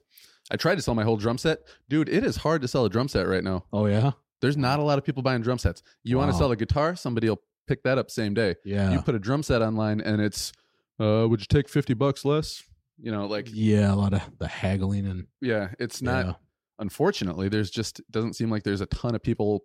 I 0.51 0.57
tried 0.57 0.75
to 0.75 0.81
sell 0.83 0.95
my 0.95 1.03
whole 1.03 1.17
drum 1.17 1.37
set, 1.37 1.59
dude. 1.89 2.09
It 2.09 2.23
is 2.23 2.37
hard 2.37 2.61
to 2.63 2.67
sell 2.67 2.85
a 2.85 2.89
drum 2.89 3.07
set 3.07 3.27
right 3.27 3.43
now. 3.43 3.65
oh 3.73 3.87
yeah 3.87 4.11
There's 4.41 4.57
not 4.57 4.79
a 4.79 4.83
lot 4.83 4.97
of 4.97 5.03
people 5.03 5.21
buying 5.23 5.41
drum 5.41 5.57
sets. 5.57 5.83
You 6.03 6.17
want 6.17 6.29
to 6.29 6.33
Wow. 6.33 6.39
sell 6.39 6.51
a 6.51 6.55
guitar, 6.55 6.95
somebody 6.95 7.27
will 7.29 7.41
pick 7.67 7.83
that 7.83 7.97
up 7.97 8.09
same 8.09 8.33
day. 8.33 8.55
yeah 8.65 8.91
You 8.91 9.01
put 9.01 9.15
a 9.15 9.19
drum 9.19 9.43
set 9.43 9.61
online 9.61 10.01
and 10.01 10.21
it's 10.21 10.51
uh 10.99 11.27
would 11.29 11.39
you 11.39 11.45
take 11.49 11.69
50 11.69 11.93
bucks 11.93 12.25
less? 12.25 12.63
You 13.01 13.11
know, 13.11 13.27
like 13.27 13.47
yeah 13.51 13.93
a 13.93 13.95
lot 13.95 14.13
of 14.13 14.21
the 14.39 14.47
haggling 14.47 15.05
and 15.07 15.27
yeah, 15.41 15.69
it's 15.79 16.01
not 16.01 16.25
yeah. 16.25 16.33
unfortunately 16.79 17.49
there's 17.49 17.69
just 17.69 18.01
doesn't 18.11 18.33
seem 18.33 18.49
like 18.49 18.63
there's 18.63 18.81
a 18.81 18.85
ton 18.87 19.15
of 19.15 19.21
people 19.23 19.63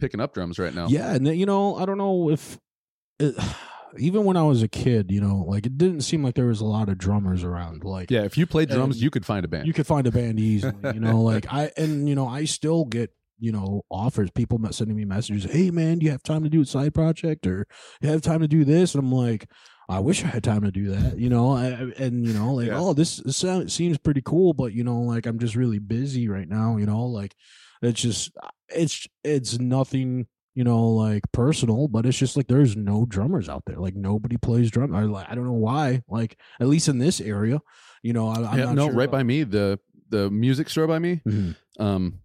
picking 0.00 0.20
up 0.20 0.34
drums 0.34 0.58
right 0.58 0.74
now. 0.74 0.86
Yeah, 0.88 1.14
and 1.14 1.26
then, 1.26 1.38
you 1.38 1.46
know, 1.46 1.76
I 1.76 1.86
don't 1.86 1.98
know 1.98 2.30
if 2.30 2.58
it, 3.20 3.34
even 3.98 4.24
when 4.24 4.36
I 4.36 4.42
was 4.42 4.62
a 4.62 4.68
kid, 4.68 5.10
you 5.12 5.20
know, 5.20 5.44
like 5.46 5.66
it 5.66 5.78
didn't 5.78 6.00
seem 6.00 6.24
like 6.24 6.34
there 6.34 6.46
was 6.46 6.60
a 6.60 6.64
lot 6.64 6.88
of 6.88 6.98
drummers 6.98 7.44
around. 7.44 7.84
Like, 7.84 8.10
Yeah, 8.10 8.22
if 8.24 8.36
you 8.36 8.46
played 8.46 8.68
drums, 8.70 8.96
And 8.96 9.02
you 9.02 9.10
could 9.10 9.24
find 9.24 9.44
a 9.44 9.48
band. 9.48 9.66
you 9.66 9.72
could 9.72 9.86
find 9.86 10.06
a 10.06 10.10
band 10.10 10.40
easily. 10.40 10.74
You 10.94 11.00
know, 11.00 11.20
like 11.32 11.46
I 11.52 11.70
and 11.76 12.08
you 12.08 12.14
know 12.16 12.26
I 12.26 12.44
still 12.44 12.84
get 12.84 13.10
you 13.44 13.52
know 13.52 13.82
offers. 13.90 14.30
People 14.30 14.58
sending 14.72 14.96
me 14.96 15.04
messages. 15.04 15.44
Hey 15.44 15.70
man, 15.70 15.98
do 15.98 16.06
you 16.06 16.12
have 16.12 16.22
time 16.22 16.42
to 16.44 16.50
do 16.50 16.62
a 16.62 16.66
side 16.66 16.94
project 16.94 17.46
or 17.46 17.66
you 18.00 18.08
have 18.08 18.22
time 18.22 18.40
to 18.40 18.48
do 18.48 18.64
this? 18.64 18.94
And 18.94 19.04
I'm 19.04 19.12
like. 19.12 19.46
I 19.86 19.98
wish 19.98 20.24
I 20.24 20.28
had 20.28 20.42
time 20.42 20.62
to 20.62 20.70
do 20.72 20.88
that, 20.92 21.18
you 21.18 21.28
know, 21.28 21.52
I, 21.54 21.66
and 21.98 22.26
you 22.26 22.32
know, 22.32 22.54
like, 22.54 22.68
Yeah. 22.68 22.78
oh, 22.78 22.94
this, 22.94 23.18
this 23.18 23.36
sound, 23.36 23.70
seems 23.70 23.98
pretty 23.98 24.22
cool, 24.24 24.54
but 24.54 24.72
you 24.72 24.82
know, 24.82 24.98
like, 25.02 25.26
I'm 25.26 25.38
just 25.38 25.54
really 25.54 25.78
busy 25.78 26.26
right 26.26 26.48
now, 26.48 26.78
you 26.78 26.86
know, 26.86 27.04
like, 27.04 27.34
it's 27.82 28.00
just, 28.00 28.30
it's, 28.70 29.06
it's 29.24 29.58
nothing, 29.58 30.26
you 30.54 30.64
know, 30.64 30.88
like 30.88 31.24
personal, 31.32 31.86
but 31.88 32.06
it's 32.06 32.16
just 32.16 32.34
like 32.34 32.46
there's 32.46 32.74
no 32.78 33.04
drummers 33.04 33.46
out 33.46 33.64
there, 33.66 33.76
like 33.76 33.94
nobody 33.94 34.38
plays 34.38 34.70
drum. 34.70 34.94
I 34.96 35.02
like, 35.02 35.30
I 35.30 35.34
don't 35.34 35.44
know 35.44 35.52
why, 35.52 36.00
like, 36.08 36.38
at 36.60 36.66
least 36.68 36.88
in 36.88 36.96
this 36.96 37.20
area, 37.20 37.60
you 38.02 38.14
know, 38.14 38.28
I, 38.30 38.36
I'm 38.36 38.58
yeah, 38.58 38.64
not 38.64 38.74
no, 38.76 38.86
sure 38.86 38.94
right 38.94 39.04
about- 39.04 39.18
by 39.18 39.22
me, 39.22 39.42
the 39.42 39.78
the 40.08 40.30
music 40.30 40.70
store 40.70 40.86
by 40.86 40.98
me, 40.98 41.20
Mhm. 41.28 41.56
um 41.78 42.20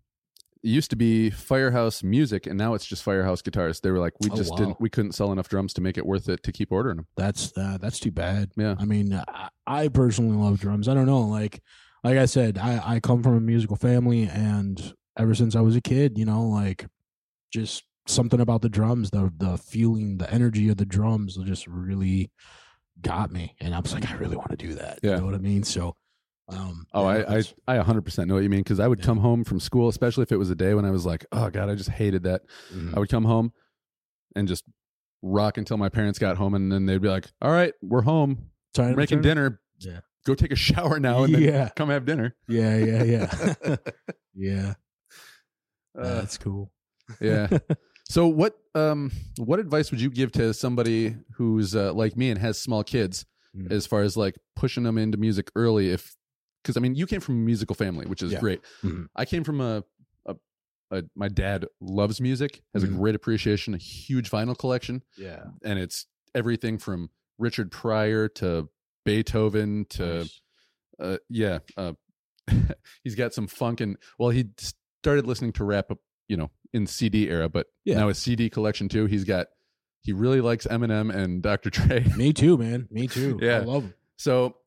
it 0.64 0.68
used 0.68 0.90
to 0.90 0.96
be 0.96 1.30
Firehouse 1.30 2.04
Music 2.04 2.46
and 2.48 2.58
now 2.58 2.74
it's 2.74 2.86
just 2.86 3.04
Firehouse 3.04 3.42
Guitars. 3.42 3.80
They 3.80 3.92
were 3.92 4.00
like 4.00 4.14
we 4.20 4.30
Oh, 4.30 4.36
just 4.36 4.52
wow. 4.52 4.58
didn't 4.58 4.82
we 4.82 4.90
couldn't 4.90 5.14
sell 5.14 5.32
enough 5.32 5.48
drums 5.50 5.74
to 5.76 5.82
make 5.82 5.98
it 5.98 6.06
worth 6.06 6.28
it 6.30 6.44
to 6.44 6.52
keep 6.52 6.72
ordering 6.72 6.98
them. 6.98 7.08
That's 7.16 7.58
uh, 7.58 7.78
that's 7.80 8.00
too 8.00 8.12
bad. 8.12 8.52
Yeah. 8.58 8.76
I 8.80 8.86
mean, 8.86 9.14
I, 9.14 9.50
I 9.66 9.88
personally 9.88 10.36
love 10.38 10.60
drums. 10.60 10.88
I 10.88 10.94
don't 10.94 11.06
know, 11.06 11.22
like 11.22 11.62
like 12.04 12.18
I 12.18 12.26
said, 12.26 12.58
I 12.58 12.96
I 12.96 13.00
come 13.00 13.24
from 13.24 13.36
a 13.38 13.42
musical 13.42 13.76
family, 13.76 14.24
and 14.24 14.94
ever 15.18 15.34
since 15.36 15.56
I 15.56 15.62
was 15.62 15.76
a 15.76 15.82
kid, 15.82 16.18
you 16.18 16.26
know, 16.26 16.44
like 16.48 16.86
just 17.52 17.84
something 18.08 18.40
about 18.40 18.62
the 18.62 18.70
drums, 18.70 19.12
the 19.12 19.32
the 19.38 19.58
feeling, 19.58 20.18
the 20.18 20.32
energy 20.34 20.70
of 20.70 20.78
the 20.78 20.86
drums, 20.86 21.38
just 21.44 21.68
really 21.68 22.32
got 23.02 23.32
me, 23.32 23.56
and 23.62 23.74
I 23.76 23.80
was 23.80 23.94
like, 23.94 24.10
I 24.10 24.16
really 24.16 24.36
want 24.38 24.52
to 24.52 24.58
do 24.58 24.74
that. 24.76 25.00
Yeah. 25.04 25.12
You 25.12 25.18
know 25.18 25.26
what 25.26 25.36
I 25.36 25.40
mean? 25.40 25.64
So, 25.64 25.96
um, 26.50 26.86
Oh, 26.94 27.06
I, 27.06 27.38
I 27.38 27.44
I 27.68 27.78
100% 27.84 28.28
know 28.28 28.34
what 28.36 28.44
you 28.44 28.50
mean 28.50 28.62
because 28.62 28.80
I 28.80 28.88
would 28.88 29.00
Yeah. 29.00 29.06
come 29.06 29.18
home 29.20 29.44
from 29.44 29.60
school, 29.60 29.88
especially 29.90 30.24
if 30.24 30.32
it 30.32 30.38
was 30.38 30.50
a 30.50 30.56
day 30.56 30.74
when 30.74 30.86
I 30.86 30.92
was 30.92 31.06
like, 31.06 31.26
oh 31.32 31.50
god, 31.50 31.70
I 31.70 31.76
just 31.76 31.90
hated 31.90 32.24
that. 32.24 32.42
mhm. 32.74 32.96
I 32.96 33.00
would 33.00 33.10
come 33.10 33.26
home 33.26 33.54
and 34.36 34.48
just 34.48 34.64
rock 35.22 35.58
until 35.58 35.78
my 35.78 35.90
parents 35.90 36.18
got 36.20 36.38
home, 36.38 36.54
and 36.56 36.72
then 36.72 36.86
they'd 36.86 37.02
be 37.02 37.10
like, 37.10 37.28
"All 37.42 37.52
right, 37.52 37.74
we're 37.82 38.02
home, 38.04 38.50
Time 38.74 38.86
we're 38.88 38.92
to 38.94 38.98
making 38.98 39.22
dinner. 39.22 39.60
Yeah. 39.80 40.00
Go 40.26 40.34
take 40.36 40.52
a 40.52 40.56
shower 40.56 41.00
now, 41.00 41.24
and 41.24 41.34
then 41.36 41.42
Yeah. 41.44 41.70
come 41.76 41.90
have 41.90 42.06
dinner." 42.06 42.36
Yeah, 42.48 42.78
yeah, 42.78 43.04
yeah, 43.04 43.76
yeah. 44.36 44.74
Uh, 45.98 46.16
That's 46.16 46.38
cool. 46.38 46.72
yeah. 47.22 47.48
So 48.12 48.26
what 48.28 48.58
um 48.74 49.12
what 49.38 49.60
advice 49.60 49.92
would 49.92 50.02
you 50.02 50.10
give 50.10 50.32
to 50.32 50.52
somebody 50.56 51.16
who's 51.36 51.76
uh, 51.76 51.94
like 51.94 52.18
me 52.18 52.32
and 52.32 52.40
has 52.40 52.60
small 52.60 52.84
kids 52.84 53.26
Mm. 53.56 53.72
as 53.72 53.86
far 53.88 54.02
as 54.02 54.16
like 54.18 54.36
pushing 54.56 54.84
them 54.84 54.98
into 55.00 55.18
music 55.18 55.52
early 55.56 55.90
if 55.90 56.16
cuz 56.64 56.78
I 56.78 56.80
mean 56.80 56.96
you 56.96 57.06
came 57.08 57.22
from 57.22 57.36
a 57.36 57.46
musical 57.46 57.76
family 57.76 58.06
which 58.06 58.22
is 58.22 58.32
Yeah. 58.34 58.40
great. 58.40 58.62
Mhm. 58.84 59.08
I 59.16 59.26
came 59.26 59.44
from 59.44 59.62
a, 59.62 59.84
a, 60.26 60.36
a 60.92 61.04
my 61.16 61.28
dad 61.28 61.66
loves 61.82 62.20
music, 62.22 62.62
has 62.74 62.84
Mhm. 62.84 62.88
a 62.88 62.98
great 62.98 63.16
appreciation, 63.16 63.74
a 63.74 63.78
huge 63.78 64.30
vinyl 64.30 64.58
collection 64.58 65.04
Yeah. 65.18 65.46
and 65.64 65.80
it's 65.80 66.06
everything 66.36 66.78
from 66.78 67.10
Richard 67.38 67.72
Pryor 67.72 68.28
to 68.30 68.70
Beethoven 69.06 69.86
to 69.92 70.06
Nice. 70.20 70.42
uh 71.00 71.18
yeah, 71.30 71.60
uh 71.78 71.94
he's 73.04 73.16
got 73.16 73.34
some 73.34 73.48
funk 73.48 73.80
and 73.82 73.98
well, 74.18 74.30
he 74.30 74.50
started 75.02 75.26
listening 75.28 75.54
to 75.54 75.64
rap, 75.64 75.92
you 76.28 76.36
know, 76.38 76.52
in 76.74 76.86
CD 76.88 77.30
era, 77.30 77.48
but 77.50 77.68
Yeah. 77.86 77.98
now 77.98 78.08
his 78.10 78.18
CD 78.18 78.50
collection 78.50 78.90
too. 78.90 79.06
He's 79.06 79.24
got 79.24 79.48
he 80.02 80.14
really 80.14 80.42
likes 80.42 80.66
Eminem 80.68 81.14
and 81.14 81.42
Dr. 81.44 81.70
Dre. 81.76 82.04
Me 82.16 82.32
too, 82.34 82.58
man. 82.58 82.88
Me 82.92 83.08
too. 83.08 83.38
Yeah. 83.42 83.58
I 83.58 83.60
love 83.60 83.84
him. 83.84 83.94
So, 84.18 84.58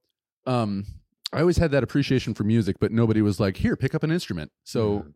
um, 0.47 0.85
I 1.33 1.41
always 1.41 1.57
had 1.59 1.71
that 1.73 1.83
appreciation 1.83 2.35
for 2.35 2.45
music, 2.45 2.77
but 2.81 2.93
nobody 2.93 3.23
was 3.23 3.41
like, 3.41 3.57
"Here, 3.59 3.77
pick 3.77 3.95
up 3.95 4.03
an 4.03 4.11
instrument." 4.11 4.53
So, 4.65 5.07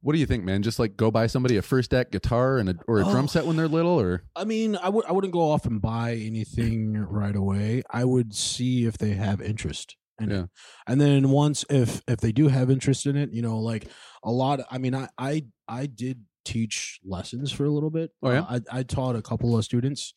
what 0.00 0.12
do 0.12 0.18
you 0.18 0.26
think, 0.26 0.44
man? 0.44 0.62
Just 0.62 0.78
like 0.78 0.96
go 0.96 1.10
buy 1.10 1.26
somebody 1.28 1.56
a 1.56 1.62
First 1.62 1.94
Act 1.94 2.10
guitar 2.12 2.58
and 2.58 2.68
a, 2.70 2.74
or 2.88 3.00
a 3.00 3.06
Oh. 3.06 3.10
drum 3.12 3.28
set 3.28 3.46
when 3.46 3.56
they're 3.56 3.68
little, 3.68 3.98
or 4.00 4.24
I 4.34 4.44
mean, 4.44 4.76
I 4.76 4.88
would 4.88 5.04
I 5.06 5.12
wouldn't 5.12 5.32
go 5.32 5.50
off 5.50 5.64
and 5.66 5.80
buy 5.80 6.14
anything 6.14 6.94
right 6.94 7.36
away. 7.36 7.82
I 7.90 8.04
would 8.04 8.34
see 8.34 8.84
if 8.86 8.98
they 8.98 9.12
have 9.12 9.40
interest 9.40 9.96
in 10.20 10.30
Yeah. 10.30 10.42
it, 10.44 10.50
and 10.88 11.00
then 11.00 11.30
once 11.30 11.64
if 11.70 12.02
if 12.08 12.18
they 12.20 12.32
do 12.32 12.48
have 12.48 12.70
interest 12.70 13.06
in 13.06 13.16
it, 13.16 13.32
you 13.32 13.42
know, 13.42 13.58
like 13.60 13.88
a 14.24 14.32
lot. 14.32 14.60
I 14.70 14.78
mean, 14.78 14.94
I 14.94 15.08
I 15.16 15.44
I 15.68 15.86
did 15.86 16.24
teach 16.44 16.98
lessons 17.04 17.52
for 17.52 17.64
a 17.64 17.70
little 17.70 17.90
bit. 17.90 18.10
Oh, 18.22 18.30
yeah? 18.32 18.40
Uh, 18.42 18.58
I 18.72 18.78
I 18.78 18.82
taught 18.82 19.14
a 19.14 19.22
couple 19.22 19.56
of 19.56 19.64
students, 19.64 20.14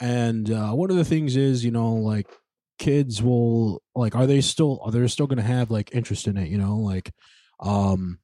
and 0.00 0.50
uh, 0.50 0.70
one 0.72 0.90
of 0.90 0.96
the 0.96 1.04
things 1.04 1.36
is, 1.36 1.64
you 1.64 1.70
know, 1.70 1.92
like 1.94 2.28
kids 2.82 3.22
will 3.22 3.80
like, 3.94 4.14
are 4.16 4.26
they 4.26 4.40
still 4.40 4.80
are 4.84 4.90
they 4.90 5.06
still 5.06 5.26
going 5.26 5.38
to 5.38 5.42
have 5.56 5.70
like 5.70 5.94
interest 5.94 6.26
in 6.26 6.36
it? 6.36 6.48
You 6.48 6.58
know, 6.58 6.76
like, 6.78 7.12
um, 7.60 8.18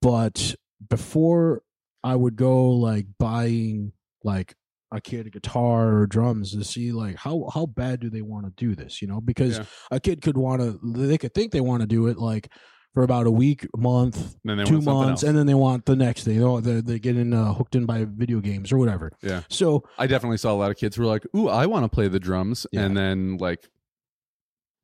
but 0.00 0.54
before 0.88 1.62
I 2.02 2.14
would 2.16 2.36
go 2.36 2.70
like 2.70 3.06
buying 3.18 3.92
like 4.22 4.54
a 4.92 5.00
kid 5.00 5.26
a 5.26 5.30
guitar 5.30 5.92
or 5.98 6.06
drums 6.06 6.52
to 6.52 6.62
see 6.64 6.92
like 6.92 7.16
how 7.16 7.48
how 7.52 7.66
bad 7.66 8.00
do 8.00 8.08
they 8.10 8.22
want 8.22 8.46
to 8.46 8.52
do 8.56 8.74
this 8.76 9.02
you 9.02 9.08
know 9.08 9.20
because 9.20 9.58
Yeah. 9.58 9.64
a 9.90 9.98
kid 9.98 10.22
could 10.22 10.36
want 10.36 10.62
to 10.62 10.78
they 10.84 11.18
could 11.18 11.34
think 11.34 11.50
they 11.52 11.60
want 11.60 11.80
to 11.80 11.86
do 11.88 12.06
it 12.06 12.16
like 12.16 12.48
for 12.94 13.02
about 13.02 13.26
a 13.26 13.30
week 13.30 13.66
month 13.76 14.36
then 14.44 14.64
two 14.66 14.80
months 14.80 15.24
and 15.24 15.36
then 15.36 15.46
they 15.46 15.54
want 15.54 15.84
the 15.86 15.96
next 15.96 16.22
thing 16.24 16.40
oh 16.44 16.60
they're, 16.60 16.80
they're 16.80 16.98
getting 17.00 17.32
uh, 17.34 17.52
hooked 17.54 17.74
in 17.74 17.86
by 17.86 18.04
video 18.08 18.38
games 18.40 18.70
or 18.70 18.78
whatever 18.78 19.10
Yeah. 19.20 19.40
so 19.48 19.82
I 19.98 20.06
definitely 20.06 20.36
saw 20.38 20.52
a 20.52 20.60
lot 20.62 20.70
of 20.70 20.76
kids 20.76 20.94
who 20.94 21.02
were 21.02 21.08
like, 21.08 21.26
"Ooh, 21.34 21.48
I 21.48 21.66
want 21.66 21.82
to 21.84 21.88
play 21.88 22.06
the 22.06 22.20
drums," 22.20 22.64
Yeah. 22.70 22.82
and 22.82 22.96
then 22.96 23.36
like 23.38 23.68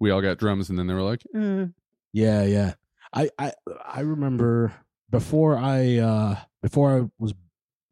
we 0.01 0.11
all 0.11 0.23
got 0.23 0.39
drums, 0.39 0.71
and 0.71 0.79
then 0.79 0.87
they 0.87 0.95
were 0.95 1.03
like, 1.03 1.23
eh. 1.35 1.67
Yeah, 2.13 2.45
yeah. 2.45 2.75
I 3.13 3.31
I 3.39 3.53
I 3.87 4.01
remember 4.01 4.73
before 5.11 5.57
I 5.57 5.99
uh 5.99 6.37
before 6.63 6.97
I 6.97 7.09
was 7.19 7.35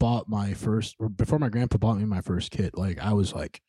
bought 0.01 0.29
my 0.29 0.55
first 0.55 0.97
or 0.99 1.09
before 1.09 1.39
my 1.39 1.49
grandpa 1.49 1.79
bought 1.79 1.99
me 1.99 2.05
my 2.05 2.21
first 2.21 2.51
kit, 2.51 2.77
like 2.77 2.99
I 2.99 3.13
was 3.13 3.35
like 3.35 3.61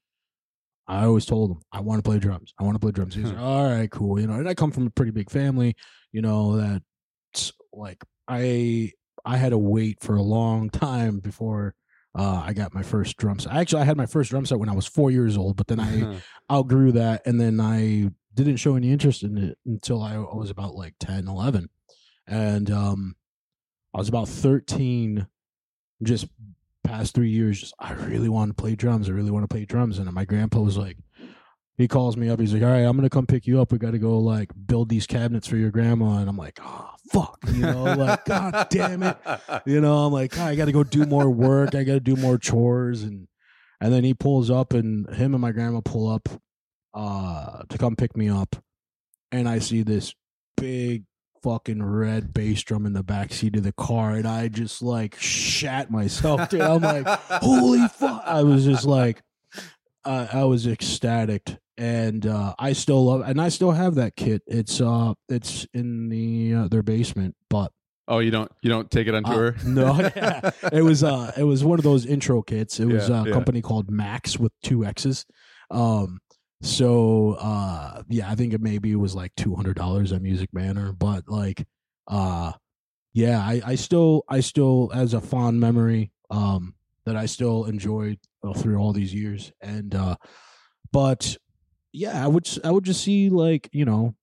I 0.88 1.06
always 1.06 1.26
told 1.26 1.52
him 1.52 1.62
I 1.72 1.82
want 1.82 2.04
to 2.04 2.08
play 2.10 2.18
drums. 2.20 2.54
I 2.60 2.64
want 2.64 2.76
to 2.76 2.80
play 2.80 2.92
drums. 2.92 3.14
He's 3.14 3.32
like, 3.32 3.40
all 3.40 3.70
right, 3.70 3.90
cool. 3.92 4.20
You 4.20 4.28
know, 4.28 4.34
and 4.34 4.50
I 4.50 4.56
come 4.56 4.72
from 4.72 4.88
a 4.88 4.92
pretty 4.92 5.12
big 5.12 5.30
family, 5.30 5.76
you 6.12 6.22
know, 6.22 6.58
That 6.58 6.82
like 7.74 8.04
I 8.28 8.92
I 9.26 9.38
had 9.38 9.50
to 9.50 9.58
wait 9.58 10.02
for 10.02 10.16
a 10.16 10.22
long 10.22 10.70
time 10.70 11.20
before 11.20 11.76
uh, 12.16 12.42
I 12.44 12.54
got 12.54 12.74
my 12.74 12.82
first 12.82 13.18
drum 13.18 13.38
set. 13.38 13.54
Actually, 13.54 13.84
I 13.84 13.86
had 13.86 13.98
my 13.98 14.08
first 14.08 14.32
drum 14.32 14.46
set 14.46 14.58
when 14.60 14.70
I 14.70 14.74
was 14.74 14.88
four 14.88 15.12
years 15.12 15.38
old, 15.38 15.58
but 15.58 15.68
then 15.68 15.80
I 15.80 16.20
outgrew 16.52 16.94
that 16.94 17.22
and 17.28 17.40
then 17.40 17.60
i 17.60 18.10
didn't 18.44 18.60
show 18.60 18.76
any 18.76 18.92
interest 18.92 19.24
in 19.24 19.38
it 19.38 19.58
until 19.66 20.02
i, 20.02 20.16
I 20.16 20.36
was 20.36 20.50
about 20.50 20.76
like 20.76 20.96
10 21.00 21.28
11 21.28 21.70
and 22.28 22.72
um 22.72 23.16
i 23.94 23.98
was 23.98 24.10
about 24.10 24.28
13 24.28 25.28
just 26.04 26.28
past 26.84 27.14
three 27.14 27.30
years 27.30 27.60
just 27.60 27.74
i 27.80 27.94
really 27.94 28.30
want 28.30 28.50
to 28.50 28.60
play 28.60 28.76
drums. 28.76 29.10
I 29.10 29.14
really 29.14 29.32
want 29.32 29.44
to 29.44 29.48
play 29.54 29.66
drums. 29.66 30.00
And 30.00 30.12
my 30.12 30.26
grandpa 30.26 30.60
was 30.60 30.78
like 30.78 30.98
he 31.78 31.88
calls 31.88 32.18
me 32.18 32.30
up. 32.30 32.40
He's 32.40 32.54
like 32.54 32.64
all 32.64 32.70
right 32.70 32.80
i'm 32.80 32.96
gonna 32.96 33.10
come 33.10 33.28
pick 33.28 33.46
you 33.46 33.62
up. 33.62 33.72
We 33.72 33.78
gotta 33.78 34.00
go 34.00 34.18
like 34.18 34.52
build 34.66 34.90
these 34.90 35.06
cabinets 35.06 35.48
for 35.48 35.58
your 35.58 35.72
grandma. 35.72 36.18
And 36.18 36.30
i'm 36.30 36.38
like 36.38 36.60
oh 36.62 36.90
fuck 37.12 37.40
you 37.52 37.62
know 37.62 37.84
like 37.84 38.26
god 38.26 38.68
damn 38.70 39.04
it. 39.04 39.18
You 39.66 39.82
know 39.82 39.98
i'm 40.00 40.14
like 40.14 40.32
"God, 40.32 40.48
i 40.48 40.56
gotta 40.56 40.72
go 40.72 40.84
do 40.84 41.06
more 41.06 41.30
work. 41.30 41.76
I 41.76 41.84
gotta 41.84 42.00
do 42.00 42.16
more 42.16 42.38
chores. 42.38 43.04
And 43.04 43.28
and 43.82 43.94
then 43.94 44.04
he 44.04 44.14
pulls 44.14 44.50
up 44.50 44.74
and 44.74 45.08
him 45.14 45.34
and 45.34 45.42
my 45.42 45.52
grandma 45.52 45.82
pull 45.82 46.10
up 46.10 46.28
uh 46.94 47.64
to 47.70 47.78
come 47.78 47.96
pick 47.96 48.16
me 48.18 48.30
up 48.30 48.56
and 49.32 49.48
i 49.48 49.60
see 49.60 49.84
this 49.84 50.14
big 50.58 51.04
fucking 51.44 51.82
red 51.82 52.34
bass 52.34 52.62
drum 52.64 52.86
in 52.86 52.94
the 52.94 53.04
back 53.04 53.32
seat 53.32 53.56
of 53.56 53.64
the 53.64 53.72
car 53.72 54.12
and 54.12 54.28
i 54.28 54.48
just 54.48 54.82
like 54.82 55.16
shat 55.20 55.90
myself 55.90 56.50
dude 56.50 56.62
i'm 56.62 56.82
like 56.82 57.08
holy 57.42 57.88
fuck 57.90 58.22
i 58.26 58.42
was 58.44 58.66
just 58.66 58.86
like 58.86 59.22
uh, 60.06 60.28
i 60.34 60.44
was 60.44 60.68
ecstatic 60.68 61.58
and 61.78 62.26
uh 62.26 62.54
i 62.60 62.74
still 62.74 63.06
love 63.06 63.22
and 63.22 63.40
i 63.40 63.48
still 63.48 63.72
have 63.72 63.96
that 63.96 64.16
kit 64.18 64.42
it's 64.48 64.82
uh 64.82 65.14
it's 65.30 65.66
in 65.74 66.10
the 66.10 66.54
uh, 66.54 66.68
their 66.68 66.84
basement 66.84 67.36
but 67.50 67.72
"Oh, 68.08 68.20
you 68.20 68.32
don't 68.32 68.52
you 68.62 68.70
don't 68.70 68.90
take 68.92 69.08
it 69.08 69.14
on 69.16 69.24
uh, 69.24 69.34
tour?" 69.34 69.56
no, 69.66 69.98
yeah. 70.16 70.50
it 70.74 70.82
was 70.82 71.04
uh 71.04 71.32
it 71.38 71.44
was 71.44 71.64
one 71.64 71.80
of 71.80 71.84
those 71.84 72.06
intro 72.06 72.42
kits. 72.42 72.80
It 72.80 72.86
was 72.88 73.08
Yeah, 73.08 73.22
a 73.22 73.28
yeah. 73.28 73.32
company 73.34 73.62
called 73.62 73.90
Max 73.90 74.38
with 74.40 74.52
two 74.64 74.84
X's. 74.84 75.26
Um 75.72 76.20
so 76.62 77.34
uh 77.40 78.04
yeah, 78.10 78.30
I 78.30 78.36
think 78.36 78.54
it 78.54 78.62
maybe 78.62 78.96
was 78.96 79.16
like 79.16 79.34
two 79.36 79.56
hundred 79.56 79.76
dollars 79.78 80.12
at 80.12 80.22
Music 80.22 80.50
Manor, 80.54 80.92
but 80.94 81.28
like 81.28 81.66
uh 82.08 82.54
yeah, 83.14 83.40
I, 83.40 83.62
I 83.66 83.76
still 83.76 84.24
I 84.30 84.42
still 84.42 84.92
as 84.94 85.14
a 85.14 85.22
fond 85.22 85.60
memory 85.60 86.12
um 86.30 86.76
that 87.06 87.16
I 87.16 87.26
still 87.26 87.66
enjoyed 87.66 88.20
uh, 88.44 88.54
through 88.54 88.78
all 88.78 88.94
these 88.94 89.14
years. 89.14 89.52
And 89.62 89.96
uh 89.96 90.16
but 90.92 91.38
yeah, 91.92 92.24
I 92.24 92.28
would 92.28 92.48
I 92.64 92.72
would 92.72 92.84
just 92.86 93.04
see 93.04 93.30
like, 93.30 93.70
you 93.72 93.86
know, 93.86 94.16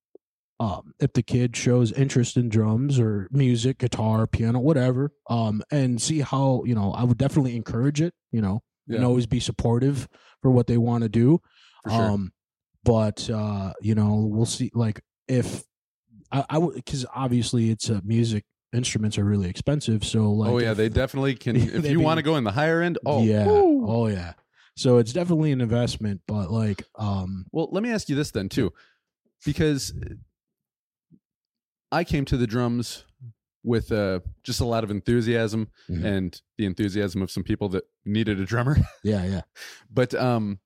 um, 0.58 0.94
if 1.00 1.12
the 1.12 1.22
kid 1.22 1.54
shows 1.56 1.92
interest 1.92 2.36
in 2.36 2.48
drums 2.48 2.98
or 2.98 3.28
music, 3.30 3.78
guitar, 3.78 4.26
piano, 4.26 4.58
whatever, 4.58 5.12
um, 5.28 5.62
and 5.70 6.00
see 6.00 6.20
how 6.20 6.62
you 6.64 6.74
know. 6.74 6.92
I 6.92 7.04
would 7.04 7.18
definitely 7.18 7.56
encourage 7.56 8.00
it. 8.00 8.14
You 8.32 8.40
know, 8.40 8.62
Yeah, 8.86 8.96
and 8.96 9.04
always 9.04 9.26
be 9.26 9.40
supportive 9.40 10.08
for 10.40 10.50
what 10.50 10.66
they 10.66 10.78
want 10.78 11.02
to 11.02 11.08
do. 11.10 11.40
For 11.86 11.90
sure. 11.90 12.10
Um, 12.10 12.32
but 12.84 13.28
uh, 13.30 13.72
you 13.80 13.94
know, 13.94 14.28
we'll 14.30 14.46
see. 14.46 14.70
Like 14.74 15.00
if 15.28 15.64
I, 16.32 16.44
I 16.50 16.58
would, 16.58 16.74
because 16.74 17.06
obviously 17.14 17.70
it's 17.70 17.88
a 17.88 18.00
music 18.04 18.44
instruments 18.72 19.16
are 19.18 19.24
really 19.24 19.48
expensive. 19.48 20.04
So 20.04 20.30
like, 20.32 20.50
oh 20.50 20.58
yeah, 20.58 20.72
if- 20.72 20.76
they 20.76 20.88
definitely 20.88 21.34
can. 21.34 21.56
If 21.56 21.84
you 21.90 21.98
be- 21.98 22.04
want 22.04 22.18
to 22.18 22.22
go 22.22 22.36
in 22.36 22.44
the 22.44 22.52
higher 22.52 22.80
end, 22.82 22.98
oh 23.06 23.22
yeah, 23.22 23.46
woo. 23.46 23.86
oh 23.88 24.06
yeah. 24.08 24.34
So 24.76 24.98
it's 24.98 25.12
definitely 25.12 25.52
an 25.52 25.60
investment, 25.62 26.20
but 26.28 26.50
like, 26.50 26.82
um, 26.96 27.46
Well, 27.50 27.68
let 27.72 27.82
me 27.82 27.90
ask 27.90 28.08
you 28.10 28.14
this 28.16 28.30
then 28.30 28.48
too, 28.50 28.72
because 29.44 29.94
I 31.92 32.04
came 32.04 32.24
to 32.26 32.36
the 32.36 32.46
drums 32.46 33.04
with 33.64 33.90
uh, 33.90 34.20
just 34.42 34.60
a 34.60 34.64
lot 34.64 34.84
of 34.84 34.90
enthusiasm 34.90 35.68
Mhm. 35.90 36.04
and 36.04 36.42
the 36.58 36.66
enthusiasm 36.66 37.22
of 37.22 37.30
some 37.30 37.42
people 37.42 37.68
that 37.70 37.84
needed 38.04 38.38
a 38.40 38.44
drummer. 38.44 38.76
yeah, 39.02 39.24
yeah, 39.24 39.40
but 39.90 40.14
um, 40.14 40.60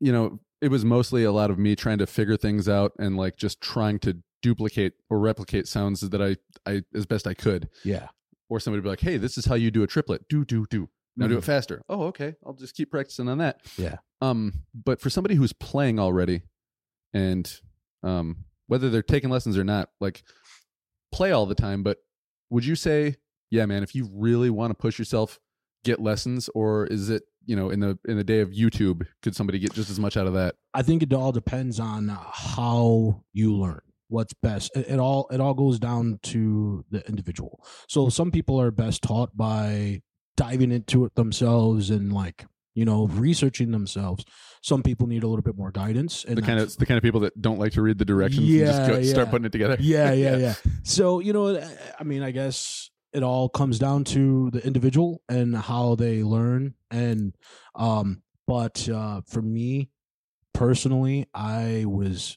you 0.00 0.12
know, 0.12 0.40
it 0.60 0.68
was 0.70 0.84
mostly 0.84 1.24
a 1.24 1.32
lot 1.32 1.50
of 1.50 1.58
me 1.58 1.76
trying 1.76 1.98
to 1.98 2.06
figure 2.06 2.36
things 2.36 2.68
out 2.68 2.92
and 2.98 3.16
like 3.16 3.36
just 3.36 3.60
trying 3.60 3.98
to 4.00 4.18
duplicate 4.42 4.94
or 5.10 5.18
replicate 5.18 5.66
sounds 5.68 6.00
that 6.00 6.22
I 6.22 6.36
I 6.70 6.82
as 6.94 7.06
best 7.06 7.26
I 7.26 7.34
could. 7.34 7.68
yeah. 7.84 8.08
Or 8.50 8.58
somebody 8.60 8.78
would 8.80 8.84
be 8.84 8.88
like, 8.90 9.00
"Hey, 9.00 9.18
this 9.18 9.36
is 9.36 9.44
how 9.44 9.56
you 9.56 9.70
do 9.70 9.82
a 9.82 9.86
triplet. 9.86 10.26
Do 10.28 10.44
do 10.44 10.64
do." 10.70 10.88
Now 11.16 11.26
do 11.26 11.34
Mhm. 11.34 11.38
it 11.38 11.44
faster. 11.44 11.82
Oh, 11.88 12.04
okay. 12.04 12.34
I'll 12.46 12.54
just 12.54 12.74
keep 12.76 12.90
practicing 12.90 13.28
on 13.28 13.38
that. 13.38 13.60
Yeah. 13.76 13.96
Um, 14.22 14.62
but 14.72 15.00
for 15.00 15.10
somebody 15.10 15.34
who's 15.34 15.52
playing 15.52 15.98
already, 15.98 16.42
and 17.12 17.60
um, 18.02 18.44
whether 18.68 18.88
they're 18.88 19.02
taking 19.02 19.28
lessons 19.30 19.58
or 19.58 19.64
not, 19.64 19.90
like 20.00 20.22
play 21.12 21.32
all 21.32 21.44
the 21.46 21.54
time. 21.54 21.82
But 21.82 21.98
would 22.50 22.64
you 22.64 22.74
say, 22.76 23.16
yeah, 23.50 23.66
man, 23.66 23.82
if 23.82 23.94
you 23.94 24.08
really 24.12 24.48
want 24.50 24.70
to 24.70 24.74
push 24.74 24.98
yourself, 24.98 25.38
get 25.84 26.00
lessons, 26.00 26.48
or 26.54 26.86
is 26.86 27.10
it 27.10 27.24
you 27.48 27.56
know 27.56 27.70
in 27.70 27.80
the 27.80 27.98
in 28.06 28.16
the 28.16 28.22
day 28.24 28.40
of 28.40 28.50
YouTube, 28.50 29.06
could 29.22 29.34
somebody 29.34 29.58
get 29.58 29.72
just 29.72 29.90
as 29.90 29.98
much 29.98 30.16
out 30.16 30.26
of 30.28 30.34
that? 30.34 30.54
I 30.74 30.82
think 30.82 31.02
it 31.02 31.12
all 31.12 31.32
depends 31.32 31.80
on 31.80 32.08
how 32.08 33.24
you 33.32 33.56
learn. 33.56 33.80
What's 34.08 34.34
best? 34.34 34.70
It, 34.76 34.86
it 34.88 34.98
all 34.98 35.26
it 35.32 35.40
all 35.40 35.54
goes 35.54 35.78
down 35.78 36.20
to 36.24 36.84
the 36.90 37.06
individual. 37.08 37.64
So 37.88 38.08
some 38.10 38.30
people 38.30 38.60
are 38.60 38.70
best 38.70 39.02
taught 39.02 39.36
by 39.36 40.02
diving 40.36 40.70
into 40.70 41.04
it 41.04 41.14
themselves 41.16 41.90
and 41.90 42.12
like 42.12 42.46
you 42.74 42.84
know 42.84 43.06
researching 43.08 43.70
themselves. 43.70 44.24
Some 44.62 44.82
people 44.82 45.06
need 45.06 45.22
a 45.22 45.28
little 45.28 45.42
bit 45.42 45.56
more 45.56 45.70
guidance. 45.70 46.24
And 46.24 46.36
The 46.36 46.42
kind 46.42 46.60
of 46.60 46.76
the 46.76 46.86
kind 46.86 46.96
of 46.98 47.02
people 47.02 47.20
that 47.20 47.40
don't 47.40 47.58
like 47.58 47.72
to 47.72 47.82
read 47.82 47.98
the 47.98 48.04
directions 48.04 48.48
and 48.48 48.58
just 48.58 48.86
go, 48.90 48.98
Yeah, 48.98 49.10
start 49.10 49.30
putting 49.30 49.46
it 49.46 49.52
together. 49.52 49.76
yeah, 49.80 50.12
yeah, 50.24 50.36
yeah. 50.36 50.54
So 50.84 51.20
you 51.20 51.32
know, 51.32 51.60
I 51.98 52.04
mean, 52.04 52.22
I 52.22 52.30
guess 52.30 52.90
it 53.12 53.22
all 53.22 53.48
comes 53.48 53.78
down 53.78 54.04
to 54.04 54.50
the 54.50 54.64
individual 54.66 55.22
and 55.28 55.56
how 55.56 55.94
they 55.94 56.22
learn. 56.22 56.74
And 56.90 57.34
um, 57.74 58.22
but 58.46 58.88
uh, 58.88 59.22
for 59.26 59.42
me 59.42 59.90
personally, 60.54 61.26
I 61.34 61.84
was 61.86 62.36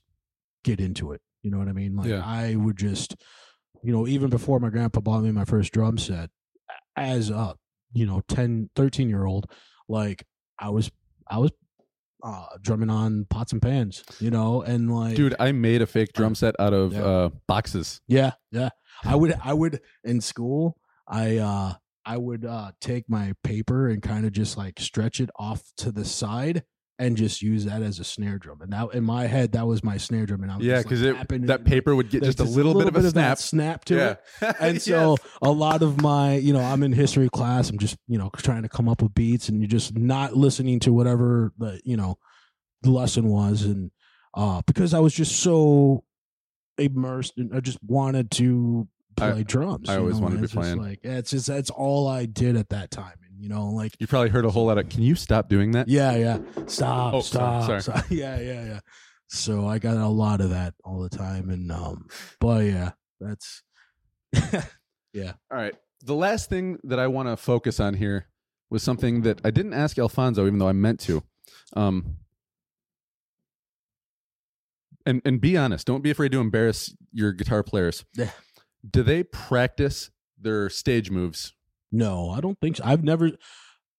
get 0.64 0.80
into 0.80 1.12
it. 1.12 1.22
You 1.42 1.52
know 1.52 1.58
what 1.58 1.68
I 1.68 1.74
mean? 1.74 1.96
Like 1.96 2.08
Yeah. 2.08 2.24
I 2.24 2.56
would 2.56 2.78
just, 2.78 3.16
you 3.84 3.92
know, 3.92 4.08
even 4.08 4.30
before 4.30 4.60
my 4.60 4.70
grandpa 4.70 5.00
bought 5.00 5.24
me 5.24 5.32
my 5.32 5.46
first 5.46 5.74
drum 5.74 5.98
set, 5.98 6.30
as 6.96 7.30
a 7.30 7.56
you 7.94 8.06
know 8.06 8.22
10, 8.28 8.70
13 8.76 9.10
year 9.10 9.26
old, 9.26 9.50
like 9.90 10.26
I 10.60 10.70
was, 10.70 10.92
I 11.28 11.40
was 11.40 11.52
uh, 12.24 12.46
drumming 12.62 12.90
on 12.90 13.26
pots 13.30 13.52
and 13.54 13.62
pans, 13.62 14.04
you 14.20 14.32
know, 14.32 14.62
and 14.62 14.94
like, 14.94 15.16
Dude, 15.16 15.36
I 15.40 15.52
made 15.52 15.82
a 15.82 15.88
fake 15.88 16.14
drum 16.14 16.36
set 16.36 16.56
out 16.60 16.74
of 16.74 16.94
Yeah. 16.94 17.04
uh, 17.04 17.30
boxes. 17.48 18.02
yeah, 18.08 18.32
yeah. 18.52 18.70
I 19.04 19.16
would, 19.16 19.36
I 19.44 19.54
would 19.54 19.80
in 20.04 20.22
school, 20.22 20.78
I, 21.08 21.38
uh, 21.38 21.74
I 22.06 22.18
would 22.18 22.46
uh, 22.46 22.72
take 22.82 23.10
my 23.10 23.34
paper 23.44 23.88
and 23.90 24.02
kind 24.02 24.26
of 24.26 24.32
just 24.32 24.58
like 24.58 24.80
stretch 24.80 25.20
it 25.20 25.30
off 25.38 25.62
to 25.78 25.92
the 25.92 26.06
side 26.06 26.64
and 27.02 27.18
just 27.18 27.42
use 27.42 27.66
that 27.66 27.82
as 27.82 28.00
a 28.00 28.04
snare 28.04 28.38
drum. 28.38 28.62
And 28.62 28.72
that 28.74 28.94
in 28.94 29.04
my 29.04 29.26
head, 29.28 29.52
that 29.54 29.66
was 29.68 29.84
my 29.84 29.98
snare 29.98 30.26
drum. 30.26 30.44
And 30.44 30.52
I 30.52 30.58
was 30.58 30.66
Yeah, 30.66 30.82
because 30.82 31.02
like, 31.02 31.32
it 31.32 31.48
that 31.48 31.62
it. 31.62 31.66
paper 31.66 31.96
would 31.96 32.10
get 32.10 32.24
just 32.24 32.40
a 32.40 32.44
little, 32.44 32.74
bit 32.78 32.88
of 32.88 32.96
a 32.96 33.10
snap. 33.10 33.38
snap 33.40 33.86
to 33.86 33.98
it. 34.12 34.22
yeah. 34.42 34.54
and 34.60 34.82
so 34.82 35.18
a 35.42 35.52
lot 35.52 35.82
of 35.82 36.02
my 36.02 36.36
you 36.36 36.54
know 36.54 36.62
i'm 36.62 36.84
in 36.84 36.94
history 36.94 37.30
class 37.30 37.70
i'm 37.70 37.78
just 37.80 37.98
you 38.08 38.18
know 38.18 38.30
trying 38.38 38.62
to 38.64 38.70
come 38.70 38.88
up 38.88 39.02
with 39.02 39.14
beats 39.14 39.50
and 39.50 39.60
you're 39.60 39.68
just 39.68 39.98
not 39.98 40.36
listening 40.38 40.80
to 40.80 40.94
whatever 40.94 41.52
the 41.58 41.82
you 41.84 41.98
know 41.98 42.18
the 42.84 42.92
lesson 42.92 43.28
was 43.28 43.64
and 43.64 43.92
uh 44.36 44.62
because 44.68 44.94
i 44.94 45.00
was 45.00 45.14
just 45.14 45.40
so 45.40 46.04
immersed 46.78 47.34
and 47.38 47.54
i 47.56 47.60
just 47.60 47.78
wanted 47.84 48.32
to 48.32 48.88
I- 49.20 49.32
play 49.32 49.44
drums 49.44 49.90
I 49.90 49.98
always 49.98 50.16
know, 50.18 50.24
wanted 50.24 50.40
and 50.40 50.50
to 50.50 50.56
be 50.56 50.62
playing. 50.62 50.78
like 50.78 51.00
yeah, 51.04 51.18
it's 51.18 51.32
just 51.32 51.48
that's 51.48 51.70
all 51.70 52.08
i 52.08 52.26
did 52.26 52.56
at 52.56 52.70
that 52.70 52.92
time 52.92 53.14
you 53.42 53.50
know 53.50 53.70
like 53.70 53.94
you 54.00 54.06
probably 54.08 54.30
heard 54.30 54.46
a 54.46 54.52
whole 54.52 54.68
lot 54.68 54.78
of. 54.78 54.88
Can 54.90 55.02
you 55.02 55.16
stop 55.16 55.50
doing 55.50 55.72
that? 55.72 55.88
yeah 55.88 56.16
yeah 56.16 56.38
stop 56.68 57.14
Oh, 57.16 57.22
sorry, 57.22 57.62
stop, 57.64 57.82
sorry. 57.82 57.82
stop. 57.82 58.06
yeah 58.12 58.40
yeah 58.40 58.66
yeah 58.66 58.80
so 59.34 59.66
i 59.68 59.80
got 59.80 59.96
a 59.98 60.08
lot 60.08 60.42
of 60.42 60.50
that 60.52 60.74
all 60.84 61.00
the 61.02 61.10
time 61.10 61.50
and 61.50 61.72
um 61.72 62.06
but 62.40 62.66
yeah 62.66 62.92
that's 63.20 63.64
yeah. 65.14 65.34
All 65.52 65.58
right. 65.58 65.76
The 66.06 66.16
last 66.16 66.50
thing 66.50 66.80
that 66.86 67.00
I 67.00 67.08
want 67.08 67.28
to 67.28 67.36
focus 67.38 67.80
on 67.82 67.96
here 67.96 68.28
was 68.70 68.82
something 68.82 69.24
that 69.24 69.42
I 69.44 69.52
didn't 69.52 69.74
ask 69.74 70.00
Alfonso, 70.00 70.48
even 70.48 70.58
though 70.58 70.70
I 70.70 70.72
meant 70.72 71.00
to. 71.02 71.22
Um, 71.76 72.16
and 75.06 75.22
and 75.26 75.42
be 75.42 75.58
honest. 75.58 75.86
Don't 75.88 76.02
be 76.02 76.12
afraid 76.12 76.32
to 76.32 76.40
embarrass 76.40 76.96
your 77.12 77.34
guitar 77.34 77.62
players. 77.64 78.06
Yeah. 78.16 78.30
Do 78.90 79.04
they 79.04 79.24
practice 79.24 80.12
their 80.40 80.70
stage 80.70 81.12
moves? 81.12 81.54
No, 81.92 82.30
I 82.30 82.40
don't 82.42 82.60
think 82.60 82.78
so. 82.78 82.84
I've 82.86 83.04
never 83.04 83.32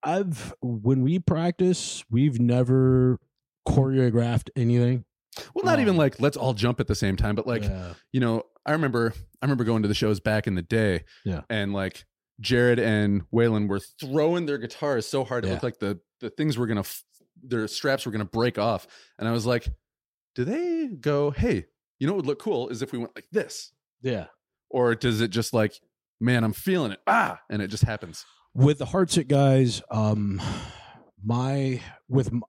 I've 0.02 0.54
when 0.62 1.02
we 1.02 1.18
practice, 1.18 2.04
we've 2.10 2.40
never 2.40 3.18
choreographed 3.68 4.50
anything. 4.56 5.04
Well, 5.54 5.64
not 5.64 5.76
Um, 5.76 5.80
even 5.82 5.96
like 5.96 6.20
let's 6.20 6.36
all 6.36 6.54
jump 6.54 6.80
at 6.80 6.86
the 6.88 6.94
same 6.94 7.16
time, 7.16 7.34
but 7.34 7.46
like 7.46 7.62
Yeah. 7.62 7.94
you 8.12 8.20
know, 8.20 8.42
I 8.66 8.72
remember 8.72 9.12
I 9.40 9.44
remember 9.46 9.64
going 9.64 9.82
to 9.82 9.88
the 9.88 9.94
shows 9.94 10.20
back 10.20 10.46
in 10.46 10.54
the 10.54 10.62
day. 10.62 11.04
Yeah. 11.24 11.42
And 11.48 11.72
like 11.72 12.04
Jared 12.40 12.78
and 12.78 13.22
Waylon 13.30 13.68
were 13.68 13.80
throwing 14.00 14.46
their 14.46 14.58
guitars 14.58 15.06
so 15.06 15.24
hard 15.24 15.44
it 15.44 15.48
Yeah. 15.48 15.52
looked 15.54 15.64
like 15.64 15.78
the 15.78 16.00
the 16.20 16.30
things 16.30 16.58
were 16.58 16.66
gonna 16.66 16.80
f- 16.80 17.04
their 17.42 17.66
straps 17.68 18.04
were 18.06 18.12
gonna 18.12 18.24
break 18.24 18.58
off. 18.58 18.86
And 19.18 19.28
I 19.28 19.32
was 19.32 19.46
like, 19.46 19.68
do 20.34 20.44
they 20.44 20.88
go, 20.88 21.30
hey, 21.30 21.66
you 21.98 22.06
know 22.06 22.14
what 22.14 22.18
would 22.18 22.26
look 22.26 22.38
cool 22.40 22.68
is 22.68 22.82
if 22.82 22.92
we 22.92 22.98
went 22.98 23.14
like 23.14 23.26
this? 23.32 23.72
yeah. 24.02 24.26
Or 24.70 24.94
does 24.94 25.20
it 25.20 25.28
just 25.28 25.52
like, 25.52 25.78
man, 26.22 26.44
I'm 26.44 26.52
feeling 26.52 26.92
it. 26.92 27.00
Ah, 27.06 27.40
and 27.50 27.60
it 27.60 27.68
just 27.68 27.84
happens. 27.84 28.24
With 28.54 28.78
the 28.78 28.86
Heartsick 28.86 29.28
guys, 29.28 29.82
um 29.90 30.40
my 31.24 31.80
with 32.08 32.28
m- 32.28 32.42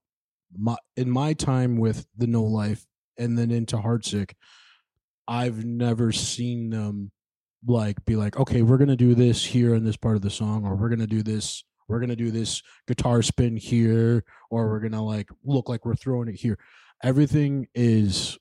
my 0.58 0.76
in 0.95 1.10
my 1.10 1.34
time 1.34 1.78
with 1.78 2.06
the 2.18 2.28
No 2.28 2.44
Life 2.44 2.86
and 3.18 3.38
then 3.38 3.52
into 3.52 3.78
Heartsick, 3.78 4.34
I've 5.28 5.66
never 5.66 6.12
seen 6.12 6.70
them 6.70 7.12
like 7.66 8.04
be 8.06 8.16
like, 8.16 8.38
okay, 8.38 8.62
we're 8.62 8.78
gonna 8.78 8.95
do 8.95 9.16
this 9.16 9.44
here 9.44 9.74
in 9.76 9.84
this 9.86 9.98
part 9.98 10.16
of 10.16 10.22
the 10.22 10.30
song, 10.30 10.66
or 10.66 10.76
we're 10.76 10.90
gonna 10.90 11.08
do 11.08 11.24
this, 11.24 11.64
we're 11.88 12.00
gonna 12.00 12.16
do 12.16 12.32
this 12.32 12.62
guitar 12.88 13.22
spin 13.22 13.56
here, 13.56 14.24
or 14.50 14.70
we're 14.70 14.82
gonna 14.82 15.04
like 15.04 15.30
look 15.44 15.70
like 15.70 15.86
we're 15.86 15.95
throwing 15.95 16.28
it 16.28 16.36
here. 16.36 16.60
Everything 17.02 17.68
is 17.74 18.38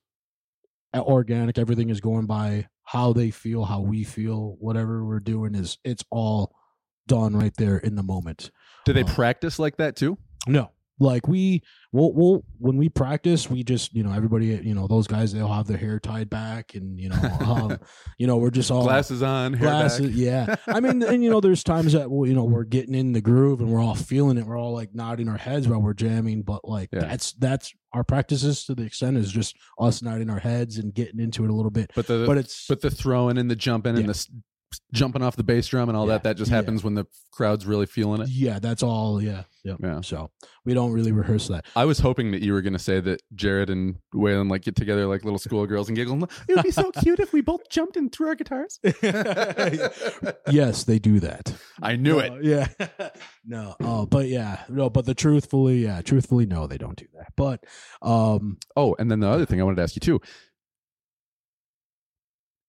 organic. 1.01 1.59
Everything 1.59 1.91
is 1.91 2.01
going 2.01 2.27
by 2.27 2.69
how 2.85 3.13
they 3.13 3.31
feel, 3.31 3.65
how 3.65 3.81
we 3.81 4.05
feel. 4.05 4.57
Whatever 4.61 5.05
we're 5.05 5.21
doing 5.21 5.55
is 5.55 5.79
it's 5.85 6.05
all 6.11 6.55
done 7.07 7.35
right 7.37 7.55
there 7.57 7.79
in 7.79 7.95
the 7.97 8.03
moment. 8.03 8.51
Do 8.85 8.93
they 8.93 9.03
Oh. 9.05 9.07
practice 9.07 9.59
like 9.59 9.77
that 9.79 9.97
too? 9.97 10.19
No. 10.47 10.71
Like 11.03 11.27
we 11.27 11.63
we'll, 11.93 12.13
we'll 12.13 12.45
when 12.59 12.77
we 12.77 12.89
practice, 12.89 13.51
we 13.51 13.65
just 13.65 13.93
you 13.95 14.03
know 14.03 14.13
everybody 14.13 14.47
you 14.47 14.75
know 14.75 14.87
those 14.87 15.07
guys 15.07 15.33
they'll 15.33 15.53
have 15.53 15.67
their 15.67 15.77
hair 15.77 15.99
tied 15.99 16.31
back 16.31 16.75
and 16.75 16.99
you 16.99 17.09
know 17.09 17.17
um, 17.41 17.79
you 18.19 18.27
know 18.27 18.37
we're 18.37 18.51
just 18.51 18.71
all 18.71 18.85
Glasses 18.85 19.23
on, 19.23 19.53
hair 19.55 19.69
glasses 19.69 20.07
back. 20.11 20.17
yeah 20.17 20.57
I 20.69 20.81
mean 20.81 21.03
and 21.13 21.23
you 21.25 21.31
know 21.31 21.41
there's 21.41 21.65
times 21.65 21.93
that 21.95 22.11
well, 22.11 22.29
you 22.29 22.35
know 22.35 22.45
we're 22.45 22.65
getting 22.65 22.95
in 22.95 23.13
the 23.13 23.21
groove 23.21 23.61
and 23.61 23.71
we're 23.71 23.83
all 23.83 23.95
feeling 23.97 24.39
it 24.39 24.47
we're 24.47 24.59
all 24.59 24.73
like 24.73 24.95
nodding 24.95 25.29
our 25.29 25.37
heads 25.39 25.67
while 25.69 25.83
we're 25.83 25.93
jamming 25.95 26.43
but 26.43 26.67
like 26.67 26.89
Yeah. 26.93 27.01
that's 27.01 27.33
that's 27.35 27.73
our 27.93 28.05
practices 28.05 28.65
to 28.67 28.75
the 28.75 28.85
extent 28.85 29.17
is 29.19 29.31
just 29.33 29.57
us 29.79 30.03
nodding 30.03 30.31
our 30.31 30.39
heads 30.39 30.79
and 30.79 30.95
getting 30.95 31.21
into 31.21 31.45
it 31.45 31.51
a 31.51 31.55
little 31.55 31.71
bit 31.71 31.91
But 31.95 32.07
the 32.07 32.25
but 32.27 32.39
it's 32.39 32.67
but 32.69 32.81
the 32.81 32.91
throwing 32.91 33.37
and 33.39 33.51
the 33.51 33.57
jumping 33.57 33.99
and 33.99 34.09
the 34.09 34.27
jumping 34.93 35.23
off 35.23 35.37
the 35.37 35.43
bass 35.45 35.67
drum 35.67 35.89
and 35.89 35.97
all 35.99 36.07
Yeah. 36.07 36.15
that 36.15 36.23
that 36.25 36.37
just 36.37 36.51
Yeah. 36.51 36.57
happens 36.59 36.83
when 36.85 36.95
the 36.95 37.07
crowd's 37.31 37.67
really 37.67 37.87
feeling 37.87 38.23
it. 38.23 38.29
yeah 38.29 38.59
that's 38.59 38.83
all 38.83 39.23
yeah 39.23 39.45
yeah 39.65 39.77
Yeah. 39.81 40.01
so 40.03 40.31
we 40.65 40.75
don't 40.75 40.93
really 40.93 41.13
rehearse 41.13 41.49
that 41.49 41.65
I 41.75 41.85
was 41.85 41.99
hoping 42.01 42.31
that 42.33 42.43
you 42.43 42.53
were 42.53 42.63
going 42.63 42.73
to 42.75 42.79
say 42.79 43.01
that 43.01 43.21
Jared 43.35 43.71
and 43.71 43.97
Waylon 44.15 44.51
like 44.51 44.63
get 44.63 44.77
together 44.77 45.07
like 45.07 45.25
little 45.25 45.39
schoolgirls 45.39 45.89
and 45.89 45.97
giggle. 45.97 46.23
It 46.49 46.55
would 46.57 46.63
be 46.63 46.71
so 46.71 46.91
cute 47.03 47.21
if 47.21 47.33
we 47.33 47.41
both 47.41 47.69
jumped 47.71 47.97
and 47.97 48.13
threw 48.13 48.29
our 48.29 48.35
guitars. 48.35 48.79
yes 50.51 50.85
they 50.85 50.99
do 50.99 51.21
that 51.21 51.55
I 51.81 51.97
knew 51.97 52.19
it. 52.19 52.31
Uh, 52.33 52.37
yeah. 52.43 52.69
no. 53.45 53.75
Oh, 53.81 54.07
but 54.07 54.29
yeah. 54.29 54.61
No, 54.69 54.89
but 54.89 55.05
the 55.05 55.15
truthfully, 55.15 55.79
yeah, 55.85 56.01
truthfully, 56.03 56.47
no, 56.47 56.67
they 56.67 56.79
don't 56.79 56.97
do 56.97 57.07
that. 57.15 57.33
But 57.37 57.65
um 58.03 58.59
Oh, 58.77 58.95
and 58.99 59.11
then 59.11 59.21
the 59.21 59.29
other 59.29 59.47
thing 59.47 59.61
I 59.61 59.65
wanted 59.65 59.77
to 59.77 59.83
ask 59.83 59.97
you 59.97 60.01
too. 60.01 60.21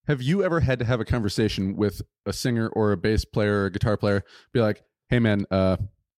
Have 0.06 0.20
you 0.22 0.44
ever 0.44 0.60
had 0.60 0.78
to 0.80 0.84
have 0.84 1.00
a 1.00 1.04
conversation 1.04 1.76
with 1.76 2.02
a 2.26 2.32
singer 2.32 2.68
or 2.68 2.92
a 2.92 2.96
bass 2.96 3.24
player 3.24 3.62
or 3.62 3.66
a 3.66 3.70
guitar 3.70 3.96
player 3.96 4.22
be 4.52 4.60
like, 4.60 4.82
"Hey 5.08 5.18
man, 5.18 5.46
uh 5.50 5.76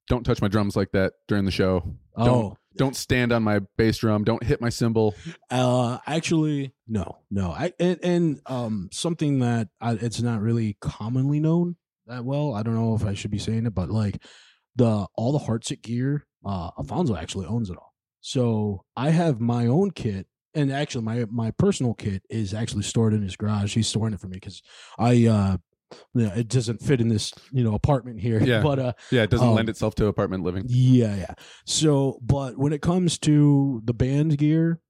don't 0.08 0.24
touch 0.24 0.40
my 0.40 0.48
drums 0.48 0.76
like 0.76 0.92
that 0.92 1.14
during 1.28 1.44
the 1.44 1.50
show. 1.50 1.96
Don't 2.16 2.28
oh 2.28 2.56
don't 2.76 2.96
stand 2.96 3.32
on 3.32 3.42
my 3.42 3.60
bass 3.76 3.98
drum. 3.98 4.24
Don't 4.24 4.42
hit 4.42 4.60
my 4.60 4.68
cymbal." 4.68 5.14
uh 5.50 5.98
actually 6.06 6.74
no. 6.88 7.18
No. 7.30 7.50
I 7.50 7.72
and, 7.78 7.98
and 8.02 8.40
um 8.46 8.88
something 8.92 9.38
that 9.40 9.68
I, 9.80 9.92
it's 9.92 10.20
not 10.20 10.40
really 10.40 10.76
commonly 10.80 11.40
known 11.40 11.76
that 12.06 12.24
well. 12.24 12.54
I 12.54 12.62
don't 12.62 12.74
know 12.74 12.94
if 12.94 13.04
I 13.04 13.14
should 13.14 13.30
be 13.30 13.38
saying 13.38 13.66
it, 13.66 13.74
but 13.74 13.90
like 13.90 14.22
the 14.74 15.06
all 15.14 15.32
the 15.32 15.44
Heartsick 15.44 15.82
gear, 15.82 16.26
uh 16.44 16.70
Alfonso 16.78 17.16
actually 17.16 17.46
owns 17.46 17.70
it 17.70 17.76
all. 17.76 17.94
So 18.20 18.84
I 18.96 19.10
have 19.10 19.40
my 19.40 19.66
own 19.66 19.92
kit 19.92 20.26
and 20.56 20.72
actually 20.72 21.04
my 21.04 21.24
my 21.30 21.52
personal 21.52 21.94
kit 21.94 22.22
is 22.28 22.52
actually 22.54 22.82
stored 22.82 23.14
in 23.14 23.22
his 23.22 23.36
garage. 23.36 23.74
He's 23.74 23.86
storing 23.86 24.12
it 24.14 24.20
for 24.20 24.26
me 24.26 24.36
because 24.38 24.60
I 24.98 25.26
uh 25.26 25.56
it 26.16 26.48
doesn't 26.48 26.82
fit 26.82 27.00
in 27.00 27.08
this 27.08 27.32
you 27.52 27.62
know 27.62 27.74
apartment 27.74 28.18
here. 28.20 28.42
Yeah. 28.42 28.60
But 28.68 28.78
uh 28.80 28.92
Yeah, 29.12 29.22
it 29.22 29.30
doesn't 29.30 29.46
Um, 29.46 29.54
lend 29.54 29.68
itself 29.68 29.94
to 29.96 30.06
apartment 30.06 30.42
living. 30.42 30.64
yeah, 30.66 31.14
yeah. 31.14 31.34
So, 31.64 32.18
but 32.22 32.58
when 32.58 32.72
it 32.72 32.82
comes 32.82 33.18
to 33.20 33.82
the 33.84 33.94
band 33.94 34.36
gear, 34.38 34.80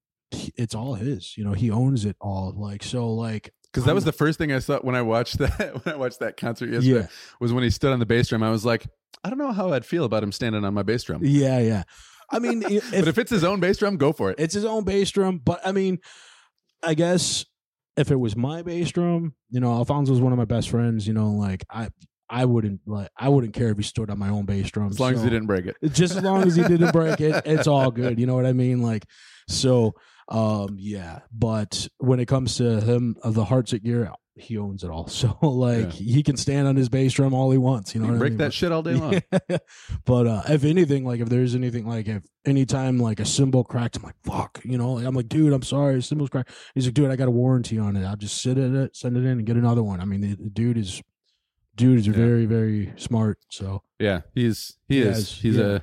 it's 0.56 0.74
all 0.74 0.94
his. 0.94 1.36
You 1.36 1.44
know, 1.44 1.52
he 1.52 1.70
owns 1.70 2.04
it 2.06 2.16
all. 2.20 2.54
Like 2.56 2.82
so, 2.82 3.12
like 3.12 3.52
Because 3.64 3.84
that 3.84 3.94
was 3.94 4.04
the 4.04 4.12
first 4.12 4.38
thing 4.38 4.52
I 4.52 4.58
saw 4.60 4.78
when 4.80 4.94
I 4.94 5.02
watched 5.02 5.36
that 5.44 5.84
when 5.84 5.94
I 5.94 5.98
watched 5.98 6.20
that 6.20 6.36
concert 6.38 6.70
yesterday 6.70 7.00
yeah, 7.00 7.06
was 7.40 7.52
when 7.52 7.62
he 7.62 7.70
stood 7.70 7.92
on 7.92 7.98
the 7.98 8.06
bass 8.06 8.28
drum. 8.28 8.42
I 8.42 8.50
was 8.50 8.64
like, 8.64 8.86
I 9.22 9.28
don't 9.28 9.38
know 9.38 9.52
how 9.52 9.72
I'd 9.72 9.84
feel 9.84 10.04
about 10.04 10.22
him 10.22 10.32
standing 10.32 10.64
on 10.64 10.72
my 10.72 10.82
bass 10.82 11.02
drum. 11.04 11.20
yeah, 11.24 11.58
yeah. 11.58 11.82
I 12.30 12.38
mean, 12.38 12.62
if, 12.62 12.90
but 12.90 13.08
if 13.08 13.18
it's 13.18 13.30
his 13.30 13.44
own 13.44 13.60
bass 13.60 13.78
drum, 13.78 13.96
go 13.96 14.12
for 14.12 14.30
it. 14.30 14.40
it's 14.40 14.54
his 14.54 14.64
own 14.64 14.84
bass 14.84 15.10
drum, 15.10 15.40
but 15.44 15.60
I 15.64 15.72
mean, 15.72 15.98
I 16.82 16.94
guess 16.94 17.44
if 17.96 18.10
it 18.10 18.16
was 18.16 18.36
my 18.36 18.62
bass 18.62 18.90
drum, 18.90 19.34
you 19.50 19.60
know, 19.60 19.72
Alfonso 19.72 20.12
Alfonso's 20.12 20.20
one 20.20 20.32
of 20.32 20.38
my 20.38 20.44
best 20.44 20.70
friends. 20.70 21.06
You 21.06 21.14
know, 21.14 21.30
like 21.30 21.64
I. 21.70 21.88
I 22.28 22.44
wouldn't 22.44 22.80
like. 22.86 23.08
I 23.16 23.28
wouldn't 23.28 23.54
care 23.54 23.68
if 23.68 23.76
he 23.76 23.84
stood 23.84 24.10
on 24.10 24.18
my 24.18 24.30
own 24.30 24.46
bass 24.46 24.68
drum. 24.72 24.88
as 24.88 24.98
long 24.98 25.14
as 25.14 25.22
he 25.22 25.30
didn't 25.30 25.46
break 25.46 25.66
it. 25.66 25.76
just 25.92 26.16
as 26.16 26.24
long 26.24 26.42
as 26.44 26.56
he 26.56 26.62
didn't 26.64 26.90
break 26.90 27.20
it 27.20 27.40
it's 27.46 27.68
all 27.68 27.92
good 27.92 28.18
you 28.18 28.26
know 28.26 28.34
what 28.34 28.44
i 28.44 28.52
mean 28.52 28.82
like 28.82 29.04
so 29.48 29.94
um 30.28 30.74
yeah 30.76 31.20
but 31.32 31.86
when 31.98 32.18
it 32.18 32.26
comes 32.26 32.56
to 32.56 32.80
him 32.80 33.14
of 33.22 33.34
the 33.34 33.44
Heartsick 33.44 33.84
gear 33.84 34.10
he 34.38 34.58
owns 34.58 34.84
it 34.84 34.90
all 34.90 35.06
so 35.20 35.36
like 35.42 35.90
he 35.92 36.22
can 36.22 36.36
stand 36.36 36.68
on 36.68 36.76
his 36.76 36.88
bass 36.90 37.12
drum 37.14 37.32
all 37.32 37.50
he 37.50 37.56
wants 37.58 37.94
you 37.94 38.00
know 38.00 38.06
can 38.08 38.16
I 38.16 38.18
break 38.18 38.32
mean? 38.32 38.38
that 38.38 38.52
shit 38.52 38.70
all 38.70 38.82
day 38.82 38.94
long. 38.94 39.20
Yeah. 39.48 39.58
but 40.04 40.26
uh 40.26 40.42
if 40.48 40.62
anything 40.64 41.04
like 41.04 41.20
if 41.20 41.28
there's 41.28 41.54
anything 41.54 41.86
like 41.86 42.06
if 42.06 42.22
anytime 42.44 42.98
like 42.98 43.18
a 43.18 43.24
cymbal 43.24 43.64
cracked 43.64 43.96
i'm 43.96 44.02
like 44.02 44.14
fuck 44.24 44.60
you 44.64 44.76
know 44.76 44.98
i'm 44.98 45.14
like 45.14 45.28
dude 45.28 45.52
i'm 45.52 45.62
sorry 45.62 46.02
cymbal's 46.02 46.28
cracked 46.30 46.50
he's 46.74 46.84
like 46.86 46.94
dude 46.94 47.10
i 47.10 47.16
got 47.16 47.28
a 47.28 47.30
warranty 47.30 47.78
on 47.78 47.96
it 47.96 48.04
i'll 48.04 48.14
just 48.16 48.40
sit 48.42 48.58
in 48.58 48.76
it 48.76 48.94
send 48.94 49.16
it 49.16 49.20
in 49.20 49.26
and 49.38 49.46
get 49.46 49.56
another 49.56 49.82
one 49.82 50.00
i 50.00 50.04
mean 50.04 50.20
the, 50.20 50.34
the 50.34 50.50
dude 50.50 50.76
is 50.78 51.02
dude 51.74 51.98
is 51.98 52.06
Yeah. 52.06 52.12
very 52.12 52.44
very 52.46 52.92
smart 52.96 53.38
so 53.48 53.82
Yeah, 53.98 54.20
he's 54.34 54.76
he 54.88 54.96
He 54.96 55.00
is 55.02 55.16
has- 55.16 55.32
he's 55.32 55.56
yeah. 55.56 55.64
a 55.64 55.80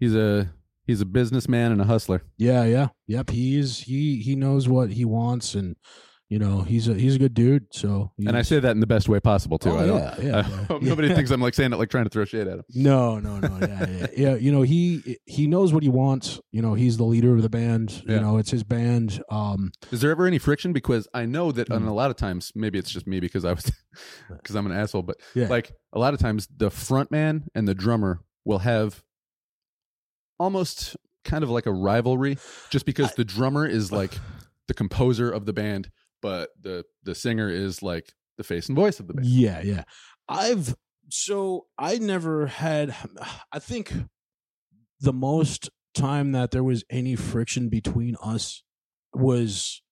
he's 0.00 0.14
a 0.14 0.50
he's 0.86 1.00
a 1.02 1.06
businessman 1.06 1.70
and 1.72 1.80
a 1.82 1.84
hustler. 1.84 2.22
Yeah, 2.38 2.64
yeah, 2.64 2.88
yep. 3.06 3.28
He's. 3.30 3.80
He 3.80 4.22
he 4.22 4.34
knows 4.36 4.68
what 4.68 4.92
he 4.92 5.04
wants, 5.04 5.54
and 5.54 5.76
you 6.28 6.38
know, 6.38 6.60
he's 6.60 6.88
a 6.88 6.94
he's 6.94 7.14
a 7.16 7.18
good 7.18 7.32
dude. 7.32 7.66
So 7.72 8.12
And 8.18 8.36
I 8.36 8.42
say 8.42 8.60
that 8.60 8.72
in 8.72 8.80
the 8.80 8.86
best 8.86 9.08
way 9.08 9.18
possible 9.18 9.58
too. 9.58 9.70
Oh, 9.70 9.78
I 9.78 9.86
don't. 9.86 9.98
yeah, 9.98 10.14
yeah, 10.20 10.30
I 10.36 10.36
yeah, 10.36 10.42
hope 10.66 10.82
yeah. 10.82 10.88
nobody 10.90 11.14
thinks 11.14 11.30
I'm 11.30 11.40
like 11.40 11.54
saying 11.54 11.72
it 11.72 11.76
like 11.76 11.88
trying 11.90 12.04
to 12.04 12.10
throw 12.10 12.24
shade 12.26 12.46
at 12.46 12.58
him. 12.58 12.64
No, 12.74 13.18
no, 13.18 13.38
no. 13.38 13.58
Yeah, 13.66 13.86
yeah, 13.88 14.06
yeah. 14.16 14.34
You 14.34 14.52
know, 14.52 14.62
he 14.62 15.16
he 15.24 15.46
knows 15.46 15.72
what 15.72 15.82
he 15.82 15.88
wants. 15.88 16.38
You 16.52 16.60
know, 16.60 16.74
he's 16.74 16.96
the 16.98 17.04
leader 17.04 17.34
of 17.34 17.40
the 17.42 17.48
band. 17.48 18.02
You 18.06 18.20
know, 18.20 18.36
it's 18.36 18.50
his 18.50 18.62
band. 18.64 19.22
Um, 19.30 19.70
Is 19.90 20.00
there 20.02 20.10
ever 20.10 20.26
any 20.26 20.38
friction? 20.38 20.72
Because 20.72 21.08
I 21.14 21.24
know 21.24 21.50
that 21.52 21.70
on 21.70 21.82
Mm. 21.84 21.88
a 21.88 21.92
lot 21.92 22.10
of 22.10 22.16
times, 22.16 22.52
maybe 22.54 22.78
it's 22.78 22.90
just 22.90 23.06
me 23.06 23.20
because 23.20 23.44
I 23.46 23.52
was 23.52 23.70
because 24.30 24.54
I'm 24.54 24.66
an 24.66 24.72
asshole, 24.72 25.02
but 25.02 25.16
Yeah. 25.34 25.48
like 25.48 25.72
a 25.94 25.98
lot 25.98 26.12
of 26.14 26.20
times 26.20 26.46
the 26.54 26.70
front 26.70 27.10
man 27.10 27.44
and 27.54 27.66
the 27.66 27.74
drummer 27.74 28.20
will 28.44 28.58
have 28.60 29.02
almost 30.38 30.96
kind 31.24 31.42
of 31.42 31.50
like 31.50 31.66
a 31.66 31.72
rivalry 31.72 32.38
just 32.70 32.86
because 32.86 33.10
I- 33.10 33.14
the 33.16 33.24
drummer 33.24 33.66
is 33.66 33.90
like 33.92 34.12
the 34.68 34.74
composer 34.74 35.30
of 35.30 35.46
the 35.46 35.52
band, 35.52 35.90
but 36.22 36.50
the 36.60 36.84
the 37.02 37.14
singer 37.14 37.48
is 37.48 37.82
like 37.82 38.12
the 38.36 38.44
face 38.44 38.68
and 38.68 38.76
voice 38.76 39.00
of 39.00 39.08
the 39.08 39.14
band. 39.14 39.26
yeah, 39.26 39.60
yeah. 39.62 39.84
I've 40.28 40.74
so 41.08 41.66
I 41.78 41.96
never 41.98 42.46
had. 42.46 42.94
I 43.52 43.58
think 43.58 43.92
the 45.00 45.12
most 45.12 45.70
time 45.94 46.32
that 46.32 46.50
there 46.50 46.64
was 46.64 46.84
any 46.90 47.16
friction 47.16 47.68
between 47.68 48.16
us 48.22 48.62
was 49.14 49.82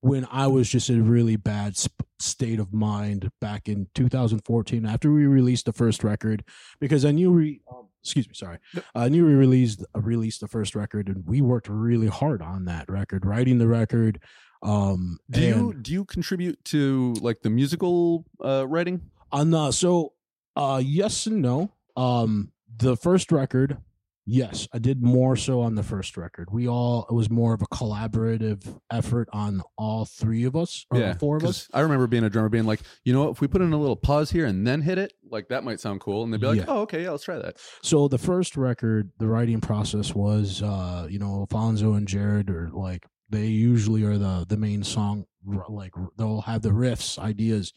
when 0.00 0.26
I 0.30 0.46
was 0.46 0.68
just 0.68 0.90
in 0.90 1.00
a 1.00 1.02
really 1.02 1.36
bad 1.36 1.76
sp- 1.78 2.06
state 2.20 2.60
of 2.60 2.72
mind 2.72 3.30
back 3.40 3.68
in 3.68 3.88
2014 3.94 4.86
after 4.86 5.12
we 5.12 5.26
released 5.26 5.66
the 5.66 5.72
first 5.72 6.04
record 6.04 6.44
because 6.80 7.04
I 7.04 7.10
knew 7.10 7.32
we 7.32 7.60
um, 7.70 7.88
excuse 8.02 8.28
me 8.28 8.34
sorry 8.34 8.58
I 8.94 9.08
knew 9.08 9.26
we 9.26 9.34
released 9.34 9.84
uh, 9.94 10.00
released 10.00 10.40
the 10.40 10.48
first 10.48 10.74
record 10.74 11.08
and 11.08 11.26
we 11.26 11.40
worked 11.40 11.68
really 11.68 12.06
hard 12.06 12.40
on 12.40 12.64
that 12.66 12.88
record 12.88 13.26
writing 13.26 13.58
the 13.58 13.68
record 13.68 14.22
um 14.62 15.18
Do 15.30 15.40
you 15.40 15.74
do 15.74 15.92
you 15.92 16.04
contribute 16.04 16.64
to 16.66 17.14
like 17.20 17.42
the 17.42 17.50
musical 17.50 18.24
uh, 18.42 18.66
writing? 18.68 19.02
on 19.32 19.50
the 19.50 19.72
so 19.72 20.12
uh 20.54 20.80
yes 20.84 21.26
and 21.26 21.42
no 21.42 21.72
um 21.96 22.52
the 22.78 22.96
first 22.96 23.32
record 23.32 23.76
yes 24.24 24.68
i 24.72 24.78
did 24.78 25.02
more 25.02 25.34
so 25.36 25.60
on 25.60 25.74
the 25.74 25.82
first 25.82 26.16
record 26.16 26.48
we 26.52 26.68
all 26.68 27.06
it 27.10 27.12
was 27.14 27.28
more 27.28 27.52
of 27.52 27.60
a 27.60 27.66
collaborative 27.66 28.78
effort 28.90 29.28
on 29.32 29.62
all 29.76 30.04
three 30.04 30.44
of 30.44 30.54
us 30.56 30.86
or 30.90 30.98
yeah, 31.00 31.14
four 31.18 31.36
of 31.36 31.44
us 31.44 31.68
I 31.74 31.80
remember 31.80 32.06
being 32.06 32.24
a 32.24 32.30
drummer, 32.30 32.48
being 32.48 32.64
like, 32.66 32.80
you 33.04 33.12
know, 33.12 33.24
what, 33.24 33.30
if 33.32 33.40
we 33.40 33.48
put 33.48 33.62
in 33.62 33.72
a 33.72 33.78
little 33.78 33.96
pause 33.96 34.30
here 34.30 34.46
and 34.46 34.66
then 34.66 34.80
hit 34.80 34.96
it, 34.98 35.12
like 35.30 35.48
that 35.48 35.64
might 35.64 35.80
sound 35.80 36.00
cool, 36.00 36.22
and 36.24 36.32
they'd 36.32 36.40
be 36.40 36.46
like, 36.46 36.58
Yeah. 36.58 36.64
oh, 36.68 36.80
okay, 36.82 37.02
yeah, 37.02 37.10
let's 37.10 37.24
try 37.24 37.36
that. 37.38 37.56
so 37.82 38.08
the 38.08 38.18
first 38.18 38.56
record 38.56 39.10
the 39.18 39.26
writing 39.26 39.60
process 39.60 40.14
was 40.14 40.62
uh 40.62 41.06
you 41.10 41.18
know 41.18 41.34
alfonso 41.40 41.94
and 41.94 42.06
jared 42.08 42.48
are 42.50 42.70
like 42.72 43.06
they 43.28 43.46
usually 43.46 44.02
are 44.04 44.18
the 44.18 44.44
the 44.48 44.56
main 44.56 44.82
song 44.84 45.26
like 45.68 45.92
they'll 46.18 46.42
have 46.42 46.62
the 46.62 46.70
riffs 46.70 47.18
ideas. 47.18 47.72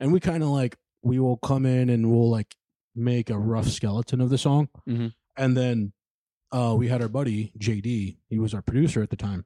And 0.00 0.12
we 0.12 0.20
kind 0.20 0.42
of 0.42 0.50
like 0.50 0.76
we 1.02 1.18
will 1.18 1.36
come 1.38 1.64
in 1.66 1.88
and 1.90 2.10
we'll 2.10 2.30
like 2.30 2.54
make 2.94 3.30
a 3.30 3.38
rough 3.38 3.68
skeleton 3.68 4.20
of 4.20 4.30
the 4.30 4.38
song. 4.38 4.68
Mhm. 4.88 5.12
and 5.36 5.56
then 5.56 5.92
uh 6.52 6.74
we 6.78 6.88
had 6.88 7.02
our 7.02 7.08
buddy 7.08 7.50
jd 7.58 8.16
he 8.28 8.38
was 8.38 8.54
our 8.54 8.62
producer 8.62 9.02
at 9.02 9.10
the 9.10 9.16
time. 9.16 9.44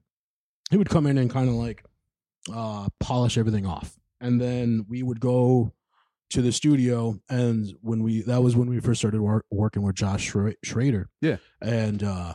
He 0.71 0.77
would 0.77 0.89
come 0.89 1.07
in 1.07 1.17
and 1.17 1.29
kind 1.31 1.49
of 1.49 1.55
like 1.55 1.83
uh 2.53 2.87
polish 2.99 3.37
everything 3.37 3.65
off. 3.65 3.97
And 4.21 4.39
then 4.41 4.85
we 4.89 5.03
would 5.03 5.19
go 5.19 5.73
to 6.31 6.41
the 6.43 6.51
studio 6.51 7.19
and 7.29 7.73
when 7.81 8.03
we 8.03 8.21
that 8.23 8.43
was 8.43 8.55
when 8.55 8.69
we 8.69 8.79
first 8.79 8.99
started 9.01 9.19
wor- 9.21 9.45
working 9.49 9.81
with 9.81 9.95
josh 9.95 10.31
schroeder. 10.63 11.09
Yeah. 11.21 11.37
and 11.61 12.03
uh 12.03 12.33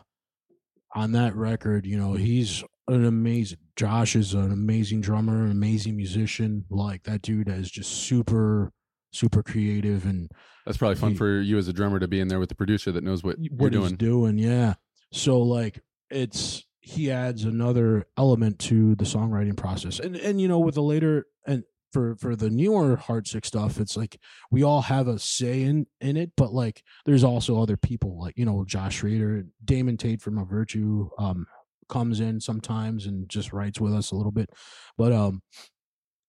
on 0.97 1.13
that 1.13 1.35
record 1.37 1.87
you 1.87 1.97
know 1.99 2.15
he's 2.15 2.63
an 2.89 3.05
amazing 3.05 3.59
josh 3.77 4.15
is 4.15 4.35
an 4.35 4.53
amazing 4.53 5.01
drummer 5.01 5.45
an 5.45 5.51
amazing 5.51 5.97
musician. 5.97 6.65
Like 6.71 7.03
that 7.05 7.23
dude 7.23 7.49
is 7.49 7.71
just 7.71 7.91
super 7.91 8.73
super 9.13 9.43
creative 9.43 10.05
and 10.07 10.29
That's 10.67 10.77
probably 10.77 10.97
fun 10.97 11.13
He- 11.13 11.17
for 11.17 11.41
you 11.41 11.57
as 11.59 11.69
a 11.69 11.73
drummer 11.73 11.99
to 12.01 12.09
be 12.09 12.21
in 12.21 12.29
there 12.29 12.41
with 12.41 12.49
the 12.49 12.55
producer 12.57 12.91
that 12.93 13.05
knows 13.05 13.23
what, 13.23 13.37
what 13.51 13.73
you're 13.73 13.83
he's 13.83 13.93
doing. 13.93 14.37
doing 14.37 14.39
yeah. 14.39 14.75
So 15.13 15.41
like 15.41 15.81
it's 16.11 16.65
he 16.81 17.11
adds 17.11 17.45
another 17.45 18.07
element 18.19 18.59
to 18.59 18.95
the 18.97 19.05
songwriting 19.05 19.57
process. 19.57 20.01
And 20.01 20.17
and 20.17 20.41
you 20.41 20.49
know 20.49 20.59
with 20.59 20.75
the 20.75 20.83
later 20.83 21.27
and 21.47 21.63
for 21.93 22.17
for 22.17 22.35
the 22.35 22.51
newer 22.51 22.97
heartsick 22.97 23.47
stuff 23.47 23.79
it's 23.79 23.97
like 23.97 24.19
we 24.51 24.65
all 24.65 24.83
have 24.83 25.07
a 25.07 25.17
say 25.17 25.63
in 25.63 25.87
in 26.01 26.17
it 26.17 26.33
but 26.37 26.53
like 26.53 26.83
there's 27.07 27.23
also 27.23 27.63
other 27.63 27.77
people 27.77 28.21
like 28.21 28.37
you 28.37 28.45
know 28.45 28.65
josh 28.67 28.97
Schroeder, 28.97 29.45
damon 29.65 29.97
tate 29.97 30.21
from 30.21 30.37
a 30.39 30.45
virtue 30.45 31.09
um 31.21 31.47
comes 31.89 32.21
in 32.21 32.41
sometimes 32.41 33.07
and 33.07 33.29
just 33.29 33.53
writes 33.53 33.81
with 33.81 33.95
us 33.95 34.11
a 34.11 34.17
little 34.17 34.33
bit. 34.33 34.51
But 34.97 35.13
um 35.13 35.43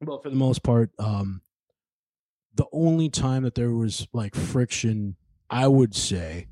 but 0.02 0.22
for 0.24 0.30
the 0.30 0.36
most 0.36 0.64
part 0.64 0.92
um 1.00 1.42
the 2.56 2.66
only 2.72 3.10
time 3.10 3.44
that 3.44 3.56
there 3.56 3.72
was 3.72 4.08
like 4.14 4.36
friction 4.36 5.16
i 5.50 5.68
would 5.68 5.96
say 5.96 6.48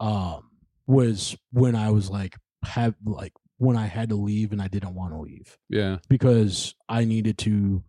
um 0.00 0.50
was 0.86 1.36
when 1.52 1.74
i 1.74 1.90
was 1.90 2.08
like 2.10 2.36
have 2.64 2.94
like 3.04 3.32
when 3.58 3.76
i 3.76 3.86
had 3.86 4.08
to 4.08 4.14
leave 4.16 4.52
and 4.52 4.62
i 4.62 4.68
didn't 4.68 4.94
want 4.94 5.12
to 5.12 5.18
leave 5.20 5.58
Yeah, 5.68 5.98
because 6.08 6.74
i 6.88 7.04
needed 7.04 7.36
to 7.38 7.82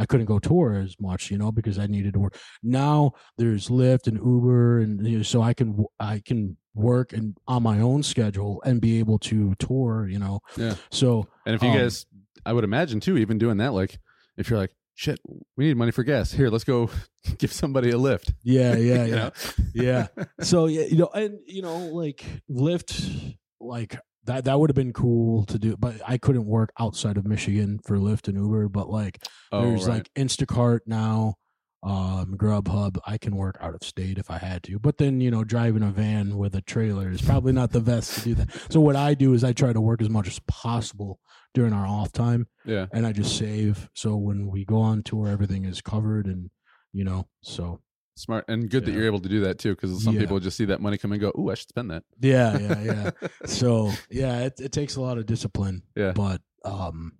i 0.00 0.04
couldn't 0.06 0.26
go 0.32 0.38
tour 0.38 0.68
as 0.86 0.94
much 1.00 1.30
you 1.30 1.38
know 1.38 1.50
because 1.58 1.76
i 1.78 1.86
needed 1.86 2.12
to 2.14 2.20
work 2.24 2.34
now 2.62 3.12
there's 3.38 3.68
lyft 3.68 4.06
and 4.10 4.16
uber 4.32 4.80
and 4.80 4.92
you 5.06 5.18
know, 5.18 5.22
so 5.22 5.38
i 5.42 5.52
can 5.58 5.68
i 6.00 6.20
can 6.28 6.56
work 6.74 7.12
and 7.12 7.36
on 7.46 7.62
my 7.62 7.78
own 7.80 8.02
schedule 8.02 8.62
and 8.64 8.80
be 8.80 8.98
able 8.98 9.18
to 9.18 9.54
tour 9.58 10.08
you 10.08 10.18
know 10.18 10.40
Yeah. 10.56 10.74
so 10.90 11.26
and 11.46 11.54
if 11.56 11.62
you 11.62 11.68
Um, 11.70 11.76
guys, 11.78 12.06
I 12.46 12.52
would 12.54 12.64
imagine 12.64 12.98
too, 13.00 13.16
even 13.18 13.36
doing 13.38 13.58
that, 13.58 13.72
like 13.80 13.98
if 14.38 14.48
you're 14.48 14.58
like, 14.58 14.72
shit, 14.94 15.18
we 15.56 15.66
need 15.66 15.76
money 15.76 15.90
for 15.92 16.04
gas. 16.04 16.32
Here, 16.32 16.48
let's 16.48 16.64
go 16.64 16.88
give 17.38 17.52
somebody 17.52 17.90
a 17.90 17.98
lift. 17.98 18.32
yeah 18.44 18.76
yeah 18.76 19.04
yeah 19.14 19.30
yeah 19.74 20.06
so 20.40 20.66
yeah 20.66 20.84
you 20.92 20.96
know 20.96 21.10
and 21.12 21.38
you 21.46 21.60
know 21.66 21.76
like 22.02 22.24
lyft 22.48 23.36
like 23.60 23.98
that 24.24 24.44
that 24.44 24.58
would 24.58 24.70
have 24.70 24.74
been 24.76 24.92
cool 24.92 25.44
to 25.46 25.58
do 25.58 25.76
but 25.76 25.94
i 26.06 26.16
couldn't 26.18 26.46
work 26.46 26.70
outside 26.78 27.16
of 27.16 27.26
michigan 27.26 27.78
for 27.86 27.96
lyft 27.98 28.28
and 28.28 28.36
uber 28.36 28.68
but 28.68 28.88
like 28.88 29.18
Oh, 29.52 29.62
there's 29.62 29.86
right. 29.86 29.94
like 29.94 30.10
instacart 30.14 30.80
now 30.86 31.34
um 31.82 32.34
grubhub 32.36 32.98
i 33.06 33.16
can 33.16 33.34
work 33.34 33.56
out 33.60 33.74
of 33.74 33.82
state 33.82 34.18
if 34.18 34.30
i 34.30 34.36
had 34.36 34.62
to 34.64 34.78
but 34.78 34.98
then 34.98 35.20
you 35.22 35.30
know 35.30 35.44
driving 35.44 35.82
a 35.82 35.90
van 35.90 36.36
with 36.36 36.54
a 36.54 36.60
trailer 36.60 37.10
is 37.10 37.22
probably 37.22 37.52
not 37.52 37.72
the 37.72 37.80
best 37.80 38.14
to 38.16 38.20
do 38.20 38.34
that 38.34 38.48
so 38.70 38.80
what 38.80 38.96
i 38.96 39.14
do 39.14 39.32
is 39.32 39.42
i 39.42 39.52
try 39.54 39.72
to 39.72 39.80
work 39.80 40.02
as 40.02 40.10
much 40.10 40.28
as 40.28 40.38
possible 40.46 41.18
during 41.54 41.72
our 41.72 41.86
off 41.86 42.12
time 42.12 42.46
yeah. 42.66 42.84
and 42.92 43.06
i 43.06 43.12
just 43.12 43.34
save 43.36 43.88
so 43.94 44.14
when 44.14 44.46
we 44.50 44.62
go 44.66 44.78
on 44.78 45.02
tour 45.02 45.26
everything 45.28 45.64
is 45.64 45.80
covered 45.80 46.26
and 46.26 46.50
you 46.92 47.02
know 47.02 47.26
so 47.42 47.80
Smart 48.20 48.44
and 48.48 48.68
good 48.70 48.84
that 48.84 48.92
you're 48.92 49.06
able 49.06 49.20
to 49.20 49.28
do 49.28 49.40
that 49.40 49.58
too, 49.58 49.74
because 49.74 50.04
some 50.04 50.14
Yeah. 50.14 50.20
people 50.20 50.38
just 50.40 50.56
see 50.56 50.66
that 50.66 50.80
money 50.80 50.98
come 50.98 51.12
and 51.12 51.20
go, 51.20 51.32
"Ooh, 51.38 51.50
I 51.50 51.54
should 51.54 51.68
spend 51.70 51.90
that." 51.90 52.04
yeah 52.20 52.58
yeah 52.58 52.82
yeah 52.92 53.28
so 53.46 53.92
yeah 54.10 54.40
it, 54.40 54.60
it 54.60 54.72
takes 54.72 54.96
a 54.96 55.00
lot 55.00 55.16
of 55.18 55.26
discipline 55.26 55.82
Yeah. 55.96 56.12
but 56.12 56.40
um 56.64 57.12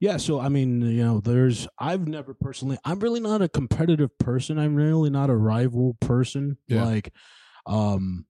yeah 0.00 0.16
so 0.16 0.40
i 0.40 0.48
mean 0.48 0.80
you 0.80 1.04
know 1.04 1.20
there's 1.20 1.68
i've 1.78 2.06
never 2.08 2.32
personally 2.34 2.78
i'm 2.84 2.98
really 3.00 3.20
not 3.20 3.42
a 3.42 3.48
competitive 3.48 4.16
person 4.18 4.58
i'm 4.58 4.74
really 4.74 5.10
not 5.10 5.28
a 5.30 5.36
rival 5.36 5.96
person 6.00 6.56
Yeah. 6.68 6.84
like 6.84 7.12
um 7.66 8.24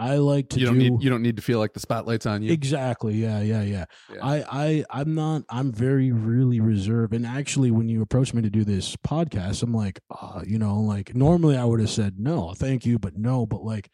i 0.00 0.16
like 0.16 0.48
to 0.48 0.58
you 0.58 0.66
don't 0.66 0.78
do 0.78 0.90
need 0.90 1.02
you 1.02 1.10
don't 1.10 1.22
need 1.22 1.36
to 1.36 1.42
feel 1.42 1.58
like 1.58 1.72
the 1.74 1.80
spotlight's 1.80 2.26
on 2.26 2.42
you. 2.42 2.52
exactly 2.52 3.14
yeah 3.14 3.40
yeah 3.40 3.62
yeah 3.62 3.84
Yeah. 4.12 4.18
i 4.22 4.44
i 4.50 4.84
i'm 4.90 5.14
not 5.14 5.42
i'm 5.50 5.70
very 5.72 6.10
really 6.10 6.60
reserved 6.60 7.14
and 7.14 7.26
actually 7.26 7.70
when 7.70 7.88
you 7.88 8.02
approached 8.02 8.34
me 8.34 8.42
to 8.42 8.50
do 8.50 8.64
this 8.64 8.96
podcast 8.96 9.62
i'm 9.62 9.72
like 9.74 10.00
uh, 10.10 10.42
you 10.46 10.58
know 10.58 10.80
like 10.80 11.14
normally 11.14 11.56
i 11.56 11.64
would 11.64 11.80
have 11.80 11.90
said 11.90 12.14
no 12.18 12.54
thank 12.54 12.84
you 12.86 12.98
but 12.98 13.16
no 13.16 13.46
but 13.46 13.62
like 13.62 13.90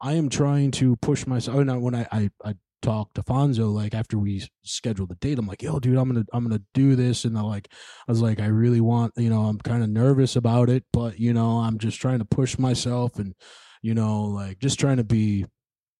i 0.00 0.12
am 0.14 0.28
trying 0.28 0.70
to 0.70 0.96
push 0.96 1.26
myself 1.26 1.58
and 1.58 1.70
I, 1.70 1.76
when 1.76 1.94
i 1.94 2.06
i, 2.12 2.30
I 2.44 2.54
talked 2.80 3.16
to 3.16 3.22
Fonzo 3.24 3.74
like 3.74 3.92
after 3.92 4.16
we 4.16 4.46
scheduled 4.62 5.08
the 5.08 5.16
date 5.16 5.36
I'm 5.36 5.48
like 5.48 5.64
yo 5.64 5.80
dude 5.80 5.96
I'm 5.98 6.06
gonna 6.08 6.24
I'm 6.32 6.44
gonna 6.44 6.62
do 6.74 6.94
this 6.94 7.24
and 7.24 7.36
I 7.36 7.40
like 7.40 7.66
I 8.06 8.12
was 8.12 8.22
like 8.22 8.38
I 8.38 8.46
really 8.46 8.80
want 8.80 9.14
you 9.16 9.28
know 9.30 9.46
I'm 9.46 9.58
kind 9.58 9.82
of 9.82 9.88
nervous 9.90 10.36
about 10.36 10.70
it 10.70 10.84
but 10.92 11.18
you 11.18 11.32
know 11.32 11.58
I'm 11.58 11.78
just 11.78 12.00
trying 12.00 12.20
to 12.20 12.24
push 12.24 12.56
myself 12.56 13.18
and 13.18 13.34
you 13.82 13.94
know 13.94 14.24
like 14.24 14.58
just 14.58 14.78
trying 14.78 14.96
to 14.98 15.04
be 15.04 15.44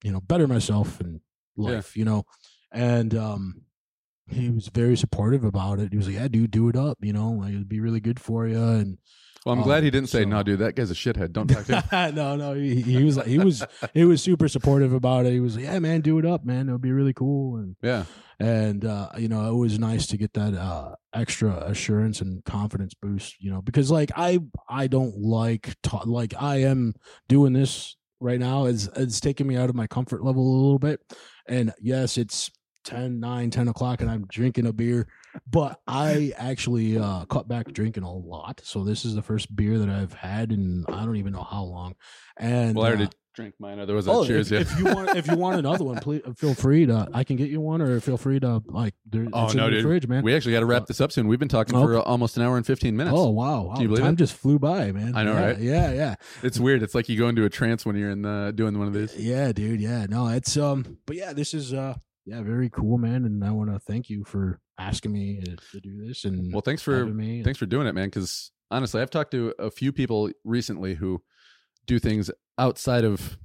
you 0.03 0.13
know 0.13 0.21
better 0.21 0.47
myself 0.47 1.01
in 1.01 1.21
life 1.57 1.97
you 1.97 2.05
know? 2.05 2.25
And 2.71 3.15
um 3.15 3.63
he 4.31 4.51
was 4.51 4.69
very 4.69 4.97
supportive 4.97 5.43
about 5.43 5.81
it. 5.81 5.91
He 5.93 5.97
was 5.97 6.07
like 6.07 6.17
yeah 6.17 6.29
dude 6.29 6.51
do 6.51 6.69
it 6.69 6.77
up 6.77 6.99
you 7.01 7.13
know? 7.13 7.31
Like 7.31 7.51
it'd 7.51 7.69
be 7.69 7.81
really 7.81 8.01
good 8.01 8.21
for 8.21 8.47
you 8.47 8.63
and 8.63 8.99
well, 9.49 9.55
I'm 9.55 9.61
um, 9.61 9.65
glad 9.65 9.83
he 9.83 9.91
didn't 9.91 10.11
say, 10.11 10.23
so- 10.23 10.29
"No, 10.29 10.43
dude, 10.43 10.59
that 10.59 10.75
guy's 10.75 10.91
a 10.91 10.95
shithead. 10.95 11.33
Don't 11.33 11.49
talk 11.49 11.65
to 11.65 11.81
him." 11.81 12.15
no 12.15 12.37
no 12.37 12.55
he, 12.55 12.83
he 12.83 13.03
was 13.03 13.17
like 13.17 13.27
he 13.27 13.39
was 13.39 13.65
he 13.95 14.05
was 14.05 14.23
super 14.23 14.47
supportive 14.47 14.93
about 14.93 15.25
it 15.25 15.33
he 15.33 15.41
was 15.41 15.57
like 15.57 15.65
yeah 15.65 15.79
man 15.79 16.01
do 16.03 16.19
it 16.19 16.27
up 16.27 16.45
man 16.45 16.69
it 16.69 16.73
would 16.73 16.83
be 16.83 16.93
really 16.93 17.15
cool 17.15 17.57
and 17.57 17.77
yeah, 17.83 18.05
and 18.39 18.85
uh 18.85 19.09
you 19.17 19.29
know 19.29 19.49
it 19.51 19.55
was 19.55 19.79
nice 19.79 20.07
to 20.07 20.17
get 20.19 20.35
that 20.35 20.55
uh 20.55 20.95
extra 21.15 21.57
assurance 21.65 22.21
and 22.21 22.45
confidence 22.45 22.93
boost 22.95 23.37
you 23.41 23.51
know 23.51 23.63
because 23.63 23.91
like 23.91 24.11
i 24.17 24.39
i 24.69 24.87
don't 24.87 25.17
like 25.19 25.75
ta- 25.83 26.03
like 26.05 26.35
i 26.39 26.57
am 26.57 26.93
doing 27.29 27.53
this 27.53 27.97
right 28.21 28.39
now 28.39 28.67
it's 28.67 28.89
it's 28.97 29.21
taking 29.21 29.47
me 29.47 29.57
out 29.57 29.71
of 29.71 29.75
my 29.75 29.87
comfort 29.87 30.23
level 30.23 30.43
a 30.43 30.57
little 30.61 30.79
bit 30.79 31.01
and 31.49 31.73
yes 31.81 32.19
it's 32.19 32.51
10, 32.89 33.21
9, 33.21 33.51
10 33.51 33.69
o'clock 33.69 34.01
and 34.01 34.11
I'm 34.11 34.27
drinking 34.31 34.67
a 34.67 34.73
beer. 34.73 35.07
But 35.51 35.81
I 35.87 36.33
actually 36.37 36.99
uh, 36.99 37.25
cut 37.27 37.49
back 37.49 37.73
drinking 37.73 38.03
a 38.03 38.13
lot. 38.13 38.61
So 38.65 38.85
this 38.85 39.05
is 39.05 39.15
the 39.15 39.23
first 39.23 39.55
beer 39.55 39.79
that 39.79 39.89
I've 39.89 40.13
had 40.15 40.53
in 40.53 40.85
I 40.89 41.05
don't 41.05 41.17
even 41.17 41.33
know 41.33 41.43
how 41.45 41.63
long. 41.65 41.95
And 42.39 42.75
Well, 42.75 42.87
I 42.87 42.89
already 42.89 43.05
uh, 43.05 43.11
drank 43.35 43.55
mine. 43.61 43.79
Otherwise, 43.79 44.09
Oh, 44.09 44.25
cheers 44.25 44.51
if, 44.51 44.71
you. 44.71 44.75
if 44.75 44.79
you 44.89 44.95
want, 44.95 45.17
if 45.17 45.27
you 45.29 45.37
want 45.37 45.59
another 45.59 45.85
one, 45.85 45.99
please 46.01 46.23
feel 46.37 46.55
free 46.55 46.87
to. 46.87 47.09
I 47.13 47.25
can 47.25 47.37
get 47.37 47.51
you 47.51 47.61
one, 47.61 47.83
or 47.83 48.01
feel 48.01 48.17
free 48.17 48.41
to 48.41 48.63
like. 48.67 48.95
There, 49.09 49.27
Oh, 49.33 49.49
no, 49.49 49.67
in 49.67 49.71
the 49.73 49.77
dude. 49.77 49.83
fridge, 49.85 50.09
man. 50.09 50.23
we 50.25 50.35
actually 50.35 50.53
got 50.53 50.61
to 50.61 50.67
wrap 50.67 50.87
this 50.87 51.01
up 51.01 51.13
soon. 51.13 51.29
We've 51.29 51.39
been 51.39 51.49
talking 51.49 51.75
for 51.79 51.99
almost 52.01 52.37
an 52.37 52.43
hour 52.43 52.57
and 52.57 52.67
15 52.67 52.97
minutes. 52.97 53.15
oh 53.17 53.29
wow, 53.31 53.63
wow. 53.63 53.73
Can 53.75 53.83
you 53.83 53.89
believe 53.89 54.03
time 54.05 54.15
it? 54.15 54.17
just 54.17 54.35
flew 54.35 54.59
by, 54.59 54.93
man. 54.93 55.15
I 55.15 55.25
know, 55.25 55.35
Yeah, 55.35 55.47
right? 55.47 55.59
Yeah, 55.59 55.93
yeah, 55.93 56.15
It's 56.43 56.59
weird. 56.59 56.83
It's 56.83 56.95
like 56.95 57.09
you 57.09 57.19
go 57.19 57.29
into 57.29 57.45
a 57.45 57.51
trance 57.51 57.85
when 57.87 57.97
you're 57.97 58.11
in 58.11 58.23
the, 58.23 58.53
doing 58.55 58.79
one 58.79 58.89
of 58.89 58.95
these. 58.95 59.15
yeah, 59.17 59.53
dude. 59.53 59.81
Yeah, 59.81 60.07
no, 60.09 60.29
it's 60.29 60.57
um, 60.57 60.99
but 61.07 61.17
yeah, 61.17 61.33
this 61.33 61.55
is 61.55 61.73
uh, 61.75 61.95
yeah, 62.25 62.43
very 62.43 62.71
cool, 62.71 62.99
man. 62.99 63.25
And 63.25 63.45
I 63.45 63.51
want 63.53 63.71
to 63.71 63.79
thank 63.79 64.09
you 64.11 64.25
for 64.25 64.61
asking 64.79 65.13
me 65.13 65.41
to, 65.73 65.81
do 65.81 66.07
this 66.07 66.25
and 66.25 66.53
Well, 66.53 66.63
thanks 66.63 66.83
for 66.83 67.05
me. 67.07 67.43
thanks 67.43 67.59
for 67.59 67.67
doing 67.67 67.87
it, 67.87 67.95
man. 67.95 68.07
Because 68.09 68.51
honestly, 68.71 69.01
I've 69.03 69.11
talked 69.11 69.31
to 69.33 69.55
a 69.59 69.71
few 69.71 69.93
people 69.93 70.31
recently 70.45 70.95
who 70.95 71.23
do 71.87 71.99
things 71.99 72.31
outside 72.59 73.05
of, 73.05 73.39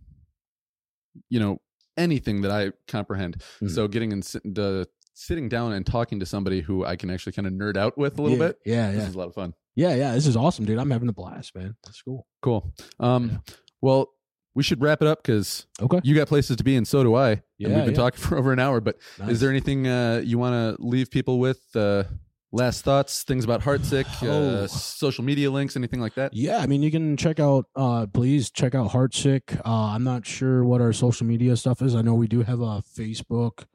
you 1.29 1.39
know, 1.39 1.59
anything 1.97 2.41
that 2.41 2.51
I 2.51 2.71
comprehend. 2.87 3.41
Mhm. 3.61 3.69
So 3.69 3.87
getting 3.87 4.11
and 4.13 4.23
sitting, 4.25 4.57
uh, 4.57 4.85
sitting 5.13 5.47
down 5.49 5.71
and 5.73 5.85
talking 5.85 6.19
to 6.19 6.25
somebody 6.25 6.61
who 6.61 6.83
I 6.85 6.95
can 6.95 7.09
actually 7.09 7.33
kind 7.33 7.47
of 7.47 7.53
nerd 7.53 7.77
out 7.77 7.97
with 7.97 8.17
a 8.17 8.21
little 8.21 8.37
yeah, 8.37 8.47
bit. 8.47 8.59
Yeah, 8.65 8.91
This 8.91 9.01
yeah, 9.03 9.09
is 9.09 9.15
a 9.15 9.17
lot 9.17 9.27
of 9.27 9.35
fun. 9.35 9.53
yeah, 9.75 9.95
yeah. 9.95 10.13
This 10.15 10.25
is 10.27 10.35
awesome, 10.35 10.65
dude. 10.65 10.79
I'm 10.79 10.89
having 10.91 11.09
a 11.09 11.13
blast, 11.13 11.55
man. 11.55 11.75
That's 11.83 12.01
cool. 12.01 12.25
Cool. 12.41 12.73
Um, 12.99 13.29
Yeah. 13.29 13.37
well, 13.81 14.09
we 14.55 14.63
should 14.63 14.81
wrap 14.81 15.01
it 15.01 15.07
up 15.07 15.23
because 15.23 15.65
Okay. 15.81 15.99
you 16.03 16.15
got 16.15 16.27
places 16.27 16.57
to 16.57 16.63
be, 16.63 16.75
and 16.75 16.87
so 16.87 17.03
do 17.03 17.15
I. 17.15 17.29
and 17.31 17.41
Yeah, 17.57 17.67
we've 17.69 17.77
been 17.85 17.87
yeah. 17.95 17.99
talking 18.01 18.19
for 18.21 18.37
over 18.37 18.51
an 18.53 18.59
hour. 18.59 18.79
But 18.81 18.97
Nice. 19.19 19.31
is 19.31 19.39
there 19.39 19.49
anything 19.49 19.87
uh, 19.87 20.21
you 20.23 20.37
want 20.37 20.53
to 20.77 20.83
leave 20.83 21.09
people 21.11 21.39
with? 21.39 21.59
Uh, 21.75 22.03
last 22.51 22.83
thoughts, 22.83 23.23
things 23.23 23.43
about 23.43 23.61
Heartsick, 23.61 24.05
Oh. 24.21 24.63
uh, 24.63 24.67
social 24.67 25.23
media 25.23 25.49
links, 25.49 25.75
anything 25.75 25.99
like 25.99 26.13
that? 26.15 26.35
Yeah, 26.35 26.59
I 26.59 26.67
mean, 26.67 26.83
you 26.83 26.91
can 26.91 27.17
check 27.17 27.39
out. 27.39 27.65
Uh, 27.75 28.05
please 28.05 28.51
check 28.51 28.75
out 28.75 28.91
Heartsick. 28.91 29.59
Uh, 29.65 29.93
I'm 29.95 30.03
not 30.03 30.25
sure 30.27 30.63
what 30.63 30.79
our 30.81 30.93
social 30.93 31.25
media 31.25 31.57
stuff 31.57 31.81
is. 31.81 31.95
I 31.95 32.01
know 32.03 32.13
we 32.13 32.27
do 32.27 32.43
have 32.43 32.59
a 32.59 32.83
Facebook. 32.83 33.65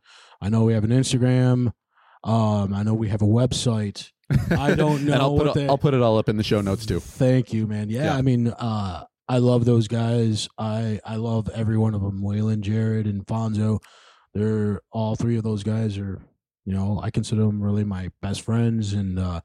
I 0.40 0.48
know 0.48 0.62
we 0.62 0.74
have 0.74 0.84
an 0.84 0.90
Instagram. 0.90 1.72
Um, 2.22 2.72
I 2.74 2.82
know 2.84 2.94
we 2.94 3.08
have 3.08 3.22
a 3.22 3.26
website. 3.26 4.12
I 4.50 4.74
don't 4.74 5.04
know 5.04 5.12
and 5.14 5.22
I'll 5.22 5.36
put, 5.36 5.46
what 5.46 5.46
it- 5.48 5.54
they- 5.60 5.68
I'll 5.68 5.78
put 5.78 5.94
it 5.94 6.00
all 6.00 6.16
up 6.18 6.28
in 6.28 6.36
the 6.36 6.44
show 6.44 6.60
notes 6.60 6.86
too. 6.86 7.00
Thank 7.00 7.52
you, 7.52 7.66
man. 7.66 7.90
Yeah, 7.90 8.04
Yeah. 8.04 8.16
I 8.16 8.22
mean, 8.22 8.48
uh, 8.48 9.04
I 9.28 9.38
love 9.38 9.64
those 9.64 9.88
guys. 9.88 10.48
I 10.56 11.00
I 11.04 11.16
love 11.16 11.50
every 11.54 11.76
one 11.76 11.94
of 11.94 12.00
them. 12.00 12.22
Waylon, 12.22 12.60
Jared, 12.60 13.06
and 13.06 13.26
Fonzo. 13.26 13.82
They're 14.34 14.80
all 14.90 15.16
three 15.16 15.36
of 15.36 15.44
those 15.44 15.62
guys 15.62 15.98
are, 15.98 16.20
you 16.64 16.72
know, 16.72 17.00
I 17.02 17.10
consider 17.10 17.42
them 17.42 17.62
really 17.62 17.84
my 17.84 18.10
best 18.22 18.42
friends, 18.42 18.94
and 18.94 19.18
uh, 19.18 19.40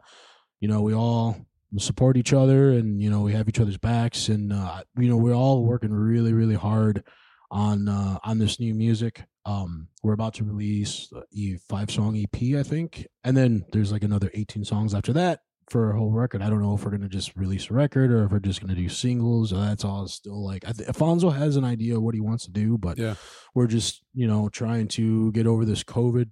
you 0.61 0.67
know, 0.67 0.81
we 0.81 0.93
all 0.93 1.45
support 1.77 2.15
each 2.15 2.33
other, 2.33 2.71
and 2.71 3.01
you 3.01 3.09
know, 3.09 3.21
we 3.21 3.33
have 3.33 3.49
each 3.49 3.59
other's 3.59 3.77
backs, 3.77 4.29
and 4.29 4.53
uh, 4.53 4.83
you 4.97 5.09
know, 5.09 5.17
we're 5.17 5.35
all 5.35 5.65
working 5.65 5.91
really, 5.91 6.33
really 6.33 6.55
hard 6.55 7.03
on 7.51 7.89
uh, 7.89 8.19
on 8.23 8.39
this 8.39 8.59
new 8.59 8.73
music. 8.73 9.23
Um, 9.45 9.89
we're 10.01 10.13
about 10.13 10.35
to 10.35 10.45
release 10.45 11.11
a 11.37 11.57
five 11.67 11.91
song 11.91 12.17
EP, 12.17 12.55
I 12.57 12.63
think, 12.63 13.07
and 13.25 13.35
then 13.35 13.65
there's 13.73 13.91
like 13.91 14.03
another 14.03 14.31
18 14.33 14.63
songs 14.63 14.93
after 14.93 15.11
that 15.13 15.41
for 15.73 15.89
a 15.89 15.97
whole 15.97 16.11
record. 16.11 16.43
I 16.43 16.51
don't 16.51 16.61
know 16.61 16.75
if 16.75 16.85
we're 16.85 16.91
gonna 16.91 17.09
just 17.09 17.35
release 17.35 17.71
a 17.71 17.73
record 17.73 18.11
or 18.11 18.25
if 18.25 18.31
we're 18.31 18.37
just 18.39 18.61
gonna 18.61 18.75
do 18.75 18.87
singles. 18.87 19.51
Or 19.51 19.57
that's 19.57 19.83
all 19.83 20.07
still 20.07 20.45
like. 20.45 20.63
I 20.67 20.71
th- 20.71 20.87
Afonso 20.87 21.35
has 21.35 21.55
an 21.55 21.63
idea 21.65 21.97
of 21.97 22.03
what 22.03 22.13
he 22.13 22.21
wants 22.21 22.45
to 22.45 22.51
do, 22.51 22.77
but 22.77 22.99
Yeah. 22.99 23.15
we're 23.55 23.65
just 23.67 24.03
you 24.13 24.27
know 24.27 24.49
trying 24.49 24.87
to 24.89 25.31
get 25.31 25.47
over 25.47 25.65
this 25.65 25.83
COVID 25.83 26.29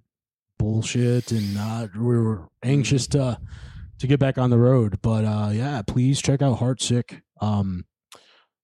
bullshit, 0.60 1.32
and 1.32 1.58
uh, 1.58 1.88
we're 1.98 2.46
anxious 2.62 3.08
to 3.08 3.36
to 3.98 4.06
get 4.06 4.20
back 4.20 4.38
on 4.38 4.50
the 4.50 4.58
road. 4.58 5.00
But 5.02 5.24
uh, 5.24 5.50
yeah, 5.52 5.82
please 5.82 6.22
check 6.22 6.40
out 6.40 6.60
Heartsick. 6.60 7.20
Um, 7.40 7.84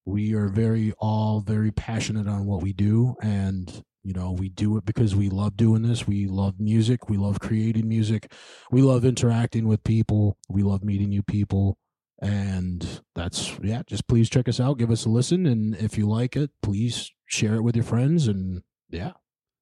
we 0.05 0.33
are 0.33 0.47
very 0.47 0.93
all 0.97 1.41
very 1.41 1.71
passionate 1.71 2.27
on 2.27 2.45
what 2.45 2.63
we 2.63 2.71
do, 2.73 3.15
and 3.21 3.83
you 4.03 4.13
know 4.13 4.31
we 4.31 4.49
do 4.49 4.77
it 4.77 4.85
because 4.85 5.15
we 5.15 5.29
love 5.29 5.57
doing 5.57 5.81
this. 5.83 6.07
We 6.07 6.25
love 6.27 6.59
music. 6.59 7.09
We 7.09 7.17
love 7.17 7.39
creating 7.39 7.87
music. 7.87 8.31
We 8.71 8.81
love 8.81 9.05
interacting 9.05 9.67
with 9.67 9.83
people. 9.83 10.37
We 10.49 10.63
love 10.63 10.83
meeting 10.83 11.09
new 11.09 11.23
people. 11.23 11.77
And 12.21 13.01
that's 13.15 13.57
yeah. 13.61 13.81
Just 13.87 14.07
please 14.07 14.29
check 14.29 14.49
us 14.49 14.59
out. 14.59 14.77
Give 14.77 14.91
us 14.91 15.05
a 15.05 15.09
listen, 15.09 15.45
and 15.45 15.75
if 15.75 15.97
you 15.97 16.07
like 16.07 16.35
it, 16.35 16.51
please 16.61 17.11
share 17.25 17.55
it 17.55 17.61
with 17.61 17.75
your 17.75 17.85
friends. 17.85 18.27
And 18.27 18.61
yeah, 18.89 19.11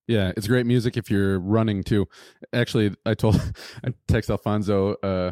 Yeah, 0.08 0.32
it's 0.36 0.48
great 0.48 0.66
music 0.66 0.98
if 0.98 1.12
you're 1.12 1.40
running 1.40 1.84
too. 1.84 2.08
Actually, 2.54 2.96
I 3.06 3.14
told 3.14 3.36
I 3.84 3.94
text 4.08 4.30
Alfonso 4.30 4.96
uh 5.04 5.32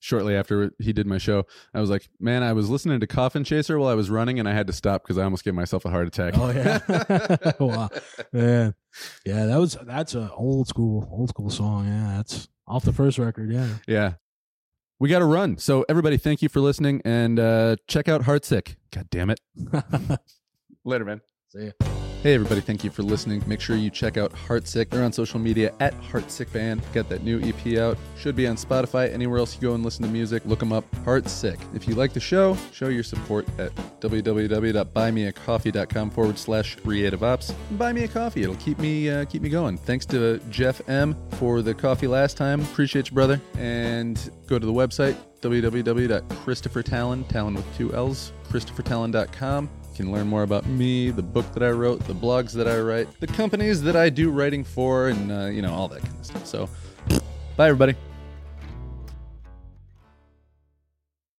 shortly 0.00 0.34
after 0.34 0.72
he 0.78 0.92
did 0.92 1.06
my 1.06 1.18
show. 1.18 1.46
I 1.72 1.80
was 1.80 1.90
like, 1.90 2.08
"Man, 2.18 2.42
I 2.42 2.52
was 2.52 2.68
listening 2.68 2.98
to 3.00 3.06
Coffin 3.06 3.44
Chaser 3.44 3.78
while 3.78 3.88
I 3.88 3.94
was 3.94 4.10
running 4.10 4.38
and 4.40 4.48
I 4.48 4.52
had 4.52 4.66
to 4.66 4.72
stop 4.72 5.02
because 5.02 5.18
I 5.18 5.24
almost 5.24 5.44
gave 5.44 5.54
myself 5.54 5.84
a 5.84 5.90
heart 5.90 6.08
attack." 6.08 6.34
Oh, 6.36 6.50
yeah? 6.50 7.52
Wow. 7.60 7.88
Yeah, 8.32 8.72
yeah, 9.24 9.46
that 9.46 9.58
was 9.60 9.76
that's 9.82 10.14
a 10.14 10.32
old 10.32 10.66
school, 10.66 11.08
old 11.12 11.28
school 11.28 11.50
song. 11.50 11.86
Yeah, 11.86 12.16
that's 12.16 12.48
off 12.66 12.84
the 12.84 12.92
first 12.92 13.18
record. 13.18 13.52
Yeah. 13.52 13.68
Yeah. 13.86 14.14
We 14.98 15.08
got 15.08 15.20
to 15.20 15.24
run. 15.24 15.56
So 15.56 15.84
everybody, 15.88 16.18
thank 16.18 16.42
you 16.42 16.48
for 16.48 16.60
listening 16.60 17.00
and 17.04 17.38
uh 17.38 17.76
check 17.88 18.08
out 18.08 18.22
Heartsick. 18.22 18.76
God 18.92 19.08
damn 19.10 19.30
it. 19.30 19.40
Later, 20.84 21.04
man. 21.04 21.20
See 21.48 21.66
ya. 21.66 21.99
Hey, 22.22 22.34
everybody, 22.34 22.60
thank 22.60 22.84
you 22.84 22.90
for 22.90 23.02
listening. 23.02 23.42
Make 23.46 23.62
sure 23.62 23.76
you 23.76 23.88
check 23.88 24.18
out 24.18 24.34
Heartsick. 24.34 24.90
They're 24.90 25.02
on 25.02 25.10
social 25.10 25.40
media 25.40 25.72
at 25.80 25.98
Heartsick 26.02 26.52
Band. 26.52 26.82
Got 26.92 27.08
that 27.08 27.24
new 27.24 27.40
EP 27.40 27.78
out. 27.78 27.96
Should 28.18 28.36
be 28.36 28.46
on 28.46 28.56
Spotify. 28.56 29.10
Anywhere 29.10 29.38
else 29.38 29.54
you 29.54 29.62
go 29.62 29.72
and 29.72 29.82
listen 29.82 30.04
to 30.04 30.10
music, 30.10 30.42
look 30.44 30.58
them 30.58 30.70
up. 30.70 30.84
Heartsick. 30.96 31.58
If 31.74 31.88
you 31.88 31.94
like 31.94 32.12
the 32.12 32.20
show, 32.20 32.58
show 32.72 32.88
your 32.88 33.04
support 33.04 33.48
at 33.58 33.74
www.buymeacoffee.com 34.00 36.10
forward 36.10 36.38
slash 36.38 36.76
creative 36.76 37.22
ops. 37.22 37.52
Buy 37.70 37.94
me 37.94 38.04
a 38.04 38.08
coffee. 38.08 38.42
It'll 38.42 38.54
keep 38.56 38.78
me 38.80 39.08
uh, 39.08 39.24
keep 39.24 39.40
me 39.40 39.48
going. 39.48 39.78
Thanks 39.78 40.04
to 40.06 40.40
Jeff 40.50 40.86
M 40.90 41.16
for 41.38 41.62
the 41.62 41.72
coffee 41.72 42.06
last 42.06 42.36
time. 42.36 42.60
Appreciate 42.60 43.08
you, 43.08 43.14
brother. 43.14 43.40
And 43.56 44.30
go 44.46 44.58
to 44.58 44.66
the 44.66 44.74
website 44.74 45.16
www.christophertalon, 45.40 47.26
Tallon 47.28 47.54
with 47.54 47.76
two 47.78 47.94
L's, 47.94 48.34
christophertalon.com. 48.50 49.70
Can 50.00 50.12
learn 50.12 50.28
more 50.28 50.44
about 50.44 50.64
me, 50.64 51.10
the 51.10 51.20
book 51.20 51.52
that 51.52 51.62
I 51.62 51.68
wrote, 51.72 52.02
the 52.06 52.14
blogs 52.14 52.52
that 52.52 52.66
I 52.66 52.80
write, 52.80 53.20
the 53.20 53.26
companies 53.26 53.82
that 53.82 53.96
I 53.96 54.08
do 54.08 54.30
writing 54.30 54.64
for, 54.64 55.08
and 55.08 55.30
uh, 55.30 55.44
you 55.48 55.60
know 55.60 55.74
all 55.74 55.88
that 55.88 56.00
kind 56.00 56.18
of 56.18 56.24
stuff. 56.24 56.46
So, 56.46 56.70
bye 57.54 57.68
everybody. 57.68 57.94